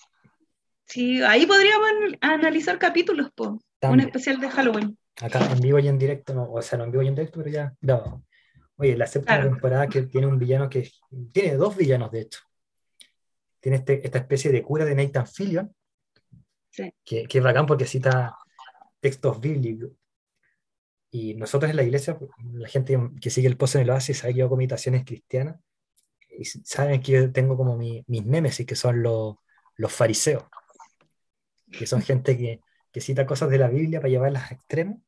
Sí, 0.87 1.23
ahí 1.23 1.47
podríamos 1.47 1.89
an- 1.89 2.19
analizar 2.21 2.79
capítulos, 2.79 3.31
po. 3.35 3.49
Un 3.49 3.61
También. 3.79 4.09
especial 4.09 4.41
de 4.41 4.51
Halloween. 4.51 4.99
Acá 5.21 5.45
en 5.51 5.61
vivo 5.61 5.79
y 5.79 5.89
en 5.89 5.99
directo, 5.99 6.35
no, 6.35 6.51
o 6.53 6.63
sea, 6.63 6.79
no 6.79 6.85
en 6.85 6.91
vivo 6.93 7.03
y 7.03 7.09
en 7.09 7.15
directo, 7.15 7.39
pero 7.41 7.51
ya 7.51 7.75
grabado. 7.81 8.23
Oye, 8.77 8.97
la 8.97 9.07
séptima 9.07 9.37
Claro. 9.37 9.51
temporada 9.51 9.87
que 9.89 10.03
tiene 10.03 10.27
un 10.27 10.39
villano 10.39 10.69
que 10.69 10.91
tiene 11.33 11.57
dos 11.57 11.77
villanos, 11.77 12.11
de 12.13 12.21
hecho. 12.23 12.41
Tiene 13.61 13.79
este- 13.79 14.05
esta 14.05 14.19
especie 14.19 14.51
de 14.51 14.63
cura 14.63 14.85
de 14.85 14.95
Nathan 14.95 15.27
Fillion, 15.27 15.75
Sí. 16.71 16.93
que, 17.05 17.25
que 17.27 17.39
es 17.39 17.45
bacán 17.45 17.67
porque 17.67 17.85
cita 17.87 18.35
textos 19.01 19.41
bíblicos. 19.41 19.91
Y 21.15 21.35
nosotros 21.35 21.71
en 21.71 21.77
la 21.77 21.83
iglesia, 21.83 22.19
la 22.55 22.69
gente 22.69 22.99
que 23.21 23.29
sigue 23.29 23.47
el 23.47 23.59
pozo 23.59 23.77
en 23.77 23.85
el 23.85 23.91
oasis 23.91 24.19
sabe 24.19 24.33
que 24.33 24.39
yo 24.39 24.47
hago 24.47 24.57
meditaciones 24.57 25.05
cristianas. 25.05 25.61
Y 26.31 26.47
saben 26.47 27.03
que 27.03 27.13
yo 27.13 27.31
tengo 27.31 27.55
como 27.55 27.77
mi- 27.77 28.03
mis 28.07 28.25
némesis, 28.25 28.67
que 28.67 28.75
son 28.75 29.03
los, 29.03 29.37
los 29.77 29.93
fariseos, 29.93 30.45
que 31.71 31.87
son 31.87 32.01
gente 32.01 32.39
que, 32.39 32.61
que 32.91 33.01
cita 33.03 33.27
cosas 33.27 33.51
de 33.51 33.59
la 33.59 33.69
Biblia 33.69 34.01
para 34.01 34.09
llevarlas 34.09 34.51
a 34.51 34.55
extremos. 34.55 35.01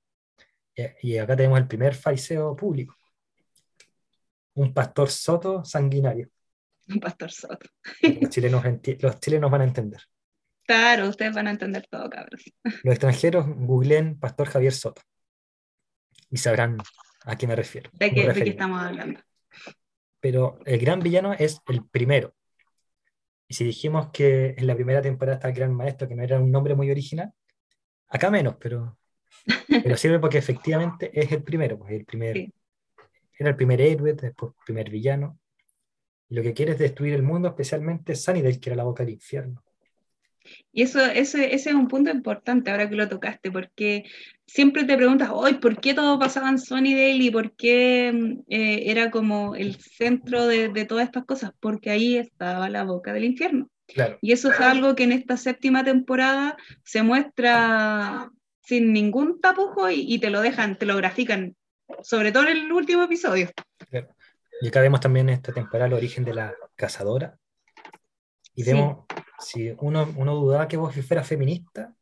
Y, 0.74 1.14
y 1.14 1.18
acá 1.18 1.35
tenemos 1.36 1.59
el 1.59 1.66
primer 1.66 1.94
fariseo 1.94 2.55
público, 2.55 2.94
un 4.52 4.74
pastor 4.74 5.09
soto 5.10 5.64
sanguinario. 5.64 6.28
Un 6.86 7.01
pastor 7.01 7.32
Soto. 7.32 7.66
Los 8.20 8.28
chilenos, 8.28 8.62
los 9.01 9.20
chilenos 9.20 9.51
van 9.51 9.62
a 9.62 9.64
entender. 9.64 10.02
Claro, 10.66 11.09
ustedes 11.09 11.35
van 11.35 11.47
a 11.47 11.51
entender 11.51 11.86
todo, 11.90 12.10
cabros. 12.10 12.43
Los 12.62 12.93
extranjeros 12.93 13.47
googleen 13.48 14.18
Pastor 14.20 14.48
Javier 14.48 14.74
Soto 14.74 15.01
y 16.35 16.39
sabrán 16.39 16.78
a 17.24 17.36
qué 17.36 17.47
me 17.47 17.55
refiero. 17.55 17.90
¿De 17.93 18.11
qué, 18.11 18.15
de 18.16 18.20
qué 18.23 18.27
referí. 18.27 18.51
estamos 18.51 18.82
hablando? 18.82 19.20
Pero 20.20 20.59
el 20.65 20.78
gran 20.81 20.98
villano 21.01 21.32
es 21.32 21.61
el 21.69 21.85
primero. 21.86 22.35
Y 23.47 23.55
si 23.55 23.65
dijimos 23.65 24.11
que 24.12 24.55
en 24.59 24.66
la 24.66 24.74
primera 24.74 25.01
temporada 25.01 25.36
está 25.36 25.48
el 25.48 25.55
gran 25.55 25.73
maestro, 25.73 26.09
que 26.09 26.16
no 26.16 26.23
era 26.24 26.40
un 26.40 26.51
nombre 26.51 26.74
muy 26.74 26.90
original, 26.90 27.32
acá 28.09 28.31
menos, 28.31 28.56
pero, 28.59 28.98
pero 29.85 29.97
sirve 29.97 30.19
porque 30.19 30.39
efectivamente 30.39 31.11
es 31.12 31.31
el 31.31 31.43
primero, 31.44 31.78
pues 31.78 31.93
el 31.93 32.05
primer, 32.05 32.35
Sí. 32.36 32.52
era 33.39 33.51
el 33.51 33.56
primer 33.56 33.81
héroe, 33.81 34.15
después 34.15 34.52
primer 34.66 34.90
villano. 34.90 35.39
Y 36.28 36.35
lo 36.35 36.43
que 36.43 36.52
quiere 36.52 36.73
es 36.73 36.78
destruir 36.78 37.15
el 37.15 37.23
mundo, 37.23 37.48
especialmente 37.48 38.16
Sunnydale, 38.16 38.59
que 38.59 38.70
era 38.70 38.77
la 38.77 38.85
boca 38.85 39.05
del 39.05 39.12
infierno. 39.15 39.62
Y 40.72 40.82
eso, 40.82 41.00
ese, 41.00 41.54
ese 41.54 41.70
es 41.70 41.74
un 41.74 41.88
punto 41.88 42.10
importante 42.10 42.70
ahora 42.70 42.88
que 42.88 42.96
lo 42.96 43.08
tocaste, 43.08 43.50
porque 43.50 44.04
siempre 44.46 44.84
te 44.84 44.96
preguntas, 44.96 45.30
hoy, 45.32 45.54
¿por 45.54 45.80
qué 45.80 45.94
todo 45.94 46.18
pasaba 46.18 46.48
en 46.48 46.58
Sunnydale 46.58 47.24
y 47.24 47.30
por 47.30 47.54
qué 47.56 48.12
mm, 48.12 48.40
eh, 48.48 48.82
era 48.86 49.10
como 49.10 49.54
el 49.54 49.76
centro 49.76 50.46
de, 50.46 50.68
de 50.68 50.84
todas 50.84 51.04
estas 51.06 51.24
cosas? 51.24 51.52
Porque 51.60 51.90
ahí 51.90 52.16
estaba 52.16 52.68
la 52.68 52.84
boca 52.84 53.12
del 53.12 53.24
infierno. 53.24 53.68
Claro, 53.86 54.18
Y 54.22 54.32
eso 54.32 54.50
es 54.50 54.58
algo 54.60 54.94
que 54.94 55.04
en 55.04 55.12
esta 55.12 55.36
séptima 55.36 55.84
temporada 55.84 56.56
se 56.84 57.02
muestra 57.02 58.30
sin 58.62 58.92
ningún 58.94 59.40
tapujo 59.40 59.90
y, 59.90 60.06
y 60.08 60.18
te 60.18 60.30
lo 60.30 60.40
dejan, 60.40 60.78
te 60.78 60.86
lo 60.86 60.96
grafican, 60.96 61.54
sobre 62.02 62.32
todo 62.32 62.44
en 62.44 62.56
el 62.56 62.72
último 62.72 63.02
episodio. 63.02 63.50
claro. 63.90 64.08
Y 64.60 64.68
acá 64.68 64.80
vemos 64.80 65.00
también 65.00 65.28
esta 65.28 65.52
temporada 65.52 65.88
el 65.88 65.94
origen 65.94 66.24
de 66.24 66.34
la 66.34 66.54
cazadora. 66.76 67.38
Y 68.54 68.62
Sí. 68.62 68.72
Si 69.39 69.74
uno, 69.78 70.12
uno 70.16 70.35
dudaba 70.35 70.69
que 70.69 70.77
Buffy 70.77 71.02
fuera 71.02 71.24
feminista, 71.24 71.94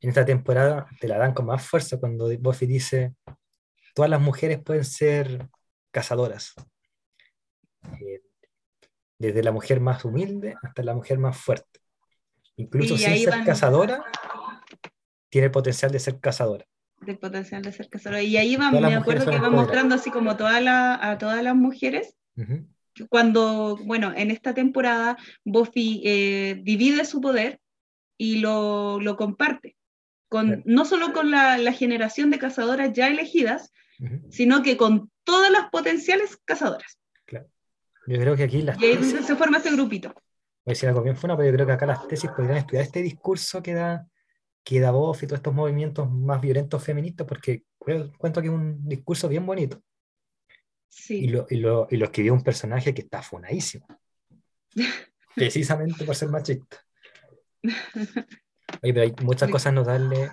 en 0.00 0.08
esta 0.08 0.24
temporada 0.24 0.86
te 0.98 1.08
la 1.08 1.18
dan 1.18 1.34
con 1.34 1.46
más 1.46 1.66
fuerza 1.66 1.98
cuando 1.98 2.28
Buffy 2.38 2.66
dice, 2.66 3.14
todas 3.94 4.10
las 4.10 4.20
mujeres 4.20 4.60
pueden 4.62 4.84
ser 4.84 5.48
cazadoras. 5.90 6.54
Eh, 8.00 8.22
desde 9.18 9.42
la 9.42 9.52
mujer 9.52 9.80
más 9.80 10.04
humilde 10.04 10.56
hasta 10.62 10.82
la 10.82 10.94
mujer 10.94 11.18
más 11.18 11.36
fuerte. 11.36 11.80
Incluso 12.56 12.96
sin 12.96 13.16
ser 13.18 13.30
van- 13.30 13.44
cazadora, 13.44 14.04
tiene 15.28 15.46
el 15.46 15.50
potencial 15.52 15.90
de 15.92 15.98
ser 15.98 16.18
cazadora. 16.20 16.64
del 17.00 17.18
potencial 17.18 17.62
de 17.62 17.72
ser 17.72 17.88
cazadora. 17.88 18.22
Y 18.22 18.36
ahí 18.36 18.56
va, 18.56 18.70
me 18.70 18.94
acuerdo 18.94 19.30
que 19.30 19.38
va 19.38 19.48
mostrando 19.50 19.94
así 19.94 20.10
como 20.10 20.36
toda 20.36 20.60
la, 20.60 20.94
a 21.10 21.16
todas 21.18 21.42
las 21.42 21.54
mujeres. 21.54 22.16
Cuando, 23.08 23.78
bueno, 23.84 24.12
en 24.14 24.30
esta 24.30 24.54
temporada 24.54 25.16
Buffy 25.44 26.02
eh, 26.04 26.60
divide 26.62 27.04
su 27.04 27.20
poder 27.20 27.60
y 28.16 28.36
lo, 28.36 29.00
lo 29.00 29.16
comparte, 29.16 29.76
con, 30.28 30.62
no 30.66 30.84
solo 30.84 31.12
con 31.12 31.30
la, 31.30 31.58
la, 31.58 31.72
generación 31.72 32.30
de 32.30 32.38
cazadoras 32.38 32.92
ya 32.92 33.08
elegidas, 33.08 33.72
sino 34.30 34.62
que 34.62 34.76
con 34.76 35.10
todas 35.24 35.50
las 35.50 35.70
potenciales 35.70 36.38
cazadoras. 36.44 36.98
Claro. 37.24 37.48
Yo 38.06 38.18
creo 38.18 38.36
que 38.36 38.44
aquí 38.44 38.62
las 38.62 38.80
y 38.80 38.86
ahí 38.86 39.02
se 39.02 39.36
forma 39.36 39.58
ese 39.58 39.72
grupito. 39.72 40.08
Voy 40.08 40.72
a 40.72 40.74
decir 40.74 40.88
algo 40.88 41.02
bien 41.02 41.16
fuerte, 41.16 41.36
pero 41.36 41.48
yo 41.50 41.54
creo 41.54 41.66
que 41.66 41.72
acá 41.72 41.86
las 41.86 42.06
tesis 42.08 42.30
podrían 42.30 42.58
estudiar 42.58 42.84
este 42.84 43.02
discurso 43.02 43.62
que 43.62 43.74
da, 43.74 44.06
que 44.62 44.80
da 44.80 44.90
voz 44.90 45.22
y 45.22 45.26
todos 45.26 45.38
estos 45.38 45.54
movimientos 45.54 46.10
más 46.10 46.40
violentos 46.40 46.82
feministas, 46.82 47.26
porque 47.26 47.64
cuento 47.78 48.40
que 48.40 48.48
es 48.48 48.52
un 48.52 48.86
discurso 48.86 49.28
bien 49.28 49.46
bonito. 49.46 49.82
Sí. 50.90 51.24
Y, 51.24 51.28
lo, 51.28 51.46
y, 51.48 51.56
lo, 51.56 51.86
y 51.90 51.96
lo 51.96 52.04
escribió 52.06 52.34
un 52.34 52.42
personaje 52.42 52.92
que 52.92 53.02
está 53.02 53.22
funadísimo. 53.22 53.86
Precisamente 55.34 56.04
por 56.04 56.14
ser 56.14 56.28
machista. 56.28 56.84
Oye, 57.62 58.92
pero 58.94 59.02
hay 59.02 59.14
muchas 59.22 59.50
cosas 59.50 59.72
notables 59.72 60.30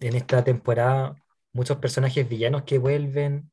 en 0.00 0.14
esta 0.14 0.44
temporada. 0.44 1.16
Muchos 1.52 1.78
personajes 1.78 2.28
villanos 2.28 2.62
que 2.62 2.78
vuelven. 2.78 3.50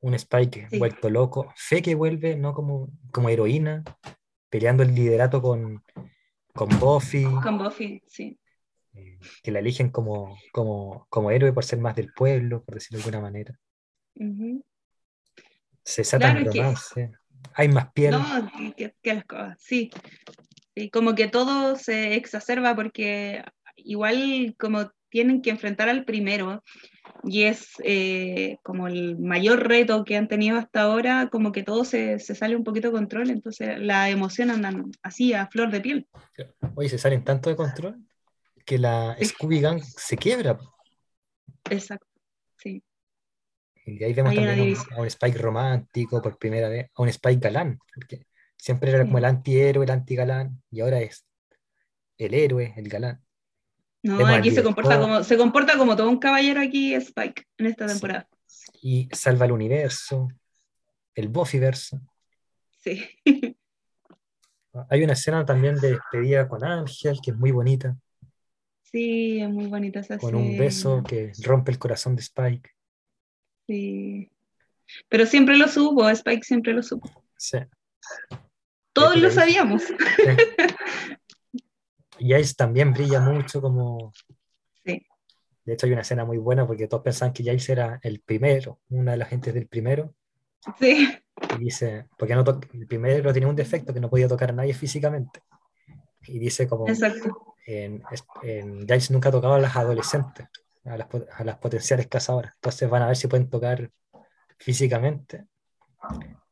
Un 0.00 0.14
Spike 0.14 0.68
vuelto 0.78 1.10
loco. 1.10 1.52
Fe 1.56 1.82
que 1.82 1.94
vuelve, 1.94 2.36
¿no? 2.36 2.54
Como, 2.54 2.90
como 3.10 3.28
heroína. 3.28 3.82
Peleando 4.50 4.82
el 4.82 4.94
liderato 4.94 5.42
con, 5.42 5.82
con 6.54 6.68
Buffy. 6.78 7.24
Con 7.42 7.58
Buffy, 7.58 8.02
sí. 8.06 8.38
Eh, 8.94 9.18
que 9.42 9.50
la 9.50 9.58
eligen 9.58 9.90
como, 9.90 10.38
como, 10.52 11.06
como, 11.10 11.30
héroe 11.30 11.52
por 11.52 11.64
ser 11.64 11.80
más 11.80 11.96
del 11.96 12.12
pueblo, 12.12 12.62
por 12.62 12.74
decirlo 12.74 12.98
de 12.98 13.04
alguna 13.04 13.20
manera. 13.20 13.58
Se 15.84 16.02
desatan 16.02 16.44
romance. 16.44 17.12
Hay 17.54 17.68
más 17.68 17.92
piel. 17.92 18.12
No, 18.12 18.50
que, 18.76 18.94
que 19.00 19.14
las 19.14 19.24
cosas, 19.24 19.56
sí. 19.60 19.90
Y 20.74 20.90
como 20.90 21.14
que 21.14 21.28
todo 21.28 21.76
se 21.76 22.14
exacerba 22.14 22.74
porque 22.74 23.44
igual 23.76 24.56
como 24.58 24.90
tienen 25.08 25.42
que 25.42 25.50
enfrentar 25.50 25.88
al 25.88 26.04
primero 26.04 26.64
y 27.22 27.44
es 27.44 27.74
eh, 27.84 28.58
como 28.64 28.88
el 28.88 29.16
mayor 29.18 29.68
reto 29.68 30.04
que 30.04 30.16
han 30.16 30.26
tenido 30.26 30.58
hasta 30.58 30.82
ahora, 30.82 31.28
como 31.30 31.52
que 31.52 31.62
todo 31.62 31.84
se, 31.84 32.18
se 32.18 32.34
sale 32.34 32.56
un 32.56 32.64
poquito 32.64 32.88
de 32.88 32.94
control, 32.94 33.30
entonces 33.30 33.78
la 33.78 34.10
emoción 34.10 34.50
andan 34.50 34.90
así 35.02 35.32
a 35.32 35.46
flor 35.46 35.70
de 35.70 35.80
piel. 35.80 36.08
Oye, 36.74 36.88
se 36.88 36.98
salen 36.98 37.22
tanto 37.22 37.48
de 37.48 37.56
control 37.56 38.04
que 38.64 38.78
la 38.78 39.16
Scooby 39.22 39.60
Gang 39.60 39.80
se 39.82 40.16
quiebra. 40.16 40.58
Exacto, 41.70 42.08
sí. 42.58 42.82
Y 43.86 44.02
ahí 44.02 44.14
vemos 44.14 44.34
también 44.34 44.76
a 44.92 45.00
un, 45.00 45.06
Spike 45.06 45.38
romántico 45.38 46.22
por 46.22 46.38
primera 46.38 46.68
vez, 46.68 46.90
a 46.94 47.02
un 47.02 47.08
Spike 47.08 47.40
galán, 47.40 47.78
porque 47.94 48.26
Siempre 48.64 48.90
era 48.90 49.04
como 49.04 49.18
el 49.18 49.26
antihéroe, 49.26 49.84
el 49.84 49.90
antigalán, 49.90 50.62
y 50.70 50.80
ahora 50.80 50.98
es 51.00 51.26
el 52.16 52.32
héroe, 52.32 52.72
el 52.78 52.88
galán. 52.88 53.22
No, 54.02 54.26
aquí 54.26 54.50
se 54.50 54.62
comporta, 54.62 54.98
como, 54.98 55.22
se 55.22 55.36
comporta 55.36 55.76
como 55.76 55.94
todo 55.94 56.08
un 56.08 56.18
caballero 56.18 56.62
aquí, 56.62 56.94
Spike, 56.94 57.44
en 57.58 57.66
esta 57.66 57.86
temporada. 57.86 58.26
Y 58.80 59.06
salva 59.12 59.44
el 59.44 59.52
universo, 59.52 60.28
el 61.14 61.28
Buffyverso. 61.28 62.00
Sí. 62.82 63.04
Hay 64.88 65.04
una 65.04 65.12
escena 65.12 65.44
también 65.44 65.74
de 65.76 65.90
despedida 65.90 66.48
con 66.48 66.64
Ángel, 66.64 67.18
que 67.22 67.32
es 67.32 67.36
muy 67.36 67.50
bonita. 67.50 67.94
Sí, 68.80 69.42
es 69.42 69.50
muy 69.50 69.66
bonita 69.66 70.00
esa 70.00 70.16
Con 70.16 70.36
un 70.36 70.56
beso 70.56 71.02
que 71.02 71.32
rompe 71.42 71.70
el 71.70 71.78
corazón 71.78 72.16
de 72.16 72.22
Spike. 72.22 72.73
Sí. 73.66 74.30
Pero 75.08 75.26
siempre 75.26 75.56
lo 75.56 75.68
supo, 75.68 76.08
Spike 76.08 76.44
siempre 76.44 76.72
lo 76.72 76.82
supo. 76.82 77.10
Sí. 77.36 77.58
Todos 78.92 79.16
lo 79.16 79.30
sabíamos. 79.30 79.82
Y 82.18 82.32
Jace 82.32 82.54
también 82.54 82.92
brilla 82.92 83.20
mucho 83.20 83.60
como... 83.60 84.12
Sí. 84.84 85.04
De 85.64 85.72
hecho 85.72 85.86
hay 85.86 85.92
una 85.92 86.02
escena 86.02 86.24
muy 86.24 86.38
buena 86.38 86.66
porque 86.66 86.86
todos 86.86 87.02
pensaban 87.02 87.32
que 87.32 87.44
Jace 87.44 87.72
era 87.72 87.98
el 88.02 88.20
primero, 88.20 88.80
una 88.90 89.12
de 89.12 89.16
las 89.16 89.28
gentes 89.28 89.54
del 89.54 89.66
primero. 89.66 90.14
Sí. 90.78 91.08
Y 91.58 91.58
dice, 91.58 92.06
porque 92.16 92.34
no 92.34 92.44
el 92.72 92.86
primero 92.86 93.32
tenía 93.32 93.48
un 93.48 93.56
defecto 93.56 93.92
que 93.92 94.00
no 94.00 94.08
podía 94.08 94.28
tocar 94.28 94.50
a 94.50 94.54
nadie 94.54 94.74
físicamente. 94.74 95.42
Y 96.22 96.38
dice 96.38 96.68
como... 96.68 96.88
Exacto. 96.88 97.56
En, 97.66 98.02
en 98.42 98.86
Jace 98.86 99.12
nunca 99.12 99.30
tocaba 99.30 99.56
a 99.56 99.60
las 99.60 99.74
adolescentes, 99.74 100.46
a 100.84 100.96
las, 100.96 101.08
a 101.36 101.44
las 101.44 101.58
potenciales 101.58 102.06
cazadoras. 102.08 102.54
Entonces 102.56 102.88
van 102.88 103.02
a 103.02 103.06
ver 103.08 103.16
si 103.16 103.28
pueden 103.28 103.48
tocar 103.48 103.90
físicamente 104.58 105.46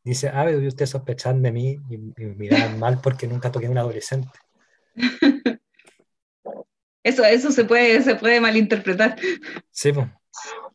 dice, 0.04 0.28
ah, 0.28 0.46
ustedes 0.50 0.90
sospechan 0.90 1.42
de 1.42 1.52
mí 1.52 1.78
y, 1.88 1.98
me 1.98 2.34
miran 2.34 2.78
mal 2.78 3.00
porque 3.02 3.26
nunca 3.26 3.50
toqué 3.50 3.66
a 3.66 3.70
un 3.70 3.78
adolescente. 3.78 4.30
Eso, 7.04 7.24
eso 7.24 7.50
se, 7.50 7.64
puede, 7.64 8.00
se 8.00 8.14
puede 8.14 8.40
malinterpretar. 8.40 9.16
Sí, 9.72 9.92
pues. 9.92 10.06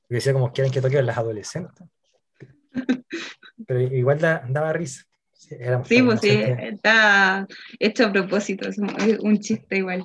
Decía 0.09 0.33
como 0.33 0.51
quieren 0.51 0.73
que 0.73 0.81
toque 0.81 0.97
a 0.97 1.01
las 1.01 1.17
adolescentes. 1.17 1.87
Pero 3.65 3.79
igual 3.79 4.19
daba 4.19 4.73
risa. 4.73 5.05
Sí, 5.31 6.01
pues 6.03 6.19
sí, 6.19 6.31
está 6.31 7.47
hecho 7.79 8.07
a 8.07 8.11
propósito, 8.11 8.67
es 8.67 8.77
un, 8.77 9.39
chiste 9.39 9.77
igual. 9.77 10.03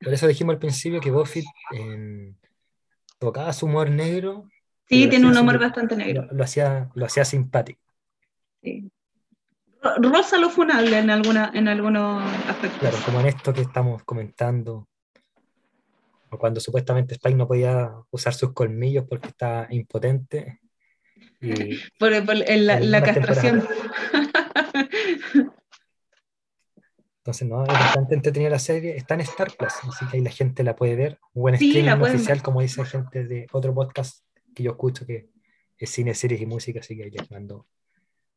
Por 0.00 0.14
eso 0.14 0.28
dijimos 0.28 0.52
al 0.52 0.60
principio 0.60 1.00
que 1.00 1.10
Buffy 1.10 1.42
tocaba 3.18 3.52
su 3.52 3.66
humor 3.66 3.90
negro. 3.90 4.48
Sí, 4.88 5.08
tiene 5.08 5.26
un 5.26 5.36
humor 5.36 5.58
bastante 5.58 5.96
negro. 5.96 6.28
Lo, 6.30 6.44
hacía, 6.44 6.90
lo 6.94 7.06
hacía 7.06 7.24
simpático. 7.24 7.80
Rosa 9.98 10.38
lo 10.38 10.50
funable 10.50 10.98
en, 10.98 11.10
alguna, 11.10 11.50
en 11.54 11.68
algunos 11.68 12.22
aspectos. 12.48 12.80
Claro, 12.80 12.96
como 13.04 13.20
en 13.20 13.26
esto 13.26 13.52
que 13.52 13.62
estamos 13.62 14.02
comentando, 14.04 14.88
cuando 16.38 16.60
supuestamente 16.60 17.14
Spike 17.14 17.36
no 17.36 17.46
podía 17.46 17.92
usar 18.10 18.34
sus 18.34 18.52
colmillos 18.52 19.04
porque 19.08 19.28
estaba 19.28 19.66
impotente. 19.70 20.60
por, 21.98 22.10
la, 22.10 23.02
castración. 23.02 23.66
Entonces, 27.26 27.48
no, 27.48 27.64
es 27.64 27.68
bastante 27.68 28.14
entretenida 28.14 28.50
la 28.50 28.60
serie. 28.60 28.96
Está 28.96 29.14
en 29.14 29.22
Star 29.22 29.52
Plus, 29.56 29.72
así 29.82 30.06
que 30.06 30.16
ahí 30.16 30.22
la 30.22 30.30
gente 30.30 30.62
la 30.62 30.76
puede 30.76 30.94
ver. 30.94 31.18
Buen 31.34 31.56
streaming 31.56 32.00
oficial, 32.00 32.40
como 32.40 32.60
dice 32.60 32.84
gente 32.84 33.24
de 33.24 33.48
otro 33.50 33.74
podcast 33.74 34.24
que 34.54 34.62
yo 34.62 34.70
escucho, 34.70 35.04
que 35.04 35.28
es 35.76 35.90
cine, 35.90 36.14
series 36.14 36.40
y 36.40 36.46
música, 36.46 36.78
así 36.78 36.96
que 36.96 37.02
ahí 37.02 37.10
les 37.10 37.28
mando 37.28 37.66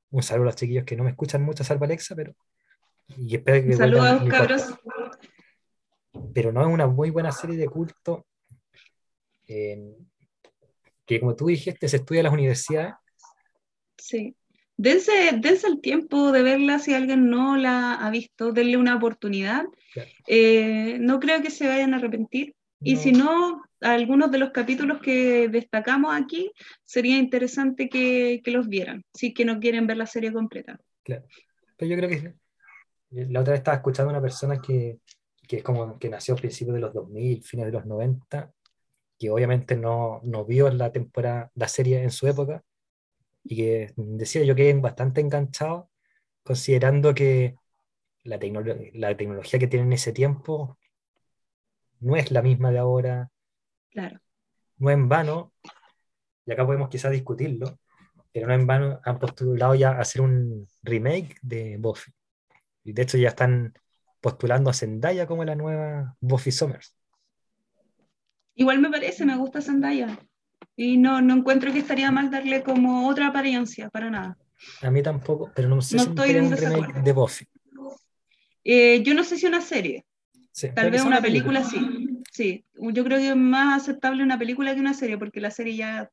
un 0.10 0.24
saludo 0.24 0.45
a 0.45 0.45
los 0.48 0.56
chiquillos 0.56 0.86
que 0.86 0.95
no 0.95 1.03
me 1.03 1.11
escuchan 1.11 1.44
mucho, 1.44 1.64
salvo 1.64 1.86
Alexa, 1.86 2.16
pero. 2.16 2.34
Y 3.16 3.36
espero 3.36 3.64
que. 3.64 3.74
Saludos, 3.74 4.24
cabros. 4.28 4.74
Pero 6.34 6.52
no 6.52 6.61
es 6.61 6.68
una 6.68 6.88
muy 6.88 7.11
buena 7.11 7.32
serie 7.32 7.57
de 7.57 7.68
culto. 7.68 8.26
que 9.45 11.20
como 11.20 11.36
tú 11.36 11.45
dijiste, 11.45 11.88
se 11.88 11.98
estudia 11.98 12.22
en 12.22 12.24
las 12.24 12.34
universidades. 12.34 12.95
Sí. 13.99 14.36
Dense, 14.81 15.11
dense, 15.41 15.68
el 15.68 15.81
tiempo 15.81 16.31
de 16.31 16.41
verla 16.41 16.80
si 16.80 16.93
alguien 16.93 17.30
no 17.30 17.57
la 17.57 17.95
ha 17.95 18.10
visto, 18.11 18.53
denle 18.53 18.77
una 18.77 18.95
oportunidad. 18.95 19.65
Eh, 20.26 20.97
no 21.01 21.19
creo 21.19 21.41
que 21.41 21.51
se 21.51 21.68
vayan 21.68 21.93
a 21.93 21.97
arrepentir. 21.97 22.56
Y 22.80 22.95
si 22.95 23.11
no, 23.11 23.61
algunos 23.81 24.31
de 24.31 24.38
los 24.38 24.51
capítulos 24.51 25.01
que 25.01 25.49
destacamos 25.49 26.15
aquí, 26.15 26.49
sería 26.85 27.18
interesante 27.18 27.89
que, 27.89 28.39
que, 28.41 28.51
los 28.51 28.69
vieran, 28.69 29.03
si 29.14 29.34
que 29.34 29.43
no 29.43 29.60
quieren 29.60 29.85
ver 29.85 29.97
la 29.97 30.06
serie 30.06 30.31
completa. 30.31 30.80
Claro. 31.03 31.26
Pero 31.76 31.91
yo 31.91 31.97
creo 31.97 32.10
que 32.10 32.34
la 33.10 33.41
otra 33.41 33.51
vez 33.51 33.60
estaba 33.60 33.76
escuchando 33.76 34.11
a 34.11 34.14
una 34.14 34.22
persona 34.22 34.61
que, 34.61 34.99
que 35.45 35.57
es 35.57 35.64
como 35.64 35.99
que 35.99 36.07
nació 36.07 36.35
a 36.35 36.38
principios 36.38 36.76
de 36.76 36.80
los 36.80 36.93
2000, 36.93 37.43
fines 37.43 37.65
de 37.65 37.73
los 37.73 37.85
90, 37.85 38.49
que 39.18 39.30
obviamente 39.30 39.76
no, 39.76 40.22
no 40.23 40.45
vio 40.45 40.69
la 40.69 40.89
temporada, 40.89 41.51
la 41.53 41.68
serie 41.68 42.01
en 42.01 42.11
su 42.11 42.27
época, 42.27 42.64
y 43.49 43.55
que 43.55 43.93
decía 43.97 44.43
yo 44.43 44.53
que 44.53 44.71
bastante 44.76 45.21
enganchado, 45.21 45.89
considerando 46.43 47.15
que 47.15 47.55
la, 48.23 48.39
la 48.93 49.17
tecnología 49.17 49.59
que 49.59 49.67
tiene 49.67 49.88
en 49.88 49.93
ese 49.93 50.13
tiempo 50.13 50.77
no 51.99 52.15
es 52.15 52.30
la 52.31 52.43
misma 52.43 52.69
de 52.71 52.77
ahora, 52.77 53.31
Claro. 53.89 54.19
No 54.77 54.91
en 54.91 55.09
vano, 55.09 55.51
y 56.45 56.51
acá 56.51 56.65
podemos 56.65 56.89
quizás 56.89 57.11
discutirlo, 57.11 57.80
pero 58.31 58.47
no 58.47 58.53
en 58.53 58.67
vano 58.67 58.99
han 59.03 59.19
postulado 59.19 59.76
ya 59.76 59.99
hacer 59.99 60.21
un 60.21 60.67
remake 60.84 61.38
de 61.41 61.77
Buffy. 61.77 62.11
Y 62.84 62.93
de 62.93 63.01
hecho 63.01 63.17
ya 63.17 63.30
están 63.30 63.73
postulando 64.21 64.69
a 64.69 64.73
Zendaya 64.73 65.26
como 65.26 65.43
la 65.43 65.55
nueva 65.55 66.15
Buffy 66.19 66.51
Summers. 66.51 66.95
Igual 68.53 68.80
me 68.80 68.91
parece, 68.91 69.26
me 69.26 69.35
gusta 69.38 69.59
Zendaya. 69.59 70.19
Y 70.76 70.98
no, 70.98 71.22
no 71.22 71.36
encuentro 71.36 71.72
que 71.72 71.80
estaría 71.80 72.11
mal 72.11 72.31
darle 72.31 72.64
como 72.64 73.07
otra 73.07 73.27
apariencia, 73.27 73.90
para 73.90 74.10
nada. 74.10 74.38
A 74.81 74.91
mí 74.91 75.02
tampoco, 75.02 75.52
pero 75.56 75.69
no 75.69 75.81
sé 75.81 75.99
si 75.99 76.06
estoy 76.06 76.36
un 76.36 76.56
remake 76.56 77.02
de 77.02 77.11
Buffy. 77.11 77.45
Eh, 78.64 79.02
yo 79.03 79.14
no 79.14 79.23
sé 79.23 79.38
si 79.38 79.45
una 79.45 79.61
serie. 79.61 80.06
Tal 80.76 80.91
vez 80.91 81.03
una 81.03 81.22
película 81.22 81.64
sí. 81.64 81.80
Sí, 82.31 82.65
yo 82.73 83.03
creo 83.03 83.18
que 83.18 83.30
es 83.30 83.36
más 83.36 83.81
aceptable 83.81 84.23
una 84.23 84.38
película 84.38 84.73
que 84.73 84.80
una 84.80 84.94
serie, 84.94 85.18
porque 85.18 85.41
la 85.41 85.52
serie 85.52 85.76
ya 85.76 86.10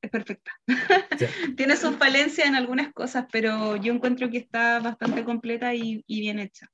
es 0.00 0.10
perfecta. 0.10 0.52
Tiene 1.56 1.76
sus 1.76 1.96
falencias 1.96 2.46
en 2.46 2.54
algunas 2.54 2.92
cosas, 2.92 3.26
pero 3.30 3.76
yo 3.76 3.92
encuentro 3.92 4.30
que 4.30 4.38
está 4.38 4.80
bastante 4.80 5.24
completa 5.24 5.74
y, 5.74 6.02
bien 6.06 6.38
hecha. 6.38 6.68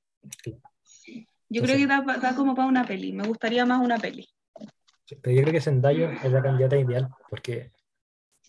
Yo 1.49 1.61
creo 1.63 1.77
que 1.77 1.87
da, 1.87 2.01
da, 2.01 2.35
como 2.35 2.55
para 2.55 2.67
una 2.67 2.85
peli. 2.85 3.13
Me 3.13 3.27
gustaría 3.27 3.65
más 3.65 3.83
una 3.83 3.97
peli. 3.97 4.27
Pero 5.21 5.35
yo 5.35 5.41
creo 5.41 5.53
que 5.53 5.61
Zendaya 5.61 6.13
es 6.23 6.31
la 6.31 6.41
candidata 6.41 6.77
ideal 6.77 7.09
porque 7.29 7.71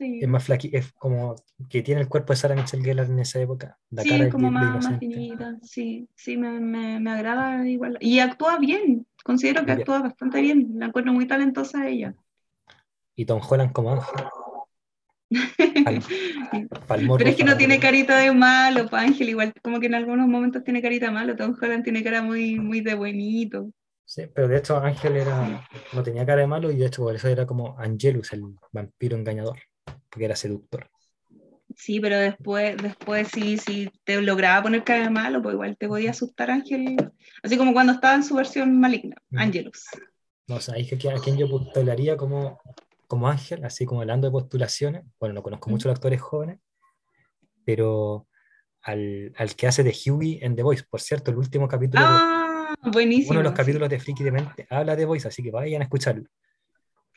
es 0.00 0.28
más 0.28 0.44
flaquita, 0.44 0.78
es 0.78 0.92
como 0.92 1.34
que 1.68 1.82
tiene 1.82 2.00
el 2.00 2.08
cuerpo 2.08 2.32
de 2.32 2.36
Sarah 2.36 2.54
Michelle 2.54 2.84
Gellar 2.84 3.06
en 3.06 3.18
esa 3.18 3.40
época. 3.40 3.78
sí, 3.96 4.10
es 4.10 4.30
como 4.30 4.50
más, 4.50 4.84
más 4.84 4.98
finita. 4.98 5.56
Sí, 5.62 6.08
sí, 6.14 6.36
me, 6.36 6.60
me, 6.60 7.00
me, 7.00 7.10
agrada 7.10 7.68
igual. 7.68 7.98
Y 8.00 8.20
actúa 8.20 8.58
bien. 8.58 9.06
Considero 9.24 9.64
que 9.64 9.72
actúa 9.72 10.00
bastante 10.00 10.40
bien. 10.40 10.74
La 10.76 10.86
encuentro 10.86 11.12
muy 11.12 11.26
talentosa 11.26 11.88
ella. 11.88 12.14
Y 13.16 13.24
Tom 13.24 13.40
Holland 13.48 13.72
como 13.72 13.92
Ángel. 13.92 14.24
Pero 16.88 17.28
es 17.28 17.36
que 17.36 17.44
no 17.44 17.56
tiene 17.56 17.78
carita 17.78 18.16
de 18.16 18.32
malo, 18.32 18.88
pa 18.88 19.00
Ángel, 19.00 19.28
igual 19.28 19.52
como 19.62 19.78
que 19.80 19.86
en 19.86 19.94
algunos 19.94 20.26
momentos 20.26 20.64
tiene 20.64 20.80
carita 20.80 21.06
de 21.06 21.12
malo, 21.12 21.36
Tom 21.36 21.54
Holland 21.60 21.84
tiene 21.84 22.02
cara 22.02 22.22
muy, 22.22 22.58
muy 22.58 22.80
de 22.80 22.94
buenito. 22.94 23.70
Sí, 24.08 24.22
pero 24.34 24.48
de 24.48 24.56
hecho 24.56 24.78
Ángel 24.78 25.16
era, 25.16 25.68
no 25.92 26.02
tenía 26.02 26.24
cara 26.24 26.40
de 26.40 26.46
malo 26.46 26.70
y 26.70 26.76
de 26.76 26.86
hecho 26.86 27.02
por 27.02 27.14
eso 27.14 27.28
era 27.28 27.44
como 27.44 27.78
Angelus, 27.78 28.32
el 28.32 28.42
vampiro 28.72 29.18
engañador, 29.18 29.58
porque 30.08 30.24
era 30.24 30.34
seductor. 30.34 30.88
Sí, 31.76 32.00
pero 32.00 32.16
después, 32.16 32.78
después 32.78 33.28
sí, 33.28 33.58
si 33.58 33.92
te 34.04 34.18
lograba 34.22 34.62
poner 34.62 34.82
cara 34.82 35.04
de 35.04 35.10
malo, 35.10 35.42
pues 35.42 35.52
igual 35.52 35.76
te 35.76 35.88
podía 35.88 36.12
asustar 36.12 36.50
Ángel, 36.50 36.96
así 37.42 37.58
como 37.58 37.74
cuando 37.74 37.92
estaba 37.92 38.14
en 38.14 38.24
su 38.24 38.34
versión 38.34 38.80
maligna, 38.80 39.16
Angelus. 39.36 39.84
No, 40.46 40.56
o 40.56 40.60
sea, 40.60 40.74
que 40.74 41.10
a 41.10 41.20
quien 41.20 41.36
yo 41.36 41.46
postularía 41.46 42.16
como 42.16 42.58
como 43.06 43.28
Ángel, 43.28 43.62
así 43.64 43.84
como 43.84 44.00
hablando 44.00 44.26
de 44.26 44.32
postulaciones, 44.32 45.04
bueno, 45.20 45.34
no 45.34 45.42
conozco 45.42 45.68
mucho 45.68 45.88
a 45.88 45.90
los 45.90 45.96
actores 45.96 46.20
jóvenes, 46.20 46.60
pero 47.62 48.26
al, 48.80 49.34
al, 49.36 49.54
que 49.54 49.66
hace 49.66 49.82
de 49.82 49.94
Huey 50.06 50.38
en 50.40 50.56
The 50.56 50.62
Voice, 50.62 50.84
por 50.88 51.02
cierto, 51.02 51.30
el 51.30 51.36
último 51.36 51.68
capítulo, 51.68 52.04
ah, 52.06 52.47
buenísimo, 52.92 53.32
uno 53.32 53.40
de 53.40 53.44
los 53.44 53.52
capítulos 53.52 53.88
de 53.88 53.98
Friki 53.98 54.24
de 54.24 54.32
Mente 54.32 54.66
habla 54.70 54.96
de 54.96 55.04
Voice, 55.04 55.28
así 55.28 55.42
que 55.42 55.50
vayan 55.50 55.82
a 55.82 55.84
escucharlo. 55.84 56.28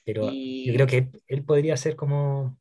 Pero 0.04 0.32
yo 0.32 0.74
creo 0.74 0.88
que 0.88 1.10
él, 1.28 1.44
podría 1.44 1.78
ser 1.78 1.96
como... 1.96 2.58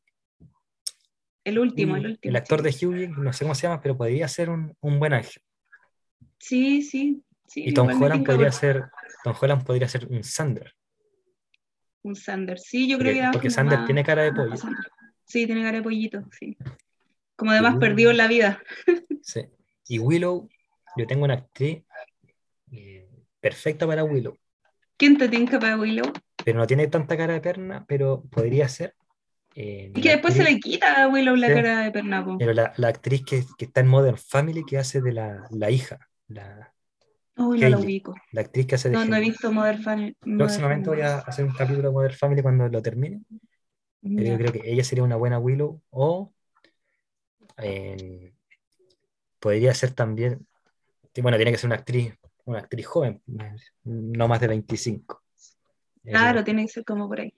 El 1.43 1.57
último, 1.57 1.95
el, 1.95 2.05
último. 2.05 2.29
El 2.29 2.35
actor 2.35 2.61
de 2.61 2.69
Huey, 2.69 3.07
no 3.07 3.33
sé 3.33 3.45
cómo 3.45 3.55
se 3.55 3.63
llama, 3.63 3.81
pero 3.81 3.97
podría 3.97 4.27
ser 4.27 4.49
un, 4.49 4.75
un 4.79 4.99
buen 4.99 5.13
ángel. 5.13 5.41
Sí, 6.37 6.83
sí. 6.83 7.23
sí 7.47 7.63
y 7.67 7.73
Tom 7.73 7.89
Holland, 7.89 8.25
podría 8.25 8.51
ser, 8.51 8.83
Tom 9.23 9.35
Holland 9.39 9.63
podría 9.63 9.87
ser 9.87 10.07
un 10.07 10.23
Sander. 10.23 10.73
Un 12.03 12.15
Sander, 12.15 12.59
sí, 12.59 12.87
yo 12.87 12.97
creo 12.99 13.13
que... 13.13 13.29
Porque 13.31 13.49
Sander 13.49 13.85
tiene 13.85 14.03
cara 14.03 14.23
de 14.23 14.33
pollo. 14.33 14.55
Sí, 15.25 15.45
tiene 15.45 15.63
cara 15.63 15.77
de 15.77 15.83
pollito, 15.83 16.23
sí. 16.37 16.57
Como 17.35 17.51
además 17.51 17.77
perdió 17.79 18.11
en 18.11 18.17
la 18.17 18.27
vida. 18.27 18.61
Sí. 19.23 19.41
Y 19.87 19.99
Willow, 19.99 20.47
yo 20.97 21.07
tengo 21.07 21.25
una 21.25 21.35
actriz 21.35 21.83
perfecta 23.41 23.85
para 23.85 24.03
Willow. 24.03 24.37
¿Quién 24.95 25.17
te 25.17 25.27
tiene 25.27 25.59
para 25.59 25.77
Willow? 25.77 26.13
Pero 26.45 26.59
no 26.59 26.67
tiene 26.67 26.87
tanta 26.87 27.17
cara 27.17 27.33
de 27.33 27.41
perna, 27.41 27.85
pero 27.87 28.23
podría 28.29 28.69
ser. 28.69 28.95
Eh, 29.55 29.91
y 29.93 30.01
que 30.01 30.11
después 30.11 30.33
se 30.33 30.43
le 30.43 30.59
quita 30.59 31.03
a 31.03 31.07
Willow 31.09 31.35
la 31.35 31.47
cara 31.47 31.81
de 31.81 31.91
perna. 31.91 32.25
Pero 32.39 32.53
la, 32.53 32.71
la 32.77 32.87
actriz 32.87 33.23
que, 33.25 33.43
que, 33.57 33.65
está 33.65 33.81
en 33.81 33.87
Modern 33.87 34.17
Family, 34.17 34.63
que 34.63 34.77
hace 34.77 35.01
de 35.01 35.11
la, 35.11 35.47
la 35.49 35.71
hija, 35.71 35.99
la, 36.27 36.71
Uy, 37.35 37.59
no 37.59 37.69
lo 37.69 37.79
ubico. 37.79 38.15
La 38.31 38.41
actriz 38.41 38.67
que 38.67 38.75
hace 38.75 38.89
de 38.89 38.95
No, 38.95 39.05
no 39.05 39.15
he 39.15 39.19
visto 39.19 39.51
Modern 39.51 39.81
Family. 39.81 40.15
Próximamente 40.37 40.89
voy 40.89 41.01
a 41.01 41.17
hacer 41.17 41.45
un 41.45 41.53
capítulo 41.53 41.89
de 41.89 41.93
Modern 41.93 42.13
Family 42.13 42.41
cuando 42.41 42.67
lo 42.67 42.81
termine. 42.81 43.21
Pero 44.01 44.23
yo 44.23 44.37
creo 44.37 44.51
que 44.51 44.71
ella 44.71 44.83
sería 44.83 45.03
una 45.03 45.15
buena 45.15 45.39
Willow. 45.39 45.81
O 45.89 46.33
podría 49.39 49.73
ser 49.73 49.91
también. 49.91 50.47
Bueno, 51.21 51.37
tiene 51.37 51.51
que 51.51 51.57
ser 51.57 51.67
una 51.67 51.75
actriz, 51.75 52.13
una 52.45 52.59
actriz 52.59 52.85
joven, 52.85 53.21
no 53.83 54.27
más 54.27 54.39
de 54.39 54.47
25. 54.47 55.23
Claro, 56.03 56.43
tiene 56.43 56.65
que 56.65 56.71
ser 56.71 56.85
como 56.85 57.07
por 57.07 57.19
ahí. 57.19 57.33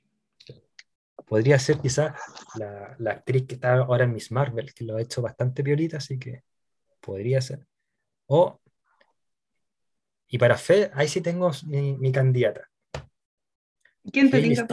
Podría 1.25 1.57
ser 1.59 1.79
quizás 1.79 2.13
la, 2.55 2.95
la, 2.99 3.11
actriz 3.11 3.47
que 3.47 3.55
está 3.55 3.75
ahora 3.75 4.03
en 4.03 4.13
Miss 4.13 4.31
Marvel, 4.31 4.73
que 4.73 4.83
lo 4.83 4.97
ha 4.97 5.01
hecho 5.01 5.21
bastante 5.21 5.63
piolita, 5.63 5.97
así 5.97 6.19
que 6.19 6.43
podría 6.99 7.41
ser. 7.41 7.65
O 8.27 8.59
y 10.33 10.39
para 10.39 10.57
Fe, 10.57 10.89
ahí 10.95 11.07
sí 11.07 11.21
tengo 11.21 11.51
mi, 11.67 12.11
candidata. 12.11 12.67
¿Quién 14.11 14.31
te 14.31 14.41
dice. 14.41 14.65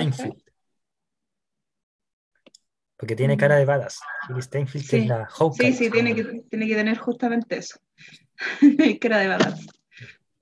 Porque 2.96 3.14
tiene 3.14 3.36
cara 3.36 3.56
de 3.56 3.66
badas. 3.66 4.00
Hayley 4.22 4.40
Steinfeld 4.40 4.84
sí. 4.86 4.96
es 5.00 5.06
la 5.08 5.26
Hawkeye. 5.26 5.72
Sí, 5.72 5.84
sí, 5.84 5.90
tiene 5.90 6.14
que, 6.14 6.24
tiene 6.48 6.66
que 6.66 6.74
tener 6.74 6.96
justamente 6.96 7.58
eso. 7.58 7.78
cara 9.02 9.18
de 9.18 9.28
badas. 9.28 9.66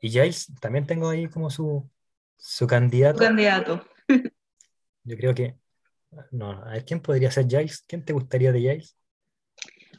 Y 0.01 0.11
Giles, 0.11 0.53
también 0.61 0.87
tengo 0.87 1.09
ahí 1.09 1.29
como 1.29 1.51
su, 1.51 1.89
su 2.37 2.67
candidato. 2.67 3.19
Su 3.19 3.25
candidato. 3.25 3.85
Yo 5.05 5.17
creo 5.17 5.35
que. 5.35 5.57
No, 6.31 6.51
a 6.51 6.71
ver, 6.71 6.85
¿quién 6.85 7.01
podría 7.01 7.31
ser 7.31 7.47
Giles? 7.47 7.85
¿Quién 7.87 8.05
te 8.05 8.13
gustaría 8.13 8.53
de 8.53 8.61
Giles? 8.61 8.97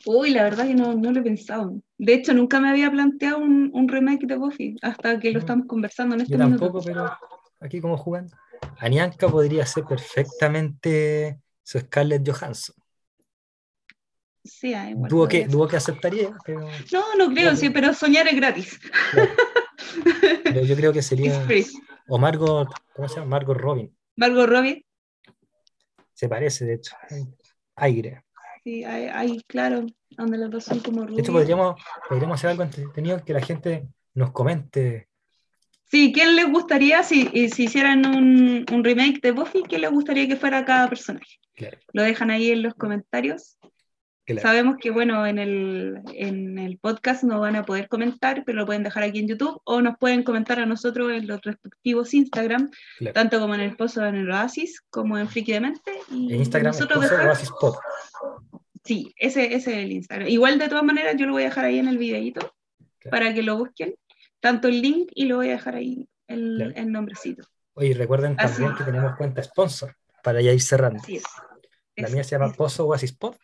Uy, 0.05 0.31
la 0.31 0.43
verdad 0.43 0.65
que 0.65 0.76
no, 0.76 0.95
no 0.95 1.11
lo 1.11 1.19
he 1.19 1.23
pensado. 1.23 1.81
De 1.97 2.13
hecho, 2.13 2.34
nunca 2.34 2.59
me 2.59 2.69
había 2.69 2.89
planteado 2.89 3.39
un, 3.39 3.69
un 3.73 3.88
remake 3.88 4.26
de 4.26 4.38
Buffy 4.38 4.76
hasta 4.81 5.19
que 5.19 5.31
lo 5.31 5.39
estamos 5.39 5.67
conversando 5.67 6.15
en 6.15 6.21
este 6.21 6.34
Yo 6.34 6.39
tampoco, 6.39 6.81
pero 6.81 7.11
aquí 7.59 7.81
como 7.81 7.97
jugando. 7.97 8.35
Anianka 8.77 9.27
podría 9.27 9.65
ser 9.65 9.84
perfectamente 9.84 11.39
su 11.63 11.80
Scarlett 11.80 12.27
Johansson. 12.27 12.76
Sí, 14.43 14.69
igual. 14.69 15.09
Dudo 15.09 15.27
que, 15.27 15.47
dudo 15.47 15.67
que 15.67 15.77
aceptaría, 15.77 16.35
pero... 16.45 16.61
No, 16.91 17.15
no 17.17 17.34
creo, 17.34 17.55
sí, 17.55 17.69
pero 17.69 17.93
soñar 17.93 18.27
es 18.27 18.35
gratis. 18.35 18.80
Pero 20.43 20.63
yo 20.63 20.75
creo 20.75 20.93
que 20.93 21.01
sería... 21.01 21.45
O 22.11 22.17
Margot, 22.17 22.67
¿cómo 22.95 23.07
se 23.07 23.17
llama? 23.17 23.27
Margot 23.27 23.55
Robin. 23.55 23.95
Margot 24.15 24.49
Robin. 24.49 24.83
Se 26.11 26.27
parece, 26.27 26.65
de 26.65 26.73
hecho. 26.73 26.95
Aire. 27.75 28.23
Sí, 28.63 28.83
hay, 28.83 29.39
claro, 29.47 29.85
donde 30.09 30.37
los 30.39 30.49
dos 30.49 30.63
son 30.63 30.79
como 30.79 31.01
rubios. 31.01 31.17
De 31.17 31.21
hecho, 31.21 31.31
podríamos, 31.31 31.81
podríamos 32.09 32.39
hacer 32.39 32.49
algo 32.49 32.63
entretenido 32.63 33.23
que 33.23 33.33
la 33.33 33.41
gente 33.41 33.87
nos 34.15 34.31
comente. 34.31 35.07
Sí, 35.85 36.11
¿quién 36.11 36.35
les 36.35 36.51
gustaría, 36.51 37.03
si, 37.03 37.27
si 37.49 37.65
hicieran 37.65 38.05
un, 38.05 38.65
un, 38.71 38.83
remake 38.83 39.21
de 39.21 39.31
Buffy, 39.31 39.63
quién 39.63 39.81
les 39.81 39.91
gustaría 39.91 40.27
que 40.27 40.35
fuera 40.35 40.65
cada 40.65 40.89
personaje? 40.89 41.39
Claro. 41.55 41.77
Lo 41.93 42.03
dejan 42.03 42.31
ahí 42.31 42.51
en 42.51 42.63
los 42.63 42.73
comentarios. 42.73 43.57
Claro. 44.30 44.47
Sabemos 44.47 44.77
que, 44.80 44.91
bueno, 44.91 45.26
en 45.26 45.39
el, 45.39 46.01
en 46.14 46.60
el 46.60 46.77
podcast 46.77 47.23
no 47.23 47.39
van 47.39 47.56
a 47.56 47.64
poder 47.64 47.88
comentar, 47.88 48.43
pero 48.45 48.60
lo 48.60 48.65
pueden 48.68 48.84
dejar 48.84 49.01
aquí 49.01 49.18
en 49.18 49.27
YouTube 49.27 49.60
o 49.64 49.81
nos 49.81 49.97
pueden 49.97 50.22
comentar 50.22 50.60
a 50.60 50.68
nosotros 50.68 51.11
en 51.11 51.26
los 51.26 51.41
respectivos 51.41 52.14
Instagram, 52.14 52.69
claro. 52.99 53.14
tanto 53.15 53.39
como 53.39 53.56
en 53.56 53.61
el 53.61 53.76
Pozo 53.76 54.06
en 54.06 54.14
el 54.14 54.30
Oasis, 54.30 54.81
como 54.91 55.18
en 55.18 55.27
Friki 55.27 55.53
de 55.53 55.61
Mente. 55.61 55.91
Y 56.11 56.31
en 56.31 56.41
Instagram, 56.41 56.73
nosotros 56.73 57.03
el 57.06 57.10
Pozo. 57.10 57.23
Oasis 57.23 57.51
Pop. 57.60 57.76
Sí, 58.84 59.11
ese, 59.18 59.56
ese, 59.56 59.72
es 59.72 59.85
el 59.85 59.91
Instagram. 59.93 60.27
Igual, 60.27 60.60
de 60.60 60.69
todas 60.69 60.84
maneras, 60.84 61.15
yo 61.18 61.26
lo 61.26 61.31
voy 61.31 61.41
a 61.41 61.45
dejar 61.45 61.65
ahí 61.65 61.80
en 61.80 61.88
el 61.88 61.97
videito 61.97 62.53
para 63.10 63.34
que 63.34 63.41
lo 63.41 63.57
busquen, 63.57 63.95
tanto 64.39 64.68
el 64.68 64.80
link 64.80 65.10
y 65.15 65.26
lo 65.26 65.38
voy 65.38 65.47
a 65.47 65.53
dejar 65.53 65.73
ahí 65.73 66.07
el, 66.27 66.72
el 66.76 66.91
nombrecito. 66.91 67.47
Oye, 67.73 67.95
recuerden 67.95 68.35
Así. 68.38 68.57
también 68.57 68.77
que 68.77 68.84
tenemos 68.84 69.15
cuenta 69.15 69.41
sponsor 69.41 69.95
para 70.23 70.39
ya 70.39 70.51
ir 70.51 70.61
cerrando. 70.61 71.01
Así 71.01 71.15
es. 71.15 71.23
La 71.95 72.07
es, 72.07 72.14
mía 72.14 72.23
se 72.23 72.35
llama 72.35 72.51
es. 72.51 72.57
Pozo 72.57 72.85
Oasis 72.85 73.14
Pop 73.14 73.35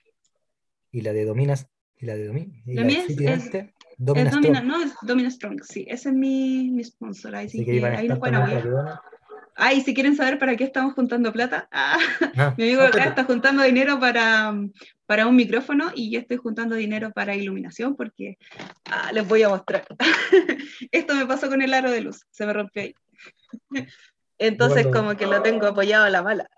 y 0.95 1.01
la 1.01 1.11
de 1.11 1.25
Dominas 1.25 1.67
y 1.97 2.05
la 2.05 2.15
de 2.15 2.27
Domin 2.27 2.63
y 2.65 2.75
La 2.75 2.81
la 2.83 2.87
mía 2.87 3.03
es- 3.05 3.17
es- 3.19 3.67
Domina 3.97 4.29
Strong. 4.31 4.63
no, 4.63 4.81
es 4.81 4.93
Domina 5.01 5.29
Strong, 5.29 5.61
sí, 5.63 5.85
ese 5.89 6.09
es 6.09 6.15
mi, 6.15 6.69
mi 6.71 6.83
sponsor, 6.85 7.35
ahí, 7.35 7.49
sí 7.49 7.65
que 7.65 7.85
ahí 7.85 8.07
nos 8.07 8.19
pueden 8.19 8.35
apoyar. 8.35 8.99
Ay, 9.57 9.81
si 9.81 9.93
quieren 9.93 10.15
saber 10.15 10.37
para 10.39 10.55
qué 10.55 10.63
estamos 10.65 10.93
juntando 10.93 11.31
plata, 11.33 11.67
ah, 11.71 11.97
Ah, 12.35 12.53
mi 12.57 12.63
amigo 12.65 12.81
ah, 12.81 12.87
acá 12.87 13.05
está 13.05 13.23
juntando 13.25 13.63
dinero 13.63 13.99
para, 13.99 14.53
para 15.05 15.27
un 15.27 15.35
micrófono 15.35 15.91
y 15.95 16.11
yo 16.11 16.19
estoy 16.19 16.37
juntando 16.37 16.75
dinero 16.75 17.11
para 17.11 17.35
iluminación 17.35 17.95
porque 17.97 18.37
ah, 18.85 19.11
les 19.13 19.27
voy 19.27 19.43
a 19.43 19.49
mostrar. 19.49 19.85
Esto 20.91 21.13
me 21.15 21.25
pasó 21.25 21.49
con 21.49 21.61
el 21.61 21.73
aro 21.73 21.91
de 21.91 22.01
luz, 22.01 22.25
se 22.31 22.45
me 22.45 22.53
rompió 22.53 22.83
ahí. 22.83 22.95
Entonces 24.37 24.83
Bueno. 24.87 24.99
como 25.07 25.17
que 25.17 25.25
lo 25.27 25.41
tengo 25.41 25.67
apoyado 25.67 26.03
a 26.05 26.09
la 26.09 26.21
mala. 26.21 26.49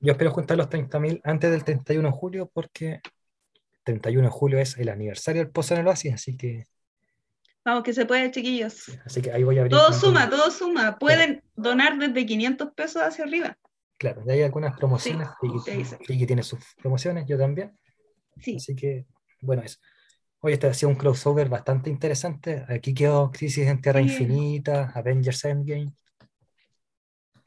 Yo 0.00 0.12
espero 0.12 0.30
juntar 0.30 0.56
los 0.56 0.68
30.000 0.68 1.20
antes 1.24 1.50
del 1.50 1.62
31 1.64 2.08
de 2.08 2.12
julio 2.14 2.50
porque 2.52 3.00
31 3.84 4.28
de 4.28 4.30
julio 4.30 4.58
es 4.58 4.76
el 4.78 4.88
aniversario 4.88 5.42
del 5.42 5.50
Pozo 5.52 5.74
en 5.74 5.80
el 5.80 5.86
Oasis, 5.88 6.14
así 6.14 6.36
que, 6.36 6.64
Vamos, 7.64 7.82
que 7.82 7.92
se 7.92 8.06
puede, 8.06 8.30
chiquillos. 8.30 8.86
así 9.04 9.20
que 9.20 9.30
ahí 9.32 9.42
voy 9.44 9.58
a 9.58 9.60
abrir. 9.60 9.76
Todo 9.76 9.92
suma, 9.92 10.30
todo 10.30 10.50
suma. 10.50 10.98
Pueden 10.98 11.42
donar 11.54 11.98
desde 11.98 12.24
500 12.24 12.70
pesos 12.74 13.02
hacia 13.02 13.24
arriba. 13.24 13.58
Claro, 13.98 14.22
ya 14.26 14.32
hay 14.32 14.42
algunas 14.42 14.78
promociones. 14.78 15.28
Sí, 15.66 15.76
dice. 15.76 15.98
Friki 15.98 16.26
tiene 16.26 16.42
sus 16.42 16.58
promociones, 16.80 17.26
yo 17.28 17.36
también. 17.36 17.78
Sí. 18.40 18.56
Así 18.56 18.74
que, 18.74 19.04
bueno, 19.42 19.62
eso. 19.62 19.78
Hoy 20.40 20.54
este 20.54 20.68
ha 20.68 20.72
sido 20.74 20.88
un 20.88 20.94
crossover 20.94 21.50
bastante 21.50 21.90
interesante. 21.90 22.64
Aquí 22.66 22.94
quedó 22.94 23.30
Crisis 23.30 23.66
en 23.66 23.82
Tierra 23.82 24.00
Sí. 24.00 24.06
Infinita, 24.06 24.90
Avengers 24.94 25.44
Endgame. 25.44 25.92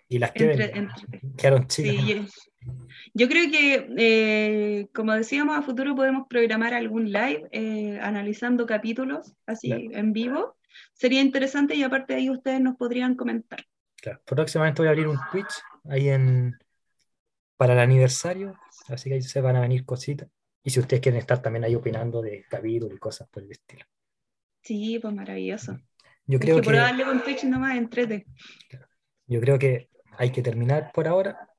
Y 0.10 0.20
las 0.20 0.32
que 0.32 0.52
Entre- 0.52 0.78
entre- 0.78 1.22
quedaron 1.38 1.68
chicas. 1.68 1.96
Sí, 1.96 2.14
yo, 2.14 2.24
Yo 3.14 3.28
creo 3.28 3.52
que, 3.52 3.88
eh, 3.98 4.88
como 4.94 5.14
decíamos, 5.14 5.58
a 5.58 5.62
futuro 5.62 5.96
podemos 5.96 6.28
programar 6.30 6.74
algún 6.74 7.12
live 7.12 7.48
eh, 7.52 8.00
analizando 8.02 8.66
capítulos 8.66 9.34
así 9.46 9.72
en 9.72 10.14
vivo. 10.14 10.56
Sería 10.94 11.22
interesante 11.22 11.76
y 11.76 11.84
aparte 11.84 12.14
de 12.14 12.20
ahí 12.20 12.30
ustedes 12.30 12.62
nos 12.62 12.76
podrían 12.78 13.16
comentar. 13.16 13.66
Claro. 13.98 14.22
Próximamente 14.26 14.82
voy 14.82 14.88
a 14.88 14.92
abrir 14.92 15.08
un 15.08 15.20
Twitch 15.32 15.54
ahí 15.90 16.10
en 16.10 16.58
para 17.58 17.74
el 17.74 17.80
aniversario, 17.80 18.58
así 18.88 19.10
que 19.10 19.16
ahí 19.16 19.22
se 19.22 19.40
van 19.42 19.56
a 19.56 19.62
venir 19.62 19.86
cositas. 19.86 20.28
Y 20.64 20.70
si 20.70 20.80
ustedes 20.80 21.02
quieren 21.02 21.20
estar 21.20 21.42
también 21.42 21.64
ahí 21.66 21.76
opinando 21.76 22.22
de 22.22 22.46
capítulos 22.50 22.96
y 22.96 23.00
cosas 23.00 23.28
por 23.30 23.44
el 23.44 23.52
estilo. 23.52 23.86
Sí, 24.62 24.98
pues 25.02 25.14
maravilloso. 25.14 25.78
Yo 26.26 26.40
creo 26.40 26.58
que, 26.58 26.64
por 26.64 26.76
darle 26.76 27.04
con 27.04 27.22
Twitch 27.24 27.44
nomás 27.44 27.76
entrete. 27.78 28.26
Yo 29.28 29.40
creo 29.42 29.60
que 29.60 29.90
hay 30.18 30.32
que 30.32 30.42
terminar 30.42 30.92
por 30.94 31.08
ahora. 31.08 31.50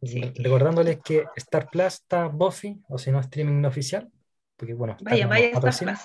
Recordándoles 0.00 1.00
que 1.00 1.26
Star 1.36 1.68
Plus 1.70 1.94
está 1.94 2.26
Buffy, 2.26 2.82
o 2.88 2.98
si 2.98 3.12
no, 3.12 3.20
streaming 3.20 3.60
no 3.60 3.68
oficial. 3.68 4.10
Porque 4.56 4.74
bueno, 4.74 4.96
vaya, 5.02 5.26
vaya 5.26 5.50
Star 5.70 5.98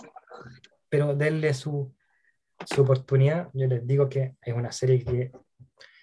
Pero 0.89 1.15
denle 1.15 1.53
su, 1.53 1.94
su 2.65 2.81
oportunidad. 2.81 3.49
Yo 3.53 3.68
les 3.68 3.85
digo 3.85 4.07
que 4.07 4.35
es 4.41 4.53
una 4.53 4.72
serie 4.72 5.03
que, 5.03 5.31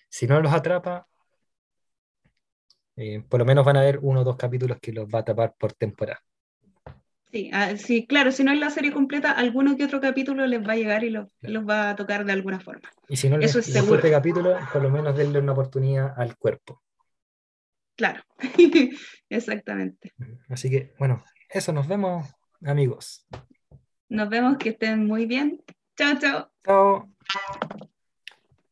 si 0.09 0.27
no 0.27 0.41
los 0.41 0.53
atrapa, 0.53 1.07
eh, 2.97 3.24
por 3.28 3.41
lo 3.41 3.45
menos 3.45 3.65
van 3.65 3.77
a 3.77 3.81
haber 3.81 3.99
uno 4.03 4.20
o 4.20 4.24
dos 4.24 4.36
capítulos 4.36 4.78
que 4.81 4.93
los 4.93 5.07
va 5.07 5.20
a 5.20 5.24
tapar 5.24 5.55
por 5.59 5.73
temporada. 5.73 6.20
Ah, 7.52 7.77
sí, 7.77 8.06
claro, 8.06 8.31
si 8.31 8.44
no 8.44 8.52
es 8.52 8.61
la 8.61 8.70
serie 8.70 8.93
completa, 8.93 9.32
alguno 9.32 9.77
que 9.77 9.85
otro 9.85 10.01
capítulo 10.01 10.47
les 10.47 10.66
va 10.66 10.73
a 10.73 10.77
llegar 10.77 11.02
y 11.02 11.11
los, 11.11 11.28
va 11.43 11.90
a 11.90 11.97
tocar 11.97 12.24
de 12.24 12.32
alguna 12.32 12.61
forma. 12.61 12.89
Y 13.09 13.16
si 13.16 13.28
no 13.28 13.39
les 13.39 13.51
Eso 13.51 13.59
este 13.59 14.11
capítulo, 14.11 14.56
por 14.73 14.82
lo 14.82 14.90
menos 14.90 15.16
denle 15.16 15.40
una 15.40 15.52
oportunidad 15.52 16.15
al 16.16 16.36
cuerpo. 16.36 16.82
Claro, 17.97 18.23
exactamente. 19.28 20.12
Así 20.48 20.70
que, 20.70 20.94
bueno, 20.98 21.24
eso, 21.48 21.73
nos 21.73 21.89
vemos, 21.89 22.28
amigos. 22.65 23.27
Nos 24.09 24.28
vemos, 24.28 24.56
que 24.59 24.70
estén 24.70 25.06
muy 25.06 25.27
bien. 25.27 25.62
Chao, 25.97 26.19
chao. 26.19 26.51
Chao. 26.65 27.90